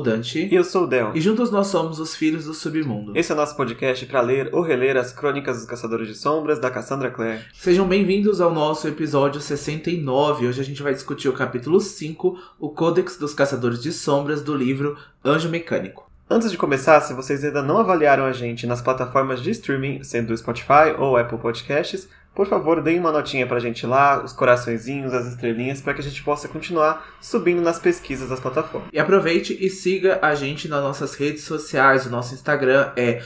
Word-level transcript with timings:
o 0.00 0.02
Dante. 0.02 0.48
E 0.50 0.54
eu 0.54 0.64
sou 0.64 0.84
o 0.84 0.86
Del. 0.86 1.12
E 1.14 1.20
juntos 1.20 1.50
nós 1.50 1.68
somos 1.68 2.00
os 2.00 2.16
Filhos 2.16 2.46
do 2.46 2.54
Submundo. 2.54 3.12
Esse 3.14 3.30
é 3.30 3.34
o 3.34 3.38
nosso 3.38 3.54
podcast 3.54 4.04
para 4.06 4.20
ler 4.20 4.48
ou 4.52 4.62
reler 4.62 4.96
as 4.96 5.12
crônicas 5.12 5.58
dos 5.58 5.66
Caçadores 5.66 6.08
de 6.08 6.14
Sombras 6.14 6.58
da 6.58 6.70
Cassandra 6.70 7.10
Clare. 7.10 7.40
Sejam 7.52 7.86
bem-vindos 7.86 8.40
ao 8.40 8.52
nosso 8.52 8.88
episódio 8.88 9.40
69. 9.40 10.48
Hoje 10.48 10.60
a 10.60 10.64
gente 10.64 10.82
vai 10.82 10.94
discutir 10.94 11.28
o 11.28 11.34
capítulo 11.34 11.80
5, 11.80 12.38
o 12.58 12.70
Códex 12.70 13.16
dos 13.18 13.34
Caçadores 13.34 13.82
de 13.82 13.92
Sombras 13.92 14.42
do 14.42 14.56
livro 14.56 14.96
Anjo 15.24 15.48
Mecânico. 15.48 16.10
Antes 16.32 16.50
de 16.50 16.56
começar, 16.56 17.00
se 17.00 17.12
vocês 17.12 17.44
ainda 17.44 17.60
não 17.60 17.78
avaliaram 17.78 18.24
a 18.24 18.32
gente 18.32 18.66
nas 18.66 18.80
plataformas 18.80 19.42
de 19.42 19.50
streaming, 19.50 20.04
sendo 20.04 20.32
o 20.32 20.36
Spotify 20.36 20.94
ou 20.96 21.16
Apple 21.16 21.38
Podcasts, 21.38 22.08
por 22.34 22.46
favor, 22.46 22.80
deem 22.80 22.98
uma 22.98 23.12
notinha 23.12 23.46
pra 23.46 23.58
gente 23.58 23.84
lá, 23.86 24.22
os 24.24 24.32
coraçõezinhos, 24.32 25.12
as 25.12 25.26
estrelinhas, 25.26 25.80
para 25.80 25.94
que 25.94 26.00
a 26.00 26.04
gente 26.04 26.22
possa 26.22 26.48
continuar 26.48 27.14
subindo 27.20 27.60
nas 27.60 27.78
pesquisas 27.78 28.28
das 28.28 28.40
plataformas. 28.40 28.88
E 28.92 28.98
aproveite 28.98 29.56
e 29.60 29.68
siga 29.68 30.18
a 30.22 30.34
gente 30.34 30.68
nas 30.68 30.82
nossas 30.82 31.14
redes 31.14 31.42
sociais. 31.44 32.06
O 32.06 32.10
nosso 32.10 32.32
Instagram 32.32 32.92
é 32.96 33.22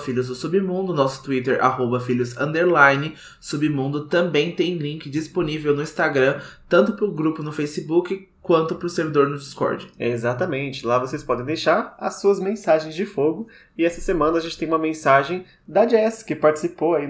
Filhos 0.00 0.28
do 0.28 0.34
Submundo, 0.34 0.94
nosso 0.94 1.22
Twitter, 1.22 1.62
arroba 1.62 2.00
Filhos 2.00 2.36
Underline 2.38 3.14
Submundo. 3.40 4.06
Também 4.06 4.52
tem 4.52 4.78
link 4.78 5.10
disponível 5.10 5.74
no 5.74 5.82
Instagram, 5.82 6.40
tanto 6.68 6.92
pro 6.92 7.10
grupo 7.10 7.42
no 7.42 7.52
Facebook 7.52 8.28
quanto 8.48 8.76
para 8.76 8.86
o 8.86 8.88
servidor 8.88 9.28
no 9.28 9.36
Discord. 9.36 9.92
Exatamente. 10.00 10.86
Lá 10.86 10.98
vocês 10.98 11.22
podem 11.22 11.44
deixar 11.44 11.94
as 11.98 12.18
suas 12.18 12.40
mensagens 12.40 12.94
de 12.94 13.04
fogo. 13.04 13.46
E 13.76 13.84
essa 13.84 14.00
semana 14.00 14.38
a 14.38 14.40
gente 14.40 14.56
tem 14.56 14.66
uma 14.66 14.78
mensagem 14.78 15.44
da 15.66 15.86
Jess, 15.86 16.22
que 16.22 16.34
participou 16.34 16.94
aí 16.94 17.06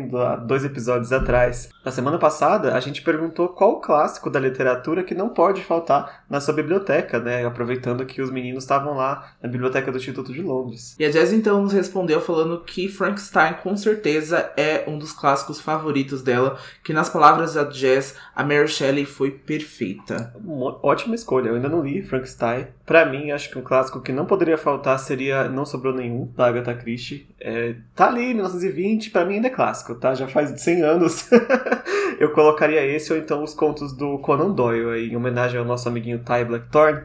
dois 0.49 0.65
episódios 0.65 1.13
atrás. 1.13 1.69
Na 1.89 1.93
semana 1.93 2.19
passada, 2.19 2.75
a 2.75 2.81
gente 2.81 3.01
perguntou 3.01 3.49
qual 3.49 3.81
clássico 3.81 4.29
da 4.29 4.39
literatura 4.39 5.03
que 5.03 5.15
não 5.15 5.31
pode 5.31 5.63
faltar 5.63 6.23
na 6.29 6.39
sua 6.39 6.53
biblioteca, 6.53 7.19
né? 7.19 7.47
Aproveitando 7.47 8.05
que 8.05 8.21
os 8.21 8.31
meninos 8.31 8.65
estavam 8.65 8.95
lá 8.95 9.33
na 9.43 9.49
biblioteca 9.49 9.91
do 9.91 9.97
Instituto 9.97 10.31
de 10.31 10.43
Londres. 10.43 10.95
E 10.99 11.05
a 11.07 11.11
Jess 11.11 11.33
então 11.33 11.63
nos 11.63 11.73
respondeu 11.73 12.21
falando 12.21 12.63
que 12.63 12.91
Frankenstein 12.91 13.55
com 13.63 13.75
certeza 13.75 14.53
é 14.55 14.85
um 14.87 14.99
dos 14.99 15.13
clássicos 15.13 15.63
favoritos 15.63 16.21
dela, 16.21 16.59
que 16.85 16.93
nas 16.93 17.09
palavras 17.09 17.55
da 17.55 17.71
Jess, 17.71 18.15
a 18.37 18.45
Mary 18.45 18.69
Shelley 18.69 19.07
foi 19.07 19.31
perfeita. 19.31 20.35
Uma 20.45 20.79
ótima 20.83 21.15
escolha. 21.15 21.49
Eu 21.49 21.55
ainda 21.55 21.71
não 21.71 21.83
li 21.83 22.03
Frankenstein. 22.03 22.67
Para 22.85 23.07
mim, 23.07 23.31
acho 23.31 23.49
que 23.49 23.59
um 23.59 23.63
clássico 23.63 24.03
que 24.03 24.13
não 24.13 24.27
poderia 24.27 24.59
faltar 24.59 24.99
seria 24.99 25.49
Não 25.49 25.65
Sobrou 25.65 25.95
Nenhum, 25.95 26.31
da 26.37 26.49
Agatha 26.49 26.75
Christie. 26.75 27.29
É, 27.41 27.77
tá 27.95 28.09
ali, 28.09 28.35
1920, 28.35 29.11
para 29.11 29.25
mim 29.25 29.37
ainda 29.37 29.49
é 29.49 29.51
clássico, 29.51 29.95
tá? 29.95 30.15
Já 30.15 30.29
faz 30.29 30.51
100 30.61 30.83
anos. 30.83 31.29
eu 32.19 32.31
colocaria 32.33 32.85
esse 32.85 33.13
ou 33.13 33.19
então 33.19 33.43
os 33.43 33.55
contos 33.55 33.93
do 33.93 34.19
Conan 34.19 34.51
Doyle, 34.51 34.91
aí, 34.91 35.11
em 35.11 35.17
homenagem 35.17 35.59
ao 35.59 35.65
nosso 35.65 35.89
amiguinho 35.89 36.19
Ty 36.19 36.45
Blackthorne. 36.45 37.03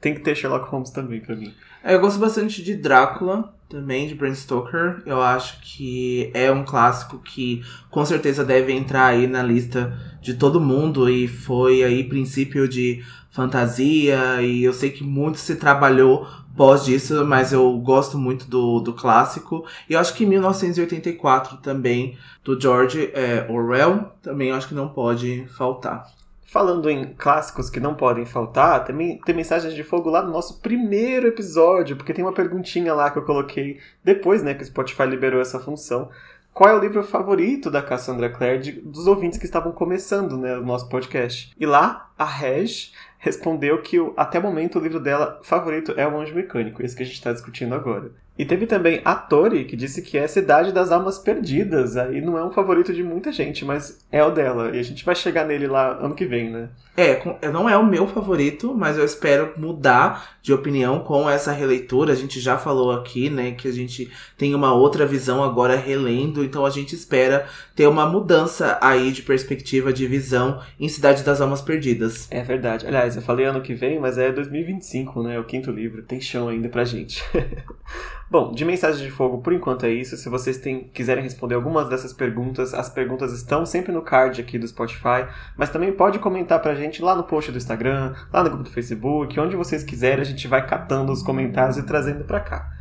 Tem 0.00 0.14
que 0.14 0.20
ter 0.20 0.34
Sherlock 0.34 0.68
Holmes 0.68 0.90
também 0.90 1.20
para 1.20 1.34
mim. 1.34 1.54
É, 1.82 1.94
eu 1.94 2.00
gosto 2.00 2.18
bastante 2.18 2.62
de 2.62 2.74
Drácula, 2.74 3.54
também, 3.68 4.06
de 4.06 4.14
Bram 4.14 4.34
Stoker. 4.34 5.02
Eu 5.04 5.20
acho 5.20 5.60
que 5.60 6.30
é 6.32 6.50
um 6.50 6.64
clássico 6.64 7.18
que 7.18 7.62
com 7.90 8.04
certeza 8.04 8.44
deve 8.44 8.72
entrar 8.72 9.06
aí 9.06 9.26
na 9.26 9.42
lista 9.42 9.98
de 10.20 10.34
todo 10.34 10.60
mundo 10.60 11.10
e 11.10 11.26
foi 11.26 11.82
aí 11.82 12.04
princípio 12.04 12.68
de 12.68 13.02
fantasia 13.34 14.40
e 14.40 14.62
eu 14.62 14.72
sei 14.72 14.90
que 14.90 15.02
muito 15.02 15.40
se 15.40 15.56
trabalhou 15.56 16.24
pós 16.56 16.84
disso, 16.84 17.24
mas 17.26 17.52
eu 17.52 17.76
gosto 17.78 18.16
muito 18.16 18.48
do, 18.48 18.78
do 18.78 18.92
clássico. 18.92 19.66
E 19.90 19.94
eu 19.94 19.98
acho 19.98 20.14
que 20.14 20.24
1984 20.24 21.56
também, 21.56 22.16
do 22.44 22.58
George 22.58 23.10
é, 23.12 23.44
Orwell, 23.50 24.12
também 24.22 24.52
acho 24.52 24.68
que 24.68 24.74
não 24.74 24.88
pode 24.88 25.46
faltar. 25.48 26.06
Falando 26.46 26.88
em 26.88 27.12
clássicos 27.14 27.68
que 27.68 27.80
não 27.80 27.96
podem 27.96 28.24
faltar, 28.24 28.84
também 28.84 29.18
tem 29.26 29.34
mensagens 29.34 29.74
de 29.74 29.82
fogo 29.82 30.08
lá 30.08 30.22
no 30.22 30.30
nosso 30.30 30.60
primeiro 30.60 31.26
episódio, 31.26 31.96
porque 31.96 32.14
tem 32.14 32.24
uma 32.24 32.32
perguntinha 32.32 32.94
lá 32.94 33.10
que 33.10 33.18
eu 33.18 33.24
coloquei 33.24 33.80
depois, 34.04 34.44
né, 34.44 34.54
que 34.54 34.62
o 34.62 34.66
Spotify 34.66 35.06
liberou 35.06 35.40
essa 35.40 35.58
função. 35.58 36.08
Qual 36.52 36.70
é 36.70 36.72
o 36.72 36.78
livro 36.78 37.02
favorito 37.02 37.68
da 37.68 37.82
Cassandra 37.82 38.30
Clare 38.30 38.60
de, 38.60 38.72
dos 38.80 39.08
ouvintes 39.08 39.40
que 39.40 39.44
estavam 39.44 39.72
começando, 39.72 40.36
né, 40.36 40.56
o 40.56 40.64
nosso 40.64 40.88
podcast? 40.88 41.52
E 41.58 41.66
lá, 41.66 42.12
a 42.16 42.24
Reg 42.24 42.92
respondeu 43.24 43.80
que 43.80 43.96
até 44.18 44.38
o 44.38 44.42
momento 44.42 44.78
o 44.78 44.82
livro 44.82 45.00
dela 45.00 45.40
favorito 45.42 45.92
é 45.96 46.06
O 46.06 46.20
Anjo 46.20 46.34
Mecânico, 46.34 46.82
esse 46.82 46.94
que 46.94 47.02
a 47.02 47.06
gente 47.06 47.14
está 47.14 47.32
discutindo 47.32 47.74
agora. 47.74 48.12
E 48.36 48.44
teve 48.44 48.66
também 48.66 49.00
a 49.04 49.14
Tori, 49.14 49.64
que 49.64 49.76
disse 49.76 50.02
que 50.02 50.18
é 50.18 50.26
Cidade 50.26 50.72
das 50.72 50.90
Almas 50.90 51.18
Perdidas. 51.18 51.96
Aí 51.96 52.20
não 52.20 52.36
é 52.36 52.44
um 52.44 52.50
favorito 52.50 52.92
de 52.92 53.02
muita 53.02 53.30
gente, 53.30 53.64
mas 53.64 54.04
é 54.10 54.24
o 54.24 54.30
dela. 54.30 54.74
E 54.74 54.80
a 54.80 54.82
gente 54.82 55.04
vai 55.04 55.14
chegar 55.14 55.46
nele 55.46 55.68
lá 55.68 55.98
ano 55.98 56.16
que 56.16 56.26
vem, 56.26 56.50
né? 56.50 56.68
É, 56.96 57.20
não 57.50 57.68
é 57.68 57.76
o 57.76 57.86
meu 57.86 58.06
favorito, 58.06 58.74
mas 58.74 58.96
eu 58.96 59.04
espero 59.04 59.52
mudar 59.56 60.36
de 60.42 60.52
opinião 60.52 61.00
com 61.00 61.28
essa 61.28 61.52
releitura. 61.52 62.12
A 62.12 62.16
gente 62.16 62.40
já 62.40 62.56
falou 62.56 62.92
aqui, 62.92 63.30
né, 63.30 63.52
que 63.52 63.66
a 63.66 63.72
gente 63.72 64.10
tem 64.36 64.54
uma 64.54 64.72
outra 64.72 65.06
visão 65.06 65.42
agora 65.42 65.76
relendo, 65.76 66.44
então 66.44 66.64
a 66.64 66.70
gente 66.70 66.94
espera 66.94 67.46
ter 67.74 67.86
uma 67.88 68.06
mudança 68.06 68.78
aí 68.80 69.10
de 69.10 69.22
perspectiva 69.22 69.92
de 69.92 70.06
visão 70.06 70.60
em 70.78 70.88
Cidade 70.88 71.24
das 71.24 71.40
Almas 71.40 71.60
Perdidas. 71.60 72.28
É 72.30 72.42
verdade. 72.42 72.86
Aliás, 72.86 73.16
eu 73.16 73.22
falei 73.22 73.46
ano 73.46 73.60
que 73.60 73.74
vem, 73.74 73.98
mas 73.98 74.18
é 74.18 74.30
2025, 74.30 75.22
né? 75.22 75.38
O 75.38 75.44
quinto 75.44 75.70
livro. 75.70 76.02
Tem 76.02 76.20
chão 76.20 76.48
ainda 76.48 76.68
pra 76.68 76.84
gente. 76.84 77.24
Bom, 78.30 78.52
de 78.52 78.64
mensagem 78.64 79.04
de 79.04 79.10
fogo, 79.10 79.38
por 79.38 79.52
enquanto 79.52 79.84
é 79.86 79.90
isso. 79.90 80.16
Se 80.16 80.28
vocês 80.28 80.58
têm, 80.58 80.84
quiserem 80.92 81.22
responder 81.22 81.54
algumas 81.54 81.88
dessas 81.88 82.12
perguntas, 82.12 82.72
as 82.74 82.88
perguntas 82.88 83.32
estão 83.32 83.66
sempre 83.66 83.92
no 83.92 84.02
card 84.02 84.40
aqui 84.40 84.58
do 84.58 84.66
Spotify, 84.66 85.26
mas 85.56 85.70
também 85.70 85.92
pode 85.92 86.18
comentar 86.18 86.60
pra 86.60 86.74
gente 86.74 87.02
lá 87.02 87.14
no 87.14 87.24
post 87.24 87.52
do 87.52 87.58
Instagram, 87.58 88.14
lá 88.32 88.42
no 88.42 88.50
grupo 88.50 88.64
do 88.64 88.70
Facebook, 88.70 89.38
onde 89.38 89.56
vocês 89.56 89.84
quiserem, 89.84 90.22
a 90.22 90.24
gente 90.24 90.48
vai 90.48 90.66
catando 90.66 91.12
os 91.12 91.22
comentários 91.22 91.76
e 91.76 91.82
trazendo 91.82 92.24
pra 92.24 92.40
cá. 92.40 92.73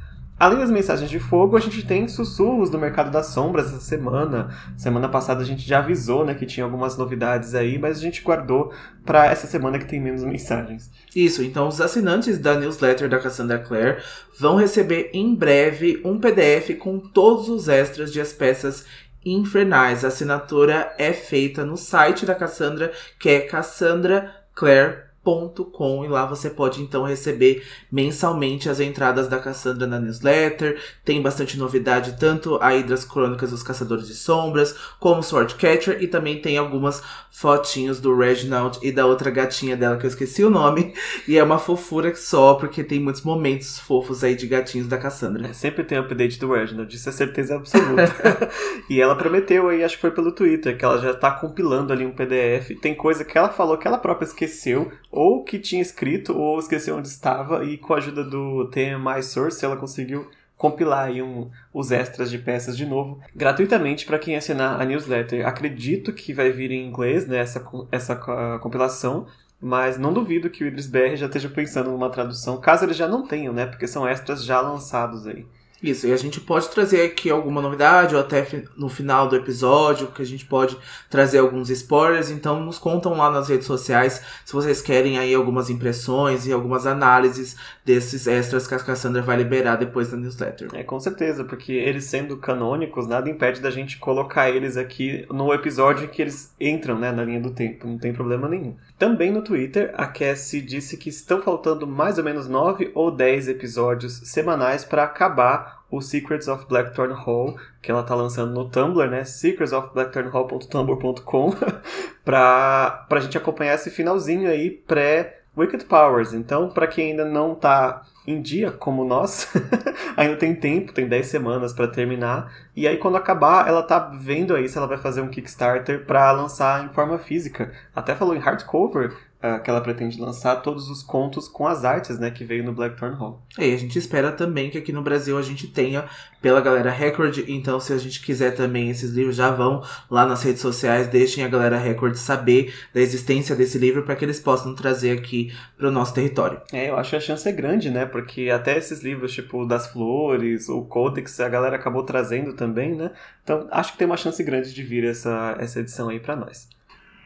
Além 0.44 0.60
das 0.60 0.70
mensagens 0.70 1.10
de 1.10 1.20
fogo, 1.20 1.56
a 1.56 1.60
gente 1.62 1.86
tem 1.86 2.06
sussurros 2.06 2.70
do 2.70 2.78
mercado 2.78 3.10
das 3.10 3.28
sombras 3.28 3.68
essa 3.68 3.80
semana. 3.80 4.50
Semana 4.76 5.08
passada 5.08 5.42
a 5.42 5.46
gente 5.46 5.66
já 5.66 5.80
avisou, 5.80 6.26
né, 6.26 6.34
que 6.34 6.46
tinha 6.46 6.66
algumas 6.66 6.98
novidades 6.98 7.56
aí, 7.56 7.80
mas 7.80 7.98
a 7.98 8.02
gente 8.02 8.22
guardou 8.22 8.74
para 9.06 9.26
essa 9.28 9.48
semana 9.48 9.80
que 9.80 9.86
tem 9.86 10.02
menos 10.02 10.22
mensagens. 10.22 10.92
Isso, 11.16 11.42
então 11.42 11.70
os 11.70 11.80
assinantes 11.80 12.38
da 12.40 12.56
newsletter 12.56 13.08
da 13.08 13.20
Cassandra 13.20 13.58
Clare 13.58 14.04
vão 14.38 14.58
receber 14.58 15.12
em 15.14 15.34
breve 15.34 16.02
um 16.04 16.20
PDF 16.20 16.78
com 16.78 17.00
todos 17.00 17.48
os 17.48 17.70
extras 17.70 18.12
de 18.12 18.20
as 18.20 18.34
peças 18.34 18.86
infernais. 19.26 20.04
A 20.04 20.10
assinatura 20.10 20.94
é 20.98 21.14
feita 21.14 21.64
no 21.64 21.78
site 21.78 22.26
da 22.26 22.36
Cassandra, 22.36 22.92
que 23.18 23.30
é 23.30 23.40
cassandraclaire.com 23.40 24.44
Com, 24.54 25.13
e 25.26 26.08
lá 26.10 26.26
você 26.26 26.50
pode 26.50 26.82
então 26.82 27.04
receber 27.04 27.64
mensalmente 27.90 28.68
as 28.68 28.82
entradas 28.82 29.30
da 29.30 29.40
Cassandra 29.40 29.88
na 29.88 29.98
newsletter. 29.98 30.82
Tem 31.06 31.22
bastante 31.22 31.58
novidade, 31.58 32.18
tanto 32.20 32.60
aí 32.62 32.84
das 32.84 33.06
crônicas 33.06 33.52
dos 33.52 33.64
Caçadores 33.64 34.08
de 34.08 34.16
Sombras, 34.16 34.76
como 35.00 35.24
Swordcatcher, 35.24 36.04
e 36.04 36.08
também 36.08 36.42
tem 36.42 36.58
algumas 36.58 37.02
fotinhos 37.30 38.02
do 38.02 38.16
Reginald 38.16 38.78
e 38.82 38.92
da 38.92 39.06
outra 39.06 39.32
gatinha 39.32 39.78
dela 39.78 39.98
que 39.98 40.06
eu 40.06 40.10
esqueci 40.10 40.44
o 40.44 40.50
nome. 40.50 40.94
E 41.26 41.38
é 41.38 41.44
uma 41.44 41.58
fofura 41.58 42.14
só, 42.16 42.56
porque 42.56 42.84
tem 42.84 43.00
muitos 43.00 43.22
momentos 43.22 43.80
fofos 43.80 44.24
aí 44.24 44.36
de 44.36 44.46
gatinhos 44.46 44.88
da 44.88 44.98
Cassandra. 44.98 45.48
É, 45.48 45.54
sempre 45.54 45.84
tem 45.84 45.98
update 45.98 46.38
do 46.38 46.52
Reginald, 46.52 46.94
isso 46.94 47.08
é 47.08 47.12
certeza 47.12 47.56
absoluta. 47.56 48.50
e 48.90 49.00
ela 49.00 49.16
prometeu 49.16 49.70
aí, 49.70 49.84
acho 49.84 49.96
que 49.96 50.02
foi 50.02 50.12
pelo 50.12 50.34
Twitter, 50.34 50.78
que 50.78 50.84
ela 50.84 50.98
já 50.98 51.14
tá 51.14 51.32
compilando 51.32 51.94
ali 51.94 52.06
um 52.06 52.12
PDF. 52.12 52.78
Tem 52.82 52.94
coisa 52.94 53.24
que 53.24 53.38
ela 53.38 53.50
falou 53.50 53.78
que 53.78 53.88
ela 53.88 53.98
própria 53.98 54.26
esqueceu 54.26 54.92
ou 55.14 55.44
que 55.44 55.60
tinha 55.60 55.82
escrito, 55.82 56.36
ou 56.36 56.58
esqueceu 56.58 56.98
onde 56.98 57.08
estava, 57.08 57.64
e 57.64 57.78
com 57.78 57.94
a 57.94 57.98
ajuda 57.98 58.24
do 58.24 58.66
TMI 58.70 59.22
Source 59.22 59.64
ela 59.64 59.78
conseguiu 59.78 60.28
compilar 60.58 61.08
aí 61.08 61.22
um, 61.22 61.52
os 61.72 61.92
extras 61.92 62.32
de 62.32 62.40
peças 62.40 62.76
de 62.76 62.86
novo, 62.86 63.20
gratuitamente 63.36 64.06
para 64.08 64.18
quem 64.18 64.36
assinar 64.36 64.82
a 64.82 64.86
newsletter. 64.86 65.48
Acredito 65.48 66.14
que 66.14 66.34
vai 66.34 66.52
vir 66.52 66.72
em 66.72 66.88
inglês 66.88 67.28
né, 67.28 67.38
essa, 67.38 67.64
essa 67.92 68.16
compilação, 68.60 69.28
mas 69.62 70.00
não 70.00 70.12
duvido 70.12 70.50
que 70.50 70.64
o 70.64 70.68
Idris 70.68 70.88
BR 70.88 71.16
já 71.16 71.28
esteja 71.28 71.50
pensando 71.50 71.92
numa 71.92 72.10
tradução, 72.10 72.60
caso 72.60 72.86
eles 72.86 72.98
já 72.98 73.08
não 73.08 73.28
tenham, 73.28 73.54
né? 73.54 73.66
Porque 73.66 73.88
são 73.88 74.08
extras 74.08 74.44
já 74.44 74.60
lançados 74.60 75.28
aí. 75.28 75.46
Isso, 75.84 76.08
e 76.08 76.14
a 76.14 76.18
gente 76.18 76.40
pode 76.40 76.70
trazer 76.70 77.02
aqui 77.02 77.30
alguma 77.30 77.62
novidade, 77.62 78.16
ou 78.16 78.22
até 78.22 78.48
no 78.78 78.88
final 78.88 79.28
do 79.28 79.36
episódio, 79.36 80.08
que 80.08 80.22
a 80.22 80.26
gente 80.26 80.46
pode 80.46 80.78
trazer 81.10 81.40
alguns 81.40 81.70
spoilers. 81.70 82.32
Então, 82.32 82.62
nos 82.64 82.80
contam 82.80 83.18
lá 83.18 83.30
nas 83.30 83.50
redes 83.50 83.68
sociais 83.68 84.22
se 84.46 84.54
vocês 84.54 84.82
querem 84.82 85.20
aí 85.20 85.36
algumas 85.36 85.70
impressões 85.70 86.48
e 86.48 86.54
algumas 86.54 86.88
análises 86.88 87.58
desses 87.84 88.28
extras 88.28 88.66
que 88.66 88.74
a 88.74 88.80
Cassandra 88.80 89.22
vai 89.22 89.36
liberar 89.36 89.76
depois 89.76 90.10
da 90.10 90.16
newsletter. 90.16 90.70
É, 90.74 90.84
com 90.84 91.00
certeza, 91.02 91.44
porque 91.44 91.74
eles 91.74 92.06
sendo 92.06 92.38
canônicos, 92.38 93.06
nada 93.06 93.30
impede 93.30 93.60
da 93.60 93.70
gente 93.70 93.98
colocar 93.98 94.50
eles 94.50 94.78
aqui 94.78 95.26
no 95.30 95.54
episódio 95.54 96.06
em 96.06 96.08
que 96.08 96.22
eles 96.22 96.56
entram 96.58 96.98
né, 96.98 97.12
na 97.12 97.26
linha 97.26 97.42
do 97.42 97.52
tempo, 97.52 97.86
não 97.86 97.98
tem 97.98 98.14
problema 98.14 98.48
nenhum. 98.48 98.74
Também 99.04 99.34
no 99.34 99.42
Twitter, 99.42 99.94
a 99.98 100.08
Cassie 100.08 100.62
disse 100.62 100.96
que 100.96 101.10
estão 101.10 101.42
faltando 101.42 101.86
mais 101.86 102.18
ou 102.18 102.24
menos 102.24 102.48
9 102.48 102.94
ou 102.96 103.12
10 103.12 103.50
episódios 103.50 104.22
semanais 104.24 104.86
para 104.86 105.04
acabar 105.04 105.84
o 105.92 106.00
Secrets 106.00 106.48
of 106.48 106.66
Blackthorn 106.70 107.14
Hall, 107.14 107.58
que 107.82 107.92
ela 107.92 108.02
tá 108.02 108.16
lançando 108.16 108.54
no 108.54 108.70
Tumblr, 108.70 109.10
né? 109.10 109.26
secretsofblackthornhall.tumblr.com 109.26 111.54
pra, 112.24 113.06
pra 113.10 113.20
gente 113.20 113.38
acompanhar 113.38 113.76
esse 113.76 113.92
finalzinho 113.92 114.50
aí 114.50 114.72
pré 114.72 115.42
Wicked 115.58 115.84
Powers. 115.84 116.32
Então, 116.32 116.70
para 116.70 116.88
quem 116.88 117.12
ainda 117.12 117.26
não 117.26 117.56
tá 117.56 118.04
em 118.26 118.42
dia, 118.42 118.72
como 118.72 119.04
nós, 119.04 119.48
ainda 120.16 120.38
tem 120.38 120.56
tempo, 120.56 120.94
tem 120.94 121.08
10 121.08 121.26
semanas 121.28 121.74
para 121.74 121.88
terminar. 121.88 122.54
E 122.76 122.88
aí, 122.88 122.98
quando 122.98 123.18
acabar, 123.18 123.68
ela 123.68 123.84
tá 123.84 124.00
vendo 124.00 124.56
aí 124.56 124.70
se 124.70 124.78
ela 124.78 124.88
vai 124.88 124.98
fazer 124.98 125.22
um 125.22 125.28
Kickstarter 125.28 126.06
para 126.06 126.32
lançar 126.32 126.86
em 126.86 126.90
forma 126.90 127.20
física. 127.20 127.72
Até 127.96 128.16
falou 128.16 128.36
em 128.36 128.40
hardcover, 128.40 129.14
uh, 129.44 129.62
que 129.62 129.70
ela 129.70 129.82
pretende 129.82 130.20
lançar 130.20 130.56
todos 130.58 130.90
os 130.90 131.04
contos 131.04 131.48
com 131.48 131.68
as 131.68 131.84
artes, 131.84 132.18
né, 132.18 132.32
que 132.32 132.46
veio 132.46 132.64
no 132.64 132.74
Blackthorn 132.74 133.16
Hall. 133.16 133.42
E 133.60 133.74
a 133.74 133.78
gente 133.78 134.00
espera 134.00 134.32
também 134.32 134.70
que 134.70 134.78
aqui 134.78 134.94
no 134.94 135.02
Brasil 135.02 135.38
a 135.38 135.42
gente 135.42 135.68
tenha 135.68 136.06
pela 136.42 136.62
galera 136.62 136.90
Record, 136.90 137.40
então 137.48 137.80
se 137.80 137.94
a 137.94 137.98
gente 137.98 138.22
quiser 138.22 138.56
também 138.56 138.90
esses 138.90 139.12
livros 139.12 139.36
já 139.36 139.50
vão 139.52 139.82
lá 140.10 140.26
nas 140.26 140.44
redes 140.44 140.62
sociais, 140.62 141.08
deixem 141.08 141.44
a 141.44 141.48
galera 141.48 141.78
Record 141.78 142.16
saber 142.16 142.74
da 142.94 143.02
existência 143.02 143.56
desse 143.56 143.78
livro 143.78 144.04
para 144.04 144.16
que 144.16 144.26
eles 144.26 144.40
possam 144.40 144.76
trazer 144.76 145.18
aqui 145.18 145.54
para 145.78 145.88
o 145.88 145.92
nosso 145.92 146.14
território. 146.14 146.62
É, 146.72 146.90
eu 146.90 146.98
acho 146.98 147.12
que 147.12 147.16
a 147.16 147.22
chance 147.22 147.48
é 147.48 147.52
grande, 147.52 147.90
né? 147.90 148.06
Porque 148.06 148.50
até 148.50 148.78
esses 148.78 149.02
livros 149.02 149.34
tipo 149.34 149.66
das 149.66 149.88
flores, 149.88 150.68
o 150.70 150.84
Codex, 150.84 151.40
a 151.40 151.50
galera 151.50 151.76
acabou 151.76 152.04
trazendo 152.04 152.54
também, 152.54 152.96
né? 152.96 153.12
Então 153.44 153.68
acho 153.72 153.94
que 153.94 153.98
tem 153.98 154.08
uma 154.08 154.18
chance 154.18 154.42
grande 154.44 154.74
de 154.74 154.84
vir 154.84 155.06
essa, 155.06 155.56
essa 155.60 155.80
edição 155.80 156.10
aí 156.10 156.20
para 156.20 156.36
nós. 156.36 156.68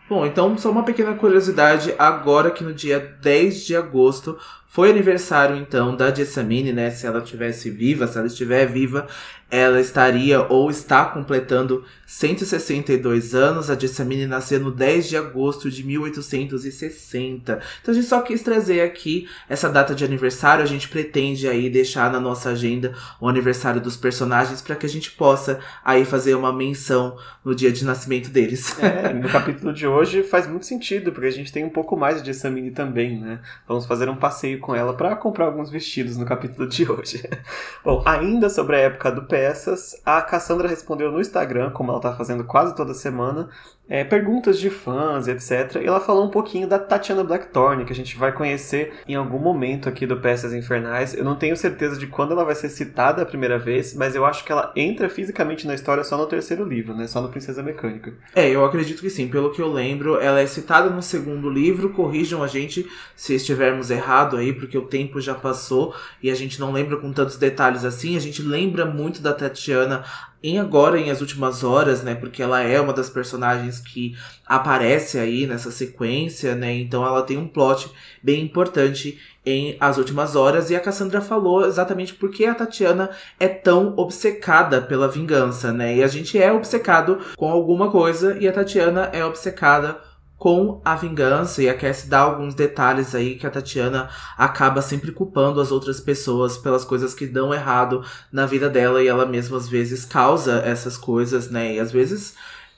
Bom, 0.09 0.25
então 0.25 0.57
só 0.57 0.71
uma 0.71 0.83
pequena 0.83 1.15
curiosidade, 1.15 1.93
agora 1.99 2.49
que 2.49 2.63
no 2.63 2.73
dia 2.73 3.17
10 3.21 3.65
de 3.65 3.75
agosto 3.75 4.37
foi 4.67 4.91
aniversário 4.91 5.55
então 5.55 5.95
da 5.95 6.13
Jessamine, 6.13 6.73
né? 6.73 6.91
Se 6.91 7.07
ela 7.07 7.19
estivesse 7.19 7.69
viva, 7.69 8.05
se 8.05 8.17
ela 8.17 8.27
estiver 8.27 8.65
viva, 8.67 9.07
ela 9.49 9.79
estaria 9.79 10.41
ou 10.41 10.69
está 10.69 11.05
completando 11.05 11.85
162 12.05 13.33
anos. 13.33 13.69
A 13.69 13.79
Jessamine 13.79 14.27
nasceu 14.27 14.59
no 14.59 14.71
10 14.71 15.07
de 15.07 15.17
agosto 15.17 15.71
de 15.71 15.85
1860. 15.85 17.59
Então 17.81 17.91
a 17.91 17.95
gente 17.95 18.07
só 18.07 18.21
quis 18.21 18.41
trazer 18.41 18.81
aqui 18.81 19.27
essa 19.47 19.69
data 19.69 19.95
de 19.95 20.03
aniversário. 20.03 20.63
A 20.63 20.67
gente 20.67 20.89
pretende 20.89 21.47
aí 21.47 21.69
deixar 21.69 22.11
na 22.11 22.19
nossa 22.19 22.49
agenda 22.49 22.93
o 23.21 23.27
aniversário 23.27 23.79
dos 23.79 23.95
personagens 23.95 24.61
para 24.61 24.75
que 24.75 24.85
a 24.85 24.89
gente 24.89 25.11
possa 25.11 25.59
aí 25.83 26.03
fazer 26.03 26.35
uma 26.35 26.51
menção 26.51 27.17
no 27.43 27.55
dia 27.55 27.71
de 27.71 27.85
nascimento 27.85 28.29
deles. 28.29 28.75
É, 28.87 29.13
no 29.13 29.27
capítulo 29.27 29.73
de 29.73 29.85
hoje 29.85 30.23
faz 30.23 30.47
muito 30.47 30.65
sentido, 30.65 31.11
porque 31.11 31.27
a 31.27 31.31
gente 31.31 31.51
tem 31.51 31.65
um 31.65 31.69
pouco 31.69 31.97
mais 31.97 32.21
de 32.21 32.27
Jessamine 32.27 32.71
também, 32.71 33.19
né? 33.19 33.39
Vamos 33.67 33.85
fazer 33.85 34.07
um 34.07 34.15
passeio 34.15 34.56
com 34.57 34.75
ela 34.75 34.93
para 34.93 35.15
comprar 35.15 35.45
alguns 35.45 35.69
vestidos 35.69 36.17
no 36.17 36.25
capítulo 36.25 36.67
de 36.67 36.89
hoje. 36.89 37.23
Bom, 37.83 38.03
ainda 38.05 38.49
sobre 38.49 38.75
a 38.75 38.79
época 38.79 39.11
do 39.11 39.23
peças, 39.23 40.01
a 40.05 40.21
Cassandra 40.21 40.67
respondeu 40.67 41.11
no 41.11 41.21
Instagram, 41.21 41.71
como 41.71 41.91
ela 41.91 41.99
está 41.99 42.13
fazendo 42.13 42.43
quase 42.43 42.75
toda 42.75 42.93
semana, 42.93 43.49
é, 43.89 44.03
perguntas 44.03 44.59
de 44.59 44.69
fãs, 44.69 45.27
etc. 45.27 45.81
E 45.81 45.85
ela 45.85 45.99
falou 45.99 46.25
um 46.25 46.29
pouquinho 46.29 46.67
da 46.67 46.77
Tatiana 46.77 47.23
Blackthorne, 47.23 47.85
que 47.85 47.93
a 47.93 47.95
gente 47.95 48.17
vai 48.17 48.31
conhecer 48.33 48.93
em 49.07 49.15
algum 49.15 49.39
momento 49.39 49.87
aqui 49.87 50.05
do 50.05 50.17
Peças 50.17 50.53
Infernais. 50.53 51.13
Eu 51.13 51.23
não 51.23 51.35
tenho 51.35 51.55
certeza 51.55 51.97
de 51.97 52.07
quando 52.07 52.33
ela 52.33 52.43
vai 52.43 52.55
ser 52.55 52.69
citada 52.69 53.21
a 53.21 53.25
primeira 53.25 53.57
vez, 53.57 53.93
mas 53.93 54.15
eu 54.15 54.25
acho 54.25 54.43
que 54.43 54.51
ela 54.51 54.73
entra 54.75 55.09
fisicamente 55.09 55.65
na 55.65 55.73
história 55.73 56.03
só 56.03 56.17
no 56.17 56.25
terceiro 56.25 56.65
livro, 56.65 56.93
né? 56.93 57.07
Só 57.07 57.21
no 57.21 57.29
Princesa 57.29 57.63
Mecânica. 57.63 58.13
É, 58.35 58.49
eu 58.49 58.65
acredito 58.65 59.01
que 59.01 59.09
sim. 59.09 59.27
Pelo 59.29 59.51
que 59.51 59.61
eu 59.61 59.71
lembro, 59.71 60.19
ela 60.19 60.41
é 60.41 60.47
citada 60.47 60.89
no 60.89 61.01
segundo 61.01 61.49
livro. 61.49 61.89
Corrijam 61.91 62.43
a 62.43 62.47
gente 62.47 62.85
se 63.15 63.35
estivermos 63.35 63.89
errado 63.89 64.35
aí, 64.35 64.46
porque 64.53 64.77
o 64.77 64.87
tempo 64.87 65.19
já 65.21 65.33
passou 65.33 65.95
e 66.21 66.29
a 66.29 66.35
gente 66.35 66.59
não 66.59 66.71
lembra 66.71 66.97
com 66.97 67.11
tantos 67.11 67.37
detalhes 67.37 67.85
assim. 67.85 68.15
A 68.15 68.19
gente 68.19 68.41
lembra 68.41 68.85
muito 68.85 69.21
da 69.21 69.33
Tatiana 69.33 70.03
em 70.41 70.59
agora, 70.59 70.99
em 70.99 71.09
As 71.09 71.21
Últimas 71.21 71.63
Horas, 71.63 72.03
né? 72.03 72.13
Porque 72.15 72.43
ela 72.43 72.61
é 72.61 72.79
uma 72.79 72.93
das 72.93 73.09
personagens 73.09 73.79
que 73.79 74.15
aparece 74.45 75.17
aí 75.17 75.47
nessa 75.47 75.71
sequência, 75.71 76.55
né? 76.55 76.73
Então 76.73 77.05
ela 77.05 77.23
tem 77.23 77.37
um 77.37 77.47
plot 77.47 77.91
bem 78.21 78.43
importante 78.43 79.19
em 79.45 79.75
As 79.79 79.97
Últimas 79.97 80.35
Horas. 80.35 80.69
E 80.69 80.75
a 80.75 80.79
Cassandra 80.79 81.21
falou 81.21 81.65
exatamente 81.65 82.13
porque 82.13 82.45
a 82.45 82.53
Tatiana 82.53 83.09
é 83.39 83.47
tão 83.47 83.93
obcecada 83.97 84.81
pela 84.81 85.07
vingança, 85.07 85.71
né? 85.71 85.97
E 85.97 86.03
a 86.03 86.07
gente 86.07 86.37
é 86.37 86.51
obcecado 86.51 87.19
com 87.35 87.49
alguma 87.49 87.89
coisa 87.89 88.37
e 88.39 88.47
a 88.47 88.51
Tatiana 88.53 89.09
é 89.13 89.25
obcecada 89.25 89.99
com 90.37 90.79
a 90.85 90.95
vingança 90.95 91.63
e 91.63 91.69
a 91.69 91.73
Cassie 91.73 92.09
dá 92.09 92.19
alguns 92.19 92.53
detalhes 92.53 93.15
aí 93.15 93.35
que 93.35 93.47
a 93.47 93.49
Tatiana 93.49 94.09
acaba 94.37 94.81
sempre 94.81 95.11
culpando 95.11 95.59
as 95.59 95.71
outras 95.71 95.99
pessoas 95.99 96.57
pelas 96.57 96.85
coisas 96.85 97.13
que 97.13 97.25
dão 97.25 97.53
errado 97.53 98.03
na 98.31 98.45
vida 98.45 98.69
dela 98.69 99.01
e 99.01 99.07
ela 99.07 99.25
mesma 99.25 99.57
às 99.57 99.67
vezes 99.67 100.05
causa 100.05 100.61
essas 100.63 100.95
coisas, 100.95 101.49
né? 101.49 101.75
E 101.75 101.79
às 101.79 101.91
vezes 101.91 102.35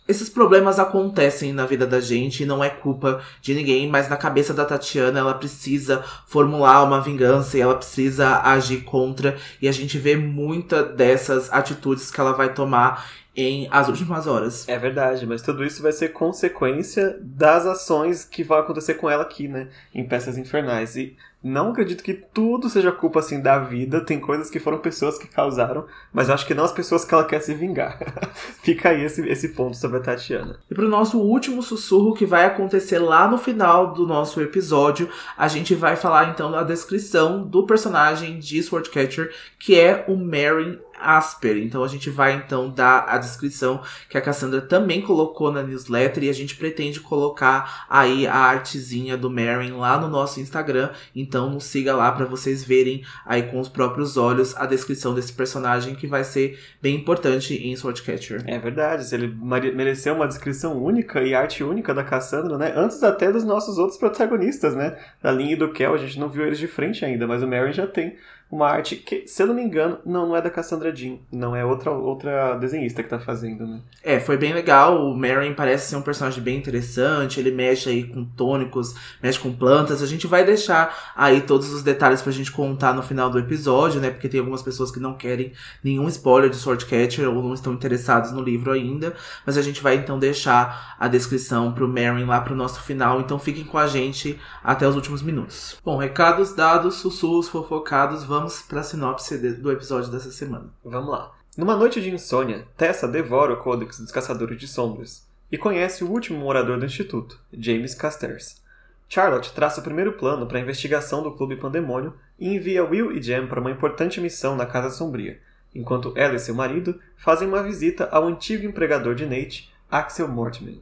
esses 0.07 0.27
problemas 0.27 0.79
acontecem 0.79 1.53
na 1.53 1.67
vida 1.67 1.85
da 1.85 1.99
gente 1.99 2.41
e 2.41 2.45
não 2.45 2.63
é 2.63 2.69
culpa 2.69 3.21
de 3.43 3.53
ninguém, 3.53 3.87
mas 3.87 4.09
na 4.09 4.17
cabeça 4.17 4.55
da 4.55 4.65
Tatiana 4.65 5.19
ela 5.19 5.35
precisa 5.35 6.03
formular 6.25 6.81
uma 6.83 6.99
vingança 6.99 7.57
e 7.57 7.61
ela 7.61 7.75
precisa 7.75 8.41
agir 8.41 8.81
contra 8.81 9.37
e 9.61 9.67
a 9.67 9.71
gente 9.71 9.99
vê 9.99 10.15
muita 10.15 10.81
dessas 10.81 11.53
atitudes 11.53 12.09
que 12.09 12.19
ela 12.19 12.31
vai 12.31 12.53
tomar 12.53 13.05
em 13.41 13.67
As 13.71 13.87
Últimas 13.87 14.27
Horas. 14.27 14.67
É 14.67 14.77
verdade, 14.77 15.25
mas 15.25 15.41
tudo 15.41 15.63
isso 15.63 15.81
vai 15.81 15.91
ser 15.91 16.09
consequência 16.09 17.17
das 17.21 17.65
ações 17.65 18.23
que 18.23 18.43
vão 18.43 18.57
acontecer 18.57 18.95
com 18.95 19.09
ela 19.09 19.23
aqui, 19.23 19.47
né? 19.47 19.67
Em 19.93 20.05
Peças 20.07 20.37
Infernais. 20.37 20.95
E 20.95 21.15
não 21.41 21.69
acredito 21.69 22.03
que 22.03 22.13
tudo 22.13 22.69
seja 22.69 22.91
culpa, 22.91 23.19
assim, 23.19 23.41
da 23.41 23.59
vida. 23.59 24.01
Tem 24.01 24.19
coisas 24.19 24.49
que 24.49 24.59
foram 24.59 24.79
pessoas 24.79 25.17
que 25.17 25.27
causaram, 25.27 25.85
mas 26.11 26.29
acho 26.29 26.45
que 26.45 26.53
não 26.53 26.65
as 26.65 26.71
pessoas 26.73 27.05
que 27.05 27.13
ela 27.13 27.23
quer 27.23 27.39
se 27.39 27.53
vingar. 27.53 27.97
Fica 28.61 28.89
aí 28.89 29.03
esse, 29.05 29.25
esse 29.27 29.49
ponto 29.49 29.77
sobre 29.77 29.99
a 29.99 30.01
Tatiana. 30.01 30.59
E 30.69 30.75
pro 30.75 30.89
nosso 30.89 31.17
último 31.17 31.63
sussurro, 31.63 32.13
que 32.13 32.25
vai 32.25 32.45
acontecer 32.45 32.99
lá 32.99 33.25
no 33.27 33.37
final 33.37 33.93
do 33.93 34.05
nosso 34.05 34.41
episódio, 34.41 35.09
a 35.37 35.47
gente 35.47 35.73
vai 35.73 35.95
falar, 35.95 36.29
então, 36.29 36.51
da 36.51 36.63
descrição 36.63 37.41
do 37.47 37.65
personagem 37.65 38.37
de 38.37 38.61
Swordcatcher, 38.61 39.33
que 39.57 39.79
é 39.79 40.03
o 40.09 40.17
Meryn 40.17 40.77
Asper. 40.99 41.57
Então 41.57 41.83
a 41.83 41.87
gente 41.87 42.09
vai 42.09 42.33
então 42.33 42.69
dar 42.69 43.05
a 43.07 43.17
descrição 43.17 43.81
que 44.09 44.17
a 44.17 44.21
Cassandra 44.21 44.61
também 44.61 45.01
colocou 45.01 45.51
na 45.51 45.63
newsletter 45.63 46.23
e 46.23 46.29
a 46.29 46.33
gente 46.33 46.55
pretende 46.55 46.99
colocar 46.99 47.85
aí 47.89 48.27
a 48.27 48.35
artezinha 48.35 49.17
do 49.17 49.29
Marin 49.29 49.71
lá 49.71 49.99
no 49.99 50.07
nosso 50.07 50.39
Instagram. 50.39 50.91
Então 51.15 51.49
nos 51.49 51.65
siga 51.65 51.95
lá 51.95 52.11
para 52.11 52.25
vocês 52.25 52.63
verem 52.63 53.03
aí 53.25 53.43
com 53.43 53.59
os 53.59 53.69
próprios 53.69 54.17
olhos 54.17 54.55
a 54.55 54.65
descrição 54.65 55.13
desse 55.13 55.33
personagem 55.33 55.95
que 55.95 56.07
vai 56.07 56.23
ser 56.23 56.59
bem 56.81 56.95
importante 56.95 57.55
em 57.55 57.75
Swordcatcher. 57.75 58.43
É 58.45 58.57
verdade, 58.59 59.03
ele 59.13 59.27
mereceu 59.73 60.15
uma 60.15 60.27
descrição 60.27 60.81
única 60.81 61.21
e 61.21 61.33
arte 61.33 61.63
única 61.63 61.93
da 61.93 62.03
Cassandra, 62.03 62.57
né? 62.57 62.73
Antes 62.75 63.01
até 63.03 63.31
dos 63.31 63.43
nossos 63.43 63.77
outros 63.77 63.97
protagonistas, 63.97 64.75
né? 64.75 64.97
Da 65.21 65.31
linha 65.31 65.57
do 65.57 65.71
Kel, 65.71 65.93
a 65.93 65.97
gente 65.97 66.19
não 66.19 66.29
viu 66.29 66.45
eles 66.45 66.59
de 66.59 66.67
frente 66.67 67.03
ainda, 67.05 67.27
mas 67.27 67.43
o 67.43 67.47
Marin 67.47 67.73
já 67.73 67.87
tem 67.87 68.15
uma 68.51 68.67
arte 68.67 68.95
que, 68.95 69.27
se 69.27 69.43
eu 69.43 69.47
não 69.47 69.53
me 69.53 69.61
engano, 69.61 69.99
não, 70.03 70.27
não 70.27 70.35
é 70.35 70.41
da 70.41 70.49
Cassandra 70.49 70.95
Jean, 70.95 71.17
não 71.31 71.55
é 71.55 71.63
outra, 71.63 71.91
outra 71.91 72.55
desenhista 72.55 73.03
que 73.03 73.09
tá 73.09 73.19
fazendo, 73.19 73.65
né? 73.67 73.79
É, 74.03 74.19
foi 74.19 74.37
bem 74.37 74.53
legal. 74.53 75.05
O 75.05 75.15
Marin 75.15 75.53
parece 75.53 75.89
ser 75.89 75.95
um 75.95 76.01
personagem 76.01 76.41
bem 76.41 76.57
interessante. 76.57 77.39
Ele 77.39 77.51
mexe 77.51 77.89
aí 77.89 78.03
com 78.05 78.25
tônicos, 78.25 78.95
mexe 79.21 79.37
com 79.37 79.53
plantas. 79.53 80.01
A 80.01 80.07
gente 80.07 80.25
vai 80.25 80.43
deixar 80.43 81.13
aí 81.15 81.41
todos 81.41 81.71
os 81.71 81.83
detalhes 81.83 82.21
pra 82.21 82.31
gente 82.31 82.51
contar 82.51 82.93
no 82.93 83.03
final 83.03 83.29
do 83.29 83.37
episódio, 83.37 84.01
né? 84.01 84.09
Porque 84.09 84.27
tem 84.27 84.39
algumas 84.39 84.63
pessoas 84.63 84.89
que 84.89 84.99
não 84.99 85.13
querem 85.13 85.53
nenhum 85.83 86.07
spoiler 86.07 86.49
de 86.49 86.55
Swordcatcher 86.55 87.29
ou 87.29 87.43
não 87.43 87.53
estão 87.53 87.73
interessados 87.73 88.31
no 88.31 88.41
livro 88.41 88.71
ainda. 88.71 89.13
Mas 89.45 89.57
a 89.57 89.61
gente 89.61 89.81
vai 89.81 89.95
então 89.95 90.17
deixar 90.17 90.95
a 90.99 91.07
descrição 91.07 91.71
pro 91.71 91.87
Marin 91.87 92.25
lá 92.25 92.41
pro 92.41 92.55
nosso 92.55 92.81
final. 92.81 93.19
Então 93.19 93.37
fiquem 93.37 93.63
com 93.63 93.77
a 93.77 93.85
gente 93.85 94.39
até 94.63 94.87
os 94.87 94.95
últimos 94.95 95.21
minutos. 95.21 95.77
Bom, 95.85 95.97
recados 95.97 96.55
dados, 96.55 96.95
sussurros 96.95 97.47
fofocados, 97.47 98.23
vamos 98.23 98.38
vamos 98.39 98.61
para 98.61 98.79
a 98.79 98.83
sinopse 98.83 99.37
do 99.37 99.69
episódio 99.69 100.09
dessa 100.09 100.31
semana. 100.31 100.69
Vamos 100.83 101.09
lá. 101.09 101.33
Numa 101.57 101.75
noite 101.75 102.01
de 102.01 102.09
insônia, 102.09 102.65
Tessa 102.77 103.05
devora 103.05 103.53
o 103.53 103.57
Códex 103.57 103.99
dos 103.99 104.13
Caçadores 104.13 104.57
de 104.57 104.65
Sombras 104.65 105.27
e 105.51 105.57
conhece 105.57 106.05
o 106.05 106.09
último 106.09 106.39
morador 106.39 106.79
do 106.79 106.85
instituto, 106.85 107.37
James 107.51 107.93
Casters. 107.93 108.61
Charlotte 109.09 109.51
traça 109.51 109.81
o 109.81 109.83
primeiro 109.83 110.13
plano 110.13 110.47
para 110.47 110.57
a 110.57 110.61
investigação 110.61 111.21
do 111.21 111.33
Clube 111.33 111.57
Pandemônio 111.57 112.13
e 112.39 112.55
envia 112.55 112.85
Will 112.85 113.11
e 113.11 113.21
Jem 113.21 113.45
para 113.45 113.59
uma 113.59 113.71
importante 113.71 114.21
missão 114.21 114.55
na 114.55 114.65
Casa 114.65 114.89
Sombria, 114.89 115.41
enquanto 115.75 116.13
ela 116.15 116.35
e 116.35 116.39
seu 116.39 116.55
marido 116.55 116.97
fazem 117.17 117.45
uma 117.45 117.61
visita 117.61 118.07
ao 118.09 118.25
antigo 118.25 118.65
empregador 118.65 119.15
de 119.15 119.25
Nate, 119.25 119.69
Axel 119.91 120.29
Mortimer. 120.29 120.77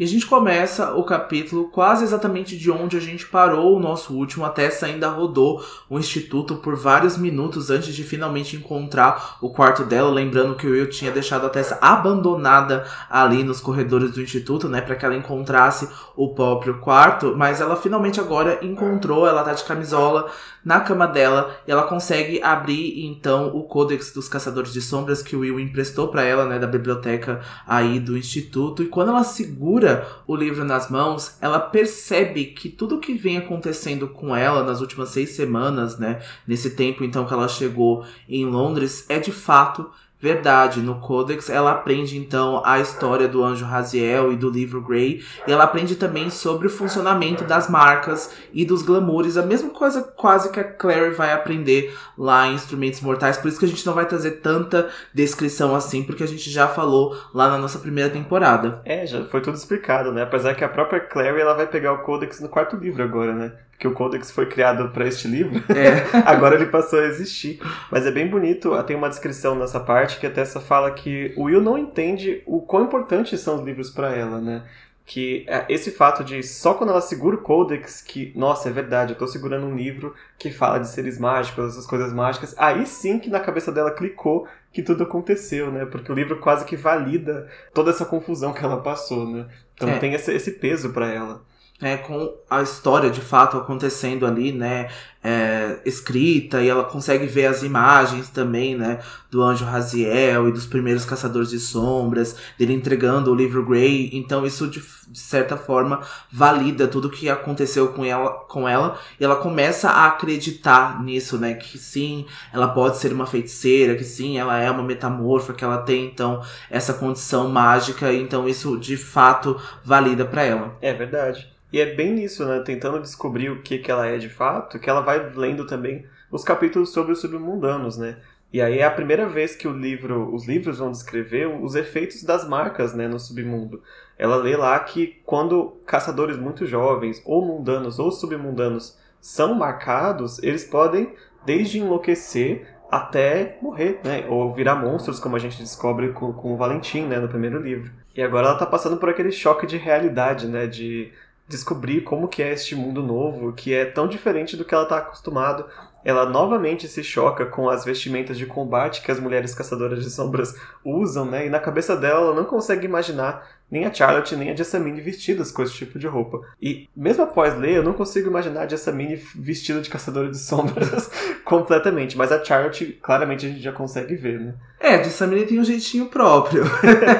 E 0.00 0.04
a 0.04 0.06
gente 0.06 0.24
começa 0.24 0.94
o 0.94 1.04
capítulo 1.04 1.68
quase 1.68 2.04
exatamente 2.04 2.56
de 2.56 2.70
onde 2.70 2.96
a 2.96 3.00
gente 3.00 3.26
parou 3.26 3.76
o 3.76 3.78
nosso 3.78 4.14
último. 4.14 4.46
A 4.46 4.48
Tessa 4.48 4.86
ainda 4.86 5.10
rodou 5.10 5.62
o 5.90 5.98
instituto 5.98 6.56
por 6.56 6.74
vários 6.74 7.18
minutos 7.18 7.68
antes 7.68 7.94
de 7.94 8.02
finalmente 8.02 8.56
encontrar 8.56 9.36
o 9.42 9.50
quarto 9.50 9.84
dela. 9.84 10.10
Lembrando 10.10 10.54
que 10.54 10.66
o 10.66 10.70
Will 10.70 10.88
tinha 10.88 11.10
deixado 11.10 11.44
a 11.44 11.50
Tessa 11.50 11.78
abandonada 11.82 12.86
ali 13.10 13.44
nos 13.44 13.60
corredores 13.60 14.12
do 14.12 14.22
instituto, 14.22 14.70
né? 14.70 14.80
para 14.80 14.96
que 14.96 15.04
ela 15.04 15.14
encontrasse 15.14 15.86
o 16.16 16.32
próprio 16.34 16.78
quarto. 16.78 17.34
Mas 17.36 17.60
ela 17.60 17.76
finalmente 17.76 18.18
agora 18.18 18.58
encontrou. 18.62 19.26
Ela 19.26 19.42
tá 19.42 19.52
de 19.52 19.64
camisola 19.64 20.30
na 20.64 20.80
cama 20.80 21.06
dela 21.06 21.56
e 21.66 21.70
ela 21.70 21.84
consegue 21.84 22.42
abrir 22.42 23.04
então 23.04 23.48
o 23.54 23.62
Codex 23.64 24.12
dos 24.12 24.28
Caçadores 24.28 24.72
de 24.72 24.80
Sombras 24.80 25.22
que 25.22 25.34
o 25.34 25.40
Will 25.40 25.60
emprestou 25.60 26.08
para 26.08 26.22
ela, 26.22 26.44
né? 26.44 26.58
Da 26.58 26.66
biblioteca 26.66 27.40
aí 27.66 27.98
do 27.98 28.16
instituto. 28.16 28.82
E 28.82 28.86
quando 28.86 29.08
ela 29.08 29.24
segura 29.24 30.06
o 30.26 30.36
livro 30.36 30.64
nas 30.64 30.90
mãos, 30.90 31.36
ela 31.40 31.58
percebe 31.58 32.46
que 32.46 32.68
tudo 32.68 32.98
que 32.98 33.14
vem 33.14 33.38
acontecendo 33.38 34.08
com 34.08 34.34
ela 34.34 34.62
nas 34.64 34.80
últimas 34.80 35.10
seis 35.10 35.30
semanas, 35.30 35.98
né? 35.98 36.20
Nesse 36.46 36.70
tempo 36.70 37.04
então 37.04 37.26
que 37.26 37.32
ela 37.32 37.48
chegou 37.48 38.04
em 38.28 38.44
Londres, 38.44 39.06
é 39.08 39.18
de 39.18 39.32
fato 39.32 39.90
verdade. 40.20 40.80
No 40.80 41.00
Codex, 41.00 41.48
ela 41.48 41.72
aprende 41.72 42.18
então 42.18 42.62
a 42.64 42.78
história 42.78 43.26
do 43.26 43.42
anjo 43.42 43.64
Raziel 43.64 44.32
e 44.32 44.36
do 44.36 44.50
livro 44.50 44.82
Grey, 44.82 45.24
e 45.46 45.52
ela 45.52 45.64
aprende 45.64 45.96
também 45.96 46.28
sobre 46.30 46.66
o 46.66 46.70
funcionamento 46.70 47.44
das 47.44 47.68
marcas 47.68 48.32
e 48.52 48.64
dos 48.64 48.82
glamours, 48.82 49.36
a 49.36 49.42
mesma 49.42 49.70
coisa 49.70 50.02
quase 50.02 50.50
que 50.50 50.60
a 50.60 50.64
Clary 50.64 51.10
vai 51.10 51.32
aprender 51.32 51.96
lá 52.18 52.46
em 52.46 52.54
Instrumentos 52.54 53.00
Mortais, 53.00 53.38
por 53.38 53.48
isso 53.48 53.58
que 53.58 53.64
a 53.64 53.68
gente 53.68 53.86
não 53.86 53.94
vai 53.94 54.06
trazer 54.06 54.32
tanta 54.32 54.88
descrição 55.14 55.74
assim, 55.74 56.02
porque 56.02 56.22
a 56.22 56.28
gente 56.28 56.50
já 56.50 56.68
falou 56.68 57.16
lá 57.32 57.48
na 57.48 57.58
nossa 57.58 57.78
primeira 57.78 58.10
temporada. 58.10 58.82
É, 58.84 59.06
já 59.06 59.24
foi 59.24 59.40
tudo 59.40 59.56
explicado, 59.56 60.12
né? 60.12 60.22
Apesar 60.22 60.54
que 60.54 60.64
a 60.64 60.68
própria 60.68 61.00
Clary 61.00 61.40
ela 61.40 61.54
vai 61.54 61.66
pegar 61.66 61.92
o 61.92 62.02
Codex 62.02 62.40
no 62.40 62.48
quarto 62.48 62.76
livro 62.76 63.02
agora, 63.02 63.32
né? 63.32 63.52
Que 63.80 63.88
o 63.88 63.92
Codex 63.92 64.30
foi 64.30 64.44
criado 64.44 64.90
para 64.90 65.08
este 65.08 65.26
livro, 65.26 65.64
é. 65.74 66.04
agora 66.28 66.54
ele 66.54 66.66
passou 66.66 67.00
a 67.00 67.06
existir. 67.06 67.58
Mas 67.90 68.06
é 68.06 68.10
bem 68.10 68.28
bonito, 68.28 68.80
tem 68.84 68.94
uma 68.94 69.08
descrição 69.08 69.54
nessa 69.54 69.80
parte 69.80 70.20
que 70.20 70.26
a 70.26 70.30
Tessa 70.30 70.60
fala 70.60 70.90
que 70.90 71.32
o 71.34 71.44
Will 71.44 71.62
não 71.62 71.78
entende 71.78 72.42
o 72.46 72.60
quão 72.60 72.84
importantes 72.84 73.40
são 73.40 73.56
os 73.56 73.64
livros 73.64 73.88
para 73.88 74.14
ela, 74.14 74.38
né? 74.38 74.62
Que 75.06 75.46
é 75.48 75.64
esse 75.68 75.90
fato 75.90 76.22
de 76.22 76.42
só 76.42 76.74
quando 76.74 76.90
ela 76.90 77.00
segura 77.00 77.36
o 77.36 77.40
Codex, 77.40 78.02
que, 78.02 78.32
nossa, 78.36 78.68
é 78.68 78.72
verdade, 78.72 79.14
eu 79.14 79.18
tô 79.18 79.26
segurando 79.26 79.66
um 79.66 79.74
livro 79.74 80.14
que 80.38 80.50
fala 80.50 80.78
de 80.78 80.86
seres 80.86 81.18
mágicos, 81.18 81.72
essas 81.72 81.86
coisas 81.86 82.12
mágicas, 82.12 82.54
aí 82.58 82.84
sim 82.86 83.18
que 83.18 83.30
na 83.30 83.40
cabeça 83.40 83.72
dela 83.72 83.90
clicou 83.90 84.46
que 84.72 84.82
tudo 84.82 85.04
aconteceu, 85.04 85.72
né? 85.72 85.86
Porque 85.86 86.12
o 86.12 86.14
livro 86.14 86.38
quase 86.38 86.66
que 86.66 86.76
valida 86.76 87.48
toda 87.72 87.90
essa 87.90 88.04
confusão 88.04 88.52
que 88.52 88.62
ela 88.62 88.82
passou, 88.82 89.26
né? 89.26 89.46
Então 89.74 89.88
é. 89.88 89.98
tem 89.98 90.12
esse, 90.12 90.30
esse 90.32 90.52
peso 90.52 90.90
para 90.90 91.08
ela 91.08 91.49
né, 91.80 91.96
com 91.96 92.34
a 92.48 92.62
história 92.62 93.10
de 93.10 93.20
fato 93.20 93.56
acontecendo 93.56 94.26
ali, 94.26 94.52
né, 94.52 94.88
é, 95.22 95.78
escrita, 95.84 96.62
e 96.62 96.68
ela 96.68 96.84
consegue 96.84 97.26
ver 97.26 97.46
as 97.46 97.62
imagens 97.62 98.28
também, 98.28 98.74
né, 98.74 99.00
do 99.30 99.42
anjo 99.42 99.64
Raziel 99.64 100.48
e 100.48 100.52
dos 100.52 100.66
primeiros 100.66 101.04
caçadores 101.04 101.50
de 101.50 101.58
sombras, 101.58 102.36
dele 102.58 102.72
entregando 102.72 103.30
o 103.30 103.34
livro 103.34 103.64
Grey, 103.64 104.10
então 104.12 104.46
isso 104.46 104.66
de, 104.66 104.82
de 105.08 105.18
certa 105.18 105.56
forma 105.56 106.00
valida 106.30 106.88
tudo 106.88 107.08
o 107.08 107.10
que 107.10 107.28
aconteceu 107.28 107.88
com 107.88 108.04
ela, 108.04 108.30
com 108.48 108.68
ela, 108.68 108.98
e 109.18 109.24
ela 109.24 109.36
começa 109.36 109.90
a 109.90 110.06
acreditar 110.06 111.02
nisso, 111.02 111.38
né, 111.38 111.54
que 111.54 111.78
sim, 111.78 112.26
ela 112.52 112.68
pode 112.68 112.98
ser 112.98 113.12
uma 113.12 113.26
feiticeira, 113.26 113.94
que 113.94 114.04
sim, 114.04 114.38
ela 114.38 114.58
é 114.58 114.70
uma 114.70 114.82
metamorfa, 114.82 115.52
que 115.52 115.64
ela 115.64 115.78
tem 115.78 116.06
então 116.06 116.42
essa 116.70 116.94
condição 116.94 117.48
mágica, 117.48 118.12
então 118.12 118.48
isso 118.48 118.78
de 118.78 118.96
fato 118.96 119.60
valida 119.84 120.24
para 120.24 120.42
ela. 120.42 120.76
É 120.80 120.92
verdade. 120.92 121.59
E 121.72 121.80
é 121.80 121.94
bem 121.94 122.12
nisso, 122.12 122.44
né? 122.44 122.60
Tentando 122.60 123.00
descobrir 123.00 123.50
o 123.50 123.62
que, 123.62 123.78
que 123.78 123.90
ela 123.90 124.06
é 124.06 124.18
de 124.18 124.28
fato, 124.28 124.78
que 124.78 124.90
ela 124.90 125.00
vai 125.00 125.32
lendo 125.34 125.66
também 125.66 126.04
os 126.30 126.44
capítulos 126.44 126.92
sobre 126.92 127.12
os 127.12 127.20
submundanos, 127.20 127.96
né? 127.96 128.16
E 128.52 128.60
aí 128.60 128.80
é 128.80 128.84
a 128.84 128.90
primeira 128.90 129.28
vez 129.28 129.54
que 129.54 129.68
o 129.68 129.72
livro, 129.72 130.34
os 130.34 130.48
livros 130.48 130.78
vão 130.78 130.90
descrever 130.90 131.46
os 131.46 131.76
efeitos 131.76 132.24
das 132.24 132.48
marcas, 132.48 132.92
né, 132.92 133.06
no 133.06 133.18
submundo. 133.18 133.80
Ela 134.18 134.34
lê 134.34 134.56
lá 134.56 134.76
que 134.80 135.20
quando 135.24 135.76
caçadores 135.86 136.36
muito 136.36 136.66
jovens, 136.66 137.22
ou 137.24 137.46
mundanos 137.46 138.00
ou 138.00 138.10
submundanos, 138.10 138.98
são 139.20 139.54
marcados, 139.54 140.42
eles 140.42 140.64
podem 140.64 141.14
desde 141.46 141.78
enlouquecer 141.78 142.66
até 142.90 143.56
morrer, 143.62 144.00
né? 144.02 144.26
Ou 144.28 144.52
virar 144.52 144.74
monstros, 144.74 145.20
como 145.20 145.36
a 145.36 145.38
gente 145.38 145.58
descobre 145.58 146.08
com, 146.12 146.32
com 146.32 146.52
o 146.52 146.56
Valentim, 146.56 147.02
né, 147.02 147.20
no 147.20 147.28
primeiro 147.28 147.60
livro. 147.60 147.92
E 148.16 148.20
agora 148.20 148.48
ela 148.48 148.58
tá 148.58 148.66
passando 148.66 148.96
por 148.96 149.08
aquele 149.08 149.30
choque 149.30 149.64
de 149.64 149.76
realidade, 149.76 150.48
né, 150.48 150.66
de 150.66 151.12
descobrir 151.50 152.02
como 152.02 152.28
que 152.28 152.42
é 152.42 152.52
este 152.52 152.76
mundo 152.76 153.02
novo, 153.02 153.52
que 153.52 153.74
é 153.74 153.84
tão 153.84 154.06
diferente 154.06 154.56
do 154.56 154.64
que 154.64 154.72
ela 154.72 154.84
está 154.84 154.98
acostumado. 154.98 155.66
Ela 156.04 156.24
novamente 156.24 156.86
se 156.86 157.02
choca 157.02 157.44
com 157.44 157.68
as 157.68 157.84
vestimentas 157.84 158.38
de 158.38 158.46
combate 158.46 159.02
que 159.02 159.10
as 159.10 159.18
mulheres 159.18 159.52
caçadoras 159.52 160.02
de 160.02 160.10
sombras 160.10 160.54
usam, 160.84 161.24
né? 161.24 161.46
E 161.46 161.50
na 161.50 161.58
cabeça 161.58 161.96
dela 161.96 162.20
ela 162.20 162.34
não 162.34 162.44
consegue 162.44 162.86
imaginar 162.86 163.44
nem 163.70 163.84
a 163.84 163.92
Charlotte 163.92 164.34
nem 164.36 164.50
a 164.50 164.56
Jessamine 164.56 165.00
vestidas 165.00 165.52
com 165.52 165.62
esse 165.62 165.74
tipo 165.74 165.98
de 165.98 166.06
roupa. 166.06 166.40
E 166.60 166.88
mesmo 166.96 167.22
após 167.22 167.56
ler, 167.56 167.76
eu 167.76 167.82
não 167.82 167.92
consigo 167.92 168.28
imaginar 168.28 168.62
a 168.62 168.68
Jessamine 168.68 169.16
vestida 169.34 169.80
de 169.80 169.88
caçadora 169.88 170.30
de 170.30 170.38
sombras 170.40 171.10
completamente, 171.44 172.16
mas 172.16 172.32
a 172.32 172.44
Charlotte 172.44 172.98
claramente 173.02 173.46
a 173.46 173.48
gente 173.48 173.62
já 173.62 173.72
consegue 173.72 174.16
ver, 174.16 174.40
né? 174.40 174.54
É, 174.82 174.94
a 174.94 175.02
Jessamine 175.02 175.44
tem 175.44 175.60
um 175.60 175.64
jeitinho 175.64 176.06
próprio. 176.06 176.64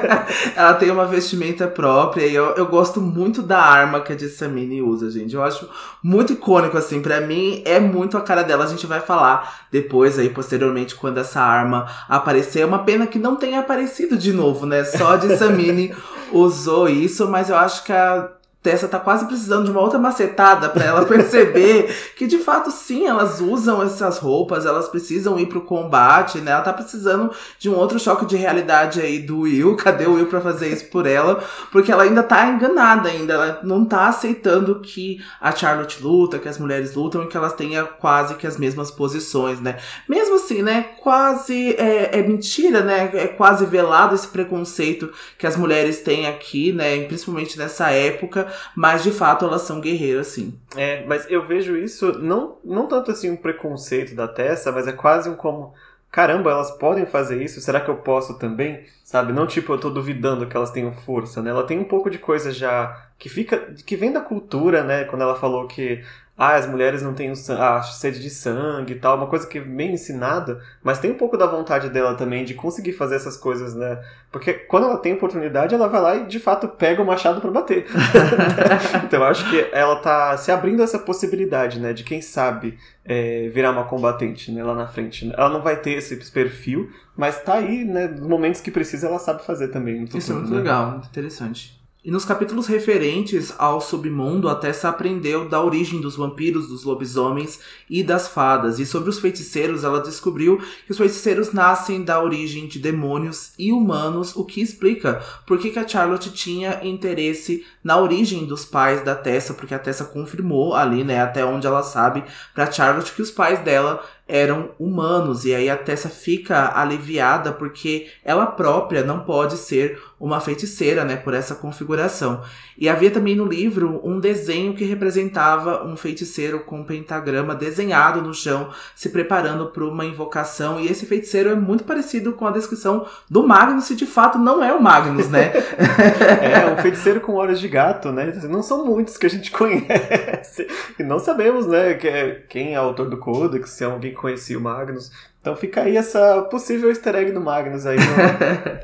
Ela 0.57 0.73
tem 0.73 0.89
uma 0.89 1.05
vestimenta 1.05 1.67
própria 1.67 2.25
e 2.25 2.33
eu, 2.33 2.55
eu 2.55 2.65
gosto 2.65 2.99
muito 2.99 3.43
da 3.43 3.59
arma 3.59 4.01
que 4.01 4.11
a 4.11 4.17
Jessamine 4.17 4.81
usa, 4.81 5.11
gente. 5.11 5.35
Eu 5.35 5.43
acho 5.43 5.69
muito 6.01 6.33
icônico, 6.33 6.75
assim. 6.75 7.03
para 7.03 7.21
mim, 7.21 7.61
é 7.63 7.79
muito 7.79 8.17
a 8.17 8.21
cara 8.21 8.41
dela. 8.41 8.63
A 8.63 8.67
gente 8.67 8.87
vai 8.87 8.99
falar 8.99 9.67
depois 9.71 10.17
aí, 10.17 10.29
posteriormente, 10.29 10.95
quando 10.95 11.19
essa 11.19 11.39
arma 11.39 11.87
aparecer. 12.09 12.61
É 12.61 12.65
uma 12.65 12.83
pena 12.83 13.05
que 13.05 13.19
não 13.19 13.35
tenha 13.35 13.59
aparecido 13.59 14.17
de 14.17 14.33
novo, 14.33 14.65
né? 14.65 14.83
Só 14.83 15.13
a 15.13 15.19
Jessamine 15.19 15.93
usou 16.31 16.87
isso, 16.89 17.27
mas 17.29 17.49
eu 17.49 17.55
acho 17.55 17.83
que 17.83 17.91
a 17.91 18.29
Tessa 18.63 18.87
tá 18.87 18.99
quase 18.99 19.25
precisando 19.25 19.65
de 19.65 19.71
uma 19.71 19.81
outra 19.81 19.97
macetada 19.97 20.69
para 20.69 20.85
ela 20.85 21.03
perceber 21.03 21.95
que 22.15 22.27
de 22.27 22.37
fato 22.37 22.69
sim, 22.69 23.07
elas 23.07 23.41
usam 23.41 23.81
essas 23.81 24.19
roupas, 24.19 24.67
elas 24.67 24.87
precisam 24.87 25.39
ir 25.39 25.47
pro 25.47 25.61
combate, 25.61 26.37
né? 26.37 26.51
Ela 26.51 26.61
tá 26.61 26.71
precisando 26.71 27.31
de 27.57 27.67
um 27.71 27.75
outro 27.75 27.99
choque 27.99 28.23
de 28.23 28.35
realidade 28.35 29.01
aí 29.01 29.17
do 29.17 29.39
Will. 29.39 29.75
Cadê 29.81 30.05
o 30.05 30.13
Will 30.13 30.27
para 30.27 30.41
fazer 30.41 30.67
isso 30.67 30.85
por 30.91 31.07
ela? 31.07 31.43
Porque 31.71 31.91
ela 31.91 32.03
ainda 32.03 32.21
tá 32.21 32.49
enganada 32.49 33.09
ainda, 33.09 33.33
ela 33.33 33.59
não 33.63 33.83
tá 33.83 34.07
aceitando 34.07 34.79
que 34.79 35.19
a 35.39 35.51
Charlotte 35.51 36.01
luta, 36.03 36.37
que 36.37 36.47
as 36.47 36.59
mulheres 36.59 36.93
lutam 36.93 37.23
e 37.23 37.27
que 37.27 37.37
elas 37.37 37.53
tenham 37.53 37.87
quase 37.99 38.35
que 38.35 38.45
as 38.45 38.57
mesmas 38.57 38.91
posições, 38.91 39.59
né? 39.59 39.77
Mesmo 40.07 40.35
assim, 40.35 40.61
né? 40.61 40.85
Quase 41.01 41.75
é, 41.77 42.19
é 42.19 42.21
mentira, 42.21 42.81
né? 42.81 43.09
É 43.11 43.27
quase 43.27 43.65
velado 43.65 44.13
esse 44.13 44.27
preconceito 44.27 45.11
que 45.35 45.47
as 45.47 45.57
mulheres 45.57 46.01
têm 46.01 46.27
aqui, 46.27 46.71
né? 46.71 47.05
Principalmente 47.05 47.57
nessa 47.57 47.89
época 47.89 48.50
mas 48.75 49.03
de 49.03 49.11
fato 49.11 49.45
elas 49.45 49.63
são 49.63 49.79
guerreiras, 49.79 50.27
sim. 50.27 50.57
É, 50.75 51.05
mas 51.05 51.29
eu 51.29 51.45
vejo 51.45 51.75
isso 51.75 52.19
não, 52.19 52.57
não 52.63 52.87
tanto 52.87 53.11
assim 53.11 53.29
um 53.29 53.37
preconceito 53.37 54.15
da 54.15 54.27
Tessa, 54.27 54.71
mas 54.71 54.87
é 54.87 54.91
quase 54.91 55.29
um 55.29 55.35
como 55.35 55.73
caramba, 56.11 56.51
elas 56.51 56.71
podem 56.71 57.05
fazer 57.05 57.41
isso, 57.41 57.61
será 57.61 57.79
que 57.79 57.89
eu 57.89 57.95
posso 57.97 58.37
também? 58.37 58.83
Sabe? 59.11 59.33
Não 59.33 59.45
tipo, 59.45 59.73
eu 59.73 59.77
tô 59.77 59.89
duvidando 59.89 60.47
que 60.47 60.55
elas 60.55 60.71
tenham 60.71 60.93
força, 60.93 61.41
né? 61.41 61.49
Ela 61.49 61.65
tem 61.65 61.77
um 61.77 61.83
pouco 61.83 62.09
de 62.09 62.17
coisa 62.17 62.49
já 62.49 63.09
que 63.19 63.27
fica 63.27 63.57
que 63.85 63.97
vem 63.97 64.09
da 64.09 64.21
cultura, 64.21 64.85
né? 64.85 65.03
Quando 65.03 65.23
ela 65.23 65.35
falou 65.35 65.67
que 65.67 66.01
ah, 66.37 66.55
as 66.55 66.65
mulheres 66.65 67.03
não 67.03 67.13
têm 67.13 67.29
a 67.31 67.83
sede 67.83 68.21
de 68.21 68.29
sangue 68.29 68.93
e 68.93 68.95
tal, 68.95 69.17
uma 69.17 69.27
coisa 69.27 69.45
que 69.45 69.57
é 69.57 69.61
meio 69.61 69.91
ensinada, 69.91 70.59
mas 70.81 70.97
tem 70.97 71.11
um 71.11 71.17
pouco 71.17 71.37
da 71.37 71.45
vontade 71.45 71.89
dela 71.89 72.15
também 72.15 72.45
de 72.45 72.53
conseguir 72.53 72.93
fazer 72.93 73.15
essas 73.15 73.35
coisas, 73.35 73.75
né? 73.75 74.01
Porque 74.31 74.53
quando 74.53 74.85
ela 74.85 74.97
tem 74.97 75.13
oportunidade, 75.13 75.75
ela 75.75 75.89
vai 75.89 76.01
lá 76.01 76.15
e 76.15 76.25
de 76.25 76.39
fato 76.39 76.69
pega 76.69 77.01
o 77.01 77.05
machado 77.05 77.41
para 77.41 77.51
bater. 77.51 77.85
então 79.05 79.19
eu 79.19 79.25
acho 79.25 79.47
que 79.51 79.69
ela 79.73 79.97
tá 79.97 80.35
se 80.37 80.51
abrindo 80.51 80.81
essa 80.81 80.97
possibilidade, 80.97 81.79
né, 81.79 81.91
de 81.91 82.03
quem 82.03 82.21
sabe 82.21 82.77
é, 83.05 83.49
virar 83.49 83.71
uma 83.71 83.83
combatente, 83.83 84.51
né, 84.51 84.63
lá 84.63 84.73
na 84.73 84.87
frente. 84.87 85.31
Ela 85.37 85.49
não 85.49 85.61
vai 85.61 85.75
ter 85.75 85.91
esse 85.91 86.15
perfil, 86.31 86.89
mas 87.15 87.43
tá 87.43 87.55
aí, 87.55 87.83
né, 87.83 88.07
nos 88.07 88.27
momentos 88.27 88.61
que 88.61 88.71
precisa 88.71 89.07
ela 89.07 89.19
sabe 89.19 89.45
fazer 89.45 89.67
também. 89.69 90.03
Isso 90.13 90.31
é 90.31 90.35
muito 90.35 90.51
né? 90.51 90.57
legal, 90.57 90.91
muito 90.91 91.07
interessante. 91.07 91.81
E 92.03 92.09
nos 92.09 92.25
capítulos 92.25 92.65
referentes 92.65 93.53
ao 93.59 93.79
submundo, 93.79 94.49
a 94.49 94.55
Tessa 94.55 94.89
aprendeu 94.89 95.47
da 95.47 95.63
origem 95.63 96.01
dos 96.01 96.15
vampiros, 96.15 96.67
dos 96.67 96.83
lobisomens 96.83 97.59
e 97.87 98.01
das 98.01 98.27
fadas. 98.27 98.79
E 98.79 98.87
sobre 98.87 99.11
os 99.11 99.19
feiticeiros, 99.19 99.83
ela 99.83 99.99
descobriu 99.99 100.57
que 100.57 100.91
os 100.91 100.97
feiticeiros 100.97 101.53
nascem 101.53 102.03
da 102.03 102.19
origem 102.19 102.65
de 102.65 102.79
demônios 102.79 103.53
e 103.55 103.71
humanos, 103.71 104.35
o 104.35 104.43
que 104.43 104.63
explica 104.63 105.21
por 105.45 105.59
que, 105.59 105.69
que 105.69 105.77
a 105.77 105.87
Charlotte 105.87 106.31
tinha 106.31 106.79
interesse 106.83 107.63
na 107.83 107.99
origem 107.99 108.45
dos 108.47 108.65
pais 108.65 109.03
da 109.03 109.13
Tessa, 109.13 109.53
porque 109.53 109.75
a 109.75 109.79
Tessa 109.79 110.05
confirmou 110.05 110.73
ali, 110.73 111.03
né, 111.03 111.21
até 111.21 111.45
onde 111.45 111.67
ela 111.67 111.83
sabe, 111.83 112.23
pra 112.55 112.71
Charlotte 112.71 113.13
que 113.13 113.21
os 113.21 113.29
pais 113.29 113.59
dela 113.59 114.03
eram 114.31 114.69
humanos. 114.79 115.43
E 115.43 115.53
aí 115.53 115.69
a 115.69 115.75
Tessa 115.75 116.07
fica 116.07 116.71
aliviada 116.73 117.51
porque 117.51 118.07
ela 118.23 118.45
própria 118.45 119.03
não 119.03 119.19
pode 119.19 119.57
ser 119.57 120.01
uma 120.17 120.39
feiticeira, 120.39 121.03
né, 121.03 121.15
por 121.15 121.33
essa 121.33 121.55
configuração. 121.55 122.41
E 122.77 122.87
havia 122.87 123.11
também 123.11 123.35
no 123.35 123.43
livro 123.43 123.99
um 124.03 124.19
desenho 124.19 124.73
que 124.73 124.85
representava 124.85 125.83
um 125.83 125.97
feiticeiro 125.97 126.59
com 126.61 126.79
um 126.79 126.83
pentagrama 126.83 127.55
desenhado 127.55 128.21
no 128.21 128.33
chão, 128.33 128.69
se 128.95 129.09
preparando 129.09 129.67
para 129.67 129.83
uma 129.83 130.05
invocação. 130.05 130.79
E 130.79 130.87
esse 130.87 131.05
feiticeiro 131.05 131.49
é 131.49 131.55
muito 131.55 131.83
parecido 131.83 132.33
com 132.33 132.45
a 132.45 132.51
descrição 132.51 133.05
do 133.29 133.45
Magnus, 133.45 133.85
se 133.85 133.95
de 133.95 134.05
fato 134.05 134.37
não 134.37 134.63
é 134.63 134.71
o 134.71 134.81
Magnus, 134.81 135.27
né? 135.27 135.51
é, 136.41 136.71
um 136.71 136.77
feiticeiro 136.77 137.19
com 137.19 137.33
olhos 137.33 137.59
de 137.59 137.67
gato, 137.67 138.11
né? 138.11 138.31
Não 138.43 138.63
são 138.63 138.85
muitos 138.85 139.17
que 139.17 139.25
a 139.25 139.29
gente 139.29 139.49
conhece. 139.51 140.67
E 140.99 141.03
não 141.03 141.19
sabemos, 141.19 141.65
né, 141.65 141.91
é, 141.91 142.43
quem 142.47 142.75
é 142.75 142.79
o 142.79 142.85
autor 142.85 143.09
do 143.09 143.17
Codex, 143.17 143.71
se 143.71 143.83
é 143.83 143.87
alguém 143.87 144.13
que 144.21 144.27
conhecia 144.27 144.57
o 144.57 144.61
Magnus. 144.61 145.11
Então 145.41 145.55
fica 145.55 145.81
aí 145.81 145.97
essa 145.97 146.43
possível 146.43 146.89
easter 146.89 147.15
egg 147.15 147.31
do 147.31 147.41
Magnus 147.41 147.87
aí 147.87 147.97
no, 147.97 148.03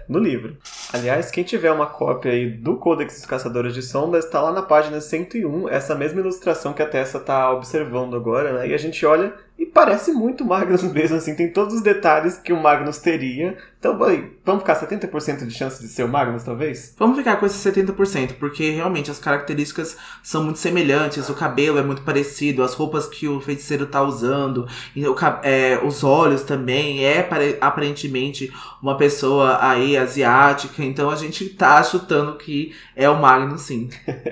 no 0.17 0.19
livro. 0.19 0.57
Aliás, 0.91 1.29
quem 1.29 1.43
tiver 1.43 1.71
uma 1.71 1.85
cópia 1.85 2.31
aí 2.31 2.49
do 2.49 2.77
Codex 2.77 3.15
dos 3.15 3.25
Caçadores 3.27 3.75
de 3.75 3.83
Sombras, 3.83 4.25
está 4.25 4.41
lá 4.41 4.51
na 4.51 4.63
página 4.63 4.99
101, 4.99 5.69
essa 5.69 5.93
mesma 5.93 6.19
ilustração 6.19 6.73
que 6.73 6.81
a 6.81 6.89
Tessa 6.89 7.19
está 7.19 7.51
observando 7.51 8.15
agora, 8.15 8.53
né? 8.53 8.69
E 8.69 8.73
a 8.73 8.77
gente 8.77 9.05
olha 9.05 9.33
e 9.57 9.65
parece 9.65 10.11
muito 10.11 10.45
Magnus 10.45 10.83
mesmo, 10.83 11.17
assim, 11.17 11.33
tem 11.33 11.51
todos 11.51 11.73
os 11.73 11.81
detalhes 11.81 12.37
que 12.37 12.53
o 12.53 12.61
Magnus 12.61 12.99
teria. 12.99 13.57
Então, 13.79 13.97
vamos 14.45 14.61
ficar 14.61 14.79
70% 14.79 15.45
de 15.47 15.51
chance 15.51 15.81
de 15.81 15.87
ser 15.87 16.03
o 16.03 16.07
Magnus, 16.07 16.43
talvez? 16.43 16.93
Vamos 16.97 17.17
ficar 17.17 17.37
com 17.37 17.45
esses 17.45 17.63
70%, 17.63 18.33
porque 18.33 18.69
realmente 18.69 19.09
as 19.09 19.17
características 19.17 19.97
são 20.21 20.43
muito 20.43 20.59
semelhantes, 20.59 21.27
o 21.27 21.33
cabelo 21.33 21.79
é 21.79 21.83
muito 21.83 22.03
parecido, 22.03 22.63
as 22.63 22.75
roupas 22.75 23.07
que 23.07 23.27
o 23.27 23.41
feiticeiro 23.41 23.87
tá 23.87 24.01
usando, 24.03 24.67
o, 24.95 25.15
é, 25.43 25.79
os 25.83 26.03
olhos 26.03 26.43
também, 26.47 27.05
é 27.05 27.27
aparentemente 27.61 28.51
uma 28.81 28.97
pessoa 28.97 29.59
aí 29.61 29.97
asiática, 29.97 30.83
então 30.83 31.09
a 31.09 31.15
gente 31.15 31.49
tá 31.49 31.83
chutando 31.83 32.37
que 32.37 32.73
é 32.95 33.09
o 33.09 33.19
Magnus 33.19 33.61
sim. 33.61 33.89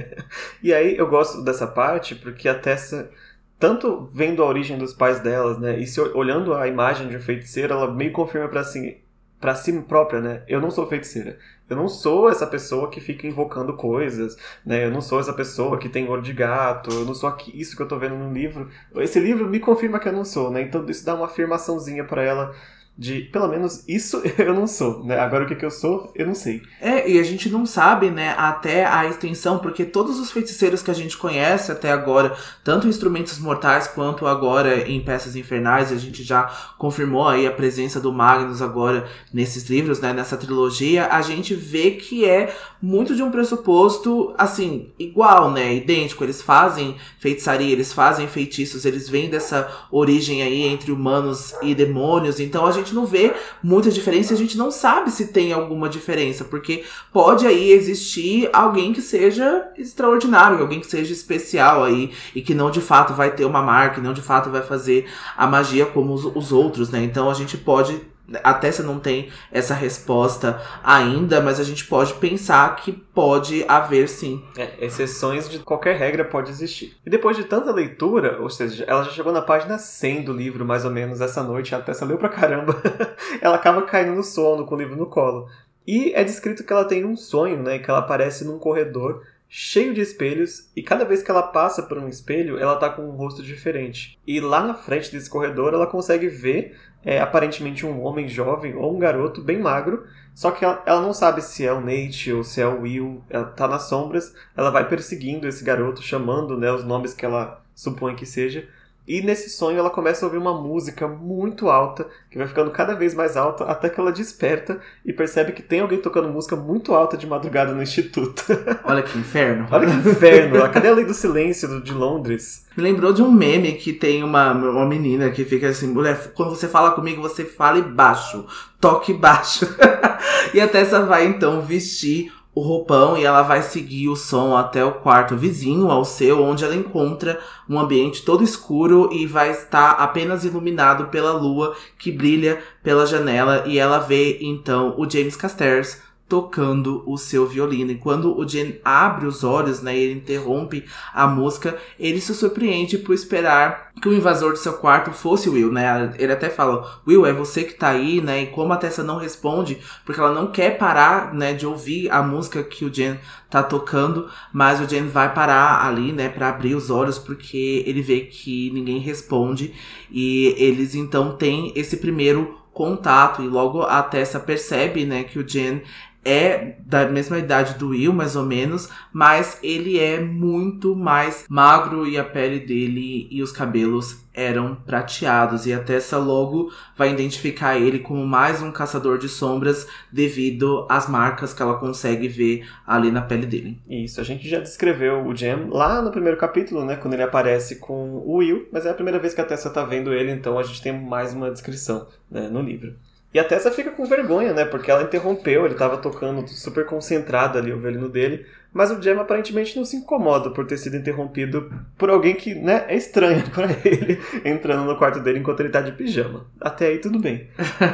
e 0.63 0.73
aí 0.73 0.97
eu 0.97 1.07
gosto 1.07 1.43
dessa 1.43 1.67
parte, 1.67 2.15
porque 2.15 2.47
a 2.47 2.55
Tessa 2.55 3.11
tanto 3.59 4.09
vendo 4.13 4.43
a 4.43 4.47
origem 4.47 4.77
dos 4.77 4.93
pais 4.93 5.19
delas, 5.19 5.59
né, 5.59 5.79
e 5.79 5.87
se 5.87 5.99
olhando 5.99 6.53
a 6.53 6.67
imagem 6.67 7.07
de 7.07 7.19
feiticeiro, 7.19 7.73
ela 7.73 7.93
meio 7.93 8.11
confirma 8.11 8.47
para 8.47 8.63
si, 8.63 9.01
para 9.39 9.55
si 9.55 9.73
própria, 9.81 10.21
né, 10.21 10.43
eu 10.47 10.59
não 10.59 10.71
sou 10.71 10.87
feiticeira. 10.87 11.37
Eu 11.69 11.75
não 11.75 11.87
sou 11.87 12.29
essa 12.29 12.45
pessoa 12.45 12.89
que 12.89 13.01
fica 13.01 13.25
invocando 13.25 13.75
coisas, 13.75 14.37
né? 14.65 14.85
Eu 14.85 14.91
não 14.91 15.01
sou 15.01 15.19
essa 15.19 15.33
pessoa 15.33 15.77
que 15.77 15.89
tem 15.89 16.07
olho 16.07 16.21
de 16.21 16.33
gato, 16.33 16.91
eu 16.91 17.05
não 17.05 17.13
sou 17.13 17.27
aqui, 17.27 17.51
isso 17.59 17.75
que 17.75 17.81
eu 17.81 17.87
tô 17.87 17.97
vendo 17.97 18.15
no 18.15 18.31
livro. 18.31 18.69
Esse 18.97 19.19
livro 19.19 19.47
me 19.47 19.59
confirma 19.59 19.99
que 19.99 20.07
eu 20.07 20.13
não 20.13 20.25
sou, 20.25 20.51
né? 20.51 20.61
Então 20.61 20.85
isso 20.87 21.05
dá 21.05 21.15
uma 21.15 21.25
afirmaçãozinha 21.25 22.03
para 22.03 22.23
ela 22.23 22.55
de 22.97 23.21
pelo 23.21 23.47
menos 23.47 23.83
isso 23.87 24.21
eu 24.39 24.53
não 24.53 24.67
sou, 24.67 25.03
né? 25.03 25.19
Agora 25.19 25.43
o 25.43 25.47
que, 25.47 25.55
que 25.55 25.65
eu 25.65 25.71
sou, 25.71 26.11
eu 26.15 26.25
não 26.25 26.35
sei. 26.35 26.61
É, 26.79 27.09
e 27.09 27.19
a 27.19 27.23
gente 27.23 27.49
não 27.49 27.65
sabe, 27.65 28.09
né, 28.09 28.33
até 28.37 28.85
a 28.85 29.05
extensão, 29.05 29.59
porque 29.59 29.85
todos 29.85 30.19
os 30.19 30.31
feiticeiros 30.31 30.81
que 30.81 30.91
a 30.91 30.93
gente 30.93 31.17
conhece 31.17 31.71
até 31.71 31.91
agora, 31.91 32.35
tanto 32.63 32.87
instrumentos 32.87 33.39
mortais 33.39 33.87
quanto 33.87 34.25
agora 34.25 34.89
em 34.89 35.01
peças 35.01 35.35
infernais, 35.35 35.91
a 35.91 35.97
gente 35.97 36.23
já 36.23 36.43
confirmou 36.77 37.27
aí 37.27 37.45
a 37.45 37.51
presença 37.51 37.99
do 37.99 38.13
Magnus 38.13 38.61
agora 38.61 39.07
nesses 39.33 39.69
livros, 39.69 39.99
né, 39.99 40.13
nessa 40.13 40.37
trilogia, 40.37 41.07
a 41.07 41.21
gente 41.21 41.53
vê 41.53 41.91
que 41.91 42.25
é 42.25 42.55
muito 42.81 43.15
de 43.15 43.23
um 43.23 43.31
pressuposto, 43.31 44.33
assim, 44.37 44.91
igual, 44.99 45.51
né, 45.51 45.73
idêntico. 45.73 46.23
Eles 46.23 46.41
fazem 46.41 46.95
feitiçaria, 47.19 47.71
eles 47.71 47.91
fazem 47.91 48.27
feitiços, 48.27 48.85
eles 48.85 49.09
vêm 49.09 49.29
dessa 49.29 49.67
origem 49.91 50.43
aí 50.43 50.61
entre 50.63 50.91
humanos 50.91 51.55
e 51.61 51.73
demônios, 51.73 52.39
então 52.39 52.65
a 52.65 52.71
gente 52.71 52.84
gente 52.85 52.95
não 52.95 53.05
vê 53.05 53.33
muita 53.61 53.91
diferença, 53.91 54.33
a 54.33 54.37
gente 54.37 54.57
não 54.57 54.71
sabe 54.71 55.11
se 55.11 55.27
tem 55.27 55.51
alguma 55.51 55.89
diferença, 55.89 56.45
porque 56.45 56.83
pode 57.11 57.45
aí 57.45 57.71
existir 57.71 58.49
alguém 58.53 58.93
que 58.93 59.01
seja 59.01 59.67
extraordinário, 59.77 60.59
alguém 60.59 60.79
que 60.79 60.87
seja 60.87 61.11
especial 61.11 61.83
aí 61.83 62.11
e 62.33 62.41
que 62.41 62.53
não 62.53 62.71
de 62.71 62.81
fato 62.81 63.13
vai 63.13 63.31
ter 63.31 63.45
uma 63.45 63.61
marca, 63.61 64.01
não 64.01 64.13
de 64.13 64.21
fato 64.21 64.49
vai 64.49 64.61
fazer 64.61 65.07
a 65.35 65.47
magia 65.47 65.85
como 65.85 66.13
os, 66.13 66.25
os 66.25 66.51
outros, 66.51 66.89
né? 66.89 67.03
Então 67.03 67.29
a 67.29 67.33
gente 67.33 67.57
pode 67.57 68.14
até 68.43 68.71
se 68.71 68.81
não 68.81 68.99
tem 68.99 69.29
essa 69.51 69.73
resposta 69.73 70.61
ainda, 70.83 71.41
mas 71.41 71.59
a 71.59 71.63
gente 71.63 71.85
pode 71.85 72.13
pensar 72.15 72.75
que 72.75 72.91
pode 72.91 73.63
haver 73.67 74.07
sim. 74.09 74.43
É, 74.57 74.85
exceções 74.85 75.49
de 75.49 75.59
qualquer 75.59 75.95
regra 75.97 76.25
pode 76.25 76.49
existir. 76.49 76.97
E 77.05 77.09
depois 77.09 77.37
de 77.37 77.43
tanta 77.43 77.71
leitura, 77.71 78.41
ou 78.41 78.49
seja, 78.49 78.83
ela 78.87 79.03
já 79.03 79.11
chegou 79.11 79.31
na 79.31 79.41
página 79.41 79.77
100 79.77 80.23
do 80.23 80.33
livro, 80.33 80.65
mais 80.65 80.85
ou 80.85 80.91
menos, 80.91 81.21
essa 81.21 81.43
noite, 81.43 81.75
a 81.75 81.81
Tessa 81.81 82.05
leu 82.05 82.17
pra 82.17 82.29
caramba, 82.29 82.81
ela 83.41 83.55
acaba 83.55 83.83
caindo 83.83 84.15
no 84.15 84.23
sono 84.23 84.65
com 84.65 84.75
o 84.75 84.77
livro 84.77 84.95
no 84.95 85.05
colo. 85.05 85.47
E 85.87 86.11
é 86.15 86.23
descrito 86.23 86.63
que 86.63 86.73
ela 86.73 86.85
tem 86.85 87.05
um 87.05 87.15
sonho, 87.15 87.61
né, 87.61 87.77
que 87.77 87.89
ela 87.89 87.99
aparece 87.99 88.43
num 88.43 88.57
corredor 88.57 89.21
cheio 89.47 89.93
de 89.93 90.01
espelhos 90.01 90.69
e 90.75 90.81
cada 90.81 91.05
vez 91.05 91.21
que 91.21 91.31
ela 91.31 91.43
passa 91.43 91.83
por 91.83 91.97
um 91.97 92.09
espelho, 92.09 92.57
ela 92.57 92.75
tá 92.75 92.89
com 92.89 93.03
um 93.03 93.11
rosto 93.11 93.43
diferente. 93.43 94.19
E 94.25 94.39
lá 94.39 94.61
na 94.61 94.73
frente 94.73 95.11
desse 95.11 95.29
corredor, 95.29 95.73
ela 95.73 95.87
consegue 95.87 96.27
ver 96.27 96.75
é 97.05 97.21
aparentemente 97.21 97.85
um 97.85 98.01
homem 98.01 98.27
jovem 98.27 98.75
ou 98.75 98.95
um 98.95 98.99
garoto 98.99 99.41
bem 99.41 99.59
magro, 99.59 100.05
só 100.33 100.51
que 100.51 100.65
ela, 100.65 100.81
ela, 100.85 100.99
não 100.99 101.13
sabe 101.13 101.41
se 101.41 101.65
é 101.65 101.71
o 101.71 101.79
Nate 101.79 102.33
ou 102.33 102.43
se 102.43 102.59
é 102.59 102.67
o 102.67 102.81
Will, 102.81 103.23
ela 103.29 103.45
tá 103.45 103.67
nas 103.67 103.83
sombras, 103.83 104.35
ela 104.57 104.71
vai 104.71 104.89
perseguindo 104.89 105.47
esse 105.47 105.63
garoto, 105.63 106.01
chamando 106.01 106.57
né, 106.57 106.71
os 106.71 106.83
nomes 106.83 107.13
que 107.13 107.25
ela 107.25 107.61
supõe 107.75 108.15
que 108.15 108.25
seja, 108.25 108.67
e 109.07 109.21
nesse 109.21 109.49
sonho 109.49 109.77
ela 109.77 109.89
começa 109.89 110.25
a 110.25 110.27
ouvir 110.27 110.39
uma 110.39 110.59
música 110.59 111.07
muito 111.07 111.69
alta, 111.69 112.07
que 112.29 112.37
vai 112.37 112.47
ficando 112.47 112.71
cada 112.71 112.95
vez 112.95 113.13
mais 113.13 113.37
alta, 113.37 113.65
até 113.65 113.87
que 113.87 113.99
ela 113.99 114.11
desperta 114.11 114.79
e 115.05 115.13
percebe 115.13 115.51
que 115.51 115.61
tem 115.61 115.79
alguém 115.79 115.99
tocando 115.99 116.27
música 116.27 116.55
muito 116.55 116.93
alta 116.93 117.15
de 117.15 117.27
madrugada 117.27 117.73
no 117.73 117.83
instituto. 117.83 118.43
Olha 118.83 119.03
que 119.03 119.17
inferno. 119.17 119.67
Olha 119.69 119.87
que 119.87 120.09
inferno. 120.09 120.69
Cadê 120.71 120.87
a 120.87 120.93
lei 120.93 121.05
do 121.05 121.13
silêncio 121.13 121.81
de 121.81 121.93
Londres? 121.93 122.65
Me 122.75 122.83
lembrou 122.83 123.13
de 123.13 123.21
um 123.21 123.31
meme 123.31 123.73
que 123.73 123.93
tem 123.93 124.23
uma, 124.23 124.51
uma 124.51 124.85
menina 124.85 125.29
que 125.29 125.45
fica 125.45 125.69
assim, 125.69 125.87
mulher, 125.87 126.33
quando 126.33 126.49
você 126.49 126.67
fala 126.67 126.91
comigo, 126.91 127.21
você 127.21 127.45
fale 127.45 127.81
baixo, 127.81 128.45
toque 128.81 129.13
baixo. 129.13 129.67
e 130.53 130.59
a 130.59 130.67
Tessa 130.67 131.05
vai 131.05 131.25
então 131.25 131.61
vestir 131.61 132.31
o 132.55 132.61
roupão 132.61 133.17
e 133.17 133.25
ela 133.25 133.41
vai 133.41 133.61
seguir 133.61 134.07
o 134.07 134.15
som 134.15 134.55
até 134.55 134.83
o 134.83 134.93
quarto 134.93 135.35
vizinho 135.35 135.91
ao 135.91 136.05
seu, 136.05 136.41
onde 136.41 136.63
ela 136.63 136.73
encontra 136.73 137.37
um 137.69 137.77
ambiente 137.77 138.23
todo 138.23 138.45
escuro 138.45 139.09
e 139.11 139.27
vai 139.27 139.51
estar 139.51 139.91
apenas 139.91 140.45
iluminado 140.45 141.07
pela 141.07 141.33
lua 141.33 141.75
que 141.99 142.09
brilha 142.09 142.63
pela 142.81 143.05
janela. 143.05 143.63
E 143.67 143.77
ela 143.77 143.99
vê 143.99 144.39
então 144.41 144.95
o 144.97 145.09
James 145.09 145.35
Casters 145.35 146.01
tocando 146.27 147.03
o 147.05 147.17
seu 147.17 147.47
violino. 147.47 147.91
E 147.91 147.97
quando 147.97 148.37
o 148.37 148.47
Jen 148.47 148.79
abre 148.83 149.27
os 149.27 149.43
olhos, 149.43 149.81
né, 149.81 149.95
e 149.95 149.99
ele 149.99 150.19
interrompe 150.19 150.85
a 151.13 151.27
música, 151.27 151.77
ele 151.99 152.19
se 152.19 152.33
surpreende 152.33 152.97
por 152.97 153.13
esperar 153.13 153.91
que 154.01 154.09
o 154.09 154.13
invasor 154.13 154.51
do 154.51 154.57
seu 154.57 154.73
quarto 154.73 155.11
fosse 155.11 155.49
Will, 155.49 155.71
né? 155.71 156.13
Ele 156.17 156.33
até 156.33 156.49
fala: 156.49 156.99
"Will, 157.07 157.25
é 157.25 157.31
você 157.31 157.63
que 157.63 157.73
tá 157.73 157.89
aí", 157.89 158.21
né? 158.21 158.43
E 158.43 158.47
como 158.47 158.73
a 158.73 158.77
Tessa 158.77 159.03
não 159.03 159.17
responde, 159.17 159.77
porque 160.03 160.19
ela 160.19 160.33
não 160.33 160.47
quer 160.51 160.77
parar, 160.77 161.33
né, 161.33 161.53
de 161.53 161.65
ouvir 161.65 162.09
a 162.09 162.21
música 162.21 162.63
que 162.63 162.83
o 162.83 162.93
Jen 162.93 163.17
tá 163.49 163.63
tocando, 163.63 164.27
mas 164.51 164.81
o 164.81 164.89
Jen 164.89 165.07
vai 165.07 165.33
parar 165.33 165.85
ali, 165.85 166.11
né, 166.11 166.27
para 166.27 166.49
abrir 166.49 166.75
os 166.75 166.89
olhos 166.89 167.17
porque 167.17 167.83
ele 167.85 168.01
vê 168.01 168.21
que 168.21 168.69
ninguém 168.71 168.99
responde 168.99 169.73
e 170.11 170.53
eles 170.57 170.95
então 170.95 171.37
têm 171.37 171.71
esse 171.75 171.97
primeiro 171.97 172.59
contato 172.73 173.41
e 173.41 173.47
logo 173.47 173.83
a 173.83 174.03
Tessa 174.03 174.39
percebe, 174.39 175.05
né, 175.05 175.23
que 175.23 175.39
o 175.39 175.47
Jen 175.47 175.81
é 176.25 176.75
da 176.79 177.07
mesma 177.07 177.37
idade 177.37 177.75
do 177.75 177.89
Will, 177.89 178.11
mais 178.11 178.35
ou 178.35 178.43
menos, 178.43 178.89
mas 179.13 179.59
ele 179.61 179.99
é 179.99 180.19
muito 180.19 180.95
mais 180.95 181.45
magro 181.47 182.07
e 182.07 182.17
a 182.17 182.23
pele 182.23 182.59
dele 182.59 183.27
e 183.29 183.43
os 183.43 183.51
cabelos 183.51 184.25
eram 184.33 184.75
prateados. 184.75 185.65
E 185.65 185.73
a 185.73 185.79
Tessa 185.79 186.17
logo 186.17 186.71
vai 186.97 187.11
identificar 187.11 187.77
ele 187.77 187.99
como 187.99 188.25
mais 188.25 188.61
um 188.61 188.71
caçador 188.71 189.17
de 189.17 189.29
sombras 189.29 189.87
devido 190.11 190.85
às 190.89 191.07
marcas 191.07 191.53
que 191.53 191.61
ela 191.61 191.77
consegue 191.77 192.27
ver 192.27 192.67
ali 192.85 193.11
na 193.11 193.21
pele 193.21 193.45
dele. 193.45 193.79
Isso, 193.87 194.19
a 194.19 194.23
gente 194.23 194.49
já 194.49 194.59
descreveu 194.59 195.25
o 195.25 195.35
Jam 195.35 195.69
lá 195.69 196.01
no 196.01 196.11
primeiro 196.11 196.37
capítulo, 196.37 196.83
né, 196.83 196.95
quando 196.95 197.13
ele 197.13 197.23
aparece 197.23 197.77
com 197.77 198.17
o 198.17 198.37
Will, 198.37 198.67
mas 198.71 198.85
é 198.85 198.89
a 198.89 198.95
primeira 198.95 199.19
vez 199.19 199.33
que 199.33 199.41
a 199.41 199.45
Tessa 199.45 199.69
tá 199.69 199.83
vendo 199.83 200.11
ele, 200.11 200.31
então 200.31 200.57
a 200.57 200.63
gente 200.63 200.81
tem 200.81 200.91
mais 200.91 201.33
uma 201.33 201.51
descrição 201.51 202.07
né, 202.29 202.49
no 202.49 202.61
livro. 202.61 202.95
E 203.35 203.39
a 203.39 203.43
Tessa 203.43 203.69
fica 203.69 203.91
com 203.91 204.05
vergonha, 204.05 204.53
né? 204.53 204.63
Porque 204.63 204.89
ela 204.89 205.03
interrompeu, 205.03 205.65
ele 205.65 205.75
tava 205.75 205.97
tocando 205.97 206.47
super 206.47 206.85
concentrado 206.85 207.57
ali 207.57 207.73
o 207.73 207.77
violino 207.77 208.07
dele. 208.07 208.45
Mas 208.71 208.91
o 208.91 209.01
Jam 209.01 209.19
aparentemente 209.19 209.75
não 209.75 209.83
se 209.83 209.97
incomoda 209.97 210.51
por 210.51 210.65
ter 210.65 210.77
sido 210.77 210.95
interrompido 210.95 211.69
por 211.97 212.09
alguém 212.09 212.33
que, 212.33 212.55
né, 212.55 212.85
é 212.87 212.95
estranho 212.95 213.43
para 213.51 213.67
ele 213.83 214.21
entrando 214.45 214.85
no 214.85 214.97
quarto 214.97 215.19
dele 215.19 215.39
enquanto 215.39 215.59
ele 215.59 215.67
tá 215.67 215.81
de 215.81 215.91
pijama. 215.91 216.45
Até 216.61 216.87
aí 216.87 216.99
tudo 216.99 217.19
bem. 217.19 217.49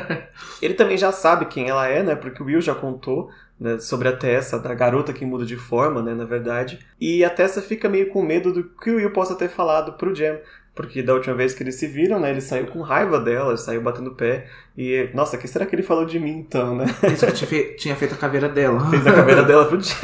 ele 0.62 0.76
também 0.76 0.96
já 0.96 1.12
sabe 1.12 1.46
quem 1.46 1.68
ela 1.68 1.88
é, 1.88 2.04
né? 2.04 2.14
Porque 2.14 2.44
o 2.44 2.46
Will 2.46 2.62
já 2.62 2.76
contou 2.76 3.32
né, 3.60 3.80
sobre 3.80 4.10
a 4.10 4.16
Tessa, 4.16 4.60
da 4.60 4.76
garota 4.76 5.12
que 5.12 5.26
muda 5.26 5.44
de 5.44 5.56
forma, 5.56 6.04
né, 6.04 6.14
na 6.14 6.26
verdade. 6.26 6.80
E 7.00 7.24
a 7.24 7.32
Tessa 7.32 7.64
fica 7.64 7.90
meio 7.90 8.10
com 8.10 8.22
medo 8.22 8.54
do 8.54 8.64
que 8.64 8.92
o 8.92 8.98
Will 8.98 9.12
possa 9.12 9.34
ter 9.34 9.50
falado 9.50 9.94
pro 9.94 10.14
Jam. 10.14 10.38
Porque 10.74 11.04
da 11.04 11.14
última 11.14 11.36
vez 11.36 11.54
que 11.54 11.62
eles 11.62 11.76
se 11.76 11.86
viram, 11.86 12.20
né, 12.20 12.32
ele 12.32 12.40
saiu 12.40 12.68
com 12.68 12.82
raiva 12.82 13.20
dela, 13.20 13.58
saiu 13.58 13.82
batendo 13.82 14.16
pé. 14.16 14.48
E, 14.78 15.10
nossa, 15.14 15.36
o 15.36 15.40
que 15.40 15.48
será 15.48 15.66
que 15.66 15.76
ele 15.76 15.84
falou 15.84 16.06
de 16.06 16.18
mim 16.18 16.38
então, 16.38 16.76
né? 16.76 16.86
Isso 17.14 17.46
que 17.46 17.76
tinha 17.76 17.96
feito 17.96 18.14
a 18.14 18.18
caveira 18.18 18.48
dela. 18.48 18.90
Fez 18.90 19.06
a 19.06 19.12
caveira 19.12 19.44
dela 19.44 19.66
pro 19.66 19.82
Jam. 19.82 19.98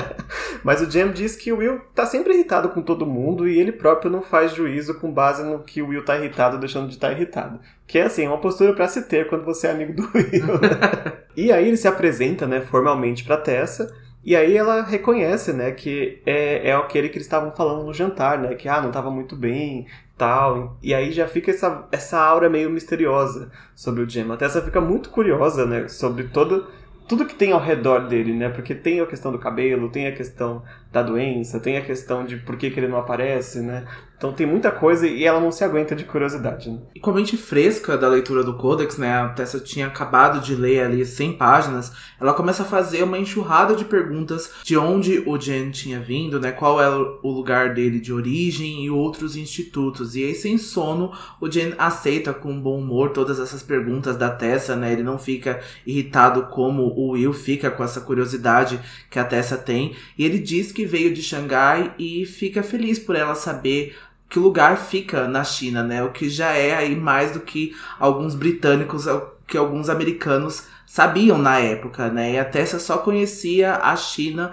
Mas 0.64 0.80
o 0.80 0.90
Jam 0.90 1.12
diz 1.12 1.36
que 1.36 1.52
o 1.52 1.58
Will 1.58 1.80
tá 1.94 2.06
sempre 2.06 2.32
irritado 2.32 2.70
com 2.70 2.80
todo 2.80 3.04
mundo 3.04 3.46
e 3.46 3.60
ele 3.60 3.72
próprio 3.72 4.10
não 4.10 4.22
faz 4.22 4.54
juízo 4.54 4.98
com 4.98 5.12
base 5.12 5.44
no 5.44 5.60
que 5.60 5.82
o 5.82 5.88
Will 5.88 6.04
tá 6.04 6.16
irritado 6.16 6.58
deixando 6.58 6.88
de 6.88 6.94
estar 6.94 7.08
tá 7.08 7.12
irritado. 7.12 7.60
Que 7.86 7.98
é 7.98 8.04
assim, 8.04 8.26
uma 8.26 8.40
postura 8.40 8.72
para 8.72 8.88
se 8.88 9.02
ter 9.02 9.28
quando 9.28 9.44
você 9.44 9.66
é 9.66 9.70
amigo 9.70 9.92
do 9.92 10.10
Will. 10.14 10.46
Né? 10.60 11.12
e 11.36 11.52
aí 11.52 11.68
ele 11.68 11.76
se 11.76 11.86
apresenta, 11.86 12.46
né, 12.46 12.62
formalmente 12.62 13.22
pra 13.22 13.36
Tessa 13.36 13.94
E 14.26 14.34
aí 14.34 14.56
ela 14.56 14.82
reconhece, 14.82 15.52
né, 15.52 15.70
que 15.70 16.20
é, 16.26 16.70
é 16.70 16.74
aquele 16.74 17.08
que 17.08 17.16
eles 17.16 17.26
estavam 17.26 17.52
falando 17.52 17.84
no 17.84 17.94
jantar, 17.94 18.38
né, 18.38 18.56
que 18.56 18.68
ah, 18.68 18.80
não 18.80 18.88
estava 18.88 19.08
muito 19.08 19.36
bem, 19.36 19.86
tal. 20.18 20.76
E 20.82 20.92
aí 20.92 21.12
já 21.12 21.28
fica 21.28 21.52
essa, 21.52 21.86
essa 21.92 22.18
aura 22.18 22.50
meio 22.50 22.68
misteriosa 22.68 23.52
sobre 23.72 24.02
o 24.02 24.10
Jem. 24.10 24.32
A 24.32 24.36
Tessa 24.36 24.60
fica 24.60 24.80
muito 24.80 25.10
curiosa, 25.10 25.64
né, 25.64 25.86
sobre 25.86 26.24
todo 26.24 26.66
tudo 27.08 27.24
que 27.24 27.36
tem 27.36 27.52
ao 27.52 27.60
redor 27.60 28.08
dele, 28.08 28.32
né? 28.32 28.48
Porque 28.48 28.74
tem 28.74 29.00
a 29.00 29.06
questão 29.06 29.30
do 29.30 29.38
cabelo, 29.38 29.88
tem 29.88 30.08
a 30.08 30.12
questão 30.12 30.64
da 30.90 31.02
doença, 31.02 31.60
tem 31.60 31.76
a 31.76 31.80
questão 31.80 32.24
de 32.24 32.36
por 32.36 32.56
que, 32.56 32.68
que 32.68 32.80
ele 32.80 32.88
não 32.88 32.98
aparece, 32.98 33.60
né? 33.60 33.86
Então 34.16 34.32
tem 34.32 34.46
muita 34.46 34.70
coisa 34.70 35.06
e 35.06 35.24
ela 35.24 35.40
não 35.40 35.52
se 35.52 35.62
aguenta 35.62 35.94
de 35.94 36.04
curiosidade. 36.04 36.70
Né? 36.70 36.78
E 36.94 37.00
com 37.00 37.10
a 37.10 37.14
mente 37.14 37.36
fresca 37.36 37.98
da 37.98 38.08
leitura 38.08 38.42
do 38.42 38.54
Codex, 38.54 38.96
né? 38.96 39.12
A 39.12 39.28
Tessa 39.28 39.60
tinha 39.60 39.86
acabado 39.86 40.40
de 40.40 40.54
ler 40.54 40.84
ali 40.84 41.04
100 41.04 41.34
páginas. 41.34 41.92
Ela 42.18 42.32
começa 42.32 42.62
a 42.62 42.66
fazer 42.66 43.02
uma 43.02 43.18
enxurrada 43.18 43.76
de 43.76 43.84
perguntas 43.84 44.50
de 44.64 44.76
onde 44.76 45.22
o 45.26 45.38
Jen 45.38 45.70
tinha 45.70 46.00
vindo, 46.00 46.40
né? 46.40 46.50
Qual 46.50 46.80
era 46.80 46.96
o 46.96 47.30
lugar 47.30 47.74
dele 47.74 48.00
de 48.00 48.12
origem 48.12 48.84
e 48.84 48.90
outros 48.90 49.36
institutos. 49.36 50.16
E 50.16 50.24
aí, 50.24 50.34
sem 50.34 50.56
sono, 50.56 51.12
o 51.40 51.48
Jen 51.48 51.74
aceita 51.76 52.32
com 52.32 52.58
bom 52.58 52.78
humor 52.78 53.10
todas 53.10 53.38
essas 53.38 53.62
perguntas 53.62 54.16
da 54.16 54.30
Tessa, 54.30 54.74
né? 54.74 54.92
Ele 54.92 55.02
não 55.02 55.18
fica 55.18 55.60
irritado 55.86 56.44
como 56.44 56.84
o 56.84 57.10
Will 57.10 57.34
fica 57.34 57.70
com 57.70 57.84
essa 57.84 58.00
curiosidade 58.00 58.80
que 59.10 59.18
a 59.18 59.24
Tessa 59.24 59.58
tem. 59.58 59.94
E 60.16 60.24
ele 60.24 60.38
diz 60.38 60.72
que 60.72 60.86
veio 60.86 61.12
de 61.12 61.22
Xangai 61.22 61.94
e 61.98 62.24
fica 62.24 62.62
feliz 62.62 62.98
por 62.98 63.14
ela 63.14 63.34
saber 63.34 63.94
que 64.28 64.38
lugar 64.38 64.76
fica 64.76 65.28
na 65.28 65.44
China, 65.44 65.82
né? 65.82 66.02
O 66.02 66.10
que 66.10 66.28
já 66.28 66.52
é 66.52 66.74
aí 66.74 66.96
mais 66.96 67.32
do 67.32 67.40
que 67.40 67.74
alguns 67.98 68.34
britânicos, 68.34 69.06
que 69.46 69.56
alguns 69.56 69.88
americanos 69.88 70.66
sabiam 70.86 71.38
na 71.38 71.58
época, 71.58 72.08
né? 72.08 72.32
E 72.32 72.38
a 72.38 72.44
Tessa 72.44 72.78
só 72.78 72.98
conhecia 72.98 73.76
a 73.76 73.96
China 73.96 74.52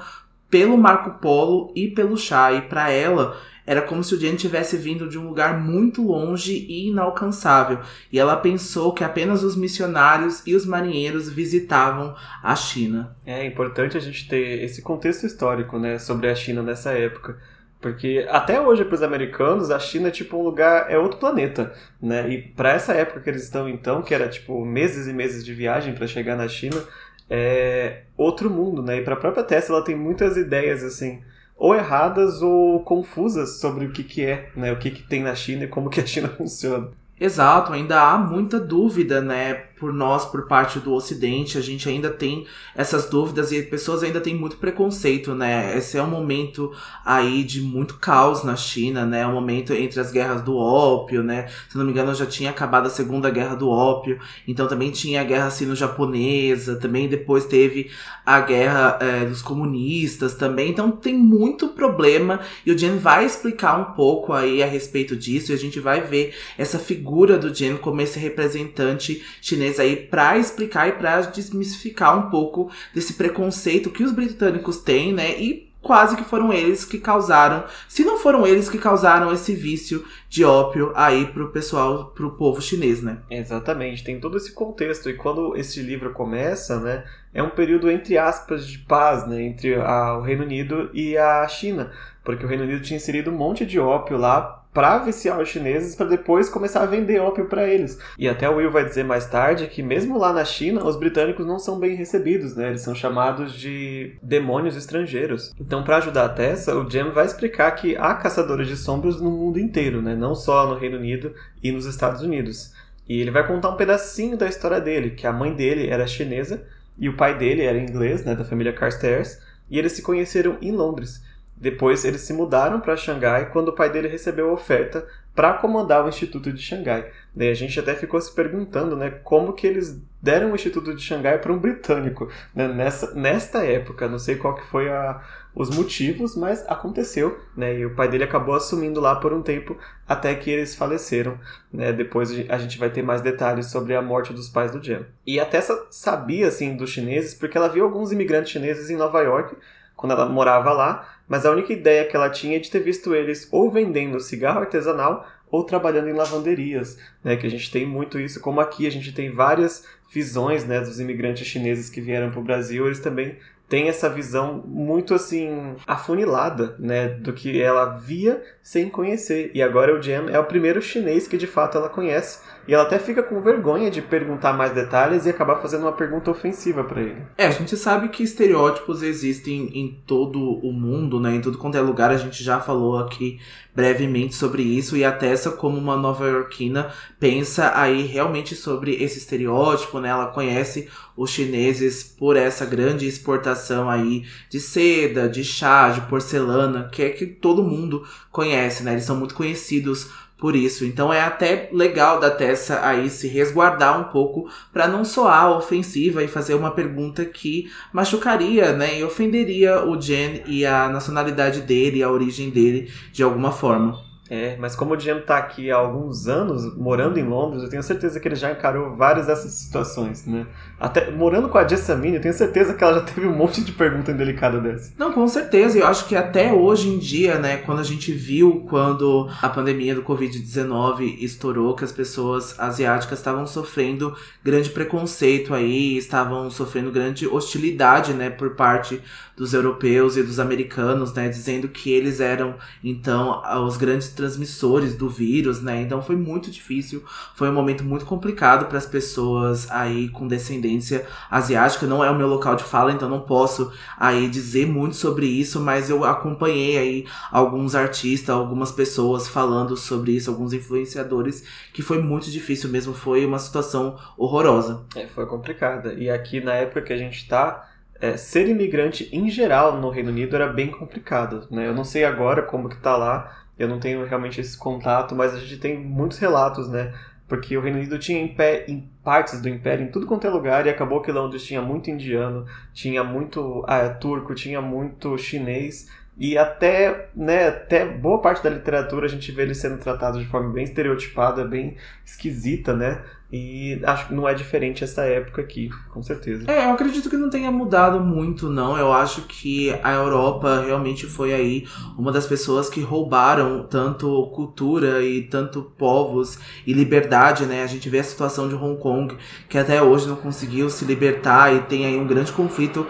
pelo 0.49 0.77
Marco 0.77 1.19
Polo 1.19 1.71
e 1.75 1.87
pelo 1.87 2.17
chá. 2.17 2.51
E 2.53 2.61
para 2.61 2.91
ela 2.91 3.35
era 3.65 3.81
como 3.81 4.03
se 4.03 4.13
o 4.13 4.19
Jane 4.19 4.37
tivesse 4.37 4.75
vindo 4.77 5.07
de 5.07 5.17
um 5.17 5.27
lugar 5.27 5.59
muito 5.59 6.05
longe 6.05 6.53
e 6.53 6.89
inalcançável. 6.89 7.79
E 8.11 8.19
ela 8.19 8.35
pensou 8.35 8.93
que 8.93 9.03
apenas 9.03 9.41
os 9.41 9.55
missionários 9.55 10.43
e 10.45 10.53
os 10.53 10.65
marinheiros 10.65 11.29
visitavam 11.29 12.15
a 12.41 12.55
China. 12.55 13.15
É 13.25 13.45
importante 13.45 13.97
a 13.97 14.01
gente 14.01 14.27
ter 14.27 14.63
esse 14.63 14.81
contexto 14.81 15.25
histórico, 15.25 15.79
né, 15.79 15.97
sobre 15.97 16.29
a 16.29 16.35
China 16.35 16.61
nessa 16.61 16.91
época. 16.91 17.37
Porque 17.83 18.25
até 18.29 18.61
hoje, 18.61 18.85
para 18.85 18.95
os 18.95 19.03
americanos, 19.03 19.69
a 19.69 19.77
China 19.77 20.07
é 20.07 20.11
tipo 20.11 20.37
um 20.37 20.41
lugar, 20.41 20.89
é 20.89 20.97
outro 20.97 21.19
planeta, 21.19 21.73
né? 22.01 22.29
E 22.29 22.41
para 22.41 22.71
essa 22.71 22.93
época 22.93 23.19
que 23.19 23.29
eles 23.29 23.43
estão 23.43 23.67
então, 23.67 24.01
que 24.01 24.15
era 24.15 24.29
tipo 24.29 24.63
meses 24.65 25.05
e 25.05 25.11
meses 25.11 25.43
de 25.43 25.53
viagem 25.53 25.93
para 25.93 26.07
chegar 26.07 26.37
na 26.37 26.47
China, 26.47 26.81
é 27.29 28.03
outro 28.15 28.49
mundo, 28.49 28.81
né? 28.81 28.99
E 28.99 29.01
para 29.03 29.15
a 29.15 29.17
própria 29.17 29.43
Tesla, 29.43 29.75
ela 29.75 29.85
tem 29.85 29.97
muitas 29.97 30.37
ideias 30.37 30.81
assim, 30.81 31.21
ou 31.57 31.75
erradas 31.75 32.41
ou 32.41 32.79
confusas 32.85 33.59
sobre 33.59 33.85
o 33.85 33.91
que 33.91 34.03
que 34.03 34.25
é, 34.25 34.49
né? 34.55 34.71
O 34.71 34.77
que 34.77 34.89
que 34.89 35.03
tem 35.03 35.21
na 35.21 35.35
China 35.35 35.65
e 35.65 35.67
como 35.67 35.89
que 35.89 35.99
a 35.99 36.05
China 36.05 36.29
funciona. 36.37 36.89
Exato, 37.19 37.73
ainda 37.73 38.01
há 38.01 38.17
muita 38.17 38.61
dúvida, 38.61 39.21
né? 39.21 39.63
Por 39.83 39.91
nós, 39.91 40.23
por 40.23 40.47
parte 40.47 40.79
do 40.79 40.93
Ocidente, 40.93 41.57
a 41.57 41.61
gente 41.61 41.89
ainda 41.89 42.09
tem 42.09 42.47
essas 42.73 43.09
dúvidas 43.09 43.51
e 43.51 43.61
pessoas 43.63 44.01
ainda 44.01 44.21
têm 44.21 44.33
muito 44.33 44.55
preconceito, 44.55 45.35
né? 45.35 45.77
Esse 45.77 45.97
é 45.97 46.01
um 46.01 46.07
momento 46.07 46.71
aí 47.03 47.43
de 47.43 47.59
muito 47.59 47.95
caos 47.95 48.45
na 48.45 48.55
China, 48.55 49.05
né? 49.05 49.27
Um 49.27 49.33
momento 49.33 49.73
entre 49.73 49.99
as 49.99 50.09
guerras 50.09 50.41
do 50.41 50.55
ópio, 50.55 51.21
né? 51.21 51.49
Se 51.67 51.77
não 51.77 51.83
me 51.83 51.91
engano, 51.91 52.15
já 52.15 52.25
tinha 52.25 52.49
acabado 52.49 52.87
a 52.87 52.89
Segunda 52.89 53.29
Guerra 53.29 53.55
do 53.55 53.69
Ópio, 53.69 54.21
então 54.47 54.69
também 54.69 54.89
tinha 54.89 55.19
a 55.19 55.25
Guerra 55.25 55.49
Sino-Japonesa, 55.49 56.77
também 56.77 57.09
depois 57.09 57.45
teve 57.45 57.91
a 58.25 58.39
Guerra 58.39 58.97
é, 59.01 59.25
dos 59.25 59.41
Comunistas 59.41 60.33
também, 60.33 60.69
então 60.69 60.91
tem 60.91 61.13
muito 61.13 61.67
problema 61.67 62.39
e 62.65 62.71
o 62.71 62.77
Jen 62.77 62.95
vai 62.95 63.25
explicar 63.25 63.77
um 63.77 63.93
pouco 63.95 64.31
aí 64.31 64.63
a 64.63 64.65
respeito 64.65 65.13
disso 65.13 65.51
e 65.51 65.55
a 65.55 65.57
gente 65.57 65.81
vai 65.81 65.99
ver 65.99 66.33
essa 66.57 66.79
figura 66.79 67.37
do 67.37 67.53
Jen 67.53 67.75
como 67.75 67.99
esse 67.99 68.17
representante 68.17 69.21
chinês 69.41 69.72
aí 69.79 69.95
para 69.95 70.37
explicar 70.37 70.87
e 70.87 70.93
para 70.93 71.21
desmistificar 71.21 72.17
um 72.17 72.29
pouco 72.29 72.71
desse 72.93 73.13
preconceito 73.13 73.89
que 73.89 74.03
os 74.03 74.11
britânicos 74.11 74.77
têm, 74.77 75.13
né? 75.13 75.39
E 75.39 75.73
quase 75.83 76.15
que 76.15 76.23
foram 76.23 76.51
eles 76.51 76.85
que 76.85 76.97
causaram, 76.97 77.65
se 77.89 78.03
não 78.05 78.17
foram 78.17 78.47
eles 78.47 78.69
que 78.69 78.77
causaram 78.77 79.31
esse 79.33 79.53
vício 79.53 80.03
de 80.29 80.43
ópio 80.43 80.93
aí 80.95 81.25
pro 81.27 81.51
pessoal, 81.51 82.05
pro 82.15 82.31
povo 82.31 82.61
chinês, 82.61 83.03
né? 83.03 83.17
Exatamente, 83.29 84.03
tem 84.03 84.19
todo 84.19 84.37
esse 84.37 84.53
contexto 84.53 85.09
e 85.09 85.13
quando 85.13 85.55
esse 85.57 85.81
livro 85.81 86.13
começa, 86.13 86.79
né, 86.79 87.03
é 87.33 87.43
um 87.43 87.49
período 87.49 87.91
entre 87.91 88.17
aspas 88.17 88.65
de 88.65 88.79
paz, 88.79 89.27
né, 89.27 89.43
entre 89.43 89.75
a, 89.75 90.17
o 90.17 90.21
Reino 90.21 90.43
Unido 90.43 90.89
e 90.93 91.17
a 91.17 91.45
China, 91.49 91.91
porque 92.23 92.45
o 92.45 92.47
Reino 92.47 92.63
Unido 92.63 92.81
tinha 92.81 92.97
inserido 92.97 93.29
um 93.29 93.35
monte 93.35 93.65
de 93.65 93.77
ópio 93.79 94.17
lá 94.17 94.62
para 94.73 94.97
viciar 94.99 95.39
os 95.39 95.49
chineses 95.49 95.95
para 95.95 96.07
depois 96.07 96.49
começar 96.49 96.81
a 96.81 96.87
vender 96.87 97.19
ópio 97.19 97.45
para 97.45 97.67
eles. 97.67 97.97
E 98.17 98.27
até 98.27 98.49
o 98.49 98.55
Will 98.55 98.71
vai 98.71 98.85
dizer 98.85 99.03
mais 99.03 99.25
tarde 99.27 99.67
que 99.67 99.83
mesmo 99.83 100.17
lá 100.17 100.33
na 100.33 100.43
China, 100.43 100.83
os 100.83 100.97
britânicos 100.97 101.45
não 101.45 101.59
são 101.59 101.79
bem 101.79 101.95
recebidos, 101.95 102.55
né? 102.55 102.69
Eles 102.69 102.81
são 102.81 102.95
chamados 102.95 103.53
de 103.53 104.17
demônios 104.21 104.75
estrangeiros. 104.75 105.53
Então, 105.59 105.83
para 105.83 105.97
ajudar 105.97 106.25
a 106.25 106.29
Tessa, 106.29 106.75
o 106.75 106.89
Jem 106.89 107.11
vai 107.11 107.25
explicar 107.25 107.71
que 107.71 107.95
há 107.95 108.15
caçadores 108.15 108.67
de 108.67 108.75
sombras 108.75 109.21
no 109.21 109.29
mundo 109.29 109.59
inteiro, 109.59 110.01
né? 110.01 110.15
Não 110.15 110.33
só 110.33 110.67
no 110.67 110.75
Reino 110.75 110.97
Unido 110.97 111.33
e 111.61 111.71
nos 111.71 111.85
Estados 111.85 112.21
Unidos. 112.21 112.73
E 113.07 113.19
ele 113.19 113.31
vai 113.31 113.45
contar 113.45 113.69
um 113.69 113.77
pedacinho 113.77 114.37
da 114.37 114.47
história 114.47 114.79
dele, 114.79 115.11
que 115.11 115.27
a 115.27 115.33
mãe 115.33 115.53
dele 115.53 115.89
era 115.89 116.07
chinesa 116.07 116.63
e 116.97 117.09
o 117.09 117.17
pai 117.17 117.37
dele 117.37 117.63
era 117.63 117.77
inglês, 117.77 118.23
né, 118.23 118.35
da 118.35 118.45
família 118.45 118.71
Carstairs, 118.71 119.39
e 119.69 119.77
eles 119.77 119.93
se 119.93 120.01
conheceram 120.01 120.57
em 120.61 120.71
Londres. 120.71 121.21
Depois 121.63 122.03
eles 122.03 122.19
se 122.19 122.33
mudaram 122.33 122.81
para 122.81 122.97
Xangai 122.97 123.49
quando 123.49 123.69
o 123.69 123.73
pai 123.73 123.89
dele 123.89 124.09
recebeu 124.09 124.49
a 124.49 124.51
oferta 124.51 125.07
para 125.33 125.53
comandar 125.53 126.03
o 126.03 126.09
Instituto 126.09 126.51
de 126.51 126.61
Xangai. 126.61 127.09
Daí 127.33 127.49
a 127.49 127.53
gente 127.53 127.79
até 127.79 127.95
ficou 127.95 128.19
se 128.19 128.35
perguntando, 128.35 128.97
né, 128.97 129.09
como 129.23 129.53
que 129.53 129.65
eles 129.65 129.97
deram 130.21 130.51
o 130.51 130.55
Instituto 130.55 130.93
de 130.93 131.01
Xangai 131.01 131.37
para 131.37 131.53
um 131.53 131.57
britânico 131.57 132.29
né, 132.53 132.67
nessa 132.67 133.15
nesta 133.15 133.63
época. 133.63 134.09
Não 134.09 134.19
sei 134.19 134.35
qual 134.35 134.55
que 134.55 134.65
foi 134.65 134.89
a, 134.89 135.21
os 135.55 135.69
motivos, 135.69 136.35
mas 136.35 136.65
aconteceu, 136.67 137.39
né? 137.55 137.79
E 137.79 137.85
o 137.85 137.95
pai 137.95 138.09
dele 138.09 138.25
acabou 138.25 138.55
assumindo 138.55 138.99
lá 138.99 139.15
por 139.15 139.31
um 139.31 139.41
tempo 139.41 139.77
até 140.05 140.35
que 140.35 140.51
eles 140.51 140.75
faleceram, 140.75 141.39
né? 141.71 141.93
Depois 141.93 142.29
a 142.49 142.57
gente 142.57 142.77
vai 142.77 142.89
ter 142.89 143.03
mais 143.03 143.21
detalhes 143.21 143.67
sobre 143.67 143.95
a 143.95 144.01
morte 144.01 144.33
dos 144.33 144.49
pais 144.49 144.69
do 144.69 144.83
Jem. 144.83 145.05
E 145.25 145.39
a 145.39 145.45
Tessa 145.45 145.87
sabia 145.89 146.49
assim 146.49 146.75
dos 146.75 146.89
chineses 146.89 147.33
porque 147.33 147.57
ela 147.57 147.69
viu 147.69 147.85
alguns 147.85 148.11
imigrantes 148.11 148.51
chineses 148.51 148.89
em 148.89 148.97
Nova 148.97 149.21
York 149.21 149.55
quando 150.03 150.11
ela 150.11 150.25
morava 150.25 150.73
lá, 150.73 151.07
mas 151.29 151.45
a 151.45 151.51
única 151.51 151.71
ideia 151.71 152.03
que 152.03 152.13
ela 152.13 152.29
tinha 152.29 152.57
é 152.57 152.59
de 152.59 152.69
ter 152.69 152.81
visto 152.81 153.15
eles 153.15 153.47
ou 153.53 153.71
vendendo 153.71 154.19
cigarro 154.19 154.59
artesanal 154.59 155.25
ou 155.49 155.63
trabalhando 155.63 156.09
em 156.09 156.13
lavanderias, 156.13 156.97
né? 157.23 157.37
Que 157.37 157.47
a 157.47 157.49
gente 157.49 157.71
tem 157.71 157.87
muito 157.87 158.19
isso, 158.19 158.41
como 158.41 158.59
aqui 158.59 158.85
a 158.85 158.91
gente 158.91 159.13
tem 159.13 159.31
várias 159.31 159.87
visões, 160.11 160.65
né, 160.65 160.81
dos 160.81 160.99
imigrantes 160.99 161.47
chineses 161.47 161.89
que 161.89 162.01
vieram 162.01 162.31
para 162.31 162.39
o 162.41 162.43
Brasil, 162.43 162.85
eles 162.85 162.99
também 162.99 163.37
tem 163.67 163.87
essa 163.87 164.09
visão 164.09 164.63
muito 164.67 165.13
assim 165.13 165.75
afunilada, 165.87 166.75
né, 166.77 167.07
do 167.07 167.33
que 167.33 167.61
ela 167.61 167.85
via 167.85 168.41
sem 168.61 168.89
conhecer. 168.89 169.51
E 169.53 169.61
agora 169.61 169.97
o 169.97 170.01
Jam 170.01 170.29
é 170.29 170.37
o 170.37 170.45
primeiro 170.45 170.81
chinês 170.81 171.27
que 171.27 171.37
de 171.37 171.47
fato 171.47 171.77
ela 171.77 171.89
conhece. 171.89 172.39
E 172.67 172.73
ela 172.73 172.83
até 172.83 172.97
fica 172.97 173.21
com 173.21 173.41
vergonha 173.41 173.91
de 173.91 174.01
perguntar 174.01 174.53
mais 174.53 174.73
detalhes 174.73 175.25
e 175.25 175.29
acabar 175.29 175.57
fazendo 175.57 175.81
uma 175.81 175.91
pergunta 175.91 176.31
ofensiva 176.31 176.83
para 176.83 177.01
ele. 177.01 177.21
É, 177.37 177.47
a 177.47 177.51
gente 177.51 177.75
sabe 177.75 178.09
que 178.09 178.23
estereótipos 178.23 179.03
existem 179.03 179.69
em 179.77 180.01
todo 180.05 180.39
o 180.39 180.71
mundo, 180.71 181.19
né? 181.19 181.35
Em 181.35 181.41
tudo 181.41 181.57
quanto 181.57 181.77
é 181.77 181.81
lugar, 181.81 182.11
a 182.11 182.17
gente 182.17 182.43
já 182.43 182.59
falou 182.59 182.97
aqui 182.99 183.39
brevemente 183.75 184.35
sobre 184.35 184.61
isso 184.61 184.95
e 184.95 185.03
a 185.03 185.11
Tessa, 185.11 185.51
como 185.51 185.77
uma 185.77 185.97
nova-iorquina, 185.97 186.91
pensa 187.19 187.71
aí 187.75 188.03
realmente 188.03 188.55
sobre 188.55 188.95
esse 189.03 189.17
estereótipo, 189.17 189.99
né? 189.99 190.09
Ela 190.09 190.27
conhece 190.27 190.87
os 191.17 191.29
chineses 191.29 192.03
por 192.03 192.35
essa 192.35 192.65
grande 192.65 193.07
exportação 193.07 193.89
aí 193.89 194.25
de 194.49 194.59
seda, 194.59 195.27
de 195.27 195.43
chá, 195.43 195.89
de 195.89 196.01
porcelana, 196.01 196.89
que 196.91 197.01
é 197.01 197.09
que 197.09 197.25
todo 197.25 197.63
mundo 197.63 198.05
conhece, 198.31 198.83
né? 198.83 198.93
Eles 198.93 199.05
são 199.05 199.15
muito 199.15 199.35
conhecidos 199.35 200.09
por 200.37 200.55
isso. 200.55 200.85
Então 200.85 201.11
é 201.11 201.21
até 201.21 201.69
legal 201.71 202.19
da 202.19 202.29
Tessa 202.29 202.85
aí 202.85 203.09
se 203.09 203.27
resguardar 203.27 203.99
um 203.99 204.11
pouco 204.11 204.49
para 204.71 204.87
não 204.87 205.05
soar 205.05 205.51
ofensiva 205.51 206.23
e 206.23 206.27
fazer 206.27 206.53
uma 206.53 206.71
pergunta 206.71 207.25
que 207.25 207.71
machucaria, 207.91 208.73
né, 208.73 208.99
e 208.99 209.03
ofenderia 209.03 209.85
o 209.85 209.99
Jen 209.99 210.43
e 210.45 210.65
a 210.65 210.89
nacionalidade 210.89 211.61
dele, 211.61 212.03
a 212.03 212.11
origem 212.11 212.49
dele 212.49 212.91
de 213.11 213.23
alguma 213.23 213.51
forma. 213.51 214.12
É, 214.29 214.55
mas 214.57 214.75
como 214.75 214.95
o 214.95 214.99
Jam 214.99 215.19
tá 215.21 215.37
aqui 215.37 215.69
há 215.69 215.75
alguns 215.75 216.27
anos, 216.27 216.75
morando 216.77 217.19
em 217.19 217.23
Londres, 217.23 217.61
eu 217.61 217.69
tenho 217.69 217.83
certeza 217.83 218.19
que 218.19 218.27
ele 218.27 218.35
já 218.35 218.51
encarou 218.51 218.95
várias 218.95 219.27
dessas 219.27 219.51
situações, 219.51 220.25
né? 220.25 220.47
Até 220.79 221.11
morando 221.11 221.49
com 221.49 221.57
a 221.57 221.67
Jessamine, 221.67 222.15
eu 222.15 222.21
tenho 222.21 222.33
certeza 222.33 222.73
que 222.73 222.83
ela 222.83 222.95
já 222.95 223.01
teve 223.01 223.27
um 223.27 223.35
monte 223.35 223.61
de 223.61 223.73
pergunta 223.73 224.11
indelicada 224.11 224.61
dessa. 224.61 224.93
Não, 224.97 225.11
com 225.11 225.27
certeza. 225.27 225.77
Eu 225.77 225.87
acho 225.87 226.07
que 226.07 226.15
até 226.15 226.53
hoje 226.53 226.87
em 226.89 226.99
dia, 226.99 227.37
né, 227.37 227.57
quando 227.57 227.79
a 227.79 227.83
gente 227.83 228.11
viu 228.13 228.65
quando 228.69 229.29
a 229.41 229.49
pandemia 229.49 229.93
do 229.93 230.03
Covid-19 230.03 231.17
estourou, 231.19 231.75
que 231.75 231.83
as 231.83 231.91
pessoas 231.91 232.57
asiáticas 232.57 233.19
estavam 233.19 233.45
sofrendo 233.45 234.15
grande 234.43 234.69
preconceito 234.69 235.53
aí, 235.53 235.97
estavam 235.97 236.49
sofrendo 236.49 236.91
grande 236.91 237.27
hostilidade, 237.27 238.13
né, 238.13 238.29
por 238.29 238.55
parte 238.55 239.01
dos 239.35 239.53
europeus 239.53 240.15
e 240.15 240.21
dos 240.21 240.39
americanos, 240.39 241.11
né, 241.13 241.27
dizendo 241.27 241.67
que 241.67 241.91
eles 241.91 242.19
eram 242.19 242.55
então 242.83 243.41
os 243.65 243.77
grandes 243.77 244.12
transmissores 244.13 244.95
do 244.95 245.09
vírus, 245.09 245.61
né? 245.61 245.81
Então 245.81 246.01
foi 246.01 246.15
muito 246.15 246.49
difícil, 246.49 247.03
foi 247.35 247.49
um 247.49 247.53
momento 247.53 247.83
muito 247.83 248.05
complicado 248.05 248.67
para 248.67 248.77
as 248.77 248.85
pessoas 248.85 249.69
aí 249.69 250.09
com 250.09 250.27
descendência 250.27 251.05
asiática. 251.29 251.85
Não 251.85 252.03
é 252.03 252.09
o 252.09 252.17
meu 252.17 252.27
local 252.27 252.55
de 252.55 252.63
fala, 252.63 252.91
então 252.91 253.09
não 253.09 253.21
posso 253.21 253.71
aí 253.97 254.27
dizer 254.29 254.65
muito 254.67 254.95
sobre 254.95 255.25
isso, 255.25 255.59
mas 255.59 255.89
eu 255.89 256.03
acompanhei 256.03 256.77
aí 256.77 257.05
alguns 257.31 257.75
artistas, 257.75 258.29
algumas 258.29 258.71
pessoas 258.71 259.27
falando 259.27 259.75
sobre 259.75 260.13
isso, 260.13 260.29
alguns 260.29 260.53
influenciadores, 260.53 261.43
que 261.73 261.81
foi 261.81 262.01
muito 262.01 262.29
difícil 262.29 262.69
mesmo, 262.69 262.93
foi 262.93 263.25
uma 263.25 263.39
situação 263.39 263.97
horrorosa. 264.17 264.83
É, 264.95 265.07
foi 265.07 265.25
complicada. 265.25 265.93
E 265.93 266.09
aqui 266.09 266.39
na 266.39 266.53
época 266.53 266.81
que 266.81 266.93
a 266.93 266.97
gente 266.97 267.27
tá, 267.27 267.69
é, 267.99 268.17
ser 268.17 268.49
imigrante 268.49 269.09
em 269.13 269.29
geral 269.29 269.79
no 269.79 269.89
Reino 269.89 270.09
Unido 270.09 270.35
era 270.35 270.47
bem 270.47 270.69
complicado, 270.69 271.47
né? 271.49 271.67
Eu 271.67 271.73
não 271.73 271.83
sei 271.83 272.03
agora 272.03 272.41
como 272.41 272.67
que 272.67 272.75
tá 272.75 272.97
lá, 272.97 273.42
eu 273.57 273.67
não 273.67 273.79
tenho 273.79 274.05
realmente 274.05 274.41
esse 274.41 274.57
contato, 274.57 275.15
mas 275.15 275.33
a 275.33 275.39
gente 275.39 275.57
tem 275.57 275.77
muitos 275.79 276.17
relatos, 276.17 276.69
né? 276.69 276.93
Porque 277.27 277.57
o 277.57 277.61
Reino 277.61 277.77
Unido 277.77 277.97
tinha 277.97 278.21
em, 278.21 278.27
pé, 278.27 278.65
em 278.67 278.89
partes 279.03 279.41
do 279.41 279.49
império 279.49 279.85
em 279.85 279.91
tudo 279.91 280.05
quanto 280.05 280.27
é 280.27 280.29
lugar 280.29 280.65
e 280.65 280.69
acabou 280.69 281.01
que 281.01 281.11
Londres 281.11 281.43
tinha 281.43 281.61
muito 281.61 281.89
indiano, 281.89 282.45
tinha 282.73 283.03
muito 283.03 283.63
ah, 283.67 283.89
turco, 283.89 284.35
tinha 284.35 284.61
muito 284.61 285.17
chinês 285.17 285.89
e 286.17 286.37
até, 286.37 287.09
né, 287.15 287.47
até 287.47 287.85
boa 287.85 288.21
parte 288.21 288.43
da 288.43 288.49
literatura 288.49 289.07
a 289.07 289.09
gente 289.09 289.31
vê 289.31 289.43
ele 289.43 289.55
sendo 289.55 289.79
tratado 289.79 290.19
de 290.19 290.25
forma 290.25 290.51
bem 290.51 290.63
estereotipada, 290.63 291.43
bem 291.43 291.75
esquisita, 292.05 292.73
né? 292.75 293.01
E 293.35 293.81
acho 293.83 294.09
que 294.09 294.13
não 294.13 294.29
é 294.29 294.35
diferente 294.35 294.83
essa 294.83 295.01
época 295.01 295.41
aqui, 295.41 295.67
com 295.91 296.03
certeza. 296.03 296.43
É, 296.47 296.65
eu 296.65 296.69
acredito 296.69 297.09
que 297.09 297.17
não 297.17 297.31
tenha 297.31 297.51
mudado 297.51 297.99
muito, 297.99 298.47
não. 298.47 298.77
Eu 298.77 298.93
acho 298.93 299.23
que 299.23 299.73
a 299.81 299.91
Europa 299.91 300.61
realmente 300.63 301.07
foi 301.07 301.33
aí 301.33 301.67
uma 301.97 302.11
das 302.11 302.27
pessoas 302.27 302.69
que 302.69 302.79
roubaram 302.79 303.65
tanto 303.67 304.27
cultura 304.35 305.01
e 305.01 305.23
tanto 305.23 305.63
povos 305.63 306.37
e 306.67 306.73
liberdade, 306.73 307.47
né? 307.47 307.63
A 307.63 307.67
gente 307.67 307.89
vê 307.89 308.01
a 308.01 308.03
situação 308.03 308.47
de 308.47 308.53
Hong 308.53 308.79
Kong, 308.79 309.17
que 309.49 309.57
até 309.57 309.81
hoje 309.81 310.07
não 310.07 310.15
conseguiu 310.15 310.69
se 310.69 310.85
libertar 310.85 311.55
e 311.55 311.61
tem 311.61 311.87
aí 311.87 311.97
um 311.97 312.05
grande 312.05 312.31
conflito 312.31 312.85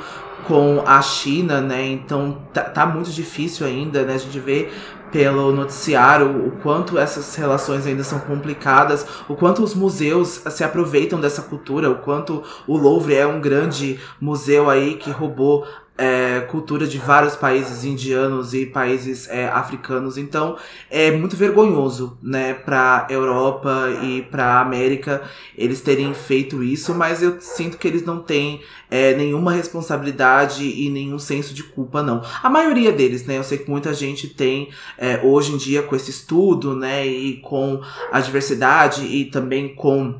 com 0.45 0.84
a 0.86 1.01
China, 1.01 1.62
né? 1.62 1.88
Então 1.88 2.41
tá, 2.51 2.63
tá 2.63 2.86
muito 2.86 3.10
difícil 3.12 3.65
ainda, 3.65 4.03
né? 4.03 4.15
A 4.15 4.17
gente 4.17 4.39
vê 4.39 4.69
pelo 5.13 5.52
noticiário 5.52 6.47
o 6.47 6.52
quanto 6.63 6.97
essas 6.97 7.36
relações 7.36 7.86
ainda 7.86 8.04
são 8.04 8.17
complicadas, 8.19 9.06
o 9.30 9.36
quanto 9.36 9.63
os 9.63 9.76
museus 9.76 10.41
se 10.49 10.63
aproveitam 10.63 11.21
dessa 11.21 11.43
cultura, 11.43 11.91
o 11.91 11.99
quanto 11.99 12.41
o 12.65 12.76
Louvre 12.76 13.13
é 13.13 13.28
um 13.28 13.39
grande 13.39 13.99
museu 14.19 14.71
aí 14.71 14.95
que 14.95 15.12
roubou 15.12 15.67
é, 15.97 16.41
cultura 16.49 16.88
de 16.88 16.97
vários 16.97 17.36
países 17.36 17.84
indianos 17.84 18.53
e 18.53 18.65
países 18.65 19.27
é, 19.29 19.47
africanos. 19.47 20.17
Então 20.17 20.58
é 20.89 21.12
muito 21.12 21.36
vergonhoso, 21.36 22.17
né, 22.21 22.53
para 22.53 23.08
Europa 23.10 23.89
e 24.01 24.23
para 24.23 24.60
América 24.60 25.21
eles 25.58 25.82
terem 25.82 26.13
feito 26.13 26.63
isso, 26.63 26.93
mas 26.95 27.21
eu 27.21 27.39
sinto 27.39 27.77
que 27.77 27.88
eles 27.88 28.03
não 28.03 28.19
têm 28.19 28.62
é, 28.89 29.13
nenhuma 29.15 29.51
responsabilidade 29.51 30.63
e 30.63 30.89
nenhum 30.89 31.19
senso 31.19 31.53
de 31.53 31.63
culpa, 31.63 32.01
não. 32.01 32.23
A 32.41 32.49
maioria 32.49 32.91
deles, 32.91 33.25
né, 33.25 33.38
eu 33.38 33.43
sei 33.43 33.60
que 33.60 33.69
muita 33.69 33.93
gente 33.93 34.27
tem 34.27 34.69
é, 34.97 35.21
hoje 35.23 35.53
em 35.53 35.58
dia 35.58 35.84
com 35.84 35.95
esse 35.95 36.10
estudo, 36.10 36.75
né, 36.75 37.06
e 37.06 37.38
com 37.38 37.82
a 38.12 38.19
diversidade 38.19 39.06
e 39.06 39.25
também 39.25 39.75
com 39.75 40.19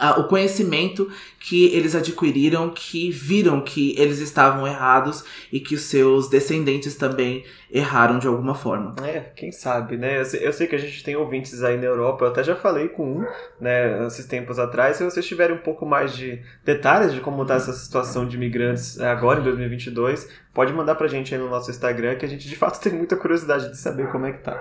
uh, 0.00 0.20
o 0.20 0.24
conhecimento 0.24 1.10
que 1.40 1.66
eles 1.74 1.94
adquiriram, 1.94 2.70
que 2.70 3.10
viram 3.10 3.60
que 3.60 3.94
eles 3.98 4.18
estavam 4.18 4.66
errados 4.66 5.24
e 5.52 5.60
que 5.60 5.74
os 5.74 5.82
seus 5.82 6.28
descendentes 6.28 6.96
também 6.96 7.44
erraram 7.70 8.18
de 8.18 8.26
alguma 8.26 8.54
forma. 8.54 8.94
É, 9.02 9.20
quem 9.36 9.52
sabe, 9.52 9.96
né? 9.96 10.20
Eu 10.20 10.24
sei, 10.24 10.46
eu 10.46 10.52
sei, 10.52 10.66
que 10.66 10.74
a 10.74 10.78
gente 10.78 11.04
tem 11.04 11.16
ouvintes 11.16 11.62
aí 11.62 11.76
na 11.76 11.84
Europa, 11.84 12.24
eu 12.24 12.28
até 12.28 12.42
já 12.42 12.56
falei 12.56 12.88
com 12.88 13.18
um, 13.18 13.26
né, 13.60 14.06
esses 14.06 14.26
tempos 14.26 14.58
atrás. 14.58 14.96
Se 14.96 15.04
vocês 15.04 15.26
tiverem 15.26 15.56
um 15.56 15.60
pouco 15.60 15.84
mais 15.84 16.16
de 16.16 16.42
detalhes 16.64 17.12
de 17.12 17.20
como 17.20 17.42
está 17.42 17.54
essa 17.54 17.72
situação 17.72 18.26
de 18.26 18.36
imigrantes 18.36 18.98
agora, 19.00 19.40
em 19.40 19.44
2022, 19.44 20.28
pode 20.52 20.72
mandar 20.72 20.94
pra 20.94 21.08
gente 21.08 21.34
aí 21.34 21.40
no 21.40 21.48
nosso 21.48 21.70
Instagram, 21.70 22.16
que 22.16 22.24
a 22.24 22.28
gente 22.28 22.48
de 22.48 22.56
fato 22.56 22.80
tem 22.82 22.92
muita 22.92 23.16
curiosidade 23.16 23.70
de 23.70 23.78
saber 23.78 24.10
como 24.10 24.26
é 24.26 24.32
que 24.32 24.42
tá. 24.42 24.60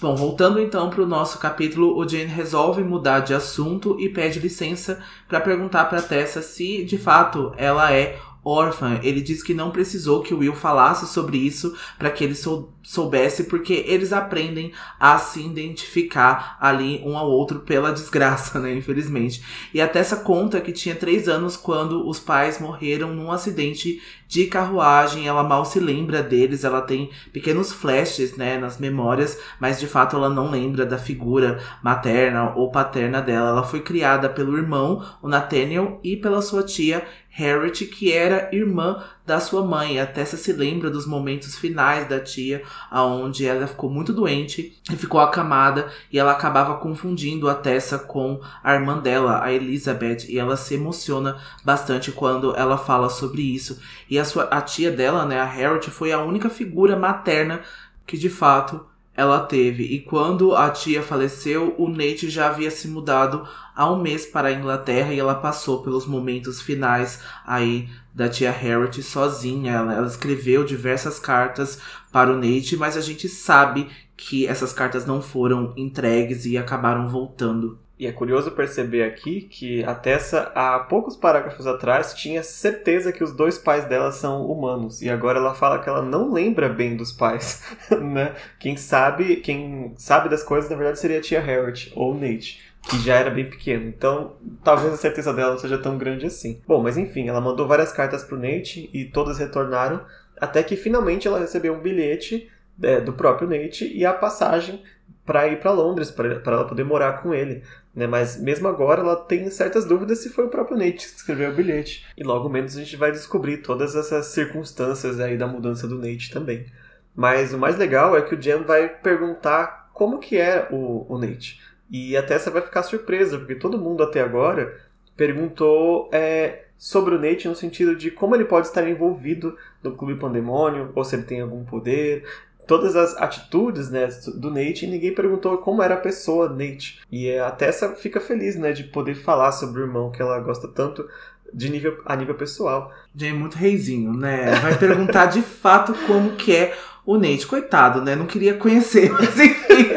Bom, 0.00 0.16
voltando 0.16 0.60
então 0.60 0.90
para 0.90 1.02
o 1.02 1.06
nosso 1.06 1.38
capítulo, 1.38 1.96
o 1.96 2.08
Jane 2.08 2.24
resolve 2.24 2.82
mudar 2.82 3.20
de 3.20 3.34
assunto 3.34 3.96
e 4.00 4.08
pede 4.08 4.40
licença 4.40 5.00
para 5.28 5.40
perguntar 5.40 5.84
para 5.84 6.02
Tessa 6.02 6.42
se 6.42 6.84
de 6.84 6.98
fato 6.98 7.52
ela 7.56 7.92
é 7.92 8.18
órfã. 8.44 8.98
Ele 9.02 9.20
diz 9.20 9.42
que 9.42 9.54
não 9.54 9.70
precisou 9.70 10.22
que 10.22 10.34
o 10.34 10.38
Will 10.38 10.54
falasse 10.54 11.06
sobre 11.06 11.38
isso 11.38 11.76
para 11.98 12.10
que 12.10 12.24
ele 12.24 12.34
sou 12.34 12.72
soubesse, 12.82 13.44
porque 13.44 13.84
eles 13.86 14.12
aprendem 14.12 14.72
a 14.98 15.16
se 15.18 15.40
identificar 15.40 16.56
ali 16.60 17.00
um 17.04 17.16
ao 17.16 17.30
outro 17.30 17.60
pela 17.60 17.92
desgraça, 17.92 18.58
né? 18.60 18.74
Infelizmente. 18.74 19.42
E 19.72 19.80
até 19.80 20.00
essa 20.00 20.16
conta 20.16 20.60
que 20.60 20.72
tinha 20.72 20.94
três 20.94 21.28
anos 21.28 21.56
quando 21.56 22.08
os 22.08 22.18
pais 22.18 22.60
morreram 22.60 23.14
num 23.14 23.30
acidente 23.30 24.00
de 24.32 24.46
carruagem. 24.46 25.28
Ela 25.28 25.42
mal 25.42 25.64
se 25.64 25.78
lembra 25.78 26.22
deles, 26.22 26.64
ela 26.64 26.80
tem 26.80 27.10
pequenos 27.32 27.72
flashes, 27.72 28.36
né, 28.36 28.58
nas 28.58 28.78
memórias, 28.78 29.38
mas 29.60 29.78
de 29.78 29.86
fato 29.86 30.16
ela 30.16 30.30
não 30.30 30.50
lembra 30.50 30.86
da 30.86 30.96
figura 30.96 31.60
materna 31.82 32.54
ou 32.56 32.70
paterna 32.70 33.20
dela. 33.20 33.50
Ela 33.50 33.62
foi 33.62 33.80
criada 33.80 34.28
pelo 34.28 34.56
irmão, 34.56 35.04
o 35.22 35.28
Nathaniel, 35.28 36.00
e 36.02 36.16
pela 36.16 36.40
sua 36.40 36.62
tia 36.62 37.06
Harriet, 37.28 37.86
que 37.86 38.12
era 38.12 38.48
irmã 38.52 39.02
da 39.24 39.40
sua 39.40 39.64
mãe. 39.64 40.00
A 40.00 40.06
Tessa 40.06 40.36
se 40.36 40.52
lembra 40.52 40.90
dos 40.90 41.06
momentos 41.06 41.56
finais 41.56 42.08
da 42.08 42.20
tia, 42.20 42.62
aonde 42.90 43.46
ela 43.46 43.66
ficou 43.66 43.90
muito 43.90 44.12
doente 44.12 44.78
e 44.90 44.96
ficou 44.96 45.20
acamada 45.20 45.90
e 46.10 46.18
ela 46.18 46.32
acabava 46.32 46.76
confundindo 46.76 47.48
a 47.48 47.54
Tessa 47.54 47.98
com 47.98 48.40
a 48.62 48.74
irmã 48.74 48.98
dela, 48.98 49.42
a 49.42 49.52
Elizabeth, 49.52 50.26
e 50.28 50.38
ela 50.38 50.56
se 50.56 50.74
emociona 50.74 51.40
bastante 51.64 52.12
quando 52.12 52.54
ela 52.56 52.76
fala 52.76 53.08
sobre 53.08 53.42
isso. 53.42 53.80
E 54.08 54.18
a 54.18 54.24
sua 54.24 54.44
a 54.44 54.60
tia 54.60 54.90
dela, 54.90 55.24
né, 55.24 55.40
a 55.40 55.44
Harriet, 55.44 55.90
foi 55.90 56.12
a 56.12 56.20
única 56.20 56.50
figura 56.50 56.96
materna 56.96 57.62
que 58.06 58.18
de 58.18 58.28
fato 58.28 58.91
ela 59.16 59.40
teve. 59.40 59.84
E 59.84 60.00
quando 60.00 60.54
a 60.54 60.70
tia 60.70 61.02
faleceu, 61.02 61.74
o 61.78 61.88
Nate 61.88 62.30
já 62.30 62.48
havia 62.48 62.70
se 62.70 62.88
mudado 62.88 63.46
há 63.74 63.90
um 63.90 64.00
mês 64.00 64.24
para 64.24 64.48
a 64.48 64.52
Inglaterra 64.52 65.12
e 65.12 65.18
ela 65.18 65.34
passou 65.34 65.82
pelos 65.82 66.06
momentos 66.06 66.60
finais 66.60 67.20
aí 67.46 67.88
da 68.14 68.28
tia 68.28 68.50
Harriet 68.50 69.02
sozinha. 69.02 69.72
Ela, 69.72 69.94
ela 69.94 70.06
escreveu 70.06 70.64
diversas 70.64 71.18
cartas 71.18 71.78
para 72.10 72.32
o 72.32 72.36
Nate, 72.36 72.76
mas 72.76 72.96
a 72.96 73.00
gente 73.00 73.28
sabe 73.28 73.88
que 74.16 74.46
essas 74.46 74.72
cartas 74.72 75.04
não 75.04 75.20
foram 75.20 75.72
entregues 75.76 76.46
e 76.46 76.56
acabaram 76.56 77.08
voltando. 77.08 77.78
E 78.02 78.06
é 78.08 78.10
curioso 78.10 78.50
perceber 78.50 79.04
aqui 79.04 79.42
que 79.42 79.84
a 79.84 79.94
Tessa, 79.94 80.50
há 80.56 80.76
poucos 80.80 81.14
parágrafos 81.14 81.68
atrás, 81.68 82.12
tinha 82.12 82.42
certeza 82.42 83.12
que 83.12 83.22
os 83.22 83.30
dois 83.30 83.58
pais 83.58 83.84
dela 83.84 84.10
são 84.10 84.44
humanos. 84.44 85.00
E 85.00 85.08
agora 85.08 85.38
ela 85.38 85.54
fala 85.54 85.78
que 85.78 85.88
ela 85.88 86.02
não 86.02 86.32
lembra 86.32 86.68
bem 86.68 86.96
dos 86.96 87.12
pais, 87.12 87.62
né? 88.02 88.34
Quem 88.58 88.76
sabe, 88.76 89.36
quem 89.36 89.94
sabe 89.96 90.28
das 90.28 90.42
coisas, 90.42 90.68
na 90.68 90.74
verdade, 90.74 90.98
seria 90.98 91.18
a 91.18 91.20
tia 91.20 91.40
Harriet 91.40 91.92
ou 91.94 92.12
Nate 92.12 92.72
que 92.90 92.98
já 92.98 93.14
era 93.14 93.30
bem 93.30 93.48
pequeno. 93.48 93.86
Então, 93.86 94.34
talvez 94.64 94.92
a 94.92 94.96
certeza 94.96 95.32
dela 95.32 95.52
não 95.52 95.58
seja 95.58 95.78
tão 95.78 95.96
grande 95.96 96.26
assim. 96.26 96.60
Bom, 96.66 96.82
mas 96.82 96.98
enfim, 96.98 97.28
ela 97.28 97.40
mandou 97.40 97.68
várias 97.68 97.92
cartas 97.92 98.24
pro 98.24 98.36
Nate 98.36 98.90
e 98.92 99.04
todas 99.04 99.38
retornaram, 99.38 100.04
até 100.40 100.60
que 100.64 100.74
finalmente 100.74 101.28
ela 101.28 101.38
recebeu 101.38 101.72
um 101.72 101.80
bilhete 101.80 102.50
é, 102.82 103.00
do 103.00 103.12
próprio 103.12 103.48
Nate 103.48 103.86
e 103.96 104.04
a 104.04 104.12
passagem 104.12 104.82
para 105.24 105.48
ir 105.48 105.60
para 105.60 105.70
Londres, 105.70 106.10
para 106.10 106.40
ela 106.46 106.66
poder 106.66 106.84
morar 106.84 107.22
com 107.22 107.34
ele. 107.34 107.62
Né? 107.94 108.06
Mas 108.06 108.40
mesmo 108.40 108.68
agora 108.68 109.00
ela 109.00 109.16
tem 109.16 109.48
certas 109.50 109.84
dúvidas 109.84 110.18
se 110.18 110.30
foi 110.30 110.46
o 110.46 110.50
próprio 110.50 110.76
Nate 110.76 111.08
que 111.08 111.16
escreveu 111.16 111.50
o 111.50 111.54
bilhete. 111.54 112.06
E 112.16 112.22
logo 112.22 112.48
menos 112.48 112.76
a 112.76 112.80
gente 112.80 112.96
vai 112.96 113.12
descobrir 113.12 113.58
todas 113.58 113.94
essas 113.94 114.26
circunstâncias 114.26 115.20
aí 115.20 115.36
da 115.36 115.46
mudança 115.46 115.86
do 115.86 115.98
Nate 115.98 116.30
também. 116.30 116.66
Mas 117.14 117.52
o 117.52 117.58
mais 117.58 117.76
legal 117.76 118.16
é 118.16 118.22
que 118.22 118.34
o 118.34 118.40
Jen 118.40 118.62
vai 118.62 118.88
perguntar 118.88 119.90
como 119.92 120.18
que 120.18 120.38
é 120.38 120.68
o, 120.70 121.06
o 121.08 121.18
Nate. 121.18 121.60
E 121.90 122.16
até 122.16 122.38
você 122.38 122.48
vai 122.48 122.62
ficar 122.62 122.82
surpresa, 122.82 123.38
porque 123.38 123.54
todo 123.54 123.78
mundo 123.78 124.02
até 124.02 124.20
agora 124.20 124.80
perguntou 125.14 126.08
é, 126.10 126.64
sobre 126.78 127.14
o 127.14 127.18
Nate 127.20 127.46
no 127.46 127.54
sentido 127.54 127.94
de 127.94 128.10
como 128.10 128.34
ele 128.34 128.46
pode 128.46 128.66
estar 128.66 128.88
envolvido 128.88 129.56
no 129.82 129.94
Clube 129.94 130.18
Pandemônio, 130.18 130.90
ou 130.94 131.04
se 131.04 131.14
ele 131.14 131.24
tem 131.24 131.42
algum 131.42 131.64
poder, 131.64 132.24
todas 132.66 132.96
as 132.96 133.16
atitudes 133.16 133.90
né, 133.90 134.08
do 134.34 134.50
Nate 134.50 134.84
e 134.84 134.88
ninguém 134.88 135.14
perguntou 135.14 135.58
como 135.58 135.82
era 135.82 135.94
a 135.94 136.00
pessoa 136.00 136.48
Nate. 136.48 137.00
E 137.10 137.36
a 137.36 137.50
Tessa 137.50 137.90
fica 137.94 138.20
feliz 138.20 138.56
né, 138.56 138.72
de 138.72 138.84
poder 138.84 139.14
falar 139.14 139.52
sobre 139.52 139.80
o 139.80 139.84
irmão 139.84 140.10
que 140.10 140.22
ela 140.22 140.38
gosta 140.40 140.68
tanto 140.68 141.06
de 141.52 141.68
nível, 141.68 142.00
a 142.04 142.16
nível 142.16 142.34
pessoal. 142.34 142.92
Já 143.14 143.28
é 143.28 143.32
muito 143.32 143.56
reizinho, 143.56 144.12
né? 144.12 144.54
Vai 144.56 144.78
perguntar 144.78 145.26
de 145.26 145.42
fato 145.42 145.94
como 146.06 146.32
que 146.32 146.54
é 146.54 146.74
o 147.04 147.18
Nate. 147.18 147.46
Coitado, 147.46 148.00
né? 148.00 148.16
Não 148.16 148.26
queria 148.26 148.54
conhecer, 148.54 149.10
mas 149.12 149.38
enfim. 149.38 149.90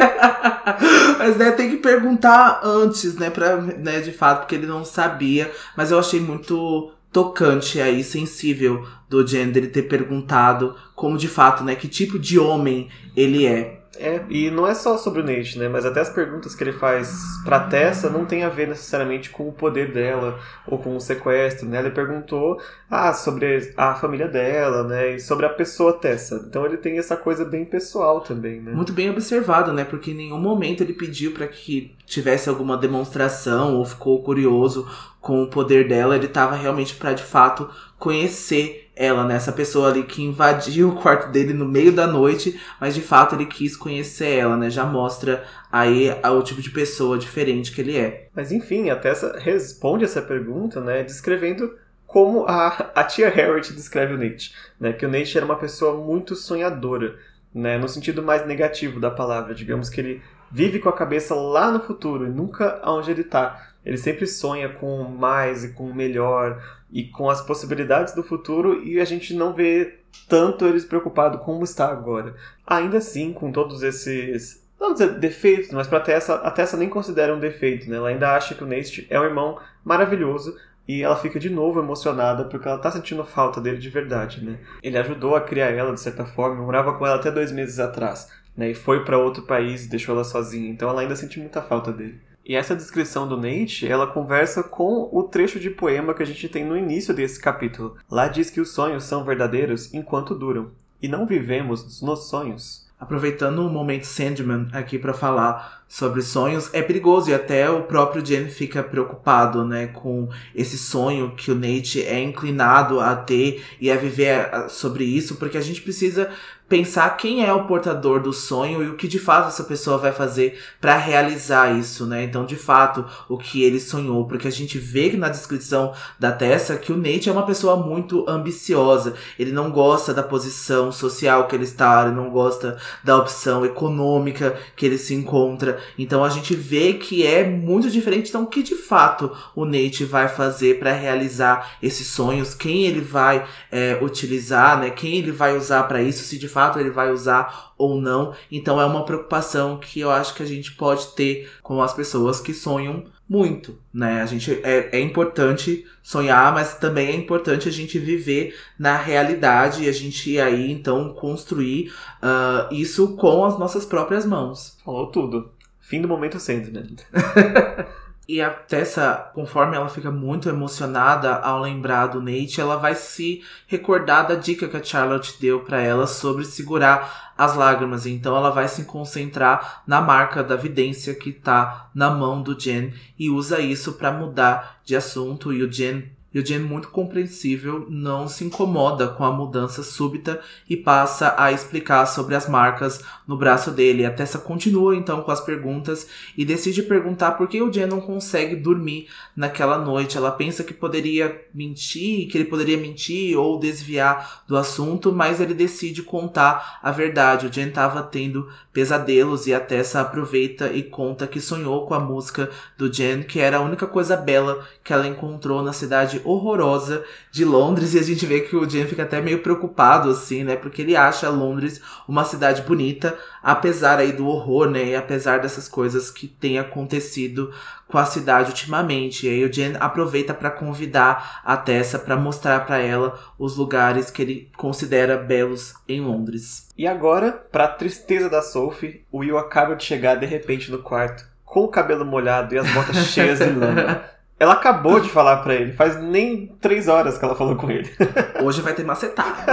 mas 1.18 1.38
né, 1.38 1.52
tem 1.52 1.70
que 1.70 1.78
perguntar 1.78 2.62
antes, 2.64 3.16
né? 3.16 3.30
Pra, 3.30 3.58
né, 3.58 4.02
de 4.02 4.12
fato, 4.12 4.40
porque 4.40 4.56
ele 4.56 4.68
não 4.68 4.84
sabia. 4.84 5.52
Mas 5.78 5.92
eu 5.92 6.00
achei 6.00 6.20
muito 6.20 6.92
tocante 7.16 7.80
aí, 7.80 8.04
sensível 8.04 8.86
do 9.10 9.26
Jen 9.26 9.50
ter 9.50 9.84
perguntado 9.84 10.76
como 10.94 11.18
de 11.18 11.30
fato, 11.30 11.64
né? 11.64 11.74
Que 11.74 11.88
tipo 11.88 12.20
de 12.20 12.38
homem 12.38 12.90
ele 13.16 13.46
é. 13.46 13.75
É, 13.98 14.22
e 14.30 14.50
não 14.50 14.68
é 14.68 14.74
só 14.74 14.98
sobre 14.98 15.22
o 15.22 15.24
Nate, 15.24 15.58
né? 15.58 15.68
Mas 15.68 15.86
até 15.86 16.02
as 16.02 16.10
perguntas 16.10 16.56
que 16.56 16.64
ele 16.64 16.74
faz 16.74 17.14
pra 17.44 17.60
Tessa 17.62 18.10
não 18.10 18.26
tem 18.26 18.44
a 18.44 18.50
ver 18.50 18.68
necessariamente 18.68 19.30
com 19.30 19.48
o 19.48 19.52
poder 19.52 19.92
dela 19.92 20.40
ou 20.68 20.78
com 20.78 20.96
o 20.96 21.00
sequestro, 21.00 21.68
né? 21.68 21.80
Ele 21.80 21.92
perguntou 21.92 22.60
ah, 22.90 23.14
sobre 23.14 23.74
a 23.78 23.96
família 23.96 24.28
dela, 24.28 24.84
né? 24.84 25.16
E 25.16 25.20
sobre 25.20 25.46
a 25.46 25.50
pessoa 25.50 25.94
Tessa. 25.94 26.44
Então 26.48 26.66
ele 26.66 26.78
tem 26.78 26.98
essa 26.98 27.16
coisa 27.16 27.46
bem 27.46 27.66
pessoal 27.66 28.22
também, 28.22 28.62
né? 28.62 28.72
Muito 28.72 28.94
bem 28.94 29.10
observado, 29.10 29.72
né? 29.74 29.84
Porque 29.84 30.12
em 30.12 30.16
nenhum 30.16 30.40
momento 30.40 30.82
ele 30.82 30.94
pediu 30.94 31.32
para 31.32 31.48
que 31.48 31.96
tivesse 32.06 32.50
alguma 32.50 32.78
demonstração 32.78 33.76
ou 33.78 33.86
ficou 33.86 34.22
curioso 34.24 34.88
com 35.20 35.42
o 35.42 35.48
poder 35.48 35.88
dela. 35.88 36.16
Ele 36.16 36.28
tava 36.28 36.56
realmente 36.56 36.96
para 36.96 37.14
de 37.14 37.24
fato 37.24 37.70
conhecer 37.98 38.85
ela, 38.96 39.26
né? 39.26 39.36
Essa 39.36 39.52
pessoa 39.52 39.90
ali 39.90 40.04
que 40.04 40.24
invadiu 40.24 40.90
o 40.94 40.96
quarto 40.96 41.32
dele 41.32 41.54
no 41.54 41.66
meio 41.66 41.92
da 41.92 42.08
noite, 42.08 42.60
mas 42.80 42.96
de 42.96 43.02
fato 43.02 43.36
ele 43.36 43.46
quis 43.46 43.76
conhecer 43.76 44.38
ela, 44.38 44.56
né? 44.56 44.70
Já 44.70 44.86
mostra 44.86 45.44
aí 45.72 46.10
o 46.24 46.42
tipo 46.42 46.62
de 46.62 46.70
pessoa 46.70 47.18
diferente 47.18 47.72
que 47.72 47.82
ele 47.82 47.98
é. 47.98 48.30
Mas 48.34 48.52
enfim, 48.52 48.90
a 48.90 48.96
Tessa 48.96 49.38
responde 49.38 50.06
essa 50.06 50.22
pergunta, 50.22 50.80
né? 50.80 51.04
Descrevendo 51.04 51.76
como 52.08 52.46
a, 52.48 52.92
a 52.96 53.04
tia 53.04 53.30
Harriet 53.30 53.74
descreve 53.74 54.14
o 54.14 54.18
Nate, 54.18 54.54
né? 54.80 54.94
Que 54.94 55.06
o 55.06 55.10
Nate 55.10 55.36
era 55.36 55.46
uma 55.46 55.58
pessoa 55.58 56.02
muito 56.02 56.36
sonhadora, 56.36 57.18
né? 57.54 57.78
No 57.78 57.90
sentido 57.90 58.24
mais 58.24 58.46
negativo 58.48 59.00
da 59.00 59.12
palavra, 59.12 59.54
digamos 59.54 59.90
que 59.90 60.00
ele 60.00 60.22
vive 60.52 60.80
com 60.80 60.88
a 60.88 60.94
cabeça 60.94 61.36
lá 61.36 61.70
no 61.70 61.82
futuro 61.82 62.26
e 62.26 62.30
nunca 62.30 62.82
onde 62.86 63.12
ele 63.12 63.22
está. 63.22 63.74
Ele 63.86 63.98
sempre 63.98 64.26
sonha 64.26 64.70
com 64.70 65.04
mais 65.04 65.64
e 65.64 65.74
com 65.74 65.94
melhor, 65.94 66.62
e 66.92 67.04
com 67.04 67.30
as 67.30 67.42
possibilidades 67.42 68.16
do 68.16 68.24
futuro 68.24 68.82
e 68.84 69.00
a 69.00 69.06
gente 69.06 69.34
não 69.34 69.54
vê 69.54 70.00
tanto 70.30 70.66
eles 70.66 70.86
preocupados 70.86 71.42
como 71.44 71.64
está 71.64 71.90
agora. 71.90 72.36
Ainda 72.66 72.98
assim, 72.98 73.34
com 73.34 73.52
todos 73.52 73.84
esses 73.84 74.64
não 74.80 74.94
dizer 74.94 75.20
defeitos, 75.20 75.72
mas 75.72 75.88
para 75.88 76.00
Tessa, 76.00 76.36
a 76.36 76.52
Tessa 76.52 76.78
nem 76.78 76.90
considera 76.90 77.34
um 77.36 77.40
defeito, 77.40 77.90
né? 77.90 77.98
Ela 77.98 78.10
ainda 78.10 78.36
acha 78.36 78.56
que 78.56 78.64
o 78.64 78.68
Nate 78.68 79.08
é 79.10 79.20
um 79.20 79.24
irmão 79.24 79.60
maravilhoso 79.84 80.56
e 80.88 81.02
ela 81.02 81.16
fica 81.16 81.40
de 81.40 81.50
novo 81.50 81.80
emocionada 81.80 82.46
porque 82.46 82.68
ela 82.68 82.78
tá 82.78 82.92
sentindo 82.92 83.24
falta 83.26 83.60
dele 83.60 83.78
de 83.78 83.90
verdade, 83.90 84.44
né? 84.44 84.60
Ele 84.84 84.98
ajudou 84.98 85.36
a 85.36 85.42
criar 85.42 85.72
ela 85.72 85.94
de 85.94 86.00
certa 86.00 86.26
forma, 86.26 86.62
morava 86.62 86.94
com 86.94 87.06
ela 87.06 87.16
até 87.16 87.32
dois 87.32 87.52
meses 87.52 87.80
atrás, 87.80 88.30
né? 88.56 88.72
E 88.72 88.76
foi 88.76 89.04
para 89.04 89.18
outro 89.18 89.44
país 89.44 89.86
e 89.86 89.90
deixou 89.90 90.14
ela 90.14 90.24
sozinha, 90.24 90.70
então 90.70 90.90
ela 90.90 91.02
ainda 91.02 91.16
sente 91.16 91.40
muita 91.40 91.62
falta 91.62 91.92
dele. 91.92 92.20
E 92.46 92.56
essa 92.56 92.76
descrição 92.76 93.28
do 93.28 93.36
Nate, 93.36 93.88
ela 93.88 94.06
conversa 94.06 94.62
com 94.62 95.10
o 95.12 95.24
trecho 95.24 95.60
de 95.60 95.72
poema 95.72 96.14
que 96.14 96.22
a 96.22 96.26
gente 96.26 96.48
tem 96.48 96.64
no 96.64 96.78
início 96.78 97.12
desse 97.12 97.40
capítulo. 97.40 97.98
Lá 98.10 98.28
diz 98.28 98.52
que 98.52 98.62
os 98.62 98.70
sonhos 98.70 99.04
são 99.04 99.24
verdadeiros 99.24 99.92
enquanto 99.96 100.36
duram, 100.36 100.70
e 101.02 101.08
não 101.08 101.26
vivemos 101.26 102.02
nos 102.04 102.28
sonhos. 102.28 102.86
Aproveitando 102.98 103.60
o 103.60 103.70
momento 103.70 104.06
Sandman 104.06 104.68
aqui 104.72 104.98
para 104.98 105.14
falar 105.14 105.84
sobre 105.88 106.22
sonhos, 106.22 106.74
é 106.74 106.82
perigoso 106.82 107.30
e 107.30 107.34
até 107.34 107.70
o 107.70 107.84
próprio 107.84 108.26
Jen 108.26 108.48
fica 108.48 108.82
preocupado, 108.82 109.66
né, 109.66 109.88
com 109.88 110.30
esse 110.54 110.78
sonho 110.78 111.36
que 111.36 111.52
o 111.52 111.56
Nate 111.56 112.02
é 112.02 112.22
inclinado 112.22 113.02
a 113.02 113.16
ter 113.16 113.64
e 113.82 113.92
a 113.92 113.98
viver 113.98 114.70
sobre 114.70 115.04
isso, 115.04 115.36
porque 115.36 115.58
a 115.58 115.62
gente 115.62 115.82
precisa 115.82 116.30
pensar 116.68 117.16
quem 117.16 117.46
é 117.46 117.54
o 117.54 117.66
portador 117.66 118.20
do 118.20 118.34
sonho 118.34 118.84
e 118.84 118.90
o 118.90 118.96
que 118.96 119.08
de 119.08 119.20
fato 119.20 119.50
essa 119.50 119.64
pessoa 119.64 120.00
vai 120.00 120.12
fazer 120.12 120.60
para 120.82 120.98
realizar 120.98 121.78
isso, 121.78 122.08
né? 122.08 122.24
Então, 122.24 122.44
de 122.44 122.56
fato, 122.56 123.06
o 123.30 123.38
que 123.38 123.64
ele 123.64 123.80
sonhou, 123.80 124.26
porque 124.26 124.48
a 124.48 124.52
gente 124.52 124.80
vê 124.80 125.16
na 125.16 125.30
descrição 125.30 125.94
da 126.20 126.32
Tessa 126.32 126.76
que 126.76 126.92
o 126.92 126.98
Nate 126.98 127.30
é 127.30 127.32
uma 127.32 127.46
pessoa 127.46 127.76
muito 127.76 128.28
ambiciosa. 128.28 129.14
Ele 129.38 129.52
não 129.52 129.72
gosta 129.72 130.14
da 130.14 130.24
posição 130.24 130.92
social 130.92 131.48
que 131.48 131.56
ele 131.56 131.66
está, 131.66 132.04
ele 132.04 132.16
não 132.16 132.32
gosta 132.32 132.78
da 133.04 133.16
opção 133.16 133.64
econômica 133.64 134.58
que 134.76 134.86
ele 134.88 134.98
se 134.98 135.14
encontra. 135.14 135.78
Então, 136.00 136.24
a 136.24 136.30
gente 136.30 136.56
vê 136.56 136.94
que 136.94 137.26
é 137.26 137.48
muito 137.48 137.92
diferente. 137.92 138.30
Então, 138.30 138.44
o 138.44 138.48
que 138.48 138.64
de 138.64 138.76
fato 138.76 139.32
o 139.56 139.66
Nate 139.66 140.04
vai 140.04 140.28
fazer 140.28 140.80
para 140.80 140.92
realizar 140.94 141.78
esses 141.82 142.08
sonhos? 142.08 142.56
Quem 142.56 142.86
ele 142.86 143.02
vai 143.02 143.46
é, 143.72 144.00
utilizar, 144.02 144.80
né? 144.80 144.90
Quem 144.90 145.20
ele 145.20 145.32
vai 145.32 145.56
usar 145.56 145.84
para 145.84 146.02
isso? 146.02 146.24
Se 146.24 146.40
de 146.40 146.55
fato 146.56 146.80
ele 146.80 146.90
vai 146.90 147.12
usar 147.12 147.74
ou 147.78 148.00
não. 148.00 148.34
Então 148.50 148.80
é 148.80 148.86
uma 148.86 149.04
preocupação 149.04 149.78
que 149.78 150.00
eu 150.00 150.10
acho 150.10 150.34
que 150.34 150.42
a 150.42 150.46
gente 150.46 150.72
pode 150.72 151.08
ter 151.10 151.52
com 151.62 151.82
as 151.82 151.94
pessoas 151.94 152.40
que 152.40 152.54
sonham 152.54 153.04
muito, 153.28 153.78
né? 153.94 154.22
A 154.22 154.26
gente 154.26 154.54
é, 154.64 154.98
é 154.98 155.00
importante 155.02 155.86
sonhar, 156.02 156.54
mas 156.54 156.78
também 156.78 157.10
é 157.10 157.16
importante 157.16 157.68
a 157.68 157.72
gente 157.72 158.00
viver 158.00 158.56
na 158.80 158.96
realidade 158.96 159.84
e 159.84 159.90
a 159.90 159.92
gente 159.92 160.40
aí 160.40 160.72
então 160.72 161.14
construir 161.14 161.92
uh, 162.24 162.74
isso 162.74 163.18
com 163.18 163.44
as 163.44 163.60
nossas 163.60 163.86
próprias 163.86 164.26
mãos. 164.26 164.78
Falou 164.86 165.08
tudo. 165.08 165.52
Fim 165.82 166.02
do 166.02 166.08
momento 166.08 166.40
Sandman. 166.40 166.96
E 168.28 168.42
a 168.42 168.50
Tessa, 168.50 169.30
conforme 169.36 169.76
ela 169.76 169.88
fica 169.88 170.10
muito 170.10 170.50
emocionada 170.50 171.36
ao 171.36 171.62
lembrar 171.62 172.08
do 172.08 172.20
Nate, 172.20 172.60
ela 172.60 172.76
vai 172.76 172.96
se 172.96 173.44
recordar 173.68 174.28
da 174.28 174.34
dica 174.34 174.68
que 174.68 174.76
a 174.76 174.84
Charlotte 174.84 175.40
deu 175.40 175.60
para 175.60 175.80
ela 175.80 176.08
sobre 176.08 176.44
segurar 176.44 177.34
as 177.38 177.56
lágrimas. 177.56 178.08
Então 178.08 178.36
ela 178.36 178.50
vai 178.50 178.68
se 178.68 178.86
concentrar 178.86 179.84
na 179.86 180.02
marca 180.02 180.44
da 180.44 180.56
vidência 180.56 181.14
que 181.14 181.32
tá 181.32 181.92
na 181.94 182.10
mão 182.10 182.42
do 182.42 182.60
Jen 182.60 182.94
e 183.18 183.30
usa 183.30 183.60
isso 183.60 183.94
para 183.94 184.12
mudar 184.12 184.80
de 184.84 184.96
assunto. 184.96 185.54
E 185.54 185.62
o 185.62 185.72
Jen 185.72 186.15
e 186.36 186.40
o 186.40 186.46
Jen, 186.46 186.60
muito 186.60 186.90
compreensível, 186.90 187.88
não 187.90 188.28
se 188.28 188.44
incomoda 188.44 189.08
com 189.08 189.24
a 189.24 189.32
mudança 189.32 189.82
súbita 189.82 190.42
e 190.70 190.76
passa 190.76 191.34
a 191.38 191.50
explicar 191.54 192.06
sobre 192.08 192.36
as 192.36 192.50
marcas 192.50 193.02
no 193.26 193.38
braço 193.38 193.72
dele. 193.72 194.06
A 194.06 194.12
Tessa 194.12 194.38
continua 194.38 194.98
então 194.98 195.22
com 195.22 195.32
as 195.32 195.40
perguntas 195.40 196.10
e 196.38 196.44
decide 196.44 196.84
perguntar 196.84 197.32
por 197.32 197.48
que 197.48 197.62
o 197.62 197.72
Jen 197.72 197.86
não 197.86 198.02
consegue 198.02 198.54
dormir 198.54 199.08
naquela 199.34 199.78
noite. 199.78 200.18
Ela 200.18 200.30
pensa 200.30 200.62
que 200.62 200.74
poderia 200.74 201.42
mentir, 201.54 202.28
que 202.30 202.38
ele 202.38 202.50
poderia 202.50 202.78
mentir 202.78 203.40
ou 203.40 203.58
desviar 203.58 204.44
do 204.46 204.58
assunto, 204.58 205.14
mas 205.14 205.40
ele 205.40 205.54
decide 205.54 206.04
contar 206.04 206.82
a 206.84 206.92
verdade. 206.92 207.48
O 207.48 207.50
Jen 207.50 207.70
estava 207.70 208.04
tendo 208.04 208.50
pesadelos 208.74 209.48
e 209.48 209.54
a 209.54 209.60
Tessa 209.62 210.02
aproveita 210.02 210.68
e 210.74 210.84
conta 210.84 211.28
que 211.28 211.40
sonhou 211.40 211.88
com 211.88 211.94
a 211.94 212.00
música 212.02 212.50
do 212.78 212.92
Jen, 212.92 213.24
que 213.24 213.40
era 213.40 213.56
a 213.56 213.62
única 213.62 213.88
coisa 213.88 214.18
bela 214.18 214.68
que 214.84 214.92
ela 214.92 215.08
encontrou 215.08 215.64
na 215.64 215.72
cidade 215.72 216.25
horrorosa 216.26 217.04
de 217.32 217.46
Londres 217.46 217.94
e 217.94 218.00
a 218.00 218.04
gente 218.04 218.26
vê 218.26 218.42
que 218.42 218.56
o 218.56 218.70
Jen 218.70 218.88
fica 218.88 219.04
até 219.04 219.22
meio 219.22 219.40
preocupado 219.40 220.10
assim, 220.10 220.44
né? 220.44 220.56
Porque 220.56 220.82
ele 220.82 220.96
acha 220.96 221.30
Londres 221.30 221.82
uma 222.08 222.26
cidade 222.26 222.62
bonita, 222.64 223.18
apesar 223.42 224.00
aí 224.00 224.12
do 224.12 224.28
horror, 224.28 224.70
né? 224.70 224.86
E 224.88 224.96
apesar 224.96 225.40
dessas 225.40 225.68
coisas 225.68 226.10
que 226.10 226.28
têm 226.28 226.60
acontecido 226.60 227.52
com 227.88 227.98
a 227.98 228.06
cidade 228.06 228.50
ultimamente. 228.50 229.28
E 229.28 229.30
aí 229.30 229.46
o 229.46 229.52
Jen 229.52 229.76
aproveita 229.80 230.34
para 230.34 230.52
convidar 230.52 231.42
a 231.44 231.56
Tessa 231.56 232.00
para 232.00 232.16
mostrar 232.16 232.66
para 232.66 232.80
ela 232.80 233.20
os 233.38 233.56
lugares 233.56 234.10
que 234.10 234.22
ele 234.22 234.52
considera 234.58 235.18
belos 235.18 235.74
em 235.88 236.02
Londres. 236.02 236.68
E 236.78 236.88
agora, 236.88 237.32
para 237.32 237.68
tristeza 237.68 238.30
da 238.30 238.42
Sophie, 238.42 239.06
o 239.12 239.20
Will 239.20 239.38
acaba 239.38 239.76
de 239.76 239.84
chegar 239.84 240.16
de 240.16 240.26
repente 240.26 240.72
no 240.72 240.80
quarto 240.80 241.36
com 241.56 241.64
o 241.64 241.68
cabelo 241.70 242.04
molhado 242.04 242.54
e 242.54 242.58
as 242.58 242.70
botas 242.74 242.98
cheias 243.08 243.40
de 243.40 243.50
lama. 243.50 244.04
Ela 244.38 244.54
acabou 244.54 245.00
de 245.00 245.10
falar 245.10 245.38
para 245.38 245.56
ele, 245.56 245.72
faz 245.74 246.00
nem 246.02 246.48
três 246.60 246.88
horas 246.88 247.18
que 247.18 247.24
ela 247.24 247.36
falou 247.36 247.56
com 247.56 247.72
ele. 247.72 247.90
Hoje 248.44 248.62
vai 248.62 248.74
ter 248.74 248.84
macetada. 248.84 249.44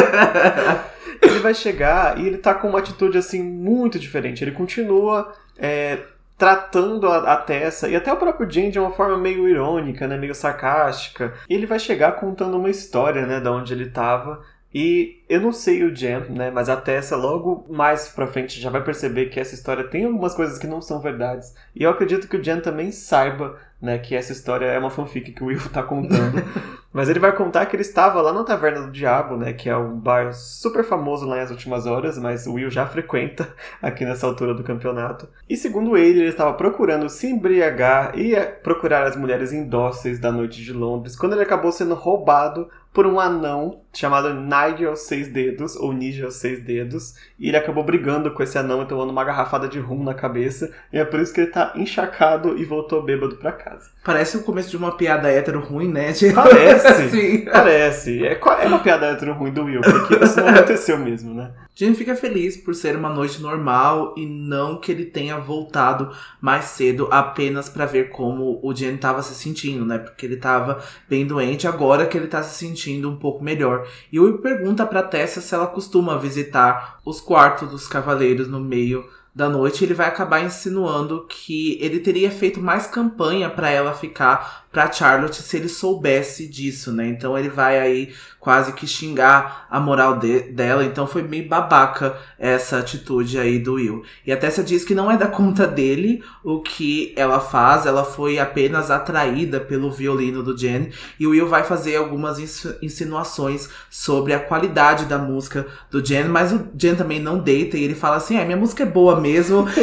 ele 1.22 1.38
vai 1.38 1.54
chegar 1.54 2.18
e 2.18 2.26
ele 2.26 2.36
tá 2.36 2.54
com 2.54 2.68
uma 2.68 2.78
atitude 2.78 3.16
assim 3.16 3.42
muito 3.42 3.98
diferente. 3.98 4.44
Ele 4.44 4.52
continua 4.52 5.32
é, 5.58 6.00
tratando 6.36 7.08
a, 7.08 7.32
a, 7.32 7.36
Tessa 7.36 7.88
e 7.88 7.96
até 7.96 8.12
o 8.12 8.16
próprio 8.16 8.50
Jane 8.50 8.70
de 8.70 8.78
uma 8.78 8.90
forma 8.90 9.16
meio 9.16 9.48
irônica, 9.48 10.06
né, 10.06 10.18
meio 10.18 10.34
sarcástica. 10.34 11.32
E 11.48 11.54
ele 11.54 11.66
vai 11.66 11.78
chegar 11.78 12.12
contando 12.12 12.58
uma 12.58 12.70
história, 12.70 13.26
né, 13.26 13.40
da 13.40 13.50
onde 13.50 13.72
ele 13.72 13.88
tava 13.88 14.42
e 14.74 15.22
eu 15.28 15.40
não 15.40 15.52
sei 15.52 15.82
o 15.82 15.94
Jam, 15.94 16.26
né? 16.30 16.50
Mas 16.50 16.68
a 16.68 16.76
Tessa 16.76 17.16
logo 17.16 17.64
mais 17.68 18.08
pra 18.08 18.26
frente 18.26 18.60
já 18.60 18.70
vai 18.70 18.82
perceber 18.82 19.26
que 19.26 19.40
essa 19.40 19.54
história 19.54 19.84
tem 19.84 20.04
algumas 20.04 20.34
coisas 20.34 20.58
que 20.58 20.66
não 20.66 20.80
são 20.80 21.00
verdades. 21.00 21.54
E 21.74 21.82
eu 21.82 21.90
acredito 21.90 22.28
que 22.28 22.36
o 22.36 22.42
Jam 22.42 22.60
também 22.60 22.92
saiba, 22.92 23.58
né, 23.82 23.98
que 23.98 24.14
essa 24.14 24.32
história 24.32 24.66
é 24.66 24.78
uma 24.78 24.90
fanfic 24.90 25.32
que 25.32 25.42
o 25.42 25.46
Will 25.46 25.60
tá 25.72 25.82
contando. 25.82 26.42
Mas 26.96 27.10
ele 27.10 27.18
vai 27.18 27.32
contar 27.32 27.66
que 27.66 27.76
ele 27.76 27.82
estava 27.82 28.22
lá 28.22 28.32
na 28.32 28.42
Taverna 28.42 28.86
do 28.86 28.90
Diabo, 28.90 29.36
né? 29.36 29.52
Que 29.52 29.68
é 29.68 29.76
um 29.76 29.98
bar 29.98 30.32
super 30.32 30.82
famoso 30.82 31.26
lá 31.26 31.36
nas 31.36 31.50
últimas 31.50 31.84
horas, 31.84 32.16
mas 32.16 32.46
o 32.46 32.54
Will 32.54 32.70
já 32.70 32.86
frequenta 32.86 33.52
aqui 33.82 34.02
nessa 34.02 34.26
altura 34.26 34.54
do 34.54 34.64
campeonato. 34.64 35.28
E 35.46 35.58
segundo 35.58 35.94
ele, 35.94 36.20
ele 36.20 36.30
estava 36.30 36.54
procurando 36.54 37.10
se 37.10 37.26
embriagar 37.26 38.18
e 38.18 38.34
procurar 38.62 39.02
as 39.02 39.14
mulheres 39.14 39.52
indóceis 39.52 40.18
da 40.18 40.32
noite 40.32 40.62
de 40.62 40.72
Londres, 40.72 41.16
quando 41.16 41.34
ele 41.34 41.42
acabou 41.42 41.70
sendo 41.70 41.94
roubado 41.94 42.66
por 42.94 43.06
um 43.06 43.20
anão 43.20 43.82
chamado 43.92 44.32
Nigel 44.32 44.96
Seis 45.16 45.28
Dedos, 45.28 45.76
ou 45.76 45.92
Nigel 45.92 46.30
Seis 46.30 46.60
Dedos, 46.60 47.14
e 47.38 47.48
ele 47.48 47.56
acabou 47.56 47.82
brigando 47.82 48.30
com 48.30 48.42
esse 48.42 48.58
anão 48.58 48.82
e 48.82 48.86
tomando 48.86 49.10
uma 49.10 49.24
garrafada 49.24 49.66
de 49.66 49.78
rum 49.78 50.04
na 50.04 50.12
cabeça, 50.12 50.70
e 50.92 50.98
é 50.98 51.04
por 51.04 51.20
isso 51.20 51.32
que 51.32 51.40
ele 51.40 51.50
tá 51.50 51.72
encharcado 51.74 52.58
e 52.58 52.64
voltou 52.64 53.02
bêbado 53.02 53.36
pra 53.36 53.52
casa. 53.52 53.88
Parece 54.04 54.36
o 54.36 54.42
começo 54.42 54.68
de 54.68 54.76
uma 54.76 54.96
piada 54.96 55.30
hétero 55.30 55.60
ruim, 55.60 55.88
né? 55.88 56.12
De... 56.12 56.32
Parece, 56.32 57.46
parece. 57.50 58.26
É, 58.26 58.38
é 58.38 58.66
uma 58.66 58.80
piada 58.80 59.06
hétero 59.06 59.32
ruim 59.32 59.52
do 59.52 59.64
Will, 59.64 59.80
porque 59.80 60.22
isso 60.22 60.38
não 60.38 60.48
aconteceu 60.52 60.98
mesmo, 60.98 61.32
né? 61.34 61.50
Jane 61.78 61.94
fica 61.94 62.16
feliz 62.16 62.56
por 62.56 62.74
ser 62.74 62.96
uma 62.96 63.10
noite 63.10 63.42
normal 63.42 64.14
e 64.16 64.24
não 64.24 64.80
que 64.80 64.90
ele 64.90 65.04
tenha 65.04 65.38
voltado 65.38 66.10
mais 66.40 66.64
cedo 66.64 67.06
apenas 67.10 67.68
para 67.68 67.84
ver 67.84 68.08
como 68.08 68.58
o 68.62 68.74
Jane 68.74 68.94
estava 68.94 69.22
se 69.22 69.34
sentindo, 69.34 69.84
né? 69.84 69.98
Porque 69.98 70.24
ele 70.24 70.36
estava 70.36 70.82
bem 71.06 71.26
doente, 71.26 71.68
agora 71.68 72.06
que 72.06 72.16
ele 72.16 72.28
tá 72.28 72.42
se 72.42 72.56
sentindo 72.56 73.10
um 73.10 73.16
pouco 73.16 73.44
melhor. 73.44 73.86
E 74.10 74.18
o 74.18 74.38
pergunta 74.38 74.86
para 74.86 75.02
Tessa 75.02 75.42
se 75.42 75.54
ela 75.54 75.66
costuma 75.66 76.16
visitar 76.16 76.98
os 77.04 77.20
quartos 77.20 77.70
dos 77.70 77.86
cavaleiros 77.86 78.48
no 78.48 78.58
meio 78.58 79.04
da 79.36 79.50
noite, 79.50 79.84
ele 79.84 79.92
vai 79.92 80.06
acabar 80.06 80.42
insinuando 80.42 81.26
que 81.28 81.76
ele 81.82 82.00
teria 82.00 82.30
feito 82.30 82.58
mais 82.58 82.86
campanha 82.86 83.50
para 83.50 83.68
ela 83.68 83.92
ficar 83.92 84.66
para 84.72 84.92
Charlotte 84.92 85.42
se 85.42 85.56
ele 85.56 85.68
soubesse 85.68 86.46
disso, 86.46 86.92
né? 86.92 87.06
Então 87.08 87.36
ele 87.36 87.48
vai 87.48 87.78
aí 87.78 88.12
quase 88.38 88.74
que 88.74 88.86
xingar 88.86 89.66
a 89.70 89.80
moral 89.80 90.18
de, 90.18 90.40
dela. 90.52 90.84
Então 90.84 91.06
foi 91.06 91.22
meio 91.22 91.48
babaca 91.48 92.16
essa 92.38 92.78
atitude 92.78 93.38
aí 93.38 93.58
do 93.58 93.74
Will. 93.74 94.04
E 94.24 94.30
a 94.30 94.36
Tessa 94.36 94.62
diz 94.62 94.84
que 94.84 94.94
não 94.94 95.10
é 95.10 95.16
da 95.16 95.26
conta 95.26 95.66
dele 95.66 96.22
o 96.44 96.60
que 96.60 97.12
ela 97.16 97.40
faz, 97.40 97.86
ela 97.86 98.04
foi 98.04 98.38
apenas 98.38 98.90
atraída 98.90 99.60
pelo 99.60 99.90
violino 99.90 100.42
do 100.42 100.56
Jen. 100.56 100.90
E 101.18 101.26
o 101.26 101.30
Will 101.30 101.48
vai 101.48 101.64
fazer 101.64 101.96
algumas 101.96 102.38
insinuações 102.82 103.68
sobre 103.90 104.34
a 104.34 104.38
qualidade 104.38 105.06
da 105.06 105.18
música 105.18 105.66
do 105.90 106.04
Jen, 106.04 106.28
mas 106.28 106.52
o 106.52 106.68
Jen 106.76 106.94
também 106.94 107.18
não 107.18 107.38
deita 107.38 107.78
e 107.78 107.82
ele 107.82 107.94
fala 107.94 108.16
assim: 108.16 108.36
é, 108.36 108.44
minha 108.44 108.56
música 108.56 108.82
é 108.82 108.86
boa 108.86 109.18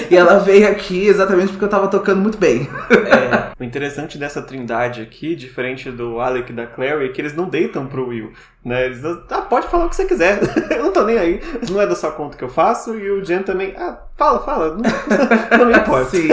e 0.09 0.15
ela 0.15 0.39
veio 0.39 0.67
aqui 0.69 1.07
exatamente 1.07 1.49
porque 1.49 1.65
eu 1.65 1.69
tava 1.69 1.87
tocando 1.87 2.21
muito 2.21 2.37
bem. 2.37 2.67
É, 2.89 3.51
o 3.59 3.63
interessante 3.63 4.17
dessa 4.17 4.41
trindade 4.41 5.01
aqui, 5.01 5.35
diferente 5.35 5.91
do 5.91 6.19
Alec 6.19 6.51
e 6.51 6.55
da 6.55 6.65
Clary, 6.65 7.05
é 7.05 7.09
que 7.09 7.21
eles 7.21 7.35
não 7.35 7.49
deitam 7.49 7.87
pro 7.87 8.07
Will. 8.07 8.31
Né? 8.63 8.85
Eles, 8.85 9.03
ah, 9.03 9.41
pode 9.41 9.67
falar 9.67 9.85
o 9.85 9.89
que 9.89 9.95
você 9.95 10.05
quiser, 10.05 10.39
eu 10.71 10.83
não 10.83 10.91
tô 10.93 11.03
nem 11.03 11.17
aí, 11.17 11.41
não 11.69 11.81
é 11.81 11.85
da 11.85 11.95
sua 11.95 12.11
conta 12.11 12.37
que 12.37 12.43
eu 12.43 12.49
faço, 12.49 12.97
e 12.97 13.11
o 13.11 13.23
Jen 13.23 13.43
também, 13.43 13.73
ah, 13.77 13.97
fala, 14.15 14.39
fala, 14.39 14.77
não, 14.77 14.83
não 15.59 15.65
me 15.65 15.77
importa. 15.77 16.11
Sim. 16.11 16.29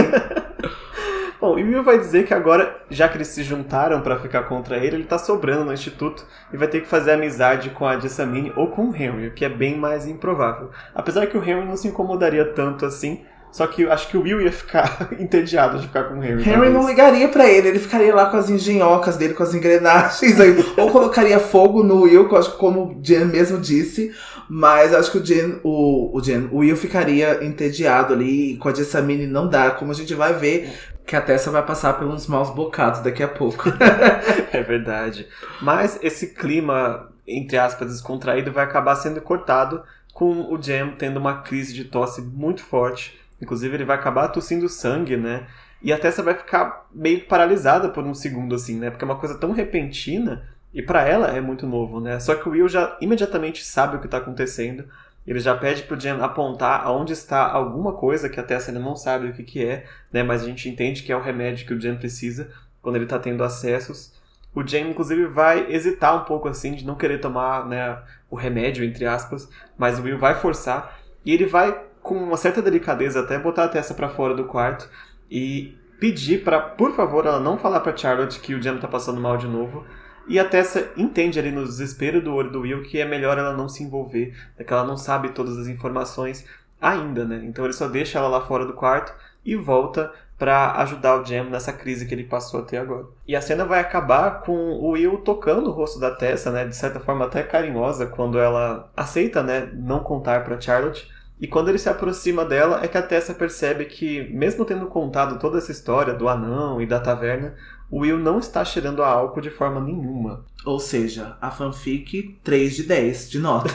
Bom, 1.41 1.59
e 1.59 1.63
o 1.63 1.67
Will 1.67 1.83
vai 1.83 1.99
dizer 1.99 2.27
que 2.27 2.35
agora, 2.35 2.83
já 2.91 3.09
que 3.09 3.17
eles 3.17 3.29
se 3.29 3.43
juntaram 3.43 4.03
para 4.03 4.19
ficar 4.19 4.43
contra 4.43 4.77
ele, 4.77 4.97
ele 4.97 5.05
tá 5.05 5.17
sobrando 5.17 5.65
no 5.65 5.73
instituto 5.73 6.27
e 6.53 6.57
vai 6.57 6.69
ter 6.69 6.83
que 6.83 6.87
fazer 6.87 7.13
amizade 7.13 7.71
com 7.71 7.87
a 7.87 7.99
Jessamine 7.99 8.53
ou 8.57 8.69
com 8.69 8.91
o 8.91 8.95
Henry, 8.95 9.29
o 9.29 9.35
que 9.35 9.45
é 9.45 9.49
bem 9.49 9.79
mais 9.79 10.07
improvável. 10.07 10.71
Apesar 10.95 11.27
que 11.27 11.39
o 11.39 11.43
Henry 11.43 11.65
não 11.65 11.79
se 11.79 11.89
incomodaria 11.89 12.45
tanto 12.45 12.85
assim, 12.85 13.25
só 13.51 13.67
que 13.67 13.85
acho 13.85 14.09
que 14.09 14.17
o 14.17 14.23
Will 14.23 14.43
ia 14.43 14.53
ficar 14.53 15.09
entediado 15.19 15.79
de 15.79 15.87
ficar 15.87 16.05
com 16.05 16.15
o 16.15 16.23
Henry. 16.23 16.43
Henry 16.43 16.53
talvez. 16.53 16.73
não 16.73 16.87
ligaria 16.87 17.29
para 17.29 17.49
ele, 17.49 17.69
ele 17.69 17.79
ficaria 17.79 18.15
lá 18.15 18.27
com 18.27 18.37
as 18.37 18.49
engenhocas 18.49 19.17
dele, 19.17 19.35
com 19.35 19.43
as 19.43 19.55
engrenagens 19.55 20.39
aí. 20.39 20.55
ou 20.77 20.91
colocaria 20.91 21.39
fogo 21.41 21.83
no 21.83 22.03
Will, 22.03 22.29
que 22.29 22.37
acho 22.37 22.53
que 22.53 22.59
como 22.59 22.83
o 22.83 23.01
Jen 23.03 23.25
mesmo 23.25 23.59
disse. 23.59 24.13
Mas 24.53 24.93
acho 24.93 25.13
que 25.13 25.19
o 25.19 25.25
Jen, 25.25 25.61
o, 25.63 26.11
o 26.17 26.21
Jen, 26.21 26.49
o 26.51 26.59
Will 26.59 26.77
ficaria 26.77 27.45
entediado 27.45 28.13
ali, 28.13 28.57
com 28.57 28.69
a 28.69 28.75
Jessamine 28.75 29.25
não 29.25 29.49
dá. 29.49 29.71
Como 29.71 29.93
a 29.93 29.95
gente 29.95 30.13
vai 30.13 30.35
ver, 30.35 30.73
que 31.11 31.17
a 31.17 31.21
Tessa 31.21 31.51
vai 31.51 31.65
passar 31.67 31.95
pelos 31.95 32.27
maus 32.27 32.51
bocados 32.51 33.01
daqui 33.01 33.23
a 33.23 33.29
pouco. 33.29 33.65
é 34.53 34.63
verdade. 34.63 35.27
Mas 35.61 35.99
esse 36.03 36.35
clima, 36.35 37.11
entre 37.27 37.59
aspas, 37.59 37.91
descontraído 37.91 38.53
vai 38.53 38.65
acabar 38.65 38.97
sendo 38.97 39.21
cortado 39.21 39.83
com 40.15 40.53
o 40.53 40.57
Jen 40.57 40.93
tendo 40.97 41.19
uma 41.19 41.43
crise 41.43 41.75
de 41.75 41.85
tosse 41.85 42.23
muito 42.23 42.63
forte 42.63 43.21
Inclusive, 43.41 43.75
ele 43.75 43.85
vai 43.85 43.97
acabar 43.97 44.29
tossindo 44.29 44.69
sangue, 44.69 45.17
né? 45.17 45.47
E 45.83 45.93
a 45.93 45.99
Tessa 45.99 46.23
vai 46.23 46.35
ficar 46.35 46.87
meio 46.93 47.27
paralisada 47.27 47.89
por 47.89 48.05
um 48.05 48.13
segundo, 48.13 48.55
assim, 48.55 48.79
né? 48.79 48.91
Porque 48.91 49.05
é 49.05 49.09
uma 49.09 49.19
coisa 49.19 49.39
tão 49.39 49.53
repentina 49.53 50.47
e 50.75 50.83
para 50.83 51.09
ela 51.09 51.29
é 51.29 51.41
muito 51.41 51.67
novo, 51.67 52.01
né? 52.01 52.21
Só 52.21 52.35
que 52.35 52.47
o 52.49 52.53
Will 52.53 52.69
já 52.69 52.97
imediatamente 53.01 53.65
sabe 53.65 53.97
o 53.97 54.01
que 54.01 54.09
tá 54.09 54.19
acontecendo. 54.19 54.85
Ele 55.27 55.39
já 55.39 55.55
pede 55.57 55.83
pro 55.83 55.99
Jen 55.99 56.21
apontar 56.21 56.83
aonde 56.85 57.13
está 57.13 57.47
alguma 57.47 57.93
coisa 57.93 58.29
que 58.29 58.41
a 58.41 58.43
Tessa 58.43 58.71
ainda 58.71 58.83
não 58.83 58.97
sabe 58.97 59.29
o 59.29 59.33
que, 59.33 59.43
que 59.43 59.65
é, 59.65 59.85
né? 60.13 60.23
Mas 60.23 60.43
a 60.43 60.47
gente 60.47 60.69
entende 60.69 61.03
que 61.03 61.13
é 61.13 61.17
o 61.17 61.23
remédio 61.23 61.67
que 61.67 61.75
o 61.75 61.81
Jen 61.81 61.97
precisa 61.97 62.51
quando 62.81 62.97
ele 62.97 63.07
tá 63.07 63.19
tendo 63.19 63.45
acessos. 63.45 64.19
O 64.55 64.67
Jen, 64.67 64.91
inclusive, 64.91 65.27
vai 65.27 65.73
hesitar 65.73 66.17
um 66.17 66.25
pouco, 66.25 66.49
assim, 66.49 66.75
de 66.75 66.85
não 66.85 66.97
querer 66.97 67.21
tomar 67.21 67.67
né, 67.67 67.99
o 68.29 68.35
remédio, 68.35 68.85
entre 68.85 69.07
aspas, 69.07 69.49
mas 69.79 69.99
o 69.99 70.03
Will 70.03 70.19
vai 70.19 70.35
forçar 70.35 70.99
e 71.25 71.33
ele 71.33 71.47
vai 71.47 71.85
com 72.03 72.17
uma 72.17 72.37
certa 72.37 72.61
delicadeza 72.63 73.21
até 73.21 73.39
botar 73.39 73.65
a 73.65 73.69
Tessa 73.69 73.95
para 73.95 74.09
fora 74.09 74.35
do 74.35 74.45
quarto 74.45 74.89
e 75.31 75.79
pedir 76.01 76.43
para, 76.43 76.61
por 76.61 76.93
favor, 76.97 77.27
ela 77.27 77.39
não 77.39 77.59
falar 77.59 77.81
para 77.81 77.97
Charlotte 77.97 78.41
que 78.41 78.55
o 78.55 78.61
Jen 78.61 78.79
tá 78.79 78.89
passando 78.89 79.21
mal 79.21 79.37
de 79.37 79.47
novo. 79.47 79.85
E 80.31 80.39
a 80.39 80.45
Tessa 80.45 80.93
entende 80.97 81.41
ali 81.41 81.51
no 81.51 81.65
desespero 81.65 82.23
do 82.23 82.33
olho 82.33 82.53
do 82.53 82.61
Will 82.61 82.85
que 82.85 83.01
é 83.01 83.05
melhor 83.05 83.37
ela 83.37 83.53
não 83.53 83.69
se 83.69 83.83
envolver, 83.83 84.33
é 84.57 84.63
que 84.63 84.73
ela 84.73 84.85
não 84.85 84.97
sabe 84.97 85.31
todas 85.31 85.59
as 85.59 85.67
informações 85.67 86.47
ainda, 86.81 87.25
né? 87.25 87.43
Então 87.45 87.65
ele 87.65 87.75
só 87.75 87.89
deixa 87.89 88.21
ela 88.21 88.29
lá 88.29 88.41
fora 88.47 88.65
do 88.65 88.73
quarto 88.73 89.13
e 89.45 89.57
volta 89.57 90.13
para 90.39 90.77
ajudar 90.83 91.21
o 91.21 91.25
Jam 91.25 91.51
nessa 91.51 91.73
crise 91.73 92.07
que 92.07 92.15
ele 92.15 92.23
passou 92.23 92.61
até 92.61 92.79
agora. 92.79 93.07
E 93.27 93.35
a 93.35 93.41
cena 93.41 93.65
vai 93.65 93.81
acabar 93.81 94.43
com 94.43 94.53
o 94.53 94.91
Will 94.91 95.19
tocando 95.19 95.69
o 95.69 95.73
rosto 95.73 95.99
da 95.99 96.13
Tessa, 96.13 96.53
né, 96.53 96.65
de 96.65 96.77
certa 96.77 97.01
forma 97.01 97.25
até 97.25 97.43
carinhosa, 97.43 98.07
quando 98.07 98.39
ela 98.39 98.89
aceita, 98.97 99.43
né, 99.43 99.69
não 99.75 99.99
contar 99.99 100.45
para 100.45 100.61
Charlotte 100.61 101.09
e 101.41 101.47
quando 101.47 101.69
ele 101.69 101.79
se 101.79 101.89
aproxima 101.89 102.45
dela, 102.45 102.81
é 102.83 102.89
que 102.89 102.99
a 102.99 103.03
Tessa 103.03 103.33
percebe 103.33 103.87
que, 103.87 104.29
mesmo 104.31 104.65
tendo 104.65 104.87
contado 104.87 105.39
toda 105.39 105.57
essa 105.57 105.73
história 105.73 106.13
do 106.13 106.29
anão 106.29 106.83
e 106.83 106.87
da 106.87 107.01
taverna, 107.01 107.55
o 107.91 108.01
Will 108.01 108.19
não 108.19 108.39
está 108.39 108.63
cheirando 108.65 109.03
a 109.03 109.09
álcool 109.09 109.41
de 109.41 109.51
forma 109.51 109.81
nenhuma. 109.81 110.45
Ou 110.67 110.79
seja, 110.79 111.39
a 111.41 111.51
fanfic 111.51 112.39
3 112.45 112.77
de 112.77 112.83
10 112.83 113.31
de 113.31 113.39
nota. 113.39 113.71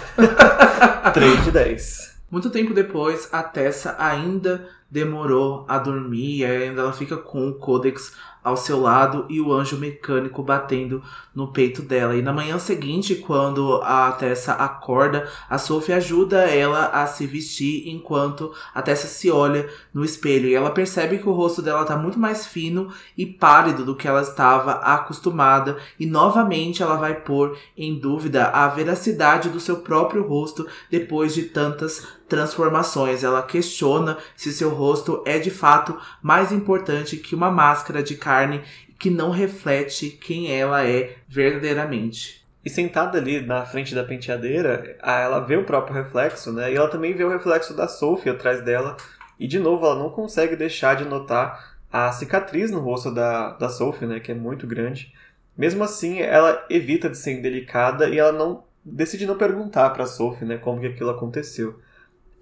3 1.14 1.44
de 1.44 1.52
10. 1.52 2.16
Muito 2.30 2.52
tempo 2.52 2.74
depois, 2.74 3.30
a 3.32 3.42
Tessa 3.42 3.96
ainda 3.98 4.68
demorou 4.96 5.66
a 5.68 5.78
dormir 5.78 6.38
e 6.38 6.46
ainda 6.46 6.82
ela 6.82 6.94
fica 6.94 7.18
com 7.18 7.50
o 7.50 7.56
Codex 7.56 8.14
ao 8.42 8.56
seu 8.56 8.80
lado 8.80 9.26
e 9.28 9.42
o 9.42 9.52
anjo 9.52 9.76
mecânico 9.76 10.44
batendo 10.44 11.02
no 11.34 11.52
peito 11.52 11.82
dela. 11.82 12.16
E 12.16 12.22
na 12.22 12.32
manhã 12.32 12.60
seguinte, 12.60 13.16
quando 13.16 13.82
a 13.84 14.12
Tessa 14.12 14.54
acorda, 14.54 15.28
a 15.50 15.58
Sophie 15.58 15.96
ajuda 15.96 16.44
ela 16.44 16.86
a 16.86 17.08
se 17.08 17.26
vestir 17.26 17.90
enquanto 17.90 18.54
a 18.74 18.84
Tessa 18.84 19.08
se 19.08 19.32
olha 19.32 19.68
no 19.92 20.06
espelho. 20.06 20.48
E 20.48 20.54
ela 20.54 20.70
percebe 20.70 21.18
que 21.18 21.28
o 21.28 21.34
rosto 21.34 21.60
dela 21.60 21.82
está 21.82 21.98
muito 21.98 22.20
mais 22.20 22.46
fino 22.46 22.94
e 23.18 23.26
pálido 23.26 23.84
do 23.84 23.96
que 23.96 24.08
ela 24.08 24.22
estava 24.22 24.74
acostumada. 24.74 25.78
E 26.00 26.06
novamente 26.06 26.84
ela 26.84 26.96
vai 26.96 27.16
pôr 27.16 27.58
em 27.76 28.00
dúvida 28.00 28.46
a 28.46 28.68
veracidade 28.68 29.50
do 29.50 29.60
seu 29.60 29.78
próprio 29.78 30.26
rosto 30.26 30.68
depois 30.90 31.34
de 31.34 31.46
tantas 31.46 32.08
transformações. 32.36 33.24
Ela 33.24 33.42
questiona 33.42 34.18
se 34.36 34.52
seu 34.52 34.70
rosto 34.70 35.24
é 35.26 35.40
de 35.40 35.50
fato 35.50 35.98
mais 36.22 36.52
importante 36.52 37.16
que 37.16 37.34
uma 37.34 37.50
máscara 37.50 38.04
de 38.04 38.16
carne 38.16 38.62
que 39.00 39.10
não 39.10 39.30
reflete 39.30 40.10
quem 40.10 40.52
ela 40.52 40.86
é 40.86 41.16
verdadeiramente. 41.28 42.44
E 42.64 42.70
sentada 42.70 43.18
ali 43.18 43.42
na 43.42 43.66
frente 43.66 43.96
da 43.96 44.04
penteadeira, 44.04 44.98
ela 45.02 45.40
vê 45.40 45.56
o 45.56 45.64
próprio 45.64 45.96
reflexo, 45.96 46.52
né? 46.52 46.72
E 46.72 46.76
ela 46.76 46.90
também 46.90 47.14
vê 47.14 47.24
o 47.24 47.30
reflexo 47.30 47.76
da 47.76 47.88
Sophie 47.88 48.32
atrás 48.32 48.62
dela. 48.64 48.98
E 49.40 49.48
de 49.48 49.60
novo, 49.60 49.86
ela 49.86 49.96
não 49.96 50.10
consegue 50.10 50.56
deixar 50.56 50.96
de 50.96 51.06
notar 51.06 51.78
a 51.92 52.12
cicatriz 52.12 52.72
no 52.72 52.80
rosto 52.80 53.14
da, 53.14 53.52
da 53.52 53.70
Sophie, 53.70 54.08
né? 54.08 54.20
Que 54.20 54.32
é 54.32 54.36
muito 54.36 54.66
grande. 54.66 55.14
Mesmo 55.56 55.84
assim, 55.84 56.20
ela 56.20 56.66
evita 56.70 57.10
de 57.10 57.18
ser 57.18 57.38
indelicada 57.38 58.10
e 58.10 58.18
ela 58.18 58.32
não 58.32 58.64
decide 58.84 59.26
não 59.26 59.38
perguntar 59.38 59.92
para 59.92 60.08
Sophie, 60.08 60.48
né? 60.48 60.58
Como 60.58 60.82
que 60.82 60.88
aquilo 60.88 61.12
aconteceu 61.12 61.80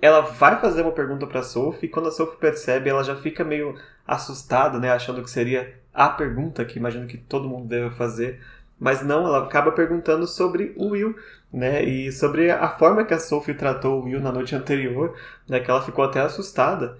ela 0.03 0.19
vai 0.19 0.59
fazer 0.59 0.81
uma 0.81 0.91
pergunta 0.91 1.25
para 1.25 1.41
Sophie 1.41 1.87
e 1.87 1.89
quando 1.89 2.09
a 2.09 2.11
Sophie 2.11 2.37
percebe, 2.37 2.89
ela 2.89 3.05
já 3.05 3.15
fica 3.15 3.41
meio 3.41 3.73
assustada, 4.05 4.77
né, 4.77 4.91
achando 4.91 5.23
que 5.23 5.31
seria 5.31 5.79
a 5.93 6.09
pergunta 6.09 6.65
que 6.65 6.77
imagino 6.77 7.07
que 7.07 7.17
todo 7.17 7.47
mundo 7.47 7.69
deve 7.69 7.89
fazer. 7.95 8.41
Mas 8.77 9.01
não, 9.01 9.25
ela 9.25 9.45
acaba 9.45 9.71
perguntando 9.71 10.27
sobre 10.27 10.73
o 10.75 10.89
Will, 10.89 11.15
né? 11.53 11.83
E 11.85 12.11
sobre 12.11 12.51
a 12.51 12.67
forma 12.67 13.05
que 13.05 13.13
a 13.13 13.19
Sophie 13.19 13.53
tratou 13.53 14.01
o 14.01 14.03
Will 14.03 14.19
na 14.19 14.29
noite 14.29 14.53
anterior, 14.53 15.15
né? 15.47 15.61
Que 15.61 15.71
ela 15.71 15.81
ficou 15.81 16.03
até 16.03 16.19
assustada. 16.19 16.97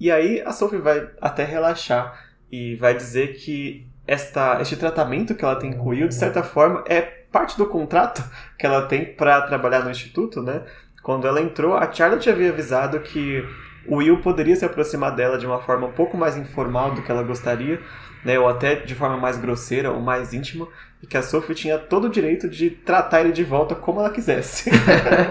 E 0.00 0.10
aí 0.10 0.40
a 0.40 0.52
Sophie 0.52 0.78
vai 0.78 1.10
até 1.20 1.44
relaxar 1.44 2.26
e 2.50 2.74
vai 2.76 2.94
dizer 2.94 3.34
que 3.34 3.86
esta, 4.06 4.62
este 4.62 4.76
tratamento 4.76 5.34
que 5.34 5.44
ela 5.44 5.56
tem 5.56 5.74
com 5.74 5.84
o 5.84 5.88
Will, 5.88 6.08
de 6.08 6.14
certa 6.14 6.42
forma, 6.42 6.82
é 6.86 7.02
parte 7.02 7.58
do 7.58 7.66
contrato 7.66 8.24
que 8.58 8.64
ela 8.64 8.86
tem 8.86 9.04
para 9.04 9.42
trabalhar 9.42 9.84
no 9.84 9.90
instituto, 9.90 10.42
né? 10.42 10.62
Quando 11.06 11.24
ela 11.28 11.40
entrou, 11.40 11.76
a 11.76 11.92
Charlotte 11.92 12.28
havia 12.28 12.48
avisado 12.48 12.98
que 12.98 13.48
o 13.86 13.98
Will 13.98 14.20
poderia 14.22 14.56
se 14.56 14.64
aproximar 14.64 15.14
dela 15.14 15.38
de 15.38 15.46
uma 15.46 15.60
forma 15.60 15.86
um 15.86 15.92
pouco 15.92 16.16
mais 16.16 16.36
informal 16.36 16.96
do 16.96 17.00
que 17.00 17.08
ela 17.08 17.22
gostaria, 17.22 17.80
né, 18.24 18.36
ou 18.36 18.48
até 18.48 18.74
de 18.74 18.92
forma 18.92 19.16
mais 19.16 19.38
grosseira 19.38 19.92
ou 19.92 20.00
mais 20.00 20.34
íntima, 20.34 20.66
e 21.00 21.06
que 21.06 21.16
a 21.16 21.22
Sophie 21.22 21.54
tinha 21.54 21.78
todo 21.78 22.06
o 22.06 22.10
direito 22.10 22.48
de 22.48 22.70
tratar 22.70 23.20
ele 23.20 23.30
de 23.30 23.44
volta 23.44 23.76
como 23.76 24.00
ela 24.00 24.10
quisesse. 24.10 24.68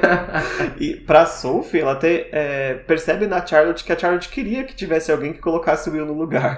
e 0.79 0.95
pra 0.95 1.25
Sophie, 1.25 1.81
ela 1.81 1.91
até 1.91 2.29
é, 2.31 2.73
percebe 2.87 3.27
na 3.27 3.45
Charlotte 3.45 3.83
que 3.83 3.91
a 3.91 3.99
Charlotte 3.99 4.29
queria 4.29 4.63
que 4.63 4.73
tivesse 4.73 5.11
alguém 5.11 5.33
que 5.33 5.39
colocasse 5.39 5.89
o 5.89 5.91
Will 5.91 6.05
no 6.05 6.13
lugar. 6.13 6.57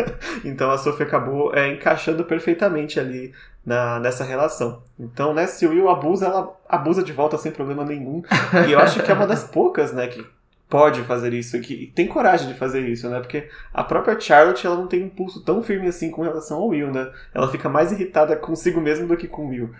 então 0.44 0.70
a 0.70 0.76
Sophie 0.76 1.06
acabou 1.06 1.54
é, 1.54 1.72
encaixando 1.72 2.22
perfeitamente 2.22 3.00
ali 3.00 3.32
na, 3.68 4.00
nessa 4.00 4.24
relação. 4.24 4.82
Então, 4.98 5.34
né, 5.34 5.46
se 5.46 5.66
o 5.66 5.70
Will 5.70 5.90
abusa, 5.90 6.24
ela 6.24 6.56
abusa 6.66 7.02
de 7.02 7.12
volta 7.12 7.36
sem 7.36 7.52
problema 7.52 7.84
nenhum. 7.84 8.22
E 8.66 8.72
eu 8.72 8.78
acho 8.78 9.02
que 9.02 9.10
é 9.10 9.14
uma 9.14 9.26
das 9.26 9.44
poucas, 9.52 9.92
né, 9.92 10.06
que 10.06 10.26
pode 10.70 11.02
fazer 11.02 11.34
isso, 11.34 11.60
que 11.60 11.92
tem 11.94 12.06
coragem 12.06 12.48
de 12.48 12.54
fazer 12.54 12.86
isso, 12.88 13.08
né? 13.08 13.20
Porque 13.20 13.48
a 13.72 13.82
própria 13.82 14.18
Charlotte, 14.20 14.66
ela 14.66 14.76
não 14.76 14.86
tem 14.86 15.02
um 15.02 15.08
pulso 15.08 15.42
tão 15.42 15.62
firme 15.62 15.86
assim 15.86 16.10
com 16.10 16.22
relação 16.22 16.58
ao 16.58 16.68
Will, 16.68 16.90
né? 16.90 17.10
Ela 17.34 17.50
fica 17.50 17.68
mais 17.68 17.90
irritada 17.90 18.36
consigo 18.36 18.80
mesmo 18.80 19.06
do 19.06 19.16
que 19.16 19.26
com 19.26 19.46
o 19.46 19.48
Will. 19.48 19.70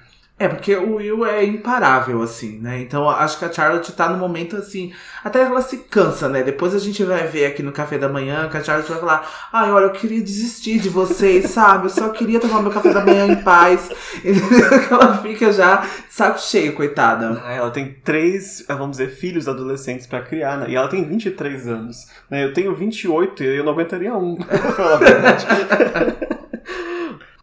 É, 0.41 0.47
porque 0.47 0.77
o 0.77 0.95
Will 0.95 1.27
é 1.27 1.45
imparável, 1.45 2.23
assim, 2.23 2.61
né? 2.61 2.81
Então 2.81 3.11
acho 3.11 3.39
que 3.41 3.45
a 3.45 3.53
Charlotte 3.53 3.91
tá 3.93 4.09
no 4.09 4.17
momento 4.17 4.57
assim. 4.57 4.93
Até 5.25 5.41
ela 5.41 5.61
se 5.61 5.79
cansa, 5.79 6.29
né? 6.29 6.45
Depois 6.45 6.77
a 6.77 6.79
gente 6.79 7.03
vai 7.03 7.27
ver 7.27 7.47
aqui 7.47 7.61
no 7.61 7.73
café 7.73 7.99
da 7.99 8.09
manhã 8.09 8.49
que 8.49 8.57
a 8.57 8.63
Charlotte 8.63 8.89
vai 8.89 9.01
falar: 9.01 9.49
Ai, 9.53 9.69
olha, 9.73 9.87
eu 9.87 9.91
queria 9.91 10.23
desistir 10.23 10.79
de 10.79 10.89
vocês, 10.89 11.51
sabe? 11.51 11.87
Eu 11.87 11.91
só 11.91 12.11
queria 12.11 12.39
tomar 12.39 12.63
meu 12.63 12.71
café 12.71 12.93
da 12.93 13.05
manhã 13.05 13.27
em 13.27 13.43
paz. 13.43 13.91
ela 14.89 15.19
fica 15.19 15.53
já 15.53 15.85
saco 16.09 16.39
cheio, 16.39 16.73
coitada. 16.75 17.43
Ah, 17.45 17.53
ela 17.53 17.71
tem 17.73 17.97
três, 18.05 18.65
vamos 18.69 18.97
dizer, 18.97 19.09
filhos 19.09 19.49
adolescentes 19.49 20.07
para 20.07 20.23
criar, 20.23 20.57
né? 20.59 20.67
E 20.69 20.77
ela 20.77 20.87
tem 20.87 21.05
23 21.05 21.67
anos. 21.67 22.07
Né? 22.31 22.45
Eu 22.45 22.53
tenho 22.53 22.73
28 22.77 23.43
e 23.43 23.57
eu 23.57 23.65
não 23.65 23.73
aguentaria 23.73 24.15
um, 24.15 24.37
pra 24.39 24.57
falar 24.59 24.95
a 24.95 24.97
verdade. 24.99 25.47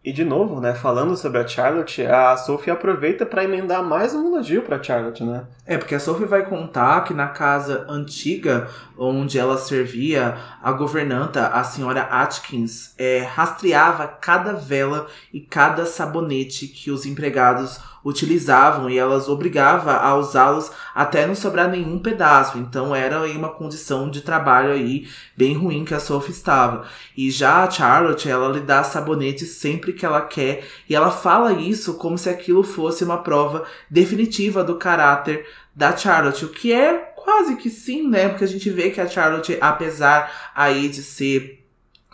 E 0.06 0.14
de 0.14 0.24
novo, 0.24 0.62
né, 0.62 0.76
falando 0.76 1.18
sobre 1.18 1.39
a 1.39 1.47
Charlotte, 1.47 2.06
a 2.06 2.38
Sophie 2.38 2.70
aproveita 2.70 3.26
para 3.26 3.43
emendar 3.43 3.84
mais 3.84 4.14
um 4.14 4.28
elogio 4.28 4.62
para 4.62 4.82
Charlotte, 4.82 5.24
né? 5.24 5.45
É, 5.66 5.80
porque 5.80 5.95
a 5.95 5.99
Sophie 5.99 6.28
vai 6.28 6.45
contar 6.45 7.03
que 7.06 7.12
na 7.12 7.30
casa 7.30 7.88
antiga 7.89 8.68
onde 8.95 9.39
ela 9.39 9.58
servia, 9.58 10.38
a 10.62 10.72
governanta, 10.72 11.47
a 11.47 11.64
senhora 11.64 12.03
Atkins, 12.03 12.93
é, 12.99 13.24
rastreava 13.24 14.08
cada 14.08 14.53
vela 14.53 15.08
e 15.34 15.39
cada 15.39 15.88
sabonete 15.88 16.68
que 16.68 16.91
os 16.91 17.08
empregados 17.08 17.80
utilizavam 18.06 18.88
e 18.88 18.99
elas 18.99 19.28
obrigava 19.28 19.93
a 19.93 20.16
usá-los 20.16 20.72
até 20.93 21.26
não 21.26 21.34
sobrar 21.34 21.68
nenhum 21.68 21.97
pedaço. 21.97 22.60
Então 22.60 22.95
era 22.95 23.20
aí 23.22 23.36
uma 23.36 23.49
condição 23.49 24.12
de 24.12 24.22
trabalho 24.22 24.72
aí 24.72 25.08
bem 25.36 25.56
ruim 25.56 25.84
que 25.84 25.95
a 25.95 25.99
Sophie 25.99 26.32
estava. 26.32 26.86
E 27.18 27.32
já 27.32 27.64
a 27.64 27.72
Charlotte, 27.72 28.30
ela 28.30 28.47
lhe 28.49 28.60
dá 28.60 28.84
sabonete 28.84 29.45
sempre 29.45 29.94
que 29.95 30.05
ela 30.05 30.21
quer 30.21 30.63
e 30.87 30.95
ela 30.95 31.09
fala 31.09 31.53
isso 31.53 31.95
como 31.95 32.17
se 32.17 32.29
aquilo 32.29 32.61
fosse 32.63 33.03
uma 33.03 33.23
prova 33.23 33.65
definitiva 33.89 34.63
do 34.63 34.75
caráter 34.75 35.47
da 35.75 35.95
Charlotte, 35.95 36.45
o 36.45 36.49
que 36.49 36.71
é 36.71 36.93
quase 37.15 37.55
que 37.55 37.69
sim, 37.69 38.07
né? 38.07 38.29
Porque 38.29 38.43
a 38.43 38.47
gente 38.47 38.69
vê 38.69 38.91
que 38.91 39.01
a 39.01 39.07
Charlotte, 39.07 39.57
apesar 39.59 40.51
aí 40.55 40.87
de 40.87 41.01
ser 41.01 41.64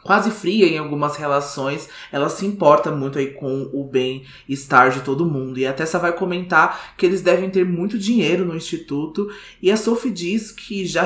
quase 0.04 0.32
fria 0.32 0.68
em 0.68 0.78
algumas 0.78 1.16
relações, 1.16 1.88
ela 2.12 2.30
se 2.30 2.46
importa 2.46 2.92
muito 2.92 3.20
aí 3.20 3.28
com 3.28 3.70
o 3.74 3.84
bem-estar 3.84 4.92
de 4.92 5.02
todo 5.02 5.26
mundo. 5.26 5.60
E 5.60 5.66
a 5.66 5.74
Tessa 5.74 6.00
vai 6.00 6.12
comentar 6.14 6.94
que 6.98 7.06
eles 7.06 7.22
devem 7.22 7.50
ter 7.50 7.66
muito 7.66 7.98
dinheiro 7.98 8.46
no 8.46 8.56
instituto. 8.56 9.30
E 9.62 9.72
a 9.72 9.78
Sophie 9.78 10.12
diz 10.12 10.52
que 10.52 10.86
já 10.86 11.04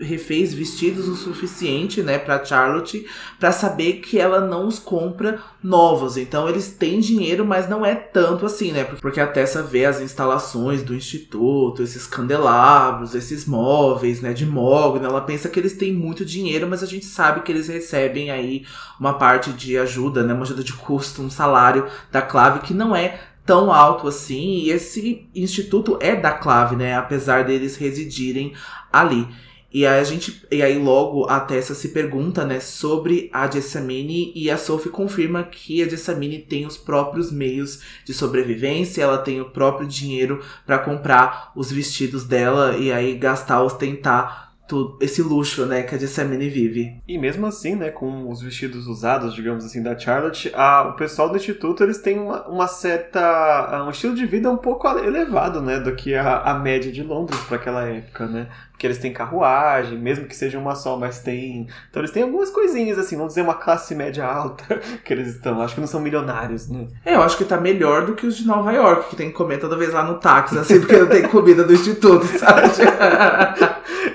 refez 0.00 0.54
vestidos 0.54 1.08
o 1.08 1.16
suficiente, 1.16 2.02
né, 2.02 2.18
para 2.18 2.44
Charlotte, 2.44 3.06
para 3.38 3.52
saber 3.52 3.94
que 3.94 4.18
ela 4.18 4.40
não 4.40 4.66
os 4.66 4.78
compra 4.78 5.40
novos. 5.62 6.16
Então 6.16 6.48
eles 6.48 6.68
têm 6.68 7.00
dinheiro, 7.00 7.44
mas 7.44 7.68
não 7.68 7.84
é 7.84 7.94
tanto 7.94 8.46
assim, 8.46 8.72
né? 8.72 8.84
Porque 8.84 9.20
a 9.20 9.26
Tessa 9.26 9.62
vê 9.62 9.84
as 9.84 10.00
instalações 10.00 10.82
do 10.82 10.94
instituto, 10.94 11.82
esses 11.82 12.06
candelabros, 12.06 13.14
esses 13.14 13.44
móveis, 13.44 14.20
né, 14.20 14.32
de 14.32 14.46
mogno, 14.46 15.04
ela 15.04 15.20
pensa 15.20 15.48
que 15.48 15.58
eles 15.58 15.76
têm 15.76 15.92
muito 15.92 16.24
dinheiro, 16.24 16.66
mas 16.68 16.82
a 16.82 16.86
gente 16.86 17.04
sabe 17.04 17.42
que 17.42 17.52
eles 17.52 17.68
recebem 17.68 18.30
aí 18.38 18.64
uma 18.98 19.14
parte 19.14 19.52
de 19.52 19.76
ajuda, 19.76 20.22
né, 20.22 20.32
uma 20.32 20.42
ajuda 20.42 20.64
de 20.64 20.72
custo, 20.72 21.22
um 21.22 21.30
salário 21.30 21.86
da 22.10 22.22
Clave 22.22 22.60
que 22.60 22.72
não 22.72 22.94
é 22.94 23.20
tão 23.44 23.72
alto 23.72 24.06
assim, 24.08 24.58
e 24.58 24.70
esse 24.70 25.26
instituto 25.34 25.98
é 26.00 26.14
da 26.14 26.32
Clave, 26.32 26.76
né, 26.76 26.94
apesar 26.94 27.44
deles 27.44 27.76
residirem 27.76 28.52
ali. 28.92 29.26
E 29.70 29.86
aí 29.86 30.00
a 30.00 30.04
gente. 30.04 30.46
E 30.50 30.62
aí 30.62 30.78
logo 30.78 31.28
a 31.28 31.40
Tessa 31.40 31.74
se 31.74 31.88
pergunta, 31.88 32.44
né, 32.44 32.58
sobre 32.58 33.28
a 33.32 33.50
Jessamine 33.50 34.32
e 34.34 34.50
a 34.50 34.56
Sophie 34.56 34.90
confirma 34.90 35.42
que 35.42 35.82
a 35.82 35.88
Jessamine 35.88 36.38
tem 36.38 36.64
os 36.64 36.78
próprios 36.78 37.30
meios 37.30 37.82
de 38.04 38.14
sobrevivência, 38.14 39.02
ela 39.02 39.18
tem 39.18 39.40
o 39.40 39.50
próprio 39.50 39.86
dinheiro 39.86 40.42
para 40.64 40.78
comprar 40.78 41.52
os 41.54 41.70
vestidos 41.70 42.24
dela 42.24 42.76
e 42.78 42.90
aí 42.90 43.14
gastar, 43.14 43.62
ostentar 43.62 44.47
tudo, 44.68 44.98
esse 45.00 45.22
luxo, 45.22 45.64
né, 45.64 45.82
que 45.82 45.94
a 45.94 45.98
Jessamine 45.98 46.48
vive. 46.48 47.00
E 47.08 47.16
mesmo 47.16 47.46
assim, 47.46 47.74
né, 47.74 47.90
com 47.90 48.30
os 48.30 48.42
vestidos 48.42 48.86
usados, 48.86 49.34
digamos 49.34 49.64
assim, 49.64 49.82
da 49.82 49.98
Charlotte, 49.98 50.52
a, 50.54 50.82
o 50.82 50.92
pessoal 50.92 51.30
do 51.30 51.36
instituto, 51.36 51.82
eles 51.82 51.98
têm 51.98 52.18
uma, 52.18 52.46
uma 52.46 52.68
certa, 52.68 53.82
um 53.84 53.90
estilo 53.90 54.14
de 54.14 54.26
vida 54.26 54.50
um 54.50 54.58
pouco 54.58 54.86
elevado, 54.98 55.62
né, 55.62 55.80
do 55.80 55.96
que 55.96 56.14
a, 56.14 56.42
a 56.42 56.54
média 56.58 56.92
de 56.92 57.02
Londres 57.02 57.40
para 57.40 57.56
aquela 57.56 57.84
época, 57.84 58.26
né. 58.26 58.48
Porque 58.78 58.86
eles 58.86 58.98
têm 58.98 59.12
carruagem, 59.12 59.98
mesmo 59.98 60.26
que 60.26 60.36
seja 60.36 60.56
uma 60.56 60.76
só, 60.76 60.96
mas 60.96 61.18
tem. 61.18 61.66
Então 61.90 62.00
eles 62.00 62.12
têm 62.12 62.22
algumas 62.22 62.48
coisinhas, 62.48 62.96
assim, 62.96 63.16
vamos 63.16 63.32
dizer 63.32 63.42
uma 63.42 63.54
classe 63.54 63.92
média 63.92 64.24
alta 64.24 64.80
que 65.04 65.12
eles 65.12 65.34
estão. 65.34 65.60
Acho 65.60 65.74
que 65.74 65.80
não 65.80 65.88
são 65.88 66.00
milionários, 66.00 66.68
né? 66.68 66.86
É, 67.04 67.16
eu 67.16 67.22
acho 67.22 67.36
que 67.36 67.44
tá 67.44 67.56
melhor 67.56 68.06
do 68.06 68.14
que 68.14 68.24
os 68.24 68.36
de 68.36 68.46
Nova 68.46 68.70
York, 68.70 69.10
que 69.10 69.16
tem 69.16 69.30
que 69.30 69.36
comer 69.36 69.58
toda 69.58 69.76
vez 69.76 69.92
lá 69.92 70.04
no 70.04 70.20
táxi, 70.20 70.56
assim, 70.56 70.78
porque 70.78 70.96
não 70.96 71.08
tem 71.08 71.26
comida 71.26 71.64
do 71.64 71.72
instituto, 71.72 72.24
sabe? 72.38 72.68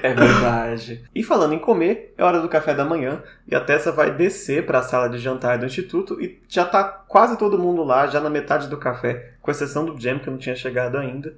é 0.02 0.14
verdade. 0.14 1.04
E 1.14 1.22
falando 1.24 1.56
em 1.56 1.60
comer, 1.60 2.14
é 2.18 2.24
hora 2.24 2.40
do 2.40 2.48
café 2.48 2.74
da 2.74 2.86
manhã 2.86 3.22
e 3.46 3.54
a 3.54 3.60
Tessa 3.60 3.92
vai 3.92 4.12
descer 4.12 4.66
para 4.66 4.80
a 4.80 4.84
sala 4.84 5.10
de 5.10 5.18
jantar 5.18 5.58
do 5.58 5.66
instituto 5.66 6.22
e 6.22 6.42
já 6.48 6.64
tá 6.64 6.86
quase 6.86 7.38
todo 7.38 7.60
mundo 7.60 7.84
lá, 7.84 8.08
já 8.08 8.22
na 8.22 8.30
metade 8.30 8.70
do 8.70 8.78
café, 8.78 9.34
com 9.42 9.52
exceção 9.52 9.84
do 9.84 10.00
Jam 10.00 10.20
que 10.20 10.30
não 10.30 10.38
tinha 10.38 10.56
chegado 10.56 10.98
ainda. 10.98 11.34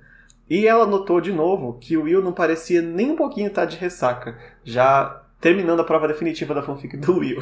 E 0.50 0.68
ela 0.68 0.86
notou 0.86 1.20
de 1.20 1.32
novo 1.32 1.78
que 1.80 1.98
o 1.98 2.04
Will 2.04 2.22
não 2.22 2.32
parecia 2.32 2.82
nem 2.82 3.12
um 3.12 3.16
pouquinho 3.16 3.48
estar 3.48 3.66
de 3.66 3.78
ressaca, 3.78 4.38
já 4.64 5.24
terminando 5.46 5.80
a 5.80 5.84
prova 5.84 6.08
definitiva 6.08 6.54
da 6.54 6.62
fanfic 6.64 6.98
do 6.98 7.20
Will. 7.20 7.38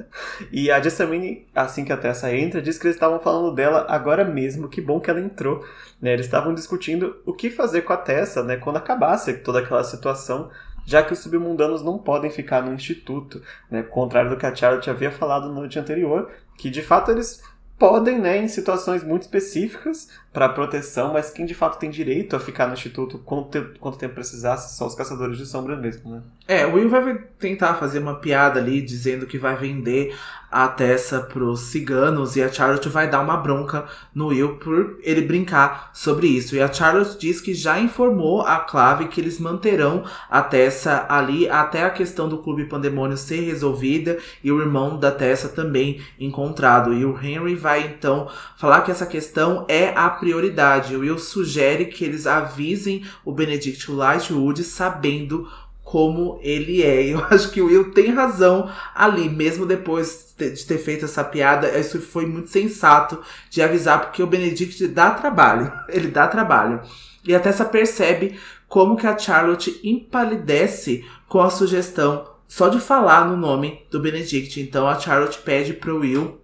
e 0.52 0.70
a 0.70 0.80
Jessamine, 0.80 1.46
assim 1.54 1.84
que 1.84 1.92
a 1.92 1.96
Tessa 1.96 2.34
entra, 2.34 2.60
diz 2.60 2.76
que 2.78 2.86
eles 2.86 2.96
estavam 2.96 3.18
falando 3.18 3.54
dela 3.54 3.86
agora 3.88 4.24
mesmo, 4.24 4.68
que 4.68 4.80
bom 4.80 5.00
que 5.00 5.08
ela 5.08 5.20
entrou. 5.20 5.64
Né? 6.00 6.12
Eles 6.12 6.26
estavam 6.26 6.52
discutindo 6.52 7.16
o 7.24 7.32
que 7.32 7.48
fazer 7.48 7.82
com 7.82 7.92
a 7.92 7.96
Tessa 7.96 8.42
né, 8.42 8.56
quando 8.56 8.76
acabasse 8.76 9.32
toda 9.38 9.60
aquela 9.60 9.84
situação, 9.84 10.50
já 10.84 11.02
que 11.02 11.12
os 11.12 11.18
submundanos 11.20 11.82
não 11.82 11.98
podem 11.98 12.30
ficar 12.30 12.62
no 12.62 12.74
instituto, 12.74 13.40
né? 13.70 13.82
contrário 13.82 14.30
do 14.30 14.36
que 14.36 14.46
a 14.46 14.54
Charlotte 14.54 14.90
havia 14.90 15.10
falado 15.10 15.48
no 15.48 15.54
noite 15.54 15.78
anterior, 15.78 16.30
que 16.58 16.68
de 16.68 16.82
fato 16.82 17.10
eles 17.10 17.42
podem, 17.78 18.18
né, 18.18 18.38
em 18.38 18.48
situações 18.48 19.04
muito 19.04 19.22
específicas 19.22 20.08
para 20.36 20.50
proteção, 20.50 21.14
mas 21.14 21.30
quem 21.30 21.46
de 21.46 21.54
fato 21.54 21.78
tem 21.78 21.88
direito 21.88 22.36
a 22.36 22.38
ficar 22.38 22.66
no 22.66 22.74
instituto 22.74 23.16
quanto 23.16 23.48
tempo, 23.48 23.78
quanto 23.78 23.96
tempo 23.96 24.12
precisasse 24.12 24.76
são 24.76 24.86
os 24.86 24.94
caçadores 24.94 25.38
de 25.38 25.46
sombra 25.46 25.74
mesmo, 25.74 26.10
né? 26.10 26.20
É, 26.46 26.66
o 26.66 26.74
Will 26.74 26.90
vai 26.90 27.14
tentar 27.38 27.72
fazer 27.76 28.00
uma 28.00 28.16
piada 28.16 28.60
ali 28.60 28.82
dizendo 28.82 29.26
que 29.26 29.38
vai 29.38 29.56
vender 29.56 30.14
a 30.50 30.68
Tessa 30.68 31.20
pros 31.20 31.60
ciganos 31.60 32.36
e 32.36 32.42
a 32.42 32.50
Charlotte 32.50 32.88
vai 32.88 33.10
dar 33.10 33.20
uma 33.20 33.36
bronca 33.36 33.84
no 34.14 34.28
Will 34.28 34.56
por 34.56 34.98
ele 35.02 35.20
brincar 35.20 35.90
sobre 35.92 36.28
isso. 36.28 36.54
E 36.54 36.62
a 36.62 36.72
Charlotte 36.72 37.18
diz 37.18 37.40
que 37.40 37.52
já 37.52 37.78
informou 37.78 38.42
a 38.42 38.60
Clave 38.60 39.08
que 39.08 39.20
eles 39.20 39.40
manterão 39.40 40.04
a 40.30 40.40
Tessa 40.40 41.04
ali 41.08 41.48
até 41.48 41.84
a 41.84 41.90
questão 41.90 42.28
do 42.28 42.38
Clube 42.38 42.66
Pandemônio 42.66 43.16
ser 43.16 43.40
resolvida 43.40 44.18
e 44.42 44.52
o 44.52 44.60
irmão 44.60 44.98
da 44.98 45.10
Tessa 45.10 45.48
também 45.48 46.00
encontrado. 46.18 46.94
E 46.94 47.04
o 47.04 47.18
Henry 47.20 47.54
vai 47.54 47.82
então 47.82 48.28
falar 48.56 48.82
que 48.82 48.90
essa 48.90 49.06
questão 49.06 49.64
é 49.68 49.88
a 49.96 50.08
prioridade. 50.26 50.96
O 50.96 51.00
Will 51.00 51.18
sugere 51.18 51.86
que 51.86 52.04
eles 52.04 52.26
avisem 52.26 53.04
o 53.24 53.30
Benedict 53.30 53.88
Lightwood 53.90 54.64
sabendo 54.64 55.48
como 55.84 56.40
ele 56.42 56.82
é. 56.82 57.04
Eu 57.14 57.24
acho 57.30 57.50
que 57.52 57.62
o 57.62 57.66
Will 57.66 57.92
tem 57.92 58.12
razão 58.12 58.68
ali, 58.92 59.28
mesmo 59.28 59.64
depois 59.64 60.34
de 60.36 60.66
ter 60.66 60.78
feito 60.78 61.04
essa 61.04 61.22
piada, 61.22 61.78
isso 61.78 62.00
foi 62.00 62.26
muito 62.26 62.50
sensato 62.50 63.20
de 63.48 63.62
avisar, 63.62 64.00
porque 64.00 64.22
o 64.22 64.26
Benedict 64.26 64.88
dá 64.88 65.12
trabalho. 65.12 65.72
Ele 65.88 66.08
dá 66.08 66.26
trabalho. 66.26 66.80
E 67.24 67.34
a 67.34 67.40
Tessa 67.40 67.64
percebe 67.64 68.38
como 68.68 68.96
que 68.96 69.06
a 69.06 69.16
Charlotte 69.16 69.80
empalidece 69.82 71.04
com 71.28 71.40
a 71.40 71.50
sugestão 71.50 72.26
só 72.48 72.68
de 72.68 72.80
falar 72.80 73.26
no 73.28 73.36
nome 73.36 73.82
do 73.90 74.00
Benedict. 74.00 74.60
Então 74.60 74.88
a 74.88 74.98
Charlotte 74.98 75.38
pede 75.38 75.72
pro 75.72 76.00
Will 76.00 76.40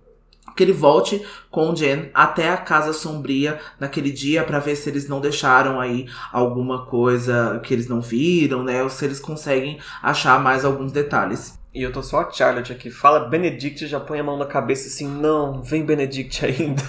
que 0.56 0.62
ele 0.62 0.72
volte 0.72 1.24
com 1.50 1.70
o 1.70 1.76
Jen 1.76 2.10
até 2.14 2.50
a 2.50 2.56
casa 2.56 2.92
sombria 2.92 3.60
naquele 3.78 4.10
dia 4.10 4.42
para 4.44 4.58
ver 4.58 4.76
se 4.76 4.88
eles 4.88 5.08
não 5.08 5.20
deixaram 5.20 5.80
aí 5.80 6.06
alguma 6.32 6.86
coisa 6.86 7.60
que 7.62 7.72
eles 7.72 7.88
não 7.88 8.00
viram, 8.00 8.62
né? 8.62 8.82
Ou 8.82 8.88
se 8.88 9.04
eles 9.04 9.20
conseguem 9.20 9.78
achar 10.02 10.40
mais 10.40 10.64
alguns 10.64 10.92
detalhes. 10.92 11.58
E 11.74 11.82
eu 11.82 11.90
tô 11.90 12.02
só 12.02 12.20
a 12.20 12.30
Charlotte 12.30 12.72
aqui. 12.72 12.90
Fala 12.90 13.28
Benedict, 13.28 13.86
já 13.86 13.98
põe 13.98 14.20
a 14.20 14.24
mão 14.24 14.36
na 14.36 14.44
cabeça 14.44 14.88
assim, 14.88 15.08
não, 15.08 15.62
vem 15.62 15.84
Benedict 15.84 16.44
ainda. 16.44 16.82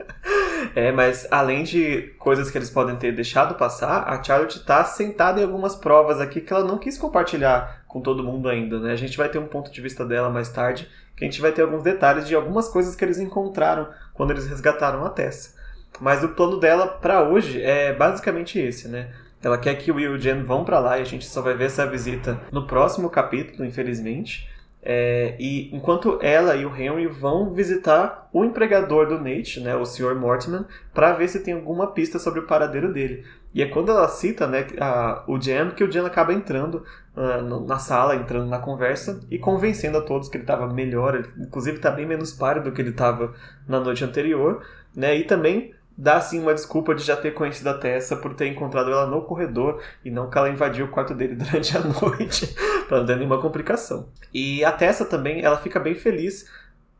é, 0.74 0.90
mas 0.90 1.28
além 1.30 1.62
de 1.62 2.14
coisas 2.18 2.50
que 2.50 2.56
eles 2.56 2.70
podem 2.70 2.96
ter 2.96 3.14
deixado 3.14 3.54
passar, 3.54 4.08
a 4.08 4.22
Charlotte 4.22 4.64
tá 4.64 4.82
sentada 4.82 5.40
em 5.40 5.44
algumas 5.44 5.76
provas 5.76 6.20
aqui 6.20 6.40
que 6.40 6.52
ela 6.52 6.64
não 6.64 6.78
quis 6.78 6.96
compartilhar 6.96 7.84
com 7.86 8.00
todo 8.00 8.24
mundo 8.24 8.48
ainda, 8.48 8.80
né? 8.80 8.92
A 8.92 8.96
gente 8.96 9.16
vai 9.16 9.28
ter 9.28 9.38
um 9.38 9.46
ponto 9.46 9.70
de 9.70 9.80
vista 9.82 10.06
dela 10.06 10.30
mais 10.30 10.48
tarde, 10.48 10.88
que 11.16 11.24
a 11.24 11.28
gente 11.28 11.40
vai 11.40 11.52
ter 11.52 11.62
alguns 11.62 11.82
detalhes 11.82 12.26
de 12.26 12.34
algumas 12.34 12.68
coisas 12.68 12.94
que 12.96 13.04
eles 13.04 13.18
encontraram 13.18 13.88
quando 14.12 14.30
eles 14.30 14.46
resgataram 14.46 15.04
a 15.04 15.10
Tessa. 15.10 15.54
Mas 16.00 16.24
o 16.24 16.30
plano 16.30 16.58
dela 16.58 16.86
para 16.86 17.22
hoje 17.22 17.62
é 17.62 17.92
basicamente 17.92 18.58
esse, 18.58 18.88
né? 18.88 19.10
Ela 19.42 19.58
quer 19.58 19.74
que 19.74 19.92
o 19.92 19.96
Will 19.96 20.12
e 20.12 20.16
o 20.16 20.20
Jen 20.20 20.42
vão 20.42 20.64
para 20.64 20.80
lá 20.80 20.98
e 20.98 21.02
a 21.02 21.04
gente 21.04 21.26
só 21.26 21.42
vai 21.42 21.54
ver 21.54 21.66
essa 21.66 21.86
visita 21.86 22.40
no 22.50 22.66
próximo 22.66 23.10
capítulo, 23.10 23.64
infelizmente. 23.64 24.48
É, 24.86 25.34
e 25.38 25.74
enquanto 25.74 26.18
ela 26.20 26.54
e 26.56 26.66
o 26.66 26.76
Henry 26.76 27.06
vão 27.06 27.54
visitar 27.54 28.28
o 28.32 28.44
empregador 28.44 29.06
do 29.06 29.18
Nate, 29.18 29.60
né, 29.60 29.74
o 29.74 29.86
Sr. 29.86 30.14
Mortimer, 30.14 30.64
para 30.92 31.14
ver 31.14 31.28
se 31.28 31.40
tem 31.40 31.54
alguma 31.54 31.86
pista 31.86 32.18
sobre 32.18 32.40
o 32.40 32.46
paradeiro 32.46 32.92
dele. 32.92 33.24
E 33.54 33.62
é 33.62 33.66
quando 33.66 33.90
ela 33.90 34.08
cita 34.08 34.46
né, 34.48 34.66
a, 34.80 35.22
o 35.28 35.40
Jen 35.40 35.70
que 35.70 35.84
o 35.84 35.90
Jen 35.90 36.04
acaba 36.04 36.32
entrando 36.32 36.84
uh, 37.16 37.64
na 37.66 37.78
sala, 37.78 38.16
entrando 38.16 38.46
na 38.46 38.58
conversa 38.58 39.20
e 39.30 39.38
convencendo 39.38 39.96
a 39.96 40.00
todos 40.00 40.28
que 40.28 40.36
ele 40.36 40.42
estava 40.42 40.66
melhor, 40.66 41.14
ele, 41.14 41.28
inclusive 41.38 41.76
está 41.76 41.90
bem 41.90 42.04
menos 42.04 42.32
pálido 42.32 42.70
do 42.70 42.72
que 42.74 42.82
ele 42.82 42.90
estava 42.90 43.32
na 43.68 43.78
noite 43.78 44.04
anterior, 44.04 44.64
né, 44.94 45.16
e 45.16 45.22
também 45.22 45.72
dá 45.96 46.16
assim 46.16 46.40
uma 46.40 46.52
desculpa 46.52 46.94
de 46.94 47.04
já 47.04 47.16
ter 47.16 47.32
conhecido 47.32 47.68
a 47.70 47.74
Tessa 47.74 48.16
por 48.16 48.34
ter 48.34 48.48
encontrado 48.48 48.90
ela 48.90 49.06
no 49.06 49.22
corredor 49.22 49.80
e 50.04 50.10
não 50.10 50.28
que 50.28 50.36
ela 50.36 50.50
invadiu 50.50 50.86
o 50.86 50.90
quarto 50.90 51.14
dele 51.14 51.36
durante 51.36 51.76
a 51.76 51.80
noite 51.80 52.52
para 52.88 52.98
não 52.98 53.06
ter 53.06 53.16
nenhuma 53.16 53.40
complicação. 53.40 54.08
E 54.32 54.64
a 54.64 54.72
Tessa 54.72 55.04
também, 55.04 55.44
ela 55.44 55.58
fica 55.58 55.78
bem 55.78 55.94
feliz 55.94 56.50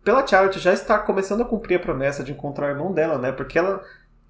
pela 0.05 0.25
Charlotte 0.25 0.61
já 0.61 0.73
estar 0.73 0.99
começando 1.01 1.41
a 1.41 1.47
cumprir 1.47 1.77
a 1.77 1.81
promessa 1.81 2.23
de 2.23 2.31
encontrar 2.31 2.67
o 2.67 2.71
irmão 2.71 2.93
dela, 2.93 3.19
né? 3.19 3.33
Porque 3.33 3.59
ela 3.59 3.83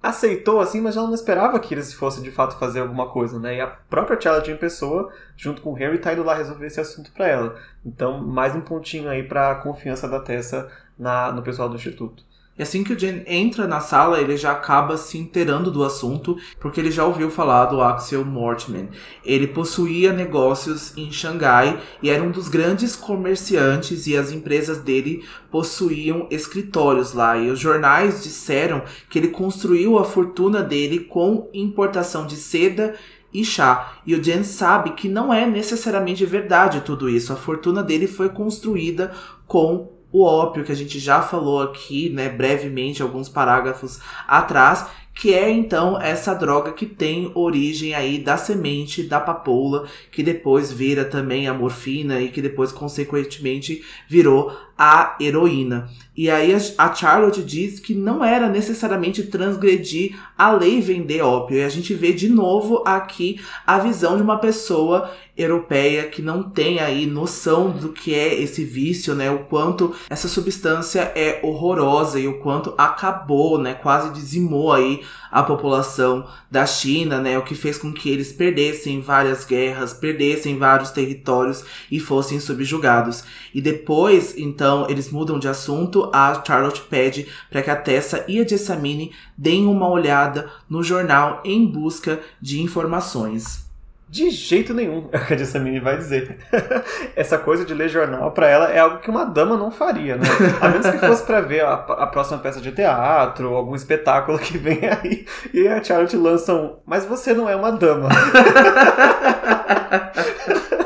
aceitou 0.05 0.59
assim, 0.59 0.79
mas 0.79 0.95
ela 0.95 1.07
não 1.07 1.15
esperava 1.15 1.59
que 1.59 1.73
eles 1.73 1.93
fossem 1.93 2.21
de 2.21 2.31
fato 2.31 2.57
fazer 2.57 2.79
alguma 2.79 3.09
coisa, 3.09 3.39
né? 3.39 3.55
E 3.57 3.61
a 3.61 3.67
própria 3.67 4.19
Charlotte 4.19 4.51
em 4.51 4.57
pessoa, 4.57 5.11
junto 5.35 5.61
com 5.61 5.71
o 5.71 5.73
Harry, 5.73 5.97
tá 5.97 6.13
indo 6.13 6.23
lá 6.23 6.35
resolver 6.35 6.67
esse 6.67 6.79
assunto 6.79 7.11
para 7.11 7.27
ela. 7.27 7.55
Então, 7.83 8.19
mais 8.19 8.55
um 8.55 8.61
pontinho 8.61 9.09
aí 9.09 9.23
para 9.23 9.51
a 9.51 9.55
confiança 9.55 10.07
da 10.07 10.19
Tessa 10.19 10.69
na, 10.97 11.31
no 11.31 11.41
pessoal 11.41 11.67
do 11.67 11.75
instituto. 11.75 12.23
E 12.57 12.63
assim 12.63 12.85
que 12.85 12.93
o 12.93 12.99
Jen 12.99 13.23
entra 13.27 13.67
na 13.67 13.81
sala, 13.81 14.21
ele 14.21 14.37
já 14.37 14.53
acaba 14.53 14.95
se 14.95 15.17
inteirando 15.17 15.69
do 15.69 15.83
assunto, 15.83 16.37
porque 16.57 16.79
ele 16.79 16.89
já 16.89 17.03
ouviu 17.03 17.29
falar 17.29 17.65
do 17.65 17.81
Axel 17.81 18.23
Mortman. 18.23 18.87
Ele 19.25 19.45
possuía 19.45 20.13
negócios 20.13 20.95
em 20.95 21.11
Xangai 21.11 21.77
e 22.01 22.09
era 22.09 22.23
um 22.23 22.31
dos 22.31 22.47
grandes 22.47 22.95
comerciantes 22.95 24.07
e 24.07 24.15
as 24.15 24.31
empresas 24.31 24.77
dele 24.77 25.25
possuíam 25.51 26.27
escritórios 26.31 27.11
lá. 27.11 27.37
E 27.37 27.49
os 27.49 27.59
jornais 27.59 28.23
disseram 28.23 28.83
que 29.09 29.19
ele 29.19 29.27
construiu 29.27 29.99
a 29.99 30.05
fortuna 30.05 30.61
dele 30.61 30.99
com 30.99 31.49
importação 31.53 32.25
de 32.25 32.37
seda 32.37 32.95
e 33.33 33.43
chá. 33.43 33.99
E 34.05 34.15
o 34.15 34.23
Jen 34.23 34.45
sabe 34.45 34.91
que 34.91 35.09
não 35.09 35.33
é 35.33 35.45
necessariamente 35.45 36.25
verdade 36.25 36.79
tudo 36.85 37.09
isso. 37.09 37.33
A 37.33 37.35
fortuna 37.35 37.83
dele 37.83 38.07
foi 38.07 38.29
construída 38.29 39.11
com 39.45 39.93
o 40.15 40.23
ópio, 40.23 40.63
que 40.63 40.71
a 40.71 40.75
gente 40.75 40.97
já 40.97 41.21
falou 41.21 41.61
aqui, 41.61 42.09
né, 42.09 42.29
brevemente, 42.29 43.01
alguns 43.01 43.27
parágrafos 43.27 43.99
atrás, 44.25 44.85
que 45.13 45.33
é 45.33 45.49
então 45.49 46.01
essa 46.01 46.33
droga 46.33 46.71
que 46.71 46.85
tem 46.85 47.29
origem 47.35 47.93
aí 47.93 48.17
da 48.17 48.37
semente 48.37 49.03
da 49.03 49.19
papoula, 49.19 49.89
que 50.09 50.23
depois 50.23 50.71
vira 50.71 51.03
também 51.03 51.49
a 51.49 51.53
morfina 51.53 52.21
e 52.21 52.29
que 52.29 52.41
depois 52.41 52.71
consequentemente 52.71 53.83
virou 54.07 54.57
a 54.77 55.17
heroína. 55.19 55.89
E 56.15 56.29
aí 56.29 56.55
a 56.77 56.93
Charlotte 56.93 57.43
diz 57.43 57.79
que 57.79 57.93
não 57.93 58.23
era 58.23 58.47
necessariamente 58.47 59.23
transgredir 59.23 60.17
a 60.37 60.51
lei 60.51 60.79
vender 60.79 61.21
ópio. 61.21 61.57
E 61.57 61.63
a 61.63 61.69
gente 61.69 61.93
vê 61.93 62.13
de 62.13 62.29
novo 62.29 62.81
aqui 62.85 63.41
a 63.65 63.77
visão 63.79 64.15
de 64.15 64.23
uma 64.23 64.37
pessoa 64.37 65.11
europeia 65.37 66.05
que 66.05 66.21
não 66.21 66.43
tem 66.43 66.79
aí 66.79 67.05
noção 67.05 67.69
do 67.69 67.89
que 67.89 68.13
é 68.13 68.33
esse 68.33 68.63
vício, 68.63 69.13
né? 69.13 69.29
O 69.29 69.39
quanto 69.39 69.93
essa 70.09 70.29
substância 70.29 71.11
é 71.13 71.41
horrorosa 71.43 72.19
e 72.19 72.27
o 72.27 72.39
quanto 72.39 72.73
acabou, 72.77 73.57
né? 73.57 73.73
Quase 73.73 74.13
dizimou 74.13 74.71
aí 74.71 75.01
a 75.29 75.43
população 75.43 76.25
da 76.49 76.65
China, 76.65 77.19
né? 77.19 77.37
O 77.37 77.43
que 77.43 77.53
fez 77.53 77.77
com 77.77 77.91
que 77.91 78.09
eles 78.09 78.31
perdessem 78.31 79.01
várias 79.01 79.43
guerras, 79.43 79.93
perdessem 79.93 80.57
vários 80.57 80.91
territórios 80.91 81.65
e 81.91 81.99
fossem 81.99 82.39
subjugados. 82.39 83.25
E 83.53 83.59
depois, 83.59 84.37
então, 84.37 84.87
eles 84.89 85.11
mudam 85.11 85.37
de 85.37 85.49
assunto. 85.49 86.04
A 86.13 86.43
Charlotte 86.45 86.81
pede 86.81 87.27
para 87.49 87.61
que 87.61 87.69
a 87.69 87.75
Tessa 87.75 88.25
e 88.27 88.39
a 88.39 88.47
Jessamine 88.47 89.13
deem 89.37 89.67
uma 89.67 89.89
olhada 89.89 90.49
no 90.69 90.83
jornal 90.83 91.41
em 91.45 91.65
busca 91.65 92.19
de 92.41 92.61
informações. 92.61 93.65
De 94.07 94.29
jeito 94.29 94.73
nenhum, 94.73 95.09
é 95.11 95.17
o 95.17 95.25
que 95.25 95.33
a 95.33 95.37
Jessamine 95.37 95.79
vai 95.79 95.97
dizer. 95.97 96.37
Essa 97.17 97.39
coisa 97.39 97.65
de 97.65 97.73
ler 97.73 97.89
jornal 97.89 98.31
para 98.31 98.47
ela 98.47 98.71
é 98.71 98.79
algo 98.79 98.99
que 98.99 99.09
uma 99.09 99.25
dama 99.25 99.57
não 99.57 99.71
faria, 99.71 100.15
né? 100.15 100.27
A 100.61 100.69
menos 100.69 100.87
que 100.87 100.99
fosse 100.99 101.25
para 101.25 101.41
ver 101.41 101.65
a, 101.65 101.73
a, 101.73 102.07
próxima 102.07 102.37
peça 102.37 102.61
de 102.61 102.71
teatro, 102.71 103.49
ou 103.49 103.57
algum 103.57 103.75
espetáculo 103.75 104.37
que 104.37 104.57
vem 104.57 104.81
aí, 104.87 105.25
e 105.53 105.67
a 105.67 105.83
Charlotte 105.83 106.15
lança 106.15 106.53
um. 106.53 106.75
Mas 106.85 107.05
você 107.05 107.33
não 107.33 107.49
é 107.49 107.55
uma 107.55 107.71
dama. 107.71 108.09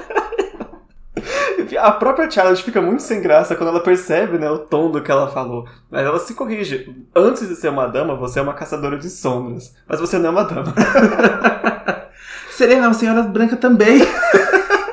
a 1.78 1.92
própria 1.92 2.30
Charlotte 2.30 2.64
fica 2.64 2.82
muito 2.82 3.04
sem 3.04 3.22
graça 3.22 3.56
quando 3.56 3.70
ela 3.70 3.80
percebe 3.82 4.38
né, 4.38 4.50
o 4.50 4.60
tom 4.60 4.92
do 4.92 5.02
que 5.02 5.12
ela 5.12 5.28
falou. 5.28 5.68
Mas 5.90 6.06
ela 6.06 6.20
se 6.20 6.34
corrige. 6.34 6.96
Antes 7.16 7.48
de 7.48 7.56
ser 7.56 7.70
uma 7.70 7.88
dama, 7.88 8.16
você 8.16 8.40
é 8.40 8.42
uma 8.42 8.54
caçadora 8.54 8.98
de 8.98 9.10
sombras. 9.10 9.76
Mas 9.88 10.00
você 10.00 10.18
não 10.18 10.28
é 10.28 10.32
uma 10.32 10.44
dama. 10.44 10.74
Serena, 12.52 12.88
uma 12.88 12.94
senhora 12.94 13.24
branca 13.24 13.56
também. 13.56 14.00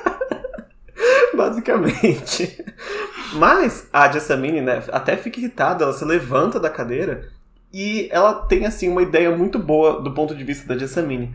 Basicamente. 1.35 2.65
Mas 3.35 3.89
a 3.93 4.11
Jessamine, 4.11 4.61
né, 4.61 4.83
até 4.93 5.17
fica 5.17 5.39
irritada, 5.39 5.85
ela 5.85 5.93
se 5.93 6.05
levanta 6.05 6.59
da 6.59 6.71
cadeira 6.71 7.29
e 7.73 8.09
ela 8.11 8.35
tem 8.35 8.65
assim 8.65 8.89
uma 8.89 9.03
ideia 9.03 9.37
muito 9.37 9.59
boa 9.59 10.01
do 10.01 10.13
ponto 10.13 10.35
de 10.35 10.45
vista 10.45 10.67
da 10.67 10.79
Jessamine, 10.79 11.35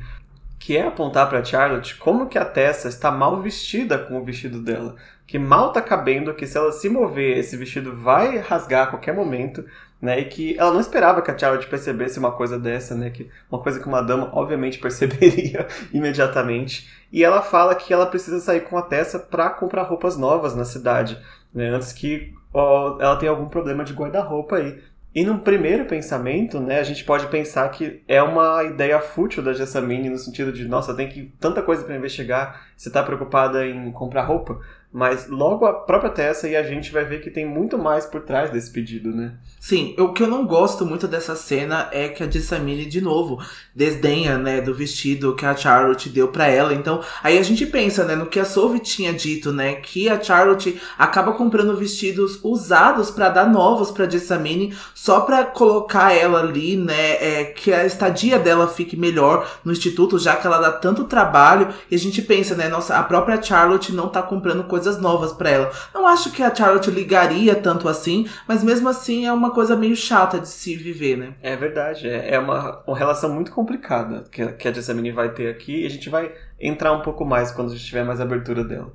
que 0.58 0.78
é 0.78 0.88
apontar 0.88 1.30
para 1.30 1.44
Charlotte 1.44 1.96
como 1.98 2.28
que 2.28 2.38
a 2.38 2.46
Tessa 2.46 2.88
está 2.88 3.12
mal 3.12 3.42
vestida 3.42 3.98
com 3.98 4.18
o 4.18 4.24
vestido 4.24 4.60
dela, 4.60 4.96
que 5.32 5.40
mal 5.40 5.72
tá 5.72 5.82
cabendo, 5.82 6.34
que 6.34 6.46
se 6.46 6.58
ela 6.58 6.74
se 6.74 6.90
mover, 6.90 7.38
esse 7.38 7.56
vestido 7.56 7.96
vai 7.96 8.38
rasgar 8.38 8.84
a 8.84 8.88
qualquer 8.88 9.16
momento 9.16 9.64
né? 10.02 10.20
E 10.20 10.26
que 10.26 10.58
ela 10.58 10.74
não 10.74 10.80
esperava 10.80 11.22
que 11.22 11.30
a 11.30 11.38
Charlotte 11.38 11.68
percebesse 11.68 12.18
uma 12.18 12.32
coisa 12.32 12.58
dessa, 12.58 12.96
né? 12.96 13.12
Que 13.12 13.30
uma 13.52 13.62
coisa 13.62 13.80
que 13.80 13.88
uma 13.88 14.02
dama 14.02 14.30
obviamente 14.34 14.80
perceberia 14.82 15.68
imediatamente. 15.94 16.90
E 17.12 17.24
ela 17.24 17.42
fala 17.42 17.76
que 17.76 17.94
ela 17.94 18.08
precisa 18.08 18.40
sair 18.40 18.62
com 18.62 18.78
a 18.78 18.82
Tessa 18.82 19.20
para 19.20 19.50
comprar 19.52 19.84
roupas 19.84 20.18
novas 20.18 20.56
na 20.56 20.66
cidade, 20.66 21.18
né? 21.54 21.70
Antes 21.70 21.94
que 21.94 22.34
ó, 22.52 22.98
ela 23.00 23.16
tenha 23.18 23.32
algum 23.32 23.48
problema 23.48 23.84
de 23.84 23.94
guarda-roupa 23.94 24.56
aí. 24.58 24.82
E 25.14 25.26
num 25.26 25.38
primeiro 25.40 25.84
pensamento, 25.86 26.58
né, 26.58 26.80
a 26.80 26.84
gente 26.84 27.04
pode 27.04 27.28
pensar 27.28 27.68
que 27.70 28.02
é 28.08 28.24
uma 28.24 28.64
ideia 28.64 28.98
fútil 29.02 29.44
da 29.44 29.52
Jessamine 29.52 30.10
no 30.10 30.18
sentido 30.18 30.54
de, 30.54 30.66
nossa, 30.66 30.94
tem 30.94 31.10
que 31.10 31.34
tanta 31.38 31.62
coisa 31.62 31.84
para 31.84 31.98
investigar, 31.98 32.68
você 32.82 32.90
tá 32.90 33.04
preocupada 33.04 33.64
em 33.64 33.92
comprar 33.92 34.24
roupa, 34.24 34.60
mas 34.92 35.30
logo 35.30 35.66
a 35.66 35.74
própria 35.74 36.12
Tessa 36.12 36.50
e 36.50 36.56
a 36.56 36.64
gente 36.64 36.92
vai 36.92 37.06
ver 37.06 37.22
que 37.22 37.30
tem 37.30 37.46
muito 37.46 37.78
mais 37.78 38.06
por 38.06 38.22
trás 38.22 38.50
desse 38.50 38.70
pedido, 38.70 39.10
né? 39.16 39.34
Sim, 39.60 39.96
o 39.98 40.12
que 40.12 40.22
eu 40.22 40.28
não 40.28 40.46
gosto 40.46 40.86
muito 40.86 41.08
dessa 41.08 41.36
cena 41.36 41.88
é 41.92 42.10
que 42.10 42.22
a 42.22 42.30
Jessamine, 42.30 42.86
de 42.86 43.00
novo, 43.00 43.42
desdenha, 43.74 44.38
né, 44.38 44.60
do 44.60 44.74
vestido 44.74 45.36
que 45.36 45.46
a 45.46 45.56
Charlotte 45.56 46.10
deu 46.10 46.28
para 46.28 46.48
ela. 46.48 46.74
Então, 46.74 47.02
aí 47.24 47.38
a 47.38 47.44
gente 47.44 47.66
pensa, 47.66 48.04
né, 48.04 48.16
no 48.16 48.26
que 48.26 48.40
a 48.40 48.44
Sylvie 48.44 48.80
tinha 48.80 49.14
dito, 49.14 49.54
né, 49.54 49.76
que 49.76 50.10
a 50.10 50.22
Charlotte 50.22 50.82
acaba 50.98 51.34
comprando 51.34 51.78
vestidos 51.78 52.40
usados 52.44 53.12
para 53.12 53.30
dar 53.30 53.50
novos 53.50 53.92
pra 53.92 54.10
Jessamine, 54.10 54.76
só 54.94 55.22
para 55.22 55.46
colocar 55.46 56.12
ela 56.12 56.40
ali, 56.42 56.76
né, 56.76 57.12
é, 57.22 57.46
que 57.46 57.72
a 57.72 57.86
estadia 57.86 58.38
dela 58.38 58.68
fique 58.68 58.98
melhor 58.98 59.48
no 59.64 59.72
instituto, 59.72 60.20
já 60.20 60.36
que 60.36 60.46
ela 60.46 60.58
dá 60.58 60.72
tanto 60.72 61.06
trabalho. 61.06 61.70
E 61.90 61.96
a 61.96 62.00
gente 62.00 62.22
pensa, 62.22 62.56
né, 62.56 62.68
nossa, 62.72 62.98
a 62.98 63.04
própria 63.04 63.42
Charlotte 63.42 63.94
não 63.94 64.10
tá 64.10 64.24
comprando 64.24 64.64
coisas 64.64 65.00
novas 65.00 65.34
para 65.34 65.50
ela. 65.50 65.72
Não 65.94 66.08
acho 66.08 66.32
que 66.32 66.42
a 66.42 66.54
Charlotte 66.54 66.90
ligaria 66.90 67.54
tanto 67.56 67.88
assim, 67.88 68.28
mas 68.48 68.64
mesmo 68.64 68.90
assim 68.90 69.26
é 69.26 69.34
uma 69.34 69.52
coisa 69.52 69.76
meio 69.76 69.96
chata 69.96 70.40
de 70.40 70.48
se 70.48 70.76
viver, 70.76 71.18
né? 71.18 71.34
É 71.42 71.56
verdade, 71.56 72.10
é, 72.10 72.36
é 72.36 72.40
uma, 72.40 72.82
uma 72.88 72.98
relação 72.98 73.32
muito 73.32 73.52
complicada 73.52 74.24
que, 74.32 74.46
que 74.54 74.68
a 74.68 74.74
Jessamine 74.74 75.12
vai 75.12 75.30
ter 75.30 75.50
aqui 75.50 75.84
e 75.84 75.86
a 75.86 75.90
gente 75.90 76.10
vai 76.10 76.32
entrar 76.60 76.94
um 76.94 77.02
pouco 77.02 77.26
mais 77.26 77.52
quando 77.52 77.72
a 77.72 77.76
gente 77.76 77.86
tiver 77.86 78.04
mais 78.04 78.22
abertura 78.22 78.64
dela. 78.64 78.92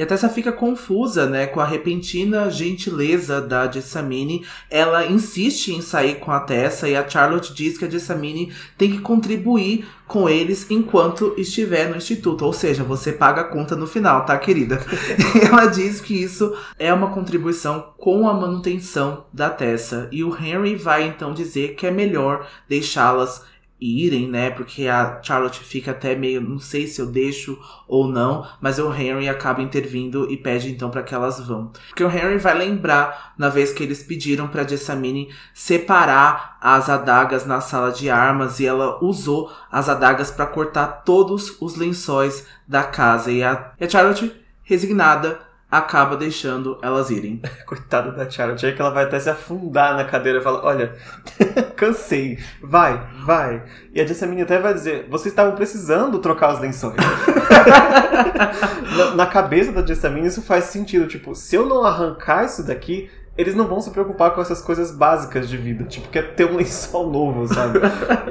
E 0.00 0.02
a 0.02 0.06
Tessa 0.06 0.30
fica 0.30 0.50
confusa, 0.50 1.26
né, 1.26 1.46
com 1.46 1.60
a 1.60 1.64
repentina 1.66 2.50
gentileza 2.50 3.38
da 3.38 3.70
Jessamine. 3.70 4.46
Ela 4.70 5.04
insiste 5.04 5.74
em 5.74 5.82
sair 5.82 6.14
com 6.14 6.32
a 6.32 6.40
Tessa 6.40 6.88
e 6.88 6.96
a 6.96 7.06
Charlotte 7.06 7.52
diz 7.52 7.76
que 7.76 7.84
a 7.84 7.90
Jessamine 7.90 8.50
tem 8.78 8.92
que 8.92 9.00
contribuir 9.00 9.86
com 10.06 10.26
eles 10.26 10.70
enquanto 10.70 11.34
estiver 11.36 11.90
no 11.90 11.98
instituto. 11.98 12.46
Ou 12.46 12.52
seja, 12.54 12.82
você 12.82 13.12
paga 13.12 13.42
a 13.42 13.48
conta 13.48 13.76
no 13.76 13.86
final, 13.86 14.24
tá, 14.24 14.38
querida? 14.38 14.80
ela 15.46 15.66
diz 15.66 16.00
que 16.00 16.14
isso 16.14 16.56
é 16.78 16.90
uma 16.94 17.10
contribuição 17.10 17.92
com 17.98 18.26
a 18.26 18.32
manutenção 18.32 19.26
da 19.30 19.50
Tessa. 19.50 20.08
E 20.10 20.24
o 20.24 20.34
Henry 20.34 20.76
vai 20.76 21.08
então 21.08 21.34
dizer 21.34 21.74
que 21.74 21.86
é 21.86 21.90
melhor 21.90 22.48
deixá-las 22.66 23.49
irem, 23.80 24.28
né? 24.28 24.50
Porque 24.50 24.86
a 24.86 25.20
Charlotte 25.22 25.60
fica 25.60 25.92
até 25.92 26.14
meio, 26.14 26.40
não 26.40 26.58
sei 26.58 26.86
se 26.86 27.00
eu 27.00 27.06
deixo 27.06 27.58
ou 27.88 28.06
não, 28.06 28.46
mas 28.60 28.78
o 28.78 28.92
Henry 28.92 29.28
acaba 29.28 29.62
intervindo 29.62 30.30
e 30.30 30.36
pede 30.36 30.70
então 30.70 30.90
para 30.90 31.02
que 31.02 31.14
elas 31.14 31.40
vão. 31.46 31.72
Porque 31.88 32.04
o 32.04 32.10
Henry 32.10 32.38
vai 32.38 32.56
lembrar 32.56 33.34
na 33.38 33.48
vez 33.48 33.72
que 33.72 33.82
eles 33.82 34.02
pediram 34.02 34.48
para 34.48 34.66
Jessamine 34.66 35.30
separar 35.54 36.58
as 36.60 36.88
adagas 36.88 37.46
na 37.46 37.60
sala 37.60 37.90
de 37.90 38.10
armas 38.10 38.60
e 38.60 38.66
ela 38.66 39.02
usou 39.02 39.50
as 39.70 39.88
adagas 39.88 40.30
para 40.30 40.46
cortar 40.46 41.02
todos 41.04 41.56
os 41.60 41.76
lençóis 41.76 42.46
da 42.68 42.82
casa 42.82 43.30
e 43.30 43.42
a, 43.42 43.72
e 43.80 43.84
a 43.84 43.88
Charlotte 43.88 44.32
resignada 44.62 45.49
acaba 45.70 46.16
deixando 46.16 46.78
elas 46.82 47.10
irem. 47.10 47.40
Coitada 47.64 48.10
da 48.10 48.28
Charlotte, 48.28 48.66
aí 48.66 48.74
que 48.74 48.80
ela 48.80 48.90
vai 48.90 49.04
até 49.04 49.20
se 49.20 49.30
afundar 49.30 49.94
na 49.94 50.04
cadeira 50.04 50.40
e 50.40 50.42
fala: 50.42 50.64
Olha, 50.64 50.96
cansei, 51.76 52.38
vai, 52.62 53.00
vai. 53.24 53.62
E 53.94 54.00
a 54.00 54.06
Jessamine 54.06 54.42
até 54.42 54.58
vai 54.58 54.74
dizer: 54.74 55.06
Vocês 55.08 55.32
estavam 55.32 55.54
precisando 55.54 56.18
trocar 56.18 56.54
os 56.54 56.60
lençóis. 56.60 56.96
na, 58.96 59.14
na, 59.14 59.26
cabeça 59.26 59.70
da 59.70 59.86
Jessamine 59.86 60.26
isso 60.26 60.42
faz 60.42 60.64
sentido. 60.64 61.06
Tipo, 61.06 61.34
se 61.34 61.54
eu 61.54 61.66
não 61.66 61.84
arrancar 61.84 62.44
isso 62.44 62.66
daqui. 62.66 63.08
Eles 63.38 63.54
não 63.54 63.66
vão 63.66 63.80
se 63.80 63.90
preocupar 63.90 64.32
com 64.32 64.42
essas 64.42 64.60
coisas 64.60 64.90
básicas 64.90 65.48
de 65.48 65.56
vida, 65.56 65.84
tipo, 65.84 66.08
que 66.08 66.18
é 66.18 66.22
ter 66.22 66.44
um 66.44 66.56
lençol 66.56 67.10
novo, 67.10 67.46
sabe? 67.46 67.78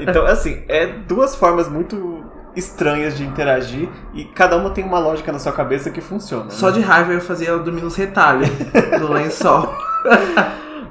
Então, 0.01 0.25
assim, 0.25 0.63
é 0.67 0.85
duas 0.85 1.35
formas 1.35 1.67
muito 1.67 2.18
estranhas 2.55 3.17
de 3.17 3.23
interagir 3.23 3.89
e 4.13 4.25
cada 4.25 4.57
uma 4.57 4.69
tem 4.71 4.83
uma 4.83 4.99
lógica 4.99 5.31
na 5.31 5.39
sua 5.39 5.51
cabeça 5.51 5.89
que 5.91 6.01
funciona. 6.01 6.49
Só 6.49 6.67
né? 6.67 6.73
de 6.73 6.81
raiva 6.81 7.13
eu 7.13 7.21
fazia 7.21 7.49
ela 7.49 7.59
dormir 7.59 7.81
nos 7.81 7.95
retalhos 7.95 8.49
do 8.99 9.07
lençol. 9.11 9.73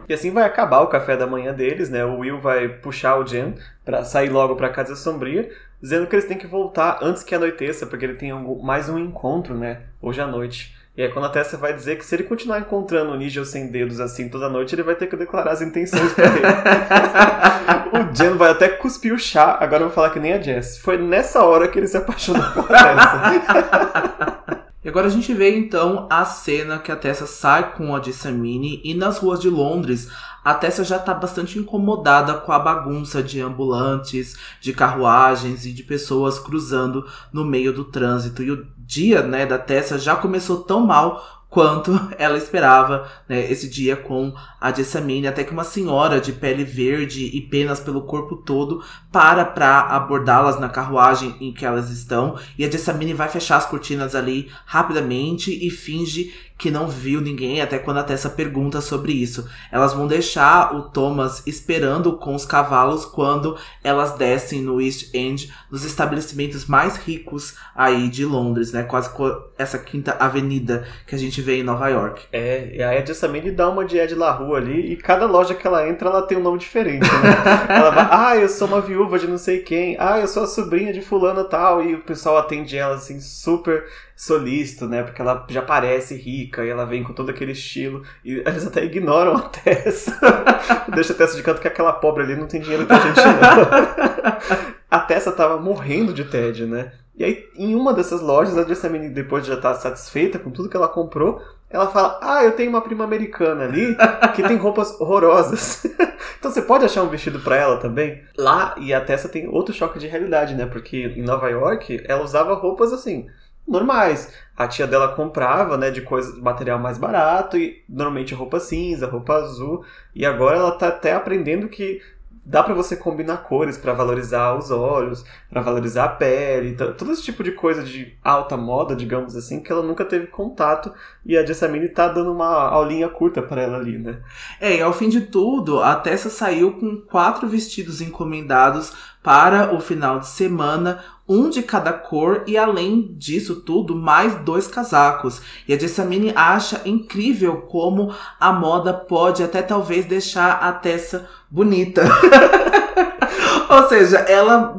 E 0.09 0.15
assim 0.15 0.31
vai 0.31 0.45
acabar 0.45 0.81
o 0.81 0.87
café 0.87 1.17
da 1.17 1.27
manhã 1.27 1.53
deles, 1.53 1.91
né? 1.91 2.05
O 2.05 2.21
Will 2.21 2.41
vai 2.41 2.69
puxar 2.69 3.17
o 3.17 3.27
Jen 3.27 3.55
para 3.85 4.05
sair 4.05 4.31
logo 4.31 4.57
para 4.57 4.71
casa 4.71 4.97
sombria, 4.97 5.51
dizendo 5.83 6.07
que 6.07 6.15
eles 6.15 6.25
têm 6.25 6.39
que 6.39 6.47
voltar 6.47 6.99
antes 7.03 7.23
que 7.23 7.35
anoiteça, 7.35 7.87
porque 7.87 8.07
ele 8.07 8.15
tem 8.15 8.33
mais 8.63 8.89
um 8.89 8.99
encontro, 8.99 9.55
né? 9.55 9.83
Hoje 10.01 10.21
à 10.21 10.27
noite. 10.27 10.75
E 10.99 11.03
aí 11.03 11.09
quando 11.13 11.27
a 11.27 11.29
Tessa 11.29 11.57
vai 11.57 11.73
dizer 11.73 11.97
que 11.97 12.05
se 12.05 12.13
ele 12.17 12.25
continuar 12.25 12.59
encontrando 12.59 13.13
o 13.13 13.17
Nigel 13.17 13.45
sem 13.45 13.71
dedos 13.71 14.01
assim 14.01 14.29
toda 14.29 14.49
noite, 14.49 14.75
ele 14.75 14.83
vai 14.83 14.97
ter 14.97 15.07
que 15.07 15.15
declarar 15.15 15.53
as 15.53 15.63
intenções 15.63 16.13
pra 16.13 16.25
ele. 16.25 16.43
o 18.11 18.13
Jen 18.13 18.37
vai 18.37 18.51
até 18.51 18.69
cuspir 18.69 19.15
o 19.15 19.19
chá, 19.19 19.57
agora 19.61 19.85
eu 19.85 19.87
vou 19.87 19.95
falar 19.95 20.11
que 20.11 20.19
nem 20.19 20.33
a 20.33 20.41
Jess. 20.41 20.79
Foi 20.79 20.99
nessa 20.99 21.45
hora 21.45 21.69
que 21.69 21.79
ele 21.79 21.87
se 21.87 21.97
apaixonou 21.97 22.43
pela 22.51 22.67
Tessa. 22.67 24.39
E 24.85 24.89
agora 24.89 25.09
a 25.09 25.11
gente 25.11 25.35
vê 25.35 25.59
então 25.59 26.07
a 26.09 26.25
cena 26.25 26.79
que 26.79 26.91
a 26.91 26.97
Tessa 26.97 27.27
sai 27.27 27.73
com 27.73 27.95
a 27.95 28.01
Jessamine 28.01 28.81
e 28.83 28.95
nas 28.95 29.19
ruas 29.19 29.39
de 29.41 29.51
Londres 29.51 30.09
a 30.45 30.55
Tessa 30.55 30.83
já 30.83 30.97
está 30.97 31.13
bastante 31.13 31.59
incomodada 31.59 32.35
com 32.35 32.53
a 32.53 32.59
bagunça 32.59 33.23
de 33.23 33.41
ambulantes, 33.41 34.37
de 34.61 34.73
carruagens 34.73 35.67
e 35.67 35.73
de 35.73 35.83
pessoas 35.83 36.39
cruzando 36.39 37.05
no 37.33 37.45
meio 37.45 37.73
do 37.73 37.85
trânsito. 37.85 38.43
E 38.43 38.51
o 38.53 38.67
dia, 38.89 39.21
né, 39.21 39.45
da 39.45 39.59
Tessa 39.59 39.99
já 39.99 40.17
começou 40.17 40.63
tão 40.63 40.81
mal 40.81 41.23
quanto 41.51 41.93
ela 42.19 42.39
esperava 42.39 43.07
né, 43.29 43.51
esse 43.51 43.69
dia 43.69 43.95
com 43.97 44.33
a 44.59 44.73
Jessamine, 44.73 45.27
até 45.27 45.45
que 45.45 45.53
uma 45.53 45.63
senhora 45.63 46.21
de 46.21 46.33
pele 46.33 46.65
verde 46.65 47.25
e 47.25 47.43
penas 47.43 47.81
pelo 47.81 48.03
corpo 48.03 48.37
todo 48.37 48.83
para 49.13 49.45
para 49.45 49.81
abordá-las 49.81 50.59
na 50.59 50.71
carruagem 50.71 51.37
em 51.39 51.53
que 51.53 51.67
elas 51.67 51.91
estão, 51.91 52.39
e 52.59 52.65
a 52.65 52.71
Jessamine 52.71 53.13
vai 53.13 53.29
fechar 53.29 53.59
as 53.59 53.67
cortinas 53.67 54.15
ali 54.15 54.51
rapidamente 54.65 55.51
e 55.51 55.71
finge 55.71 56.35
que 56.59 56.73
não 56.73 56.89
viu 56.89 57.21
ninguém, 57.21 57.63
até 57.63 57.79
quando 57.79 57.99
a 57.99 58.03
Tessa 58.03 58.29
pergunta 58.29 58.81
sobre 58.81 59.13
isso. 59.13 59.49
Elas 59.71 59.95
vão 59.95 60.09
deixar 60.09 60.75
o 60.75 60.91
Thomas 60.91 61.47
esperando 61.47 62.17
com 62.17 62.35
os 62.35 62.45
cavalos 62.45 63.05
quando 63.05 63.57
elas 63.85 64.15
descem 64.15 64.61
no 64.61 64.81
East 64.81 65.15
End, 65.15 65.55
nos 65.71 65.85
estabelecimentos 65.85 66.67
mais 66.67 66.97
ricos 66.97 67.55
aí 67.77 68.09
de 68.09 68.25
Londres, 68.25 68.73
né? 68.73 68.83
Quase 68.83 69.11
essa 69.57 69.79
quinta 69.79 70.17
avenida 70.19 70.85
que 71.07 71.15
a 71.15 71.19
gente 71.19 71.41
vê 71.41 71.61
em 71.61 71.63
Nova 71.63 71.89
York. 71.89 72.27
É, 72.33 72.75
e 72.75 72.83
aí 72.83 72.99
a 72.99 73.05
Jessamine 73.05 73.53
dá 73.53 73.69
uma 73.69 73.85
de 73.85 73.97
Ed 73.97 74.15
La 74.17 74.33
Rua 74.33 74.59
ali, 74.59 74.93
e 74.93 74.97
cada 74.97 75.27
loja 75.27 75.55
que 75.55 75.67
ela 75.67 75.89
entra, 75.89 76.09
ela 76.09 76.23
tem 76.23 76.37
um 76.37 76.43
nome 76.43 76.59
diferente, 76.59 77.07
né? 77.07 77.69
ela 77.71 77.91
vai, 77.91 78.09
ah, 78.11 78.37
eu 78.37 78.49
sou 78.49 78.67
uma 78.67 78.81
viúva 78.81 79.19
de 79.19 79.29
não 79.29 79.39
sei 79.39 79.61
quem, 79.61 79.97
ah, 80.01 80.19
eu 80.19 80.27
sou 80.27 80.43
a 80.43 80.47
sobrinha 80.49 80.93
de 80.93 81.01
fulano 81.01 81.45
tal, 81.45 81.83
e 81.83 81.95
o 81.95 82.01
pessoal 82.01 82.39
atende 82.39 82.77
ela 82.77 82.97
assim, 82.97 83.21
super 83.21 83.85
solícito, 84.19 84.89
né? 84.89 85.05
Porque 85.05 85.23
ela 85.23 85.47
já 85.49 85.63
parece 85.63 86.17
rica 86.17 86.65
e 86.65 86.69
ela 86.69 86.85
vem 86.85 87.05
com 87.05 87.13
todo 87.13 87.31
aquele 87.31 87.53
estilo. 87.53 88.03
E 88.25 88.43
eles 88.45 88.67
até 88.67 88.85
ignoram 88.85 89.37
a 89.37 89.43
Tessa. 89.43 90.19
Deixa 90.93 91.13
a 91.13 91.17
Tessa 91.17 91.37
de 91.37 91.43
canto 91.45 91.61
que 91.61 91.69
aquela 91.69 91.93
pobre 91.93 92.25
ali 92.25 92.35
não 92.35 92.49
tem 92.49 92.61
dinheiro 92.61 92.85
pra 92.85 92.99
gente, 92.99 93.21
não. 93.21 94.75
a 94.91 94.99
Tessa 94.99 95.31
tava 95.31 95.59
morrendo 95.59 96.13
de 96.13 96.25
tédio, 96.25 96.67
né? 96.67 96.91
E 97.15 97.25
aí, 97.25 97.45
em 97.57 97.77
uma 97.77 97.95
dessas 97.95 98.21
lojas, 98.21 98.59
a 98.59 98.65
Jessamine, 98.65 99.09
depois 99.09 99.45
de 99.45 99.51
já 99.51 99.55
estar 99.57 99.75
satisfeita 99.75 100.39
com 100.39 100.51
tudo 100.51 100.69
que 100.69 100.77
ela 100.77 100.89
comprou, 100.89 101.41
ela 101.71 101.87
fala: 101.89 102.19
Ah, 102.21 102.45
eu 102.45 102.53
tenho 102.53 102.71
uma 102.71 102.81
prima 102.81 103.05
americana 103.05 103.65
ali 103.65 103.97
que 104.35 104.43
tem 104.43 104.57
roupas 104.57 105.01
horrorosas. 105.01 105.85
então 106.39 106.51
você 106.51 106.63
pode 106.63 106.85
achar 106.85 107.05
um 107.05 107.09
vestido 107.09 107.39
para 107.39 107.57
ela 107.57 107.77
também? 107.77 108.23
Lá, 108.37 108.75
e 108.79 108.93
a 108.93 109.01
Tessa 109.01 109.29
tem 109.29 109.49
outro 109.49 109.73
choque 109.73 109.99
de 109.99 110.09
realidade, 110.09 110.57
né? 110.57 110.67
Porque 110.67 111.07
em 111.17 111.23
Nova 111.23 111.49
York, 111.49 112.03
ela 112.05 112.23
usava 112.23 112.55
roupas 112.55 112.93
assim 112.93 113.29
normais. 113.69 114.33
A 114.57 114.67
tia 114.67 114.87
dela 114.87 115.15
comprava, 115.15 115.77
né, 115.77 115.91
de 115.91 116.03
coisa, 116.03 116.41
material 116.41 116.79
mais 116.79 116.99
barato 116.99 117.57
e 117.57 117.85
normalmente 117.89 118.35
roupa 118.35 118.59
cinza, 118.59 119.07
roupa 119.07 119.35
azul. 119.35 119.85
E 120.15 120.27
agora 120.27 120.57
ela 120.57 120.73
tá 120.73 120.89
até 120.89 121.13
aprendendo 121.13 121.69
que 121.69 122.01
dá 122.49 122.63
para 122.63 122.73
você 122.73 122.97
combinar 122.97 123.45
cores 123.45 123.77
para 123.77 123.93
valorizar 123.93 124.55
os 124.55 124.71
olhos, 124.71 125.23
para 125.51 125.61
valorizar 125.61 126.05
a 126.05 126.09
pele, 126.09 126.75
todo 126.75 127.13
esse 127.13 127.23
tipo 127.23 127.45
de 127.45 127.53
coisa 127.53 127.83
de 127.83 128.17
alta 128.25 128.57
moda, 128.57 128.97
digamos 128.97 129.37
assim, 129.37 129.61
que 129.61 129.71
ela 129.71 129.83
nunca 129.83 130.03
teve 130.03 130.29
contato 130.29 130.91
e 131.27 131.37
a 131.37 131.45
Jessamine 131.45 131.91
tá 131.91 132.09
dando 132.09 132.33
uma 132.33 132.69
aulinha 132.71 133.09
curta 133.09 133.43
para 133.43 133.61
ela 133.61 133.77
ali, 133.77 133.99
né? 133.99 134.21
É, 134.59 134.77
e 134.77 134.81
ao 134.81 134.95
fim 134.95 135.11
de 135.11 135.21
tudo, 135.21 135.83
a 135.83 135.95
Tessa 135.95 136.31
saiu 136.31 136.73
com 136.73 137.03
quatro 137.03 137.47
vestidos 137.47 138.01
encomendados 138.01 138.95
para 139.23 139.75
o 139.75 139.81
final 139.81 140.21
de 140.21 140.29
semana, 140.29 141.01
um 141.29 141.51
de 141.51 141.63
cada 141.63 141.93
cor 141.93 142.45
e 142.47 142.57
além 142.57 143.15
disso 143.19 143.57
tudo, 143.57 143.95
mais 143.95 144.35
dois 144.37 144.67
casacos. 144.67 145.43
E 145.67 145.75
a 145.75 145.79
Jessamine 145.79 146.33
acha 146.35 146.81
incrível 146.87 147.63
como 147.63 148.15
a 148.41 148.53
moda 148.53 148.95
pode 148.95 149.43
até 149.43 149.61
talvez 149.61 150.07
deixar 150.07 150.53
a 150.53 150.73
Tessa 150.73 151.29
bonita. 151.51 152.03
Ou 153.69 153.89
seja, 153.89 154.19
ela 154.21 154.75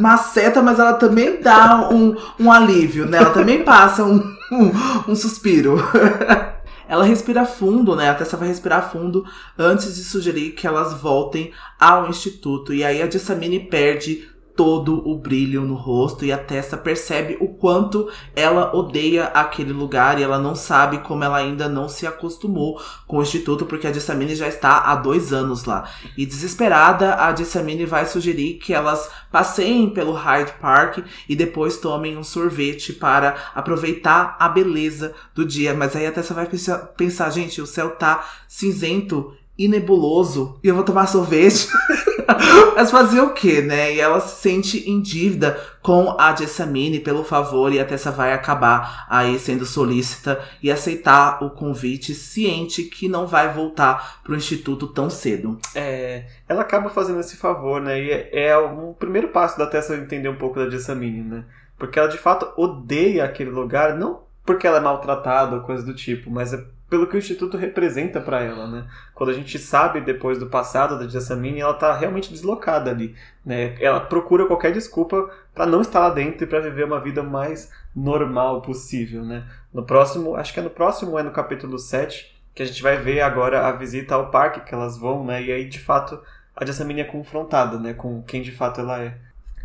maceta, 0.00 0.60
mas 0.60 0.78
ela 0.80 0.94
também 0.94 1.40
dá 1.40 1.88
um, 1.90 2.16
um 2.40 2.50
alívio, 2.50 3.06
né? 3.06 3.18
Ela 3.18 3.30
também 3.30 3.62
passa 3.62 4.02
um, 4.02 4.18
um, 4.50 4.72
um 5.12 5.14
suspiro. 5.14 5.76
ela 6.92 7.04
respira 7.04 7.46
fundo, 7.46 7.96
né? 7.96 8.10
A 8.10 8.14
Tessa 8.14 8.36
vai 8.36 8.48
respirar 8.48 8.92
fundo 8.92 9.24
antes 9.56 9.96
de 9.96 10.04
sugerir 10.04 10.50
que 10.50 10.66
elas 10.66 10.92
voltem 10.92 11.50
ao 11.80 12.10
instituto. 12.10 12.74
E 12.74 12.84
aí 12.84 13.00
a 13.00 13.08
Jessamine 13.08 13.60
perde 13.60 14.28
todo 14.56 15.08
o 15.08 15.16
brilho 15.16 15.62
no 15.62 15.74
rosto 15.74 16.24
e 16.24 16.32
a 16.32 16.38
Tessa 16.38 16.76
percebe 16.76 17.36
o 17.40 17.48
quanto 17.48 18.08
ela 18.36 18.74
odeia 18.74 19.24
aquele 19.26 19.72
lugar 19.72 20.18
e 20.18 20.22
ela 20.22 20.38
não 20.38 20.54
sabe 20.54 20.98
como 20.98 21.24
ela 21.24 21.38
ainda 21.38 21.68
não 21.68 21.88
se 21.88 22.06
acostumou 22.06 22.80
com 23.06 23.18
o 23.18 23.22
instituto 23.22 23.64
porque 23.64 23.86
a 23.86 23.92
Jessamine 23.92 24.34
já 24.34 24.48
está 24.48 24.78
há 24.78 24.94
dois 24.94 25.32
anos 25.32 25.64
lá. 25.64 25.88
E 26.16 26.26
desesperada, 26.26 27.14
a 27.16 27.34
Jessamine 27.34 27.86
vai 27.86 28.06
sugerir 28.06 28.54
que 28.54 28.74
elas 28.74 29.10
passeiem 29.30 29.90
pelo 29.90 30.12
Hyde 30.12 30.52
Park 30.60 30.98
e 31.28 31.34
depois 31.34 31.78
tomem 31.78 32.16
um 32.16 32.24
sorvete 32.24 32.92
para 32.92 33.36
aproveitar 33.54 34.36
a 34.38 34.48
beleza 34.48 35.14
do 35.34 35.44
dia. 35.44 35.72
Mas 35.72 35.96
aí 35.96 36.06
a 36.06 36.12
Tessa 36.12 36.34
vai 36.34 36.48
pensar, 36.96 37.30
gente, 37.30 37.60
o 37.60 37.66
céu 37.66 37.90
tá 37.90 38.28
cinzento 38.46 39.32
e 39.58 39.68
nebuloso 39.68 40.58
e 40.62 40.68
eu 40.68 40.74
vou 40.74 40.84
tomar 40.84 41.06
sorvete. 41.06 41.68
Mas 42.74 42.90
fazer 42.90 43.20
o 43.20 43.32
que, 43.32 43.60
né? 43.62 43.94
E 43.94 44.00
ela 44.00 44.20
se 44.20 44.40
sente 44.40 44.88
em 44.88 45.00
dívida 45.00 45.58
com 45.80 46.16
a 46.18 46.34
Jessamine 46.34 47.00
pelo 47.00 47.24
favor 47.24 47.72
e 47.72 47.80
a 47.80 47.84
Tessa 47.84 48.10
vai 48.10 48.32
acabar 48.32 49.06
aí 49.08 49.38
sendo 49.38 49.64
solícita 49.66 50.40
e 50.62 50.70
aceitar 50.70 51.42
o 51.42 51.50
convite, 51.50 52.14
ciente 52.14 52.84
que 52.84 53.08
não 53.08 53.26
vai 53.26 53.52
voltar 53.52 54.22
pro 54.22 54.36
instituto 54.36 54.86
tão 54.88 55.10
cedo. 55.10 55.58
É, 55.74 56.26
ela 56.48 56.62
acaba 56.62 56.88
fazendo 56.88 57.20
esse 57.20 57.36
favor, 57.36 57.80
né? 57.80 58.00
E 58.00 58.10
é, 58.10 58.46
é 58.48 58.56
o 58.56 58.94
primeiro 58.94 59.28
passo 59.28 59.58
da 59.58 59.66
Tessa 59.66 59.96
entender 59.96 60.28
um 60.28 60.36
pouco 60.36 60.58
da 60.58 60.70
Jessamine, 60.70 61.22
né? 61.22 61.44
Porque 61.78 61.98
ela 61.98 62.08
de 62.08 62.18
fato 62.18 62.52
odeia 62.56 63.24
aquele 63.24 63.50
lugar, 63.50 63.96
não 63.96 64.22
porque 64.44 64.66
ela 64.66 64.78
é 64.78 64.80
maltratada 64.80 65.56
ou 65.56 65.62
coisa 65.62 65.84
do 65.84 65.94
tipo, 65.94 66.30
mas 66.30 66.52
é 66.52 66.64
pelo 66.92 67.06
que 67.06 67.16
o 67.16 67.18
Instituto 67.18 67.56
representa 67.56 68.20
para 68.20 68.42
ela, 68.42 68.66
né? 68.66 68.84
Quando 69.14 69.30
a 69.30 69.32
gente 69.32 69.58
sabe 69.58 70.02
depois 70.02 70.36
do 70.36 70.50
passado 70.50 70.98
da 70.98 71.08
Jessamine, 71.08 71.60
ela 71.60 71.72
tá 71.72 71.96
realmente 71.96 72.30
deslocada 72.30 72.90
ali, 72.90 73.16
né? 73.42 73.74
Ela 73.80 73.98
procura 73.98 74.44
qualquer 74.44 74.72
desculpa 74.72 75.30
para 75.54 75.64
não 75.64 75.80
estar 75.80 76.00
lá 76.00 76.10
dentro 76.10 76.44
e 76.44 76.46
para 76.46 76.60
viver 76.60 76.84
uma 76.84 77.00
vida 77.00 77.22
mais 77.22 77.72
normal 77.96 78.60
possível, 78.60 79.24
né? 79.24 79.42
No 79.72 79.84
próximo, 79.84 80.36
acho 80.36 80.52
que 80.52 80.60
é 80.60 80.62
no 80.62 80.68
próximo, 80.68 81.18
é 81.18 81.22
no 81.22 81.30
capítulo 81.30 81.78
7, 81.78 82.38
que 82.54 82.62
a 82.62 82.66
gente 82.66 82.82
vai 82.82 82.98
ver 82.98 83.22
agora 83.22 83.66
a 83.66 83.72
visita 83.72 84.14
ao 84.14 84.30
parque 84.30 84.60
que 84.60 84.74
elas 84.74 84.98
vão, 84.98 85.24
né? 85.24 85.42
E 85.42 85.50
aí, 85.50 85.66
de 85.66 85.80
fato, 85.80 86.20
a 86.54 86.62
Jessamine 86.62 87.00
é 87.00 87.04
confrontada, 87.04 87.78
né, 87.78 87.94
com 87.94 88.22
quem 88.22 88.42
de 88.42 88.52
fato 88.52 88.82
ela 88.82 89.00
é. 89.00 89.16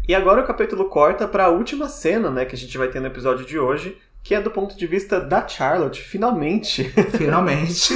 E 0.07 0.15
agora 0.15 0.41
o 0.41 0.47
capítulo 0.47 0.85
corta 0.85 1.27
para 1.27 1.47
a 1.47 1.49
última 1.49 1.89
cena, 1.89 2.31
né, 2.31 2.45
que 2.45 2.55
a 2.55 2.57
gente 2.57 2.77
vai 2.77 2.87
ter 2.87 3.01
no 3.01 3.07
episódio 3.07 3.45
de 3.45 3.59
hoje, 3.59 3.97
que 4.27 4.35
é 4.35 4.41
do 4.41 4.51
ponto 4.51 4.75
de 4.75 4.85
vista 4.85 5.21
da 5.21 5.47
Charlotte, 5.47 6.01
finalmente. 6.01 6.83
Finalmente. 7.15 7.93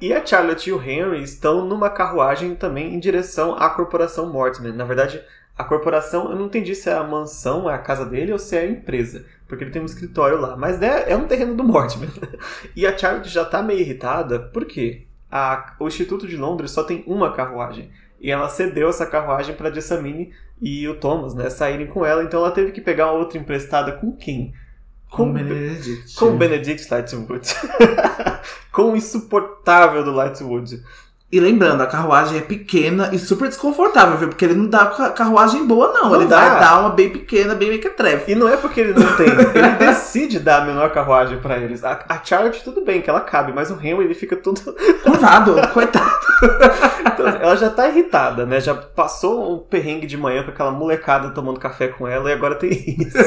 e 0.00 0.12
a 0.12 0.24
Charlotte 0.24 0.70
e 0.70 0.72
o 0.72 0.80
Henry 0.80 1.24
estão 1.24 1.66
numa 1.66 1.90
carruagem 1.90 2.54
também 2.54 2.94
em 2.94 3.00
direção 3.00 3.56
à 3.56 3.68
corporação 3.68 4.32
Mortimer. 4.32 4.72
Na 4.72 4.84
verdade, 4.84 5.20
a 5.58 5.64
corporação, 5.64 6.30
eu 6.30 6.36
não 6.36 6.46
entendi 6.46 6.72
se 6.72 6.88
é 6.88 6.92
a 6.92 7.02
mansão, 7.02 7.68
é 7.68 7.74
a 7.74 7.78
casa 7.78 8.06
dele 8.06 8.30
ou 8.30 8.38
se 8.38 8.56
é 8.56 8.60
a 8.60 8.66
empresa, 8.66 9.26
porque 9.48 9.64
ele 9.64 9.72
tem 9.72 9.82
um 9.82 9.86
escritório 9.86 10.40
lá. 10.40 10.56
Mas 10.56 10.80
é, 10.80 11.10
é 11.10 11.16
um 11.16 11.26
terreno 11.26 11.56
do 11.56 11.64
Mortimer. 11.64 12.10
e 12.76 12.86
a 12.86 12.96
Charlotte 12.96 13.28
já 13.28 13.44
tá 13.44 13.60
meio 13.60 13.80
irritada, 13.80 14.38
porque 14.38 15.04
a, 15.28 15.74
o 15.80 15.88
Instituto 15.88 16.28
de 16.28 16.36
Londres 16.36 16.70
só 16.70 16.84
tem 16.84 17.02
uma 17.08 17.32
carruagem. 17.32 17.90
E 18.20 18.30
ela 18.30 18.48
cedeu 18.48 18.88
essa 18.88 19.04
carruagem 19.04 19.56
para 19.56 19.72
Jessamine 19.72 20.30
e 20.62 20.86
o 20.86 20.94
Thomas, 20.94 21.34
né, 21.34 21.50
saírem 21.50 21.88
com 21.88 22.06
ela. 22.06 22.22
Então 22.22 22.38
ela 22.38 22.52
teve 22.52 22.70
que 22.70 22.80
pegar 22.80 23.10
outra 23.10 23.36
emprestada 23.36 23.90
com 23.90 24.12
quem? 24.12 24.54
Com, 25.10 25.32
Benedict. 25.32 26.14
Com 26.14 26.36
Benedict 26.36 26.90
Lightwood. 26.90 27.48
com 28.72 28.92
o 28.92 28.96
insuportável 28.96 30.04
do 30.04 30.12
Lightwood. 30.12 30.82
E 31.30 31.40
lembrando, 31.40 31.80
a 31.82 31.88
carruagem 31.88 32.38
é 32.38 32.40
pequena 32.40 33.10
e 33.12 33.18
super 33.18 33.48
desconfortável, 33.48 34.16
viu? 34.16 34.28
Porque 34.28 34.44
ele 34.44 34.54
não 34.54 34.68
dá 34.68 34.86
carruagem 35.10 35.66
boa, 35.66 35.92
não. 35.92 36.10
não 36.10 36.14
ele 36.20 36.26
dá. 36.26 36.38
vai 36.38 36.60
dar 36.60 36.80
uma 36.80 36.90
bem 36.90 37.10
pequena, 37.10 37.52
bem 37.52 37.68
mequetrefe. 37.68 38.30
E 38.30 38.34
não 38.36 38.48
é 38.48 38.56
porque 38.56 38.80
ele 38.80 38.92
não 38.92 39.16
tem. 39.16 39.26
ele 39.26 39.70
decide 39.76 40.38
dar 40.38 40.62
a 40.62 40.64
menor 40.64 40.92
carruagem 40.92 41.40
para 41.40 41.58
eles. 41.58 41.82
A, 41.82 42.04
a 42.08 42.22
Charlotte, 42.22 42.62
tudo 42.62 42.84
bem, 42.84 43.02
que 43.02 43.10
ela 43.10 43.20
cabe, 43.20 43.52
mas 43.52 43.72
o 43.72 43.74
Henry, 43.74 44.04
ele 44.04 44.14
fica 44.14 44.36
todo... 44.36 44.60
Curvado, 45.02 45.56
coitado. 45.74 46.14
então, 47.12 47.26
ela 47.26 47.56
já 47.56 47.70
tá 47.70 47.88
irritada, 47.88 48.46
né? 48.46 48.60
Já 48.60 48.76
passou 48.76 49.56
um 49.56 49.58
perrengue 49.58 50.06
de 50.06 50.16
manhã 50.16 50.44
com 50.44 50.50
aquela 50.50 50.70
molecada 50.70 51.30
tomando 51.30 51.58
café 51.58 51.88
com 51.88 52.06
ela 52.06 52.30
e 52.30 52.32
agora 52.32 52.54
tem 52.54 52.70
isso. 52.70 53.18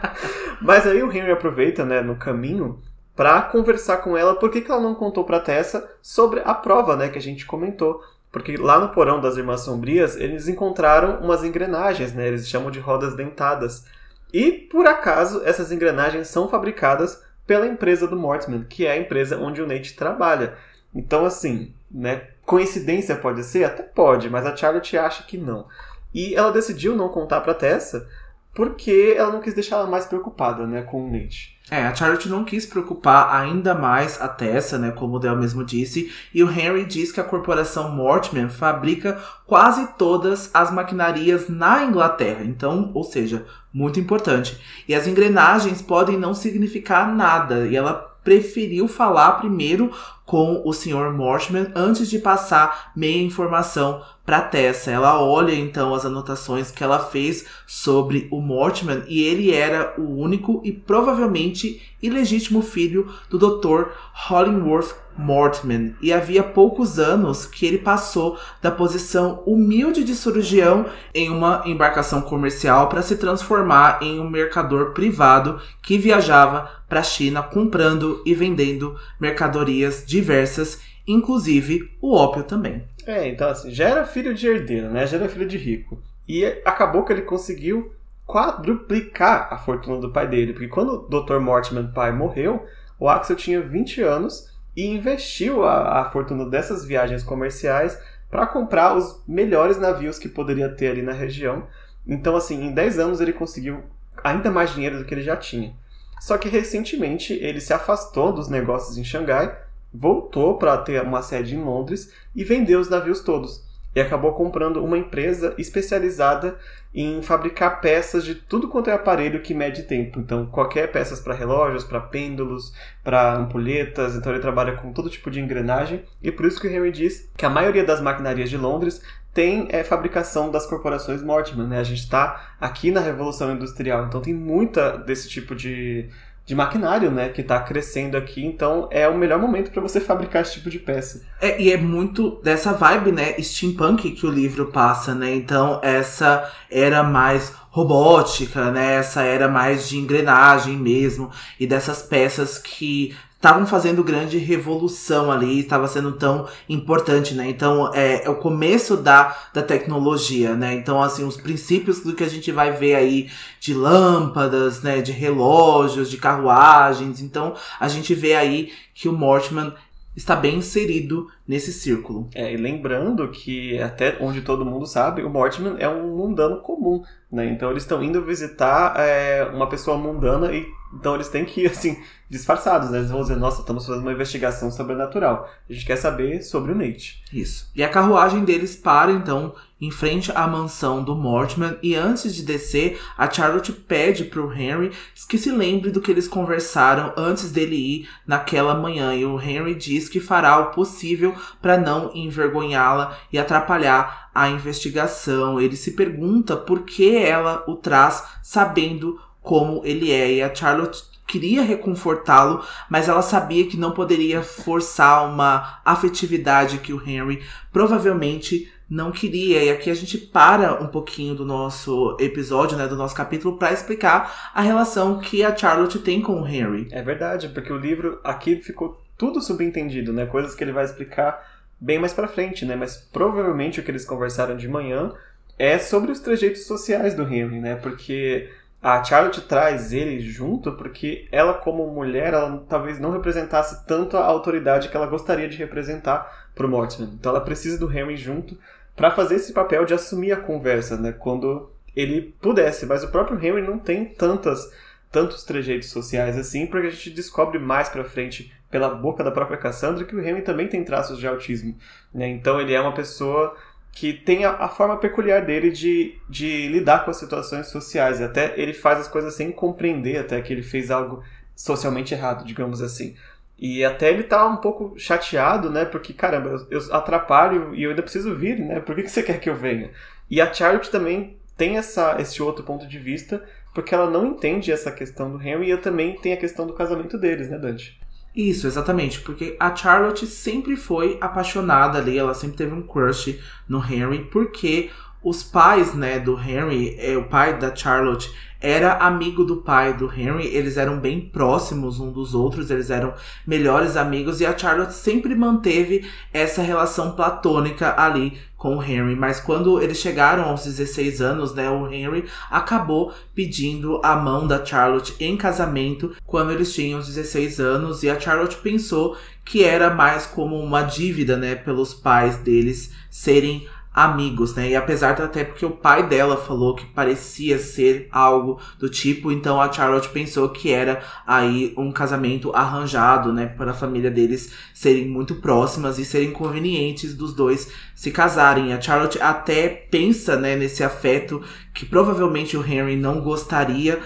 mas 0.62 0.86
aí 0.86 1.02
o 1.02 1.12
Henry 1.12 1.32
aproveita, 1.32 1.84
né, 1.84 2.00
no 2.00 2.16
caminho 2.16 2.80
para 3.22 3.40
conversar 3.42 3.98
com 3.98 4.16
ela 4.16 4.34
por 4.34 4.50
que, 4.50 4.68
ela 4.68 4.80
não 4.80 4.96
contou 4.96 5.22
para 5.22 5.38
Tessa 5.38 5.88
sobre 6.02 6.42
a 6.44 6.52
prova, 6.52 6.96
né, 6.96 7.08
que 7.08 7.18
a 7.18 7.22
gente 7.22 7.46
comentou. 7.46 8.02
Porque 8.32 8.56
lá 8.56 8.80
no 8.80 8.88
porão 8.88 9.20
das 9.20 9.36
Irmãs 9.36 9.60
Sombrias, 9.60 10.16
eles 10.16 10.48
encontraram 10.48 11.20
umas 11.20 11.44
engrenagens, 11.44 12.12
né? 12.12 12.26
Eles 12.26 12.48
chamam 12.48 12.68
de 12.68 12.80
rodas 12.80 13.14
dentadas. 13.14 13.84
E, 14.32 14.50
por 14.50 14.88
acaso, 14.88 15.40
essas 15.44 15.70
engrenagens 15.70 16.26
são 16.26 16.48
fabricadas 16.48 17.22
pela 17.46 17.66
empresa 17.66 18.08
do 18.08 18.16
Mortman, 18.16 18.64
que 18.68 18.86
é 18.86 18.90
a 18.90 18.96
empresa 18.96 19.38
onde 19.38 19.62
o 19.62 19.68
Nate 19.68 19.94
trabalha. 19.94 20.54
Então, 20.92 21.24
assim, 21.24 21.72
né? 21.88 22.22
Coincidência 22.44 23.14
pode 23.14 23.44
ser? 23.44 23.62
Até 23.62 23.84
pode, 23.84 24.28
mas 24.28 24.44
a 24.44 24.56
Charlotte 24.56 24.98
acha 24.98 25.22
que 25.22 25.38
não. 25.38 25.68
E 26.12 26.34
ela 26.34 26.50
decidiu 26.50 26.96
não 26.96 27.08
contar 27.08 27.40
para 27.42 27.54
Tessa 27.54 28.08
porque 28.54 29.14
ela 29.16 29.32
não 29.32 29.40
quis 29.40 29.54
deixar 29.54 29.76
ela 29.76 29.86
mais 29.86 30.06
preocupada, 30.06 30.66
né, 30.66 30.82
com 30.82 31.06
o 31.06 31.10
Nate. 31.10 31.58
É, 31.70 31.86
a 31.86 31.94
Charlotte 31.94 32.28
não 32.28 32.44
quis 32.44 32.66
preocupar 32.66 33.34
ainda 33.34 33.74
mais 33.74 34.20
a 34.20 34.28
Tessa, 34.28 34.78
né, 34.78 34.90
como 34.90 35.16
o 35.16 35.18
Del 35.18 35.36
mesmo 35.36 35.64
disse, 35.64 36.12
e 36.34 36.42
o 36.42 36.50
Henry 36.50 36.84
diz 36.84 37.10
que 37.10 37.20
a 37.20 37.24
corporação 37.24 37.90
Mortman 37.90 38.50
fabrica 38.50 39.18
quase 39.46 39.94
todas 39.96 40.50
as 40.52 40.70
maquinarias 40.70 41.48
na 41.48 41.84
Inglaterra, 41.84 42.44
então, 42.44 42.90
ou 42.92 43.04
seja, 43.04 43.46
muito 43.72 43.98
importante. 43.98 44.60
E 44.86 44.94
as 44.94 45.06
engrenagens 45.06 45.80
podem 45.80 46.18
não 46.18 46.34
significar 46.34 47.14
nada, 47.14 47.66
e 47.66 47.74
ela 47.74 48.12
preferiu 48.22 48.86
falar 48.86 49.32
primeiro 49.32 49.90
com 50.32 50.62
o 50.64 50.72
Sr. 50.72 51.12
Mortimer 51.12 51.70
antes 51.74 52.08
de 52.08 52.18
passar 52.18 52.90
meia 52.96 53.22
informação 53.22 54.00
para 54.24 54.40
Tessa. 54.40 54.90
Ela 54.90 55.22
olha 55.22 55.52
então 55.54 55.94
as 55.94 56.06
anotações 56.06 56.70
que 56.70 56.82
ela 56.82 56.98
fez 56.98 57.44
sobre 57.66 58.28
o 58.30 58.40
Mortimer 58.40 59.04
e 59.08 59.24
ele 59.24 59.52
era 59.52 59.92
o 59.98 60.18
único 60.18 60.62
e 60.64 60.72
provavelmente 60.72 61.82
ilegítimo 62.00 62.62
filho 62.62 63.12
do 63.28 63.38
Dr. 63.38 63.90
Hollingworth 64.26 65.02
Mortman, 65.16 65.94
e 66.00 66.12
havia 66.12 66.42
poucos 66.42 66.98
anos 66.98 67.44
que 67.44 67.66
ele 67.66 67.78
passou 67.78 68.38
da 68.60 68.70
posição 68.70 69.42
humilde 69.46 70.02
de 70.04 70.14
cirurgião 70.14 70.86
em 71.14 71.28
uma 71.28 71.62
embarcação 71.66 72.22
comercial 72.22 72.88
para 72.88 73.02
se 73.02 73.16
transformar 73.16 73.98
em 74.02 74.18
um 74.18 74.28
mercador 74.28 74.92
privado 74.92 75.60
que 75.82 75.98
viajava 75.98 76.70
para 76.88 77.00
a 77.00 77.04
China 77.04 77.42
comprando 77.42 78.22
e 78.24 78.34
vendendo 78.34 78.96
mercadorias 79.20 80.04
diversas, 80.22 80.80
inclusive 81.06 81.90
o 82.00 82.14
ópio 82.14 82.44
também. 82.44 82.84
É, 83.06 83.28
então 83.28 83.48
assim, 83.48 83.70
já 83.70 83.88
era 83.88 84.06
filho 84.06 84.32
de 84.32 84.46
herdeiro, 84.46 84.88
né? 84.88 85.06
Já 85.06 85.16
era 85.16 85.28
filho 85.28 85.46
de 85.46 85.58
rico. 85.58 86.00
E 86.28 86.44
acabou 86.64 87.04
que 87.04 87.12
ele 87.12 87.22
conseguiu 87.22 87.92
quadruplicar 88.24 89.48
a 89.52 89.58
fortuna 89.58 89.98
do 89.98 90.12
pai 90.12 90.28
dele, 90.28 90.52
porque 90.52 90.68
quando 90.68 90.92
o 90.92 91.22
Dr. 91.22 91.38
Mortimer 91.38 91.92
pai 91.92 92.12
morreu, 92.12 92.64
o 92.98 93.08
Axel 93.08 93.36
tinha 93.36 93.60
20 93.60 94.00
anos 94.02 94.48
e 94.76 94.86
investiu 94.86 95.64
a, 95.64 96.00
a 96.00 96.10
fortuna 96.10 96.48
dessas 96.48 96.84
viagens 96.84 97.22
comerciais 97.22 97.98
para 98.30 98.46
comprar 98.46 98.96
os 98.96 99.22
melhores 99.28 99.76
navios 99.76 100.18
que 100.18 100.28
poderia 100.28 100.68
ter 100.68 100.88
ali 100.88 101.02
na 101.02 101.12
região. 101.12 101.66
Então, 102.06 102.34
assim, 102.34 102.64
em 102.64 102.72
10 102.72 102.98
anos 102.98 103.20
ele 103.20 103.32
conseguiu 103.32 103.82
ainda 104.22 104.50
mais 104.50 104.72
dinheiro 104.72 104.98
do 104.98 105.04
que 105.04 105.12
ele 105.12 105.22
já 105.22 105.36
tinha. 105.36 105.74
Só 106.20 106.38
que 106.38 106.48
recentemente 106.48 107.32
ele 107.32 107.60
se 107.60 107.74
afastou 107.74 108.32
dos 108.32 108.48
negócios 108.48 108.96
em 108.96 109.04
Xangai, 109.04 109.58
voltou 109.92 110.58
para 110.58 110.76
ter 110.78 111.02
uma 111.02 111.22
sede 111.22 111.54
em 111.54 111.62
Londres 111.62 112.12
e 112.34 112.44
vendeu 112.44 112.80
os 112.80 112.88
navios 112.88 113.20
todos 113.20 113.72
e 113.94 114.00
acabou 114.00 114.32
comprando 114.32 114.82
uma 114.82 114.96
empresa 114.96 115.54
especializada 115.58 116.56
em 116.94 117.22
fabricar 117.22 117.80
peças 117.80 118.24
de 118.24 118.34
tudo 118.34 118.68
quanto 118.68 118.90
é 118.90 118.92
aparelho 118.92 119.42
que 119.42 119.54
mede 119.54 119.82
tempo. 119.82 120.18
Então, 120.18 120.46
qualquer 120.46 120.90
peças 120.90 121.20
para 121.20 121.34
relógios, 121.34 121.84
para 121.84 122.00
pêndulos, 122.00 122.72
para 123.02 123.34
ampulhetas. 123.34 124.14
Então, 124.14 124.32
ele 124.32 124.40
trabalha 124.40 124.76
com 124.76 124.92
todo 124.92 125.10
tipo 125.10 125.30
de 125.30 125.40
engrenagem. 125.40 126.04
E 126.22 126.30
por 126.30 126.46
isso 126.46 126.60
que 126.60 126.66
o 126.66 126.70
Henry 126.70 126.90
diz 126.90 127.30
que 127.36 127.46
a 127.46 127.50
maioria 127.50 127.84
das 127.84 128.00
maquinarias 128.00 128.50
de 128.50 128.56
Londres 128.56 129.02
tem 129.32 129.68
é, 129.70 129.82
fabricação 129.82 130.50
das 130.50 130.66
corporações 130.66 131.22
Mortimer. 131.22 131.66
Né? 131.66 131.78
A 131.78 131.84
gente 131.84 132.02
está 132.02 132.54
aqui 132.60 132.90
na 132.90 133.00
Revolução 133.00 133.52
Industrial, 133.52 134.06
então 134.06 134.20
tem 134.20 134.34
muita 134.34 134.98
desse 134.98 135.28
tipo 135.28 135.54
de 135.54 136.10
de 136.44 136.54
maquinário, 136.54 137.10
né, 137.10 137.28
que 137.28 137.40
está 137.40 137.60
crescendo 137.60 138.16
aqui, 138.16 138.44
então 138.44 138.88
é 138.90 139.08
o 139.08 139.16
melhor 139.16 139.38
momento 139.38 139.70
para 139.70 139.80
você 139.80 140.00
fabricar 140.00 140.42
esse 140.42 140.54
tipo 140.54 140.68
de 140.68 140.78
peça. 140.78 141.22
É, 141.40 141.60
e 141.60 141.72
é 141.72 141.76
muito 141.76 142.40
dessa 142.42 142.72
vibe, 142.72 143.12
né, 143.12 143.34
steampunk 143.40 144.10
que 144.10 144.26
o 144.26 144.30
livro 144.30 144.66
passa, 144.66 145.14
né? 145.14 145.34
Então 145.34 145.78
essa 145.82 146.50
era 146.70 147.02
mais 147.02 147.54
robótica, 147.70 148.70
né? 148.70 148.96
Essa 148.96 149.22
era 149.22 149.48
mais 149.48 149.88
de 149.88 149.96
engrenagem 149.96 150.76
mesmo 150.76 151.30
e 151.58 151.66
dessas 151.66 152.02
peças 152.02 152.58
que 152.58 153.16
estavam 153.42 153.66
fazendo 153.66 154.04
grande 154.04 154.38
revolução 154.38 155.28
ali, 155.28 155.58
estava 155.58 155.88
sendo 155.88 156.12
tão 156.12 156.46
importante, 156.68 157.34
né? 157.34 157.50
Então 157.50 157.92
é, 157.92 158.24
é, 158.24 158.30
o 158.30 158.36
começo 158.36 158.96
da, 158.96 159.36
da 159.52 159.60
tecnologia, 159.60 160.54
né? 160.54 160.74
Então, 160.74 161.02
assim, 161.02 161.24
os 161.24 161.36
princípios 161.36 161.98
do 161.98 162.14
que 162.14 162.22
a 162.22 162.28
gente 162.28 162.52
vai 162.52 162.70
ver 162.70 162.94
aí 162.94 163.28
de 163.58 163.74
lâmpadas, 163.74 164.80
né? 164.82 165.02
De 165.02 165.10
relógios, 165.10 166.08
de 166.08 166.18
carruagens. 166.18 167.20
Então, 167.20 167.56
a 167.80 167.88
gente 167.88 168.14
vê 168.14 168.36
aí 168.36 168.72
que 168.94 169.08
o 169.08 169.12
Mortman 169.12 169.74
está 170.16 170.36
bem 170.36 170.56
inserido 170.56 171.28
nesse 171.46 171.72
círculo. 171.72 172.28
É, 172.34 172.52
e 172.52 172.56
lembrando 172.56 173.28
que, 173.28 173.80
até 173.80 174.16
onde 174.20 174.42
todo 174.42 174.64
mundo 174.64 174.86
sabe, 174.86 175.22
o 175.22 175.30
Mortimer 175.30 175.76
é 175.78 175.88
um 175.88 176.16
mundano 176.16 176.58
comum, 176.60 177.02
né? 177.30 177.46
Então 177.46 177.70
eles 177.70 177.82
estão 177.82 178.02
indo 178.02 178.24
visitar 178.24 178.94
é, 178.98 179.44
uma 179.44 179.68
pessoa 179.68 179.96
mundana 179.96 180.52
e 180.52 180.66
então 180.94 181.14
eles 181.14 181.28
têm 181.28 181.44
que 181.44 181.62
ir, 181.62 181.66
assim, 181.70 181.96
disfarçados, 182.28 182.90
né? 182.90 182.98
Eles 182.98 183.10
vão 183.10 183.22
dizer, 183.22 183.36
nossa, 183.36 183.62
estamos 183.62 183.86
fazendo 183.86 184.02
uma 184.02 184.12
investigação 184.12 184.70
sobrenatural. 184.70 185.48
A 185.68 185.72
gente 185.72 185.86
quer 185.86 185.96
saber 185.96 186.42
sobre 186.42 186.72
o 186.72 186.74
Nate. 186.74 187.22
Isso. 187.32 187.70
E 187.74 187.82
a 187.82 187.88
carruagem 187.88 188.44
deles 188.44 188.76
para, 188.76 189.10
então, 189.10 189.54
em 189.82 189.90
frente 189.90 190.30
à 190.32 190.46
mansão 190.46 191.02
do 191.02 191.16
Mortimer. 191.16 191.76
E 191.82 191.96
antes 191.96 192.32
de 192.36 192.44
descer, 192.44 193.00
a 193.18 193.28
Charlotte 193.28 193.72
pede 193.72 194.24
pro 194.24 194.52
Henry 194.52 194.92
que 195.28 195.36
se 195.36 195.50
lembre 195.50 195.90
do 195.90 196.00
que 196.00 196.12
eles 196.12 196.28
conversaram 196.28 197.12
antes 197.16 197.50
dele 197.50 197.74
ir 197.74 198.08
naquela 198.24 198.76
manhã. 198.76 199.12
E 199.12 199.24
o 199.24 199.40
Henry 199.40 199.74
diz 199.74 200.08
que 200.08 200.20
fará 200.20 200.56
o 200.58 200.70
possível 200.70 201.34
para 201.60 201.76
não 201.76 202.12
envergonhá-la 202.14 203.18
e 203.32 203.38
atrapalhar 203.38 204.30
a 204.32 204.48
investigação. 204.48 205.60
Ele 205.60 205.74
se 205.74 205.90
pergunta 205.90 206.56
por 206.56 206.82
que 206.82 207.16
ela 207.16 207.64
o 207.66 207.74
traz 207.74 208.22
sabendo 208.40 209.20
como 209.40 209.82
ele 209.84 210.12
é. 210.12 210.34
E 210.34 210.42
a 210.42 210.54
Charlotte 210.54 211.02
queria 211.26 211.62
reconfortá-lo, 211.62 212.62
mas 212.90 213.08
ela 213.08 213.22
sabia 213.22 213.66
que 213.66 213.76
não 213.76 213.92
poderia 213.92 214.42
forçar 214.42 215.26
uma 215.26 215.80
afetividade 215.84 216.78
que 216.78 216.92
o 216.92 217.02
Henry 217.04 217.42
provavelmente 217.72 218.70
não 218.92 219.10
queria. 219.10 219.64
E 219.64 219.70
aqui 219.70 219.90
a 219.90 219.94
gente 219.94 220.18
para 220.18 220.82
um 220.82 220.86
pouquinho 220.86 221.34
do 221.34 221.46
nosso 221.46 222.14
episódio, 222.20 222.76
né, 222.76 222.86
do 222.86 222.94
nosso 222.94 223.14
capítulo, 223.14 223.56
para 223.56 223.72
explicar 223.72 224.52
a 224.54 224.60
relação 224.60 225.18
que 225.18 225.42
a 225.42 225.56
Charlotte 225.56 225.98
tem 225.98 226.20
com 226.20 226.42
o 226.42 226.46
Henry. 226.46 226.88
É 226.92 227.00
verdade, 227.00 227.48
porque 227.48 227.72
o 227.72 227.78
livro 227.78 228.20
aqui 228.22 228.56
ficou 228.56 229.02
tudo 229.16 229.40
subentendido, 229.40 230.12
né? 230.12 230.26
Coisas 230.26 230.54
que 230.54 230.62
ele 230.62 230.72
vai 230.72 230.84
explicar 230.84 231.42
bem 231.80 231.98
mais 231.98 232.12
para 232.12 232.28
frente, 232.28 232.66
né? 232.66 232.76
Mas 232.76 232.96
provavelmente 232.96 233.80
o 233.80 233.82
que 233.82 233.90
eles 233.90 234.04
conversaram 234.04 234.58
de 234.58 234.68
manhã 234.68 235.10
é 235.58 235.78
sobre 235.78 236.12
os 236.12 236.20
trejeitos 236.20 236.66
sociais 236.66 237.14
do 237.14 237.22
Henry, 237.22 237.60
né? 237.60 237.76
Porque 237.76 238.50
a 238.82 239.02
Charlotte 239.02 239.40
traz 239.40 239.92
ele 239.92 240.20
junto 240.20 240.72
porque 240.72 241.26
ela, 241.32 241.54
como 241.54 241.86
mulher, 241.86 242.34
ela 242.34 242.62
talvez 242.68 242.98
não 243.00 243.10
representasse 243.10 243.86
tanto 243.86 244.18
a 244.18 244.24
autoridade 244.26 244.90
que 244.90 244.96
ela 244.96 245.06
gostaria 245.06 245.48
de 245.48 245.56
representar 245.56 246.50
pro 246.54 246.68
Mortimer. 246.68 247.08
Então 247.14 247.30
ela 247.30 247.40
precisa 247.40 247.78
do 247.78 247.90
Henry 247.90 248.16
junto 248.16 248.58
para 248.96 249.10
fazer 249.10 249.36
esse 249.36 249.52
papel 249.52 249.84
de 249.84 249.94
assumir 249.94 250.32
a 250.32 250.40
conversa, 250.40 250.96
né? 250.96 251.12
Quando 251.12 251.70
ele 251.94 252.34
pudesse. 252.40 252.86
Mas 252.86 253.02
o 253.04 253.08
próprio 253.08 253.38
Henry 253.38 253.62
não 253.62 253.78
tem 253.78 254.04
tantas 254.04 254.70
tantos 255.10 255.44
trejeitos 255.44 255.90
sociais 255.90 256.38
assim, 256.38 256.66
porque 256.66 256.86
a 256.86 256.90
gente 256.90 257.10
descobre 257.10 257.58
mais 257.58 257.90
para 257.90 258.02
frente 258.02 258.50
pela 258.70 258.88
boca 258.88 259.22
da 259.22 259.30
própria 259.30 259.58
Cassandra 259.58 260.06
que 260.06 260.16
o 260.16 260.26
Henry 260.26 260.40
também 260.40 260.66
tem 260.66 260.82
traços 260.82 261.18
de 261.18 261.26
autismo. 261.26 261.76
Né? 262.12 262.28
Então 262.30 262.58
ele 262.58 262.72
é 262.72 262.80
uma 262.80 262.94
pessoa 262.94 263.54
que 263.92 264.14
tem 264.14 264.46
a, 264.46 264.52
a, 264.52 264.68
forma 264.70 264.96
peculiar 264.96 265.44
dele 265.44 265.70
de, 265.70 266.18
de 266.30 266.66
lidar 266.68 267.04
com 267.04 267.10
as 267.10 267.18
situações 267.18 267.66
sociais. 267.66 268.20
E 268.20 268.24
até 268.24 268.54
ele 268.58 268.72
faz 268.72 269.00
as 269.00 269.08
coisas 269.08 269.34
sem 269.34 269.52
compreender 269.52 270.16
até 270.16 270.40
que 270.40 270.50
ele 270.50 270.62
fez 270.62 270.90
algo 270.90 271.22
socialmente 271.54 272.14
errado, 272.14 272.46
digamos 272.46 272.80
assim. 272.80 273.14
E 273.58 273.84
até 273.84 274.10
ele 274.10 274.24
tá 274.24 274.46
um 274.46 274.56
pouco 274.56 274.98
chateado, 274.98 275.70
né? 275.70 275.84
Porque, 275.84 276.12
caramba, 276.12 276.50
eu, 276.70 276.80
eu 276.80 276.94
atrapalho 276.94 277.74
e 277.74 277.82
eu 277.84 277.90
ainda 277.90 278.02
preciso 278.02 278.34
vir, 278.34 278.58
né? 278.58 278.80
Por 278.80 278.94
que, 278.94 279.02
que 279.02 279.10
você 279.10 279.22
quer 279.22 279.38
que 279.38 279.48
eu 279.48 279.54
venha? 279.54 279.90
E 280.28 280.40
a 280.40 280.52
Charlotte 280.52 280.90
também 280.90 281.36
tem 281.56 281.76
essa, 281.76 282.16
esse 282.20 282.42
outro 282.42 282.64
ponto 282.64 282.86
de 282.88 282.98
vista, 282.98 283.42
porque 283.74 283.94
ela 283.94 284.10
não 284.10 284.26
entende 284.26 284.72
essa 284.72 284.90
questão 284.90 285.30
do 285.30 285.40
Henry 285.40 285.66
e 285.66 285.70
eu 285.70 285.80
também 285.80 286.16
tenho 286.16 286.34
a 286.34 286.40
questão 286.40 286.66
do 286.66 286.72
casamento 286.72 287.16
deles, 287.16 287.48
né, 287.48 287.58
Dante? 287.58 288.00
Isso, 288.34 288.66
exatamente, 288.66 289.20
porque 289.20 289.56
a 289.60 289.76
Charlotte 289.76 290.26
sempre 290.26 290.74
foi 290.74 291.18
apaixonada 291.20 291.98
ali, 291.98 292.16
ela 292.16 292.32
sempre 292.32 292.56
teve 292.56 292.72
um 292.72 292.80
crush 292.80 293.38
no 293.68 293.78
Henry, 293.78 294.24
porque 294.24 294.90
os 295.22 295.42
pais, 295.42 295.94
né, 295.94 296.18
do 296.18 296.38
Henry, 296.38 296.96
é, 296.98 297.16
o 297.16 297.24
pai 297.24 297.58
da 297.58 297.74
Charlotte 297.74 298.30
era 298.62 298.92
amigo 298.98 299.44
do 299.44 299.56
pai 299.56 299.92
do 299.92 300.06
Henry, 300.06 300.46
eles 300.46 300.76
eram 300.76 301.00
bem 301.00 301.20
próximos 301.20 301.98
um 301.98 302.12
dos 302.12 302.32
outros, 302.32 302.70
eles 302.70 302.90
eram 302.90 303.12
melhores 303.44 303.96
amigos 303.96 304.40
e 304.40 304.46
a 304.46 304.56
Charlotte 304.56 304.94
sempre 304.94 305.34
manteve 305.34 306.08
essa 306.32 306.62
relação 306.62 307.12
platônica 307.12 307.92
ali 308.00 308.38
com 308.56 308.76
o 308.76 308.82
Henry, 308.82 309.16
mas 309.16 309.40
quando 309.40 309.82
eles 309.82 309.98
chegaram 309.98 310.44
aos 310.44 310.62
16 310.62 311.20
anos, 311.20 311.52
né, 311.52 311.68
o 311.68 311.92
Henry 311.92 312.26
acabou 312.48 313.12
pedindo 313.34 314.00
a 314.04 314.14
mão 314.14 314.46
da 314.46 314.64
Charlotte 314.64 315.16
em 315.18 315.36
casamento 315.36 316.14
quando 316.24 316.52
eles 316.52 316.72
tinham 316.72 317.00
16 317.00 317.58
anos 317.58 318.04
e 318.04 318.10
a 318.10 318.20
Charlotte 318.20 318.58
pensou 318.58 319.16
que 319.44 319.64
era 319.64 319.92
mais 319.92 320.24
como 320.24 320.56
uma 320.60 320.82
dívida, 320.82 321.36
né, 321.36 321.56
pelos 321.56 321.92
pais 321.92 322.36
deles 322.36 322.92
serem 323.10 323.66
amigos, 323.94 324.54
né? 324.54 324.70
E 324.70 324.76
apesar 324.76 325.12
de 325.12 325.22
até 325.22 325.44
porque 325.44 325.66
o 325.66 325.70
pai 325.70 326.06
dela 326.08 326.36
falou 326.36 326.74
que 326.74 326.86
parecia 326.86 327.58
ser 327.58 328.08
algo 328.10 328.58
do 328.78 328.88
tipo, 328.88 329.30
então 329.30 329.60
a 329.60 329.70
Charlotte 329.70 330.08
pensou 330.08 330.48
que 330.48 330.70
era 330.70 331.02
aí 331.26 331.74
um 331.76 331.92
casamento 331.92 332.54
arranjado, 332.54 333.32
né, 333.32 333.46
para 333.46 333.72
a 333.72 333.74
família 333.74 334.10
deles 334.10 334.52
serem 334.72 335.06
muito 335.08 335.36
próximas 335.36 335.98
e 335.98 336.04
serem 336.04 336.30
convenientes 336.30 337.14
dos 337.14 337.34
dois 337.34 337.70
se 337.94 338.10
casarem. 338.10 338.72
A 338.72 338.80
Charlotte 338.80 339.20
até 339.20 339.68
pensa, 339.68 340.36
né, 340.36 340.56
nesse 340.56 340.82
afeto 340.82 341.42
que 341.74 341.86
provavelmente 341.86 342.56
o 342.56 342.64
Henry 342.64 342.96
não 342.96 343.20
gostaria, 343.20 344.00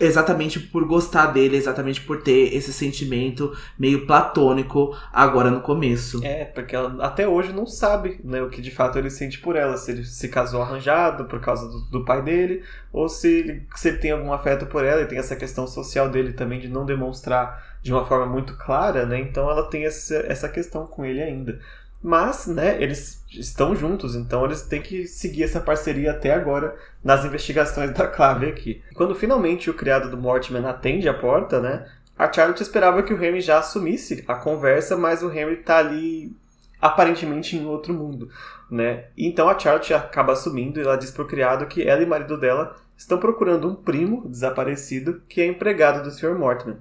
exatamente 0.00 0.58
por 0.58 0.86
gostar 0.86 1.26
dele, 1.26 1.56
exatamente 1.56 2.00
por 2.00 2.22
ter 2.22 2.54
esse 2.54 2.72
sentimento 2.72 3.54
meio 3.78 4.06
platônico 4.06 4.96
agora 5.12 5.50
no 5.50 5.60
começo. 5.60 6.24
É, 6.24 6.46
porque 6.46 6.74
ela 6.74 7.04
até 7.04 7.28
hoje 7.28 7.52
não 7.52 7.66
sabe 7.66 8.18
né, 8.24 8.42
o 8.42 8.48
que 8.48 8.62
de 8.62 8.70
fato 8.70 8.98
ele 8.98 9.10
sente 9.10 9.38
por 9.38 9.56
ela, 9.56 9.76
se 9.76 9.92
ele 9.92 10.04
se 10.04 10.28
casou 10.28 10.62
arranjado 10.62 11.26
por 11.26 11.40
causa 11.40 11.68
do, 11.68 11.80
do 11.90 12.04
pai 12.04 12.22
dele, 12.22 12.62
ou 12.92 13.08
se 13.08 13.28
ele, 13.28 13.66
se 13.76 13.88
ele 13.88 13.98
tem 13.98 14.10
algum 14.10 14.32
afeto 14.32 14.66
por 14.66 14.84
ela 14.84 15.02
e 15.02 15.06
tem 15.06 15.18
essa 15.18 15.36
questão 15.36 15.66
social 15.66 16.08
dele 16.08 16.32
também 16.32 16.58
de 16.58 16.68
não 16.68 16.86
demonstrar 16.86 17.70
de 17.82 17.92
uma 17.92 18.06
forma 18.06 18.26
muito 18.26 18.56
clara, 18.56 19.06
né? 19.06 19.20
Então 19.20 19.50
ela 19.50 19.68
tem 19.68 19.84
essa, 19.84 20.16
essa 20.26 20.48
questão 20.48 20.86
com 20.86 21.04
ele 21.04 21.22
ainda. 21.22 21.58
Mas, 22.02 22.46
né, 22.46 22.82
eles 22.82 23.22
estão 23.30 23.76
juntos, 23.76 24.16
então 24.16 24.44
eles 24.44 24.62
têm 24.62 24.80
que 24.80 25.06
seguir 25.06 25.42
essa 25.42 25.60
parceria 25.60 26.12
até 26.12 26.32
agora 26.32 26.74
nas 27.04 27.24
investigações 27.24 27.92
da 27.94 28.06
Clave 28.06 28.46
aqui. 28.46 28.82
Quando 28.94 29.14
finalmente 29.14 29.68
o 29.68 29.74
criado 29.74 30.10
do 30.10 30.16
Mortimer 30.16 30.64
atende 30.64 31.08
a 31.08 31.14
porta, 31.14 31.60
né, 31.60 31.86
a 32.18 32.30
Charlotte 32.32 32.62
esperava 32.62 33.02
que 33.02 33.14
o 33.14 33.22
Henry 33.22 33.40
já 33.40 33.58
assumisse 33.58 34.24
a 34.26 34.34
conversa, 34.34 34.96
mas 34.96 35.22
o 35.22 35.30
Henry 35.30 35.56
tá 35.56 35.78
ali 35.78 36.34
aparentemente 36.80 37.56
em 37.56 37.66
outro 37.66 37.92
mundo, 37.92 38.30
né? 38.70 39.04
Então 39.16 39.48
a 39.48 39.58
Charlotte 39.58 39.92
acaba 39.92 40.32
assumindo 40.32 40.78
e 40.78 40.82
ela 40.82 40.96
diz 40.96 41.10
pro 41.10 41.26
criado 41.26 41.66
que 41.66 41.86
ela 41.86 42.00
e 42.00 42.04
o 42.04 42.08
marido 42.08 42.38
dela 42.38 42.76
estão 42.96 43.18
procurando 43.18 43.68
um 43.68 43.74
primo 43.74 44.28
desaparecido 44.28 45.22
que 45.28 45.40
é 45.40 45.46
empregado 45.46 46.02
do 46.02 46.10
Sr. 46.10 46.34
Mortimer. 46.38 46.76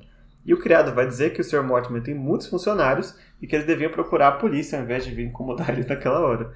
E 0.45 0.53
o 0.53 0.59
criado 0.59 0.93
vai 0.93 1.05
dizer 1.05 1.31
que 1.31 1.41
o 1.41 1.43
Sr. 1.43 1.63
Mortimer 1.63 2.01
tem 2.01 2.15
muitos 2.15 2.47
funcionários 2.47 3.15
e 3.41 3.47
que 3.47 3.55
eles 3.55 3.67
deviam 3.67 3.91
procurar 3.91 4.27
a 4.29 4.33
polícia 4.33 4.77
ao 4.77 4.83
invés 4.83 5.05
de 5.05 5.11
vir 5.11 5.27
incomodar 5.27 5.69
ele 5.69 5.87
naquela 5.87 6.19
hora. 6.19 6.51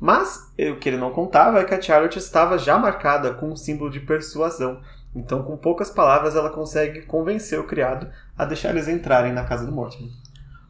Mas 0.00 0.50
o 0.72 0.76
que 0.76 0.88
ele 0.88 0.96
não 0.96 1.10
contava 1.10 1.60
é 1.60 1.64
que 1.64 1.74
a 1.74 1.80
Charlotte 1.80 2.18
estava 2.18 2.56
já 2.56 2.78
marcada 2.78 3.34
com 3.34 3.50
um 3.50 3.56
símbolo 3.56 3.90
de 3.90 4.00
persuasão. 4.00 4.80
Então, 5.14 5.42
com 5.42 5.56
poucas 5.56 5.90
palavras, 5.90 6.36
ela 6.36 6.50
consegue 6.50 7.02
convencer 7.02 7.58
o 7.58 7.66
criado 7.66 8.08
a 8.38 8.44
deixar 8.44 8.70
eles 8.70 8.88
entrarem 8.88 9.32
na 9.32 9.44
casa 9.44 9.66
do 9.66 9.72
Mortimer. 9.72 10.10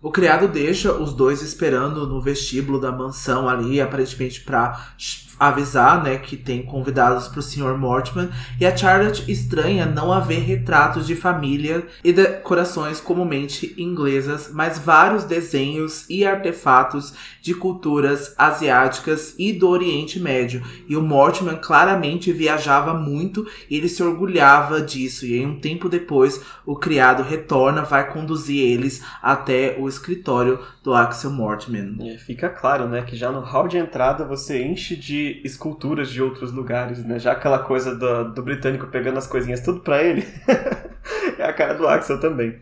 O 0.03 0.11
criado 0.11 0.49
deixa 0.49 0.93
os 0.95 1.13
dois 1.13 1.43
esperando 1.43 2.07
no 2.07 2.23
vestíbulo 2.23 2.81
da 2.81 2.91
mansão 2.91 3.47
ali, 3.47 3.81
aparentemente 3.81 4.41
para 4.41 4.95
avisar, 5.41 6.05
né, 6.05 6.19
que 6.19 6.37
tem 6.37 6.63
convidados 6.63 7.27
para 7.27 7.41
o 7.41 7.43
Sr. 7.43 7.79
Mortimer, 7.79 8.29
e 8.61 8.67
a 8.67 8.77
Charlotte 8.77 9.25
estranha 9.33 9.87
não 9.87 10.13
haver 10.13 10.41
retratos 10.41 11.07
de 11.07 11.17
família 11.17 11.87
e 12.05 12.13
decorações 12.13 13.01
comumente 13.01 13.75
inglesas, 13.79 14.51
mas 14.53 14.79
vários 14.79 15.25
desenhos 15.25 16.05
e 16.11 16.27
artefatos 16.27 17.15
de 17.41 17.55
culturas 17.55 18.35
asiáticas 18.37 19.35
e 19.39 19.51
do 19.51 19.69
Oriente 19.69 20.21
Médio. 20.21 20.63
E 20.87 20.95
o 20.95 21.01
Mortimer 21.01 21.57
claramente 21.57 22.33
viajava 22.33 22.93
muito 22.93 23.47
e 23.71 23.77
ele 23.77 23.89
se 23.89 24.03
orgulhava 24.03 24.83
disso. 24.83 25.25
E 25.25 25.35
aí, 25.35 25.47
um 25.47 25.59
tempo 25.59 25.89
depois, 25.89 26.43
o 26.67 26.77
criado 26.77 27.23
retorna, 27.23 27.83
vai 27.83 28.13
conduzir 28.13 28.63
eles 28.63 29.03
até 29.23 29.77
o 29.79 29.89
escritório 29.89 30.61
do 30.83 30.93
Axel 30.93 31.31
Mortimer. 31.31 31.95
É, 32.01 32.19
fica 32.19 32.49
claro, 32.49 32.89
né, 32.89 33.03
que 33.03 33.17
já 33.17 33.31
no 33.31 33.41
hall 33.41 33.69
de 33.69 33.79
entrada 33.79 34.25
você 34.25 34.63
enche 34.63 34.97
de 34.97 35.30
esculturas 35.45 36.11
de 36.11 36.23
outros 36.23 36.53
lugares, 36.53 37.05
né? 37.05 37.19
Já 37.19 37.33
aquela 37.33 37.59
coisa 37.59 37.95
do, 37.95 38.33
do 38.33 38.43
britânico 38.43 38.87
pegando 38.87 39.19
as 39.19 39.27
coisinhas 39.27 39.61
tudo 39.61 39.81
pra 39.81 40.03
ele. 40.03 40.27
é 41.39 41.45
a 41.45 41.53
cara 41.53 41.75
do 41.75 41.87
Axel 41.87 42.21
também. 42.21 42.59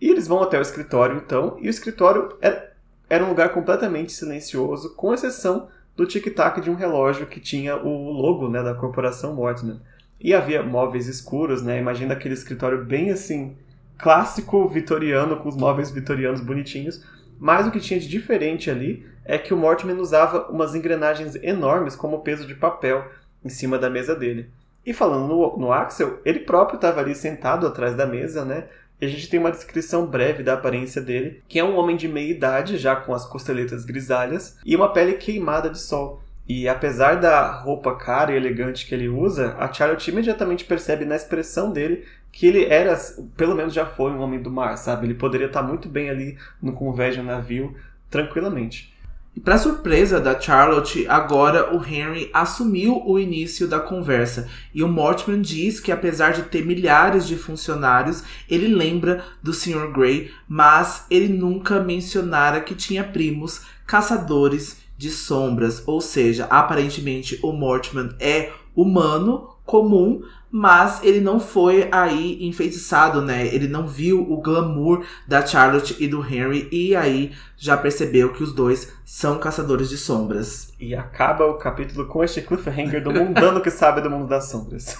E 0.00 0.10
eles 0.10 0.28
vão 0.28 0.42
até 0.42 0.58
o 0.58 0.62
escritório, 0.62 1.16
então, 1.16 1.56
e 1.60 1.68
o 1.68 1.70
escritório 1.70 2.36
era, 2.40 2.72
era 3.08 3.24
um 3.24 3.28
lugar 3.28 3.50
completamente 3.50 4.12
silencioso, 4.12 4.94
com 4.94 5.14
exceção 5.14 5.68
do 5.96 6.06
tic-tac 6.06 6.60
de 6.60 6.70
um 6.70 6.74
relógio 6.74 7.26
que 7.26 7.40
tinha 7.40 7.76
o 7.76 8.12
logo 8.12 8.48
né, 8.48 8.62
da 8.62 8.74
corporação 8.74 9.34
Mortman. 9.34 9.80
E 10.20 10.34
havia 10.34 10.62
móveis 10.62 11.06
escuros, 11.06 11.62
né? 11.62 11.78
Imagina 11.78 12.14
aquele 12.14 12.34
escritório 12.34 12.84
bem 12.84 13.10
assim, 13.10 13.56
clássico 13.98 14.68
vitoriano, 14.68 15.36
com 15.36 15.48
os 15.48 15.56
móveis 15.56 15.90
vitorianos 15.90 16.40
bonitinhos. 16.40 17.02
Mas 17.38 17.66
o 17.66 17.70
que 17.70 17.80
tinha 17.80 18.00
de 18.00 18.08
diferente 18.08 18.70
ali 18.70 19.06
é 19.26 19.36
que 19.38 19.52
o 19.52 19.56
Mortimer 19.56 19.98
usava 19.98 20.48
umas 20.50 20.74
engrenagens 20.74 21.34
enormes 21.36 21.96
como 21.96 22.20
peso 22.20 22.46
de 22.46 22.54
papel 22.54 23.04
em 23.44 23.48
cima 23.48 23.78
da 23.78 23.90
mesa 23.90 24.14
dele. 24.14 24.48
E 24.84 24.92
falando 24.92 25.26
no, 25.26 25.56
no 25.58 25.72
Axel, 25.72 26.20
ele 26.24 26.40
próprio 26.40 26.76
estava 26.76 27.00
ali 27.00 27.14
sentado 27.14 27.66
atrás 27.66 27.94
da 27.94 28.06
mesa, 28.06 28.44
né? 28.44 28.64
E 29.00 29.04
a 29.04 29.08
gente 29.08 29.28
tem 29.28 29.38
uma 29.38 29.50
descrição 29.50 30.06
breve 30.06 30.42
da 30.42 30.54
aparência 30.54 31.02
dele, 31.02 31.42
que 31.48 31.58
é 31.58 31.64
um 31.64 31.76
homem 31.76 31.96
de 31.96 32.08
meia 32.08 32.30
idade, 32.30 32.78
já 32.78 32.96
com 32.96 33.12
as 33.12 33.26
costeletas 33.26 33.84
grisalhas, 33.84 34.56
e 34.64 34.74
uma 34.74 34.92
pele 34.92 35.14
queimada 35.14 35.68
de 35.68 35.78
sol. 35.78 36.22
E 36.48 36.68
apesar 36.68 37.16
da 37.16 37.50
roupa 37.50 37.96
cara 37.96 38.32
e 38.32 38.36
elegante 38.36 38.86
que 38.86 38.94
ele 38.94 39.08
usa, 39.08 39.56
a 39.58 39.70
Charlotte 39.72 40.08
imediatamente 40.08 40.64
percebe 40.64 41.04
na 41.04 41.16
expressão 41.16 41.72
dele 41.72 42.06
que 42.30 42.46
ele 42.46 42.64
era, 42.66 42.96
pelo 43.36 43.54
menos 43.54 43.74
já 43.74 43.84
foi 43.84 44.12
um 44.12 44.20
homem 44.20 44.40
do 44.40 44.50
mar, 44.50 44.76
sabe? 44.76 45.06
Ele 45.06 45.14
poderia 45.14 45.48
estar 45.48 45.62
muito 45.62 45.88
bem 45.88 46.08
ali 46.08 46.38
no 46.62 46.72
convés 46.72 47.14
de 47.14 47.20
um 47.20 47.24
navio, 47.24 47.74
tranquilamente. 48.08 48.94
E 49.36 49.40
para 49.40 49.58
surpresa 49.58 50.18
da 50.18 50.40
Charlotte, 50.40 51.06
agora 51.06 51.76
o 51.76 51.84
Henry 51.84 52.30
assumiu 52.32 53.02
o 53.04 53.18
início 53.18 53.68
da 53.68 53.78
conversa 53.78 54.48
e 54.72 54.82
o 54.82 54.88
Mortimer 54.88 55.38
diz 55.38 55.78
que 55.78 55.92
apesar 55.92 56.32
de 56.32 56.44
ter 56.44 56.64
milhares 56.64 57.28
de 57.28 57.36
funcionários, 57.36 58.24
ele 58.48 58.66
lembra 58.66 59.22
do 59.42 59.52
Sr. 59.52 59.92
Grey, 59.92 60.30
mas 60.48 61.04
ele 61.10 61.28
nunca 61.28 61.80
mencionara 61.80 62.62
que 62.62 62.74
tinha 62.74 63.04
primos 63.04 63.60
caçadores 63.86 64.78
de 64.96 65.10
sombras, 65.10 65.82
ou 65.86 66.00
seja, 66.00 66.46
aparentemente 66.46 67.38
o 67.42 67.52
Mortimer 67.52 68.16
é 68.18 68.52
humano 68.74 69.55
comum, 69.66 70.22
mas 70.50 71.02
ele 71.02 71.20
não 71.20 71.40
foi 71.40 71.88
aí 71.90 72.38
enfeitiçado, 72.46 73.20
né? 73.20 73.46
Ele 73.48 73.66
não 73.66 73.86
viu 73.86 74.22
o 74.22 74.40
glamour 74.40 75.04
da 75.26 75.44
Charlotte 75.44 75.96
e 75.98 76.06
do 76.06 76.24
Henry 76.24 76.68
e 76.70 76.94
aí 76.94 77.32
já 77.58 77.76
percebeu 77.76 78.32
que 78.32 78.42
os 78.42 78.54
dois 78.54 78.92
são 79.04 79.38
caçadores 79.38 79.88
de 79.88 79.98
sombras. 79.98 80.72
E 80.78 80.94
acaba 80.94 81.44
o 81.46 81.58
capítulo 81.58 82.06
com 82.06 82.22
este 82.22 82.40
cliffhanger 82.40 83.02
do 83.02 83.12
mundano 83.12 83.60
que 83.60 83.70
sabe 83.70 84.00
do 84.00 84.08
mundo 84.08 84.28
das 84.28 84.48
sombras. 84.48 84.96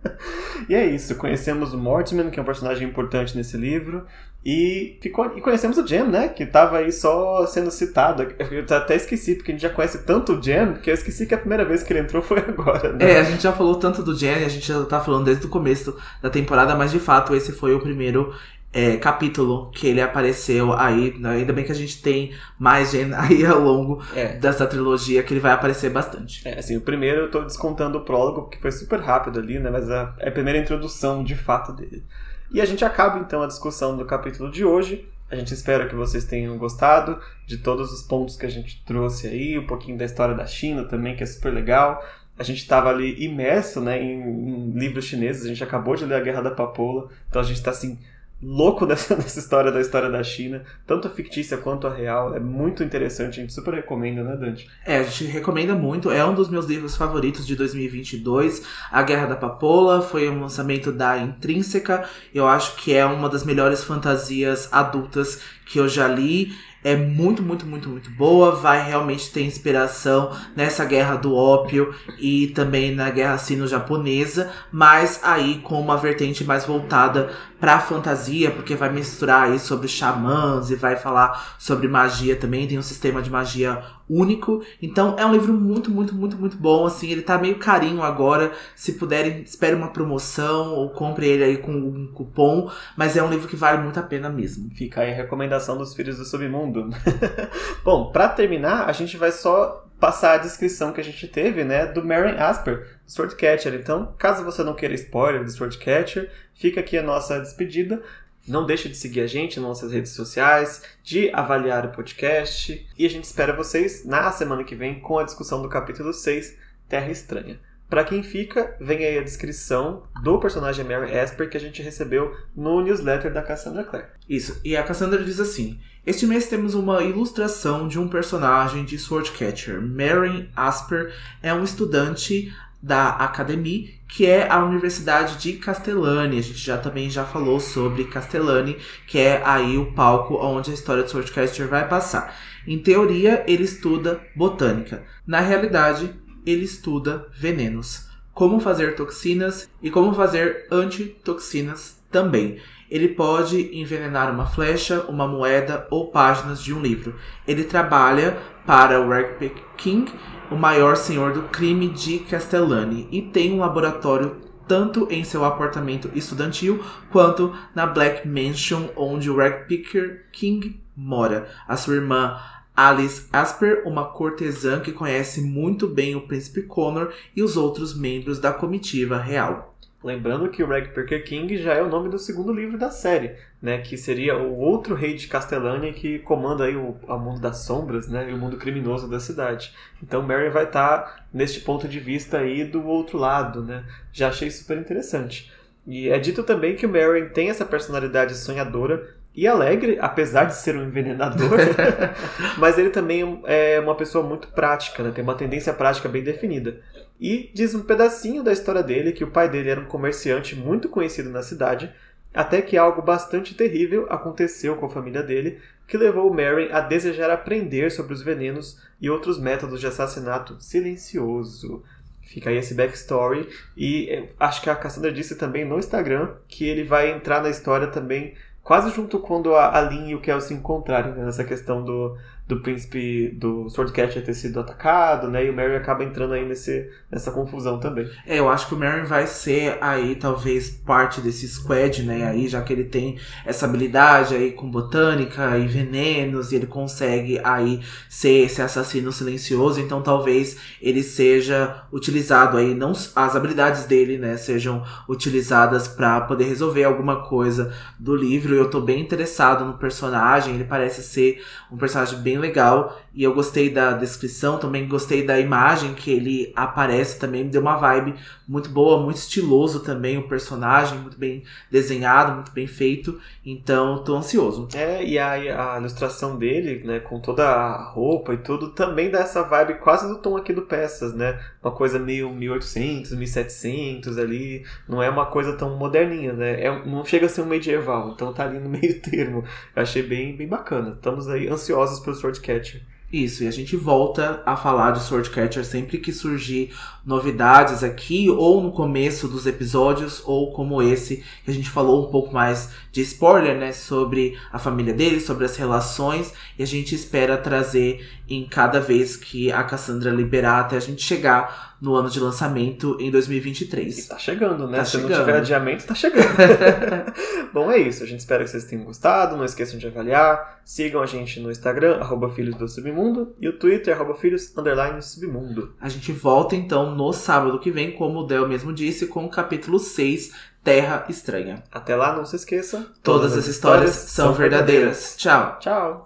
e 0.68 0.74
é 0.74 0.86
isso, 0.86 1.14
conhecemos 1.16 1.74
o 1.74 1.78
Mortimer, 1.78 2.30
que 2.30 2.40
é 2.40 2.42
um 2.42 2.46
personagem 2.46 2.88
importante 2.88 3.36
nesse 3.36 3.56
livro, 3.56 4.06
e, 4.44 4.96
ficou, 5.02 5.36
e 5.36 5.40
conhecemos 5.40 5.76
o 5.78 5.86
Jam, 5.86 6.06
né? 6.06 6.28
Que 6.28 6.46
tava 6.46 6.78
aí 6.78 6.92
só 6.92 7.44
sendo 7.46 7.70
citado. 7.70 8.22
Eu 8.38 8.64
até 8.76 8.94
esqueci, 8.94 9.34
porque 9.34 9.50
a 9.50 9.54
gente 9.54 9.62
já 9.62 9.70
conhece 9.70 10.04
tanto 10.04 10.34
o 10.34 10.42
Jam, 10.42 10.74
que 10.74 10.90
eu 10.90 10.94
esqueci 10.94 11.26
que 11.26 11.34
a 11.34 11.38
primeira 11.38 11.64
vez 11.64 11.82
que 11.82 11.92
ele 11.92 12.00
entrou 12.00 12.22
foi 12.22 12.38
agora, 12.38 12.92
né? 12.92 13.12
É, 13.12 13.20
a 13.20 13.24
gente 13.24 13.42
já 13.42 13.52
falou 13.52 13.76
tanto 13.76 14.02
do 14.02 14.16
Jam, 14.16 14.36
a 14.36 14.48
gente 14.48 14.66
já 14.66 14.84
tá 14.84 15.00
falando 15.00 15.24
desde 15.24 15.46
o 15.46 15.48
começo 15.48 15.96
da 16.22 16.30
temporada, 16.30 16.74
mas 16.74 16.90
de 16.90 17.00
fato 17.00 17.34
esse 17.34 17.52
foi 17.52 17.74
o 17.74 17.80
primeiro 17.80 18.32
é, 18.72 18.96
capítulo 18.96 19.70
que 19.70 19.86
ele 19.86 20.00
apareceu 20.00 20.72
aí. 20.72 21.14
Ainda 21.24 21.52
bem 21.52 21.64
que 21.64 21.72
a 21.72 21.74
gente 21.74 22.00
tem 22.00 22.32
mais 22.58 22.92
Jen 22.92 23.12
aí 23.14 23.44
ao 23.44 23.60
longo 23.60 24.02
é. 24.14 24.36
dessa 24.36 24.66
trilogia, 24.66 25.22
que 25.22 25.32
ele 25.32 25.40
vai 25.40 25.52
aparecer 25.52 25.90
bastante. 25.90 26.46
É, 26.46 26.58
assim, 26.58 26.76
o 26.76 26.80
primeiro 26.80 27.22
eu 27.22 27.30
tô 27.30 27.42
descontando 27.42 27.98
o 27.98 28.04
prólogo, 28.04 28.48
que 28.48 28.60
foi 28.60 28.70
super 28.70 29.00
rápido 29.00 29.38
ali, 29.38 29.58
né? 29.58 29.70
Mas 29.70 29.90
a, 29.90 30.14
é 30.18 30.28
a 30.28 30.32
primeira 30.32 30.58
introdução 30.58 31.24
de 31.24 31.34
fato 31.34 31.72
dele. 31.72 32.04
E 32.50 32.60
a 32.60 32.64
gente 32.64 32.84
acaba 32.84 33.18
então 33.18 33.42
a 33.42 33.46
discussão 33.46 33.96
do 33.96 34.04
capítulo 34.04 34.50
de 34.50 34.64
hoje. 34.64 35.08
A 35.30 35.36
gente 35.36 35.52
espera 35.52 35.86
que 35.86 35.94
vocês 35.94 36.24
tenham 36.24 36.56
gostado 36.56 37.20
de 37.46 37.58
todos 37.58 37.92
os 37.92 38.02
pontos 38.02 38.36
que 38.36 38.46
a 38.46 38.50
gente 38.50 38.82
trouxe 38.86 39.26
aí, 39.26 39.58
um 39.58 39.66
pouquinho 39.66 39.98
da 39.98 40.04
história 40.04 40.34
da 40.34 40.46
China 40.46 40.84
também, 40.84 41.14
que 41.14 41.22
é 41.22 41.26
super 41.26 41.52
legal. 41.52 42.02
A 42.38 42.42
gente 42.42 42.58
estava 42.58 42.88
ali 42.88 43.22
imerso 43.22 43.80
né, 43.80 44.02
em, 44.02 44.20
em, 44.22 44.70
livros 44.70 45.04
chineses, 45.04 45.44
a 45.44 45.48
gente 45.48 45.62
acabou 45.62 45.96
de 45.96 46.04
ler 46.04 46.14
A 46.14 46.20
Guerra 46.20 46.40
da 46.40 46.50
Papoula, 46.52 47.10
então 47.28 47.42
a 47.42 47.44
gente 47.44 47.56
está 47.56 47.72
assim 47.72 47.98
louco 48.42 48.84
dessa, 48.86 49.14
dessa 49.14 49.38
história 49.38 49.70
da 49.70 49.80
história 49.80 50.10
da 50.10 50.22
China, 50.22 50.62
tanto 50.86 51.08
a 51.08 51.10
fictícia 51.10 51.56
quanto 51.56 51.86
a 51.86 51.94
real. 51.94 52.34
É 52.34 52.40
muito 52.40 52.82
interessante, 52.82 53.38
a 53.38 53.42
gente 53.42 53.52
super 53.52 53.74
recomenda, 53.74 54.22
né, 54.22 54.36
Dante? 54.36 54.68
É, 54.84 54.98
a 54.98 55.02
gente 55.02 55.24
recomenda 55.24 55.74
muito. 55.74 56.10
É 56.10 56.24
um 56.24 56.34
dos 56.34 56.48
meus 56.48 56.66
livros 56.66 56.96
favoritos 56.96 57.46
de 57.46 57.56
2022. 57.56 58.62
A 58.90 59.02
Guerra 59.02 59.26
da 59.26 59.36
Papoula 59.36 60.02
foi 60.02 60.28
um 60.28 60.40
lançamento 60.40 60.92
da 60.92 61.18
Intrínseca. 61.18 62.08
Eu 62.34 62.46
acho 62.46 62.76
que 62.76 62.94
é 62.94 63.04
uma 63.04 63.28
das 63.28 63.44
melhores 63.44 63.84
fantasias 63.84 64.68
adultas 64.72 65.40
que 65.66 65.78
eu 65.78 65.88
já 65.88 66.08
li 66.08 66.52
é 66.88 66.96
muito, 66.96 67.42
muito, 67.42 67.66
muito, 67.66 67.88
muito 67.88 68.10
boa. 68.10 68.52
Vai 68.52 68.82
realmente 68.82 69.30
ter 69.30 69.42
inspiração 69.42 70.34
nessa 70.56 70.84
guerra 70.84 71.16
do 71.16 71.34
ópio 71.34 71.94
e 72.18 72.48
também 72.48 72.94
na 72.94 73.10
guerra 73.10 73.36
sino-japonesa, 73.36 74.50
mas 74.72 75.20
aí 75.22 75.58
com 75.58 75.78
uma 75.78 75.98
vertente 75.98 76.44
mais 76.44 76.64
voltada 76.64 77.30
pra 77.60 77.78
fantasia, 77.78 78.50
porque 78.50 78.74
vai 78.74 78.90
misturar 78.90 79.50
aí 79.50 79.58
sobre 79.58 79.86
xamãs 79.86 80.70
e 80.70 80.76
vai 80.76 80.96
falar 80.96 81.56
sobre 81.58 81.88
magia 81.88 82.36
também. 82.36 82.66
Tem 82.66 82.78
um 82.78 82.82
sistema 82.82 83.20
de 83.20 83.30
magia 83.30 83.82
único. 84.08 84.62
Então 84.80 85.16
é 85.18 85.26
um 85.26 85.32
livro 85.32 85.52
muito, 85.52 85.90
muito, 85.90 86.14
muito, 86.14 86.36
muito 86.36 86.56
bom. 86.56 86.86
Assim, 86.86 87.10
ele 87.10 87.22
tá 87.22 87.38
meio 87.38 87.58
carinho 87.58 88.02
agora. 88.02 88.52
Se 88.74 88.92
puderem, 88.92 89.42
espere 89.42 89.74
uma 89.74 89.92
promoção 89.92 90.74
ou 90.74 90.90
compre 90.90 91.26
ele 91.26 91.44
aí 91.44 91.56
com 91.58 91.72
um 91.72 92.06
cupom. 92.12 92.70
Mas 92.96 93.16
é 93.16 93.22
um 93.22 93.30
livro 93.30 93.48
que 93.48 93.56
vale 93.56 93.82
muito 93.82 93.98
a 93.98 94.02
pena 94.02 94.28
mesmo. 94.28 94.70
Fica 94.74 95.02
aí 95.02 95.12
a 95.12 95.16
recomendação 95.16 95.76
dos 95.76 95.94
Filhos 95.94 96.16
do 96.16 96.24
Submundo. 96.24 96.90
bom, 97.84 98.10
para 98.10 98.28
terminar, 98.28 98.88
a 98.88 98.92
gente 98.92 99.16
vai 99.16 99.32
só 99.32 99.84
passar 99.98 100.34
a 100.34 100.38
descrição 100.38 100.92
que 100.92 101.00
a 101.00 101.04
gente 101.04 101.26
teve, 101.26 101.64
né, 101.64 101.86
do 101.86 102.04
Maren 102.04 102.36
Asper, 102.38 102.86
do 103.04 103.10
Swordcatcher. 103.10 103.74
Então, 103.74 104.14
caso 104.16 104.44
você 104.44 104.62
não 104.62 104.74
queira 104.74 104.94
spoiler 104.94 105.44
do 105.44 105.50
Swordcatcher, 105.50 106.30
fica 106.54 106.80
aqui 106.80 106.96
a 106.96 107.02
nossa 107.02 107.40
despedida. 107.40 108.00
Não 108.46 108.64
deixe 108.64 108.88
de 108.88 108.96
seguir 108.96 109.20
a 109.20 109.26
gente 109.26 109.58
nas 109.58 109.68
nossas 109.68 109.92
redes 109.92 110.12
sociais, 110.12 110.82
de 111.02 111.30
avaliar 111.32 111.86
o 111.86 111.92
podcast. 111.92 112.86
E 112.96 113.04
a 113.04 113.10
gente 113.10 113.24
espera 113.24 113.56
vocês 113.56 114.04
na 114.04 114.30
semana 114.32 114.64
que 114.64 114.74
vem 114.74 115.00
com 115.00 115.18
a 115.18 115.24
discussão 115.24 115.60
do 115.60 115.68
capítulo 115.68 116.12
6, 116.12 116.56
Terra 116.88 117.10
Estranha. 117.10 117.60
Para 117.88 118.04
quem 118.04 118.22
fica, 118.22 118.76
vem 118.78 118.98
aí 118.98 119.18
a 119.18 119.22
descrição 119.22 120.02
do 120.22 120.38
personagem 120.38 120.84
Mary 120.84 121.10
Esper 121.10 121.48
que 121.48 121.56
a 121.56 121.60
gente 121.60 121.80
recebeu 121.80 122.36
no 122.54 122.82
newsletter 122.82 123.32
da 123.32 123.42
Cassandra 123.42 123.82
Clare. 123.82 124.04
Isso, 124.28 124.60
e 124.62 124.76
a 124.76 124.82
Cassandra 124.82 125.24
diz 125.24 125.40
assim: 125.40 125.80
Este 126.06 126.26
mês 126.26 126.48
temos 126.48 126.74
uma 126.74 127.02
ilustração 127.02 127.88
de 127.88 127.98
um 127.98 128.06
personagem 128.06 128.84
de 128.84 128.98
Swordcatcher. 128.98 129.80
Mary 129.80 130.50
Asper 130.54 131.14
é 131.42 131.54
um 131.54 131.64
estudante 131.64 132.54
da 132.80 133.10
Academia, 133.10 133.88
que 134.08 134.24
é 134.24 134.50
a 134.50 134.64
Universidade 134.64 135.36
de 135.36 135.54
Castellani. 135.54 136.38
A 136.38 136.42
gente 136.42 136.58
já 136.58 136.78
também 136.78 137.10
já 137.10 137.24
falou 137.24 137.60
sobre 137.60 138.04
Castellani, 138.04 138.76
que 139.06 139.18
é 139.18 139.42
aí 139.44 139.76
o 139.76 139.92
palco 139.92 140.34
onde 140.34 140.70
a 140.70 140.74
história 140.74 141.02
de 141.02 141.10
Swordcaster 141.10 141.68
vai 141.68 141.88
passar. 141.88 142.34
Em 142.66 142.78
teoria, 142.78 143.44
ele 143.46 143.64
estuda 143.64 144.20
botânica. 144.36 145.02
Na 145.26 145.40
realidade, 145.40 146.14
ele 146.46 146.64
estuda 146.64 147.26
venenos. 147.32 148.06
Como 148.32 148.60
fazer 148.60 148.94
toxinas 148.94 149.68
e 149.82 149.90
como 149.90 150.14
fazer 150.14 150.66
antitoxinas 150.70 151.98
também. 152.10 152.60
Ele 152.90 153.08
pode 153.08 153.76
envenenar 153.76 154.32
uma 154.32 154.46
flecha, 154.46 155.04
uma 155.08 155.26
moeda 155.26 155.86
ou 155.90 156.10
páginas 156.10 156.62
de 156.62 156.72
um 156.72 156.80
livro. 156.80 157.16
Ele 157.46 157.64
trabalha 157.64 158.38
para 158.64 159.00
o 159.00 159.08
Ragpick 159.08 159.60
King 159.76 160.10
o 160.50 160.56
maior 160.56 160.96
senhor 160.96 161.32
do 161.32 161.42
crime 161.42 161.88
de 161.88 162.20
Castellani 162.20 163.08
e 163.10 163.22
tem 163.22 163.52
um 163.52 163.60
laboratório 163.60 164.36
tanto 164.66 165.08
em 165.10 165.24
seu 165.24 165.44
apartamento 165.44 166.10
estudantil 166.14 166.84
quanto 167.10 167.54
na 167.74 167.86
Black 167.86 168.28
Mansion 168.28 168.88
onde 168.96 169.30
o 169.30 169.36
Ragpicker 169.36 170.26
King 170.30 170.80
mora. 170.94 171.48
A 171.66 171.76
sua 171.76 171.94
irmã 171.94 172.38
Alice 172.76 173.26
Asper, 173.32 173.82
uma 173.86 174.04
cortesã 174.04 174.78
que 174.78 174.92
conhece 174.92 175.40
muito 175.40 175.88
bem 175.88 176.14
o 176.14 176.28
príncipe 176.28 176.62
Connor 176.62 177.12
e 177.34 177.42
os 177.42 177.56
outros 177.56 177.98
membros 177.98 178.38
da 178.38 178.52
comitiva 178.52 179.16
real. 179.16 179.67
Lembrando 180.02 180.48
que 180.48 180.62
o 180.62 180.66
Ragpicker 180.66 181.24
King 181.24 181.56
já 181.56 181.74
é 181.74 181.82
o 181.82 181.88
nome 181.88 182.08
do 182.08 182.20
segundo 182.20 182.52
livro 182.52 182.78
da 182.78 182.88
série, 182.88 183.34
né, 183.60 183.78
que 183.78 183.96
seria 183.96 184.38
o 184.38 184.56
outro 184.56 184.94
rei 184.94 185.14
de 185.14 185.26
Castelânia 185.26 185.92
que 185.92 186.20
comanda 186.20 186.64
aí 186.64 186.76
o, 186.76 186.96
o 187.02 187.18
mundo 187.18 187.40
das 187.40 187.64
sombras, 187.64 188.06
né, 188.08 188.30
e 188.30 188.32
o 188.32 188.38
mundo 188.38 188.56
criminoso 188.56 189.08
da 189.08 189.18
cidade. 189.18 189.74
Então 190.00 190.22
Mary 190.22 190.50
vai 190.50 190.64
estar 190.64 190.98
tá 190.98 191.24
neste 191.34 191.60
ponto 191.60 191.88
de 191.88 191.98
vista 191.98 192.38
aí 192.38 192.64
do 192.64 192.86
outro 192.86 193.18
lado, 193.18 193.60
né? 193.62 193.84
Já 194.12 194.28
achei 194.28 194.48
super 194.52 194.78
interessante. 194.78 195.52
E 195.84 196.08
é 196.08 196.18
dito 196.18 196.44
também 196.44 196.76
que 196.76 196.86
o 196.86 196.88
Mary 196.88 197.30
tem 197.30 197.50
essa 197.50 197.64
personalidade 197.64 198.36
sonhadora 198.36 199.16
e 199.34 199.46
alegre, 199.46 199.98
apesar 200.00 200.44
de 200.44 200.54
ser 200.54 200.76
um 200.76 200.84
envenenador, 200.84 201.58
mas 202.58 202.78
ele 202.78 202.90
também 202.90 203.40
é 203.44 203.78
uma 203.80 203.94
pessoa 203.94 204.26
muito 204.26 204.48
prática, 204.48 205.02
né? 205.02 205.12
tem 205.14 205.22
uma 205.22 205.34
tendência 205.34 205.72
prática 205.72 206.08
bem 206.08 206.22
definida. 206.22 206.80
E 207.20 207.50
diz 207.52 207.74
um 207.74 207.82
pedacinho 207.82 208.42
da 208.42 208.52
história 208.52 208.82
dele 208.82 209.12
que 209.12 209.24
o 209.24 209.30
pai 209.30 209.48
dele 209.48 209.70
era 209.70 209.80
um 209.80 209.86
comerciante 209.86 210.54
muito 210.54 210.88
conhecido 210.88 211.30
na 211.30 211.42
cidade, 211.42 211.92
até 212.32 212.62
que 212.62 212.76
algo 212.76 213.02
bastante 213.02 213.54
terrível 213.54 214.06
aconteceu 214.08 214.76
com 214.76 214.86
a 214.86 214.90
família 214.90 215.22
dele, 215.22 215.58
que 215.86 215.96
levou 215.96 216.32
Mary 216.32 216.70
a 216.70 216.80
desejar 216.80 217.30
aprender 217.30 217.90
sobre 217.90 218.12
os 218.12 218.22
venenos 218.22 218.80
e 219.00 219.10
outros 219.10 219.40
métodos 219.40 219.80
de 219.80 219.86
assassinato 219.86 220.56
silencioso. 220.60 221.82
Fica 222.22 222.50
aí 222.50 222.58
esse 222.58 222.74
backstory. 222.74 223.48
E 223.76 224.10
eh, 224.10 224.28
acho 224.38 224.60
que 224.60 224.68
a 224.68 224.76
Cassandra 224.76 225.10
disse 225.10 225.36
também 225.36 225.64
no 225.64 225.78
Instagram 225.78 226.34
que 226.46 226.68
ele 226.68 226.84
vai 226.84 227.10
entrar 227.10 227.42
na 227.42 227.48
história 227.48 227.86
também, 227.86 228.34
quase 228.62 228.94
junto 228.94 229.18
quando 229.18 229.54
a 229.56 229.80
Lynn 229.80 230.10
e 230.10 230.14
o 230.14 230.20
Kel 230.20 230.40
se 230.42 230.52
encontrarem, 230.52 231.14
né, 231.14 231.24
nessa 231.24 231.42
questão 231.42 231.82
do, 231.82 232.18
do 232.48 232.60
príncipe 232.60 233.28
do 233.38 233.68
Swordcatcher 233.68 234.24
ter 234.24 234.32
sido 234.32 234.58
atacado, 234.58 235.30
né? 235.30 235.44
E 235.44 235.50
o 235.50 235.52
Merry 235.52 235.76
acaba 235.76 236.02
entrando 236.02 236.32
aí 236.32 236.48
nesse, 236.48 236.88
nessa 237.12 237.30
confusão 237.30 237.78
também. 237.78 238.08
É, 238.26 238.38
eu 238.38 238.48
acho 238.48 238.66
que 238.66 238.74
o 238.74 238.78
Merry 238.78 239.06
vai 239.06 239.26
ser 239.26 239.76
aí 239.82 240.16
talvez 240.16 240.70
parte 240.70 241.20
desse 241.20 241.46
squad, 241.46 242.02
né? 242.04 242.26
Aí 242.26 242.48
já 242.48 242.62
que 242.62 242.72
ele 242.72 242.84
tem 242.84 243.18
essa 243.44 243.66
habilidade 243.66 244.34
aí 244.34 244.52
com 244.52 244.70
botânica 244.70 245.58
e 245.58 245.66
venenos 245.66 246.50
e 246.50 246.56
ele 246.56 246.66
consegue 246.66 247.38
aí 247.44 247.80
ser 248.08 248.46
esse 248.46 248.62
assassino 248.62 249.12
silencioso, 249.12 249.78
então 249.78 250.00
talvez 250.00 250.56
ele 250.80 251.02
seja 251.02 251.84
utilizado 251.92 252.56
aí 252.56 252.74
não 252.74 252.92
as 252.92 253.36
habilidades 253.36 253.84
dele, 253.84 254.16
né, 254.16 254.38
sejam 254.38 254.82
utilizadas 255.06 255.86
para 255.86 256.22
poder 256.22 256.44
resolver 256.44 256.84
alguma 256.84 257.28
coisa 257.28 257.74
do 257.98 258.16
livro. 258.16 258.54
Eu 258.54 258.70
tô 258.70 258.80
bem 258.80 259.00
interessado 259.00 259.66
no 259.66 259.74
personagem, 259.74 260.54
ele 260.54 260.64
parece 260.64 261.02
ser 261.02 261.42
um 261.70 261.76
personagem 261.76 262.18
bem 262.20 262.37
legal. 262.38 262.98
E 263.14 263.24
eu 263.24 263.34
gostei 263.34 263.68
da 263.68 263.92
descrição, 263.92 264.58
também 264.58 264.86
gostei 264.86 265.26
da 265.26 265.40
imagem 265.40 265.92
que 265.94 266.10
ele 266.10 266.52
aparece 266.54 267.18
também. 267.18 267.48
Deu 267.48 267.60
uma 267.60 267.76
vibe 267.76 268.14
muito 268.46 268.70
boa, 268.70 269.02
muito 269.02 269.16
estiloso 269.16 269.80
também 269.80 270.16
o 270.18 270.28
personagem, 270.28 270.98
muito 270.98 271.18
bem 271.18 271.42
desenhado, 271.70 272.34
muito 272.34 272.52
bem 272.52 272.66
feito. 272.66 273.20
Então, 273.44 274.04
tô 274.04 274.14
ansioso. 274.16 274.68
É, 274.74 275.04
e 275.04 275.18
a, 275.18 275.74
a 275.74 275.78
ilustração 275.78 276.38
dele, 276.38 276.84
né, 276.84 277.00
com 277.00 277.18
toda 277.20 277.44
a 277.44 277.90
roupa 277.90 278.34
e 278.34 278.38
tudo, 278.38 278.70
também 278.70 279.10
dá 279.10 279.20
essa 279.20 279.42
vibe 279.42 279.80
quase 279.80 280.06
do 280.06 280.18
tom 280.18 280.36
aqui 280.36 280.52
do 280.52 280.62
Peças, 280.62 281.12
né? 281.12 281.40
Uma 281.62 281.72
coisa 281.72 281.98
meio 281.98 282.32
1800, 282.32 283.12
1700 283.12 284.16
ali. 284.16 284.64
Não 284.88 285.02
é 285.02 285.10
uma 285.10 285.26
coisa 285.26 285.54
tão 285.54 285.76
moderninha, 285.76 286.32
né? 286.32 286.62
É, 286.62 286.86
não 286.86 287.04
chega 287.04 287.26
a 287.26 287.28
ser 287.28 287.42
um 287.42 287.46
medieval, 287.46 288.10
então 288.10 288.32
tá 288.32 288.44
ali 288.44 288.58
no 288.58 288.68
meio 288.70 289.00
termo. 289.00 289.44
Eu 289.74 289.82
achei 289.82 290.02
bem, 290.02 290.36
bem 290.36 290.46
bacana. 290.46 290.94
Estamos 290.94 291.28
aí 291.28 291.48
ansiosos 291.48 292.00
pelo 292.00 292.14
Swordcatcher. 292.28 292.82
Isso, 293.10 293.42
e 293.42 293.48
a 293.48 293.50
gente 293.50 293.74
volta 293.74 294.42
a 294.44 294.54
falar 294.54 294.90
de 294.90 295.00
Swordcatcher 295.02 295.64
sempre 295.64 295.96
que 295.96 296.12
surgir 296.12 296.74
novidades 297.08 297.82
aqui, 297.82 298.28
ou 298.28 298.60
no 298.60 298.70
começo 298.70 299.26
dos 299.28 299.46
episódios, 299.46 300.22
ou 300.26 300.52
como 300.52 300.82
esse, 300.82 301.24
que 301.42 301.50
a 301.50 301.54
gente 301.54 301.70
falou 301.70 302.06
um 302.06 302.10
pouco 302.10 302.34
mais 302.34 302.68
de 302.92 303.00
spoiler, 303.00 303.56
né, 303.56 303.72
sobre 303.72 304.38
a 304.52 304.58
família 304.58 304.92
dele, 304.92 305.18
sobre 305.18 305.46
as 305.46 305.56
relações, 305.56 306.34
e 306.58 306.62
a 306.62 306.66
gente 306.66 306.94
espera 306.94 307.38
trazer 307.38 308.06
em 308.28 308.46
cada 308.46 308.78
vez 308.78 309.16
que 309.16 309.50
a 309.50 309.64
Cassandra 309.64 310.10
liberar 310.10 310.60
até 310.60 310.76
a 310.76 310.80
gente 310.80 311.00
chegar 311.02 311.68
no 311.80 311.94
ano 311.94 312.10
de 312.10 312.18
lançamento 312.18 312.96
em 313.00 313.10
2023. 313.10 313.98
E 313.98 314.08
tá 314.08 314.18
chegando, 314.18 314.66
né? 314.66 314.78
Tá 314.78 314.84
Se 314.84 314.92
chegando. 314.92 315.10
não 315.10 315.18
tiver 315.18 315.36
adiamento, 315.36 315.86
tá 315.86 315.94
chegando. 315.94 316.26
Bom, 317.54 317.70
é 317.70 317.78
isso. 317.78 318.02
A 318.02 318.06
gente 318.06 318.18
espera 318.18 318.42
que 318.44 318.50
vocês 318.50 318.64
tenham 318.64 318.84
gostado. 318.84 319.36
Não 319.36 319.44
esqueçam 319.44 319.78
de 319.78 319.86
avaliar. 319.86 320.60
Sigam 320.64 321.00
a 321.00 321.06
gente 321.06 321.40
no 321.40 321.50
Instagram, 321.50 321.98
arroba 322.00 322.28
Filhos 322.30 322.56
do 322.56 322.68
Submundo, 322.68 323.34
e 323.40 323.48
o 323.48 323.58
Twitter, 323.58 323.94
arroba 323.94 324.14
Filhos 324.14 324.52
Submundo. 325.00 325.72
A 325.80 325.88
gente 325.88 326.12
volta 326.12 326.54
então 326.54 326.94
no 326.98 327.12
sábado 327.12 327.60
que 327.60 327.70
vem, 327.70 327.92
como 327.92 328.20
o 328.20 328.26
Del 328.26 328.48
mesmo 328.48 328.72
disse, 328.72 329.06
com 329.06 329.24
o 329.24 329.30
capítulo 329.30 329.78
6, 329.78 330.32
Terra 330.64 331.06
Estranha. 331.08 331.62
Até 331.70 331.94
lá, 331.94 332.16
não 332.16 332.26
se 332.26 332.34
esqueça. 332.34 332.86
Todas, 333.04 333.36
as 333.36 333.46
histórias 333.46 333.92
são 333.92 334.34
verdadeiras. 334.34 335.14
Tchau. 335.16 335.58
Tchau. 335.60 336.04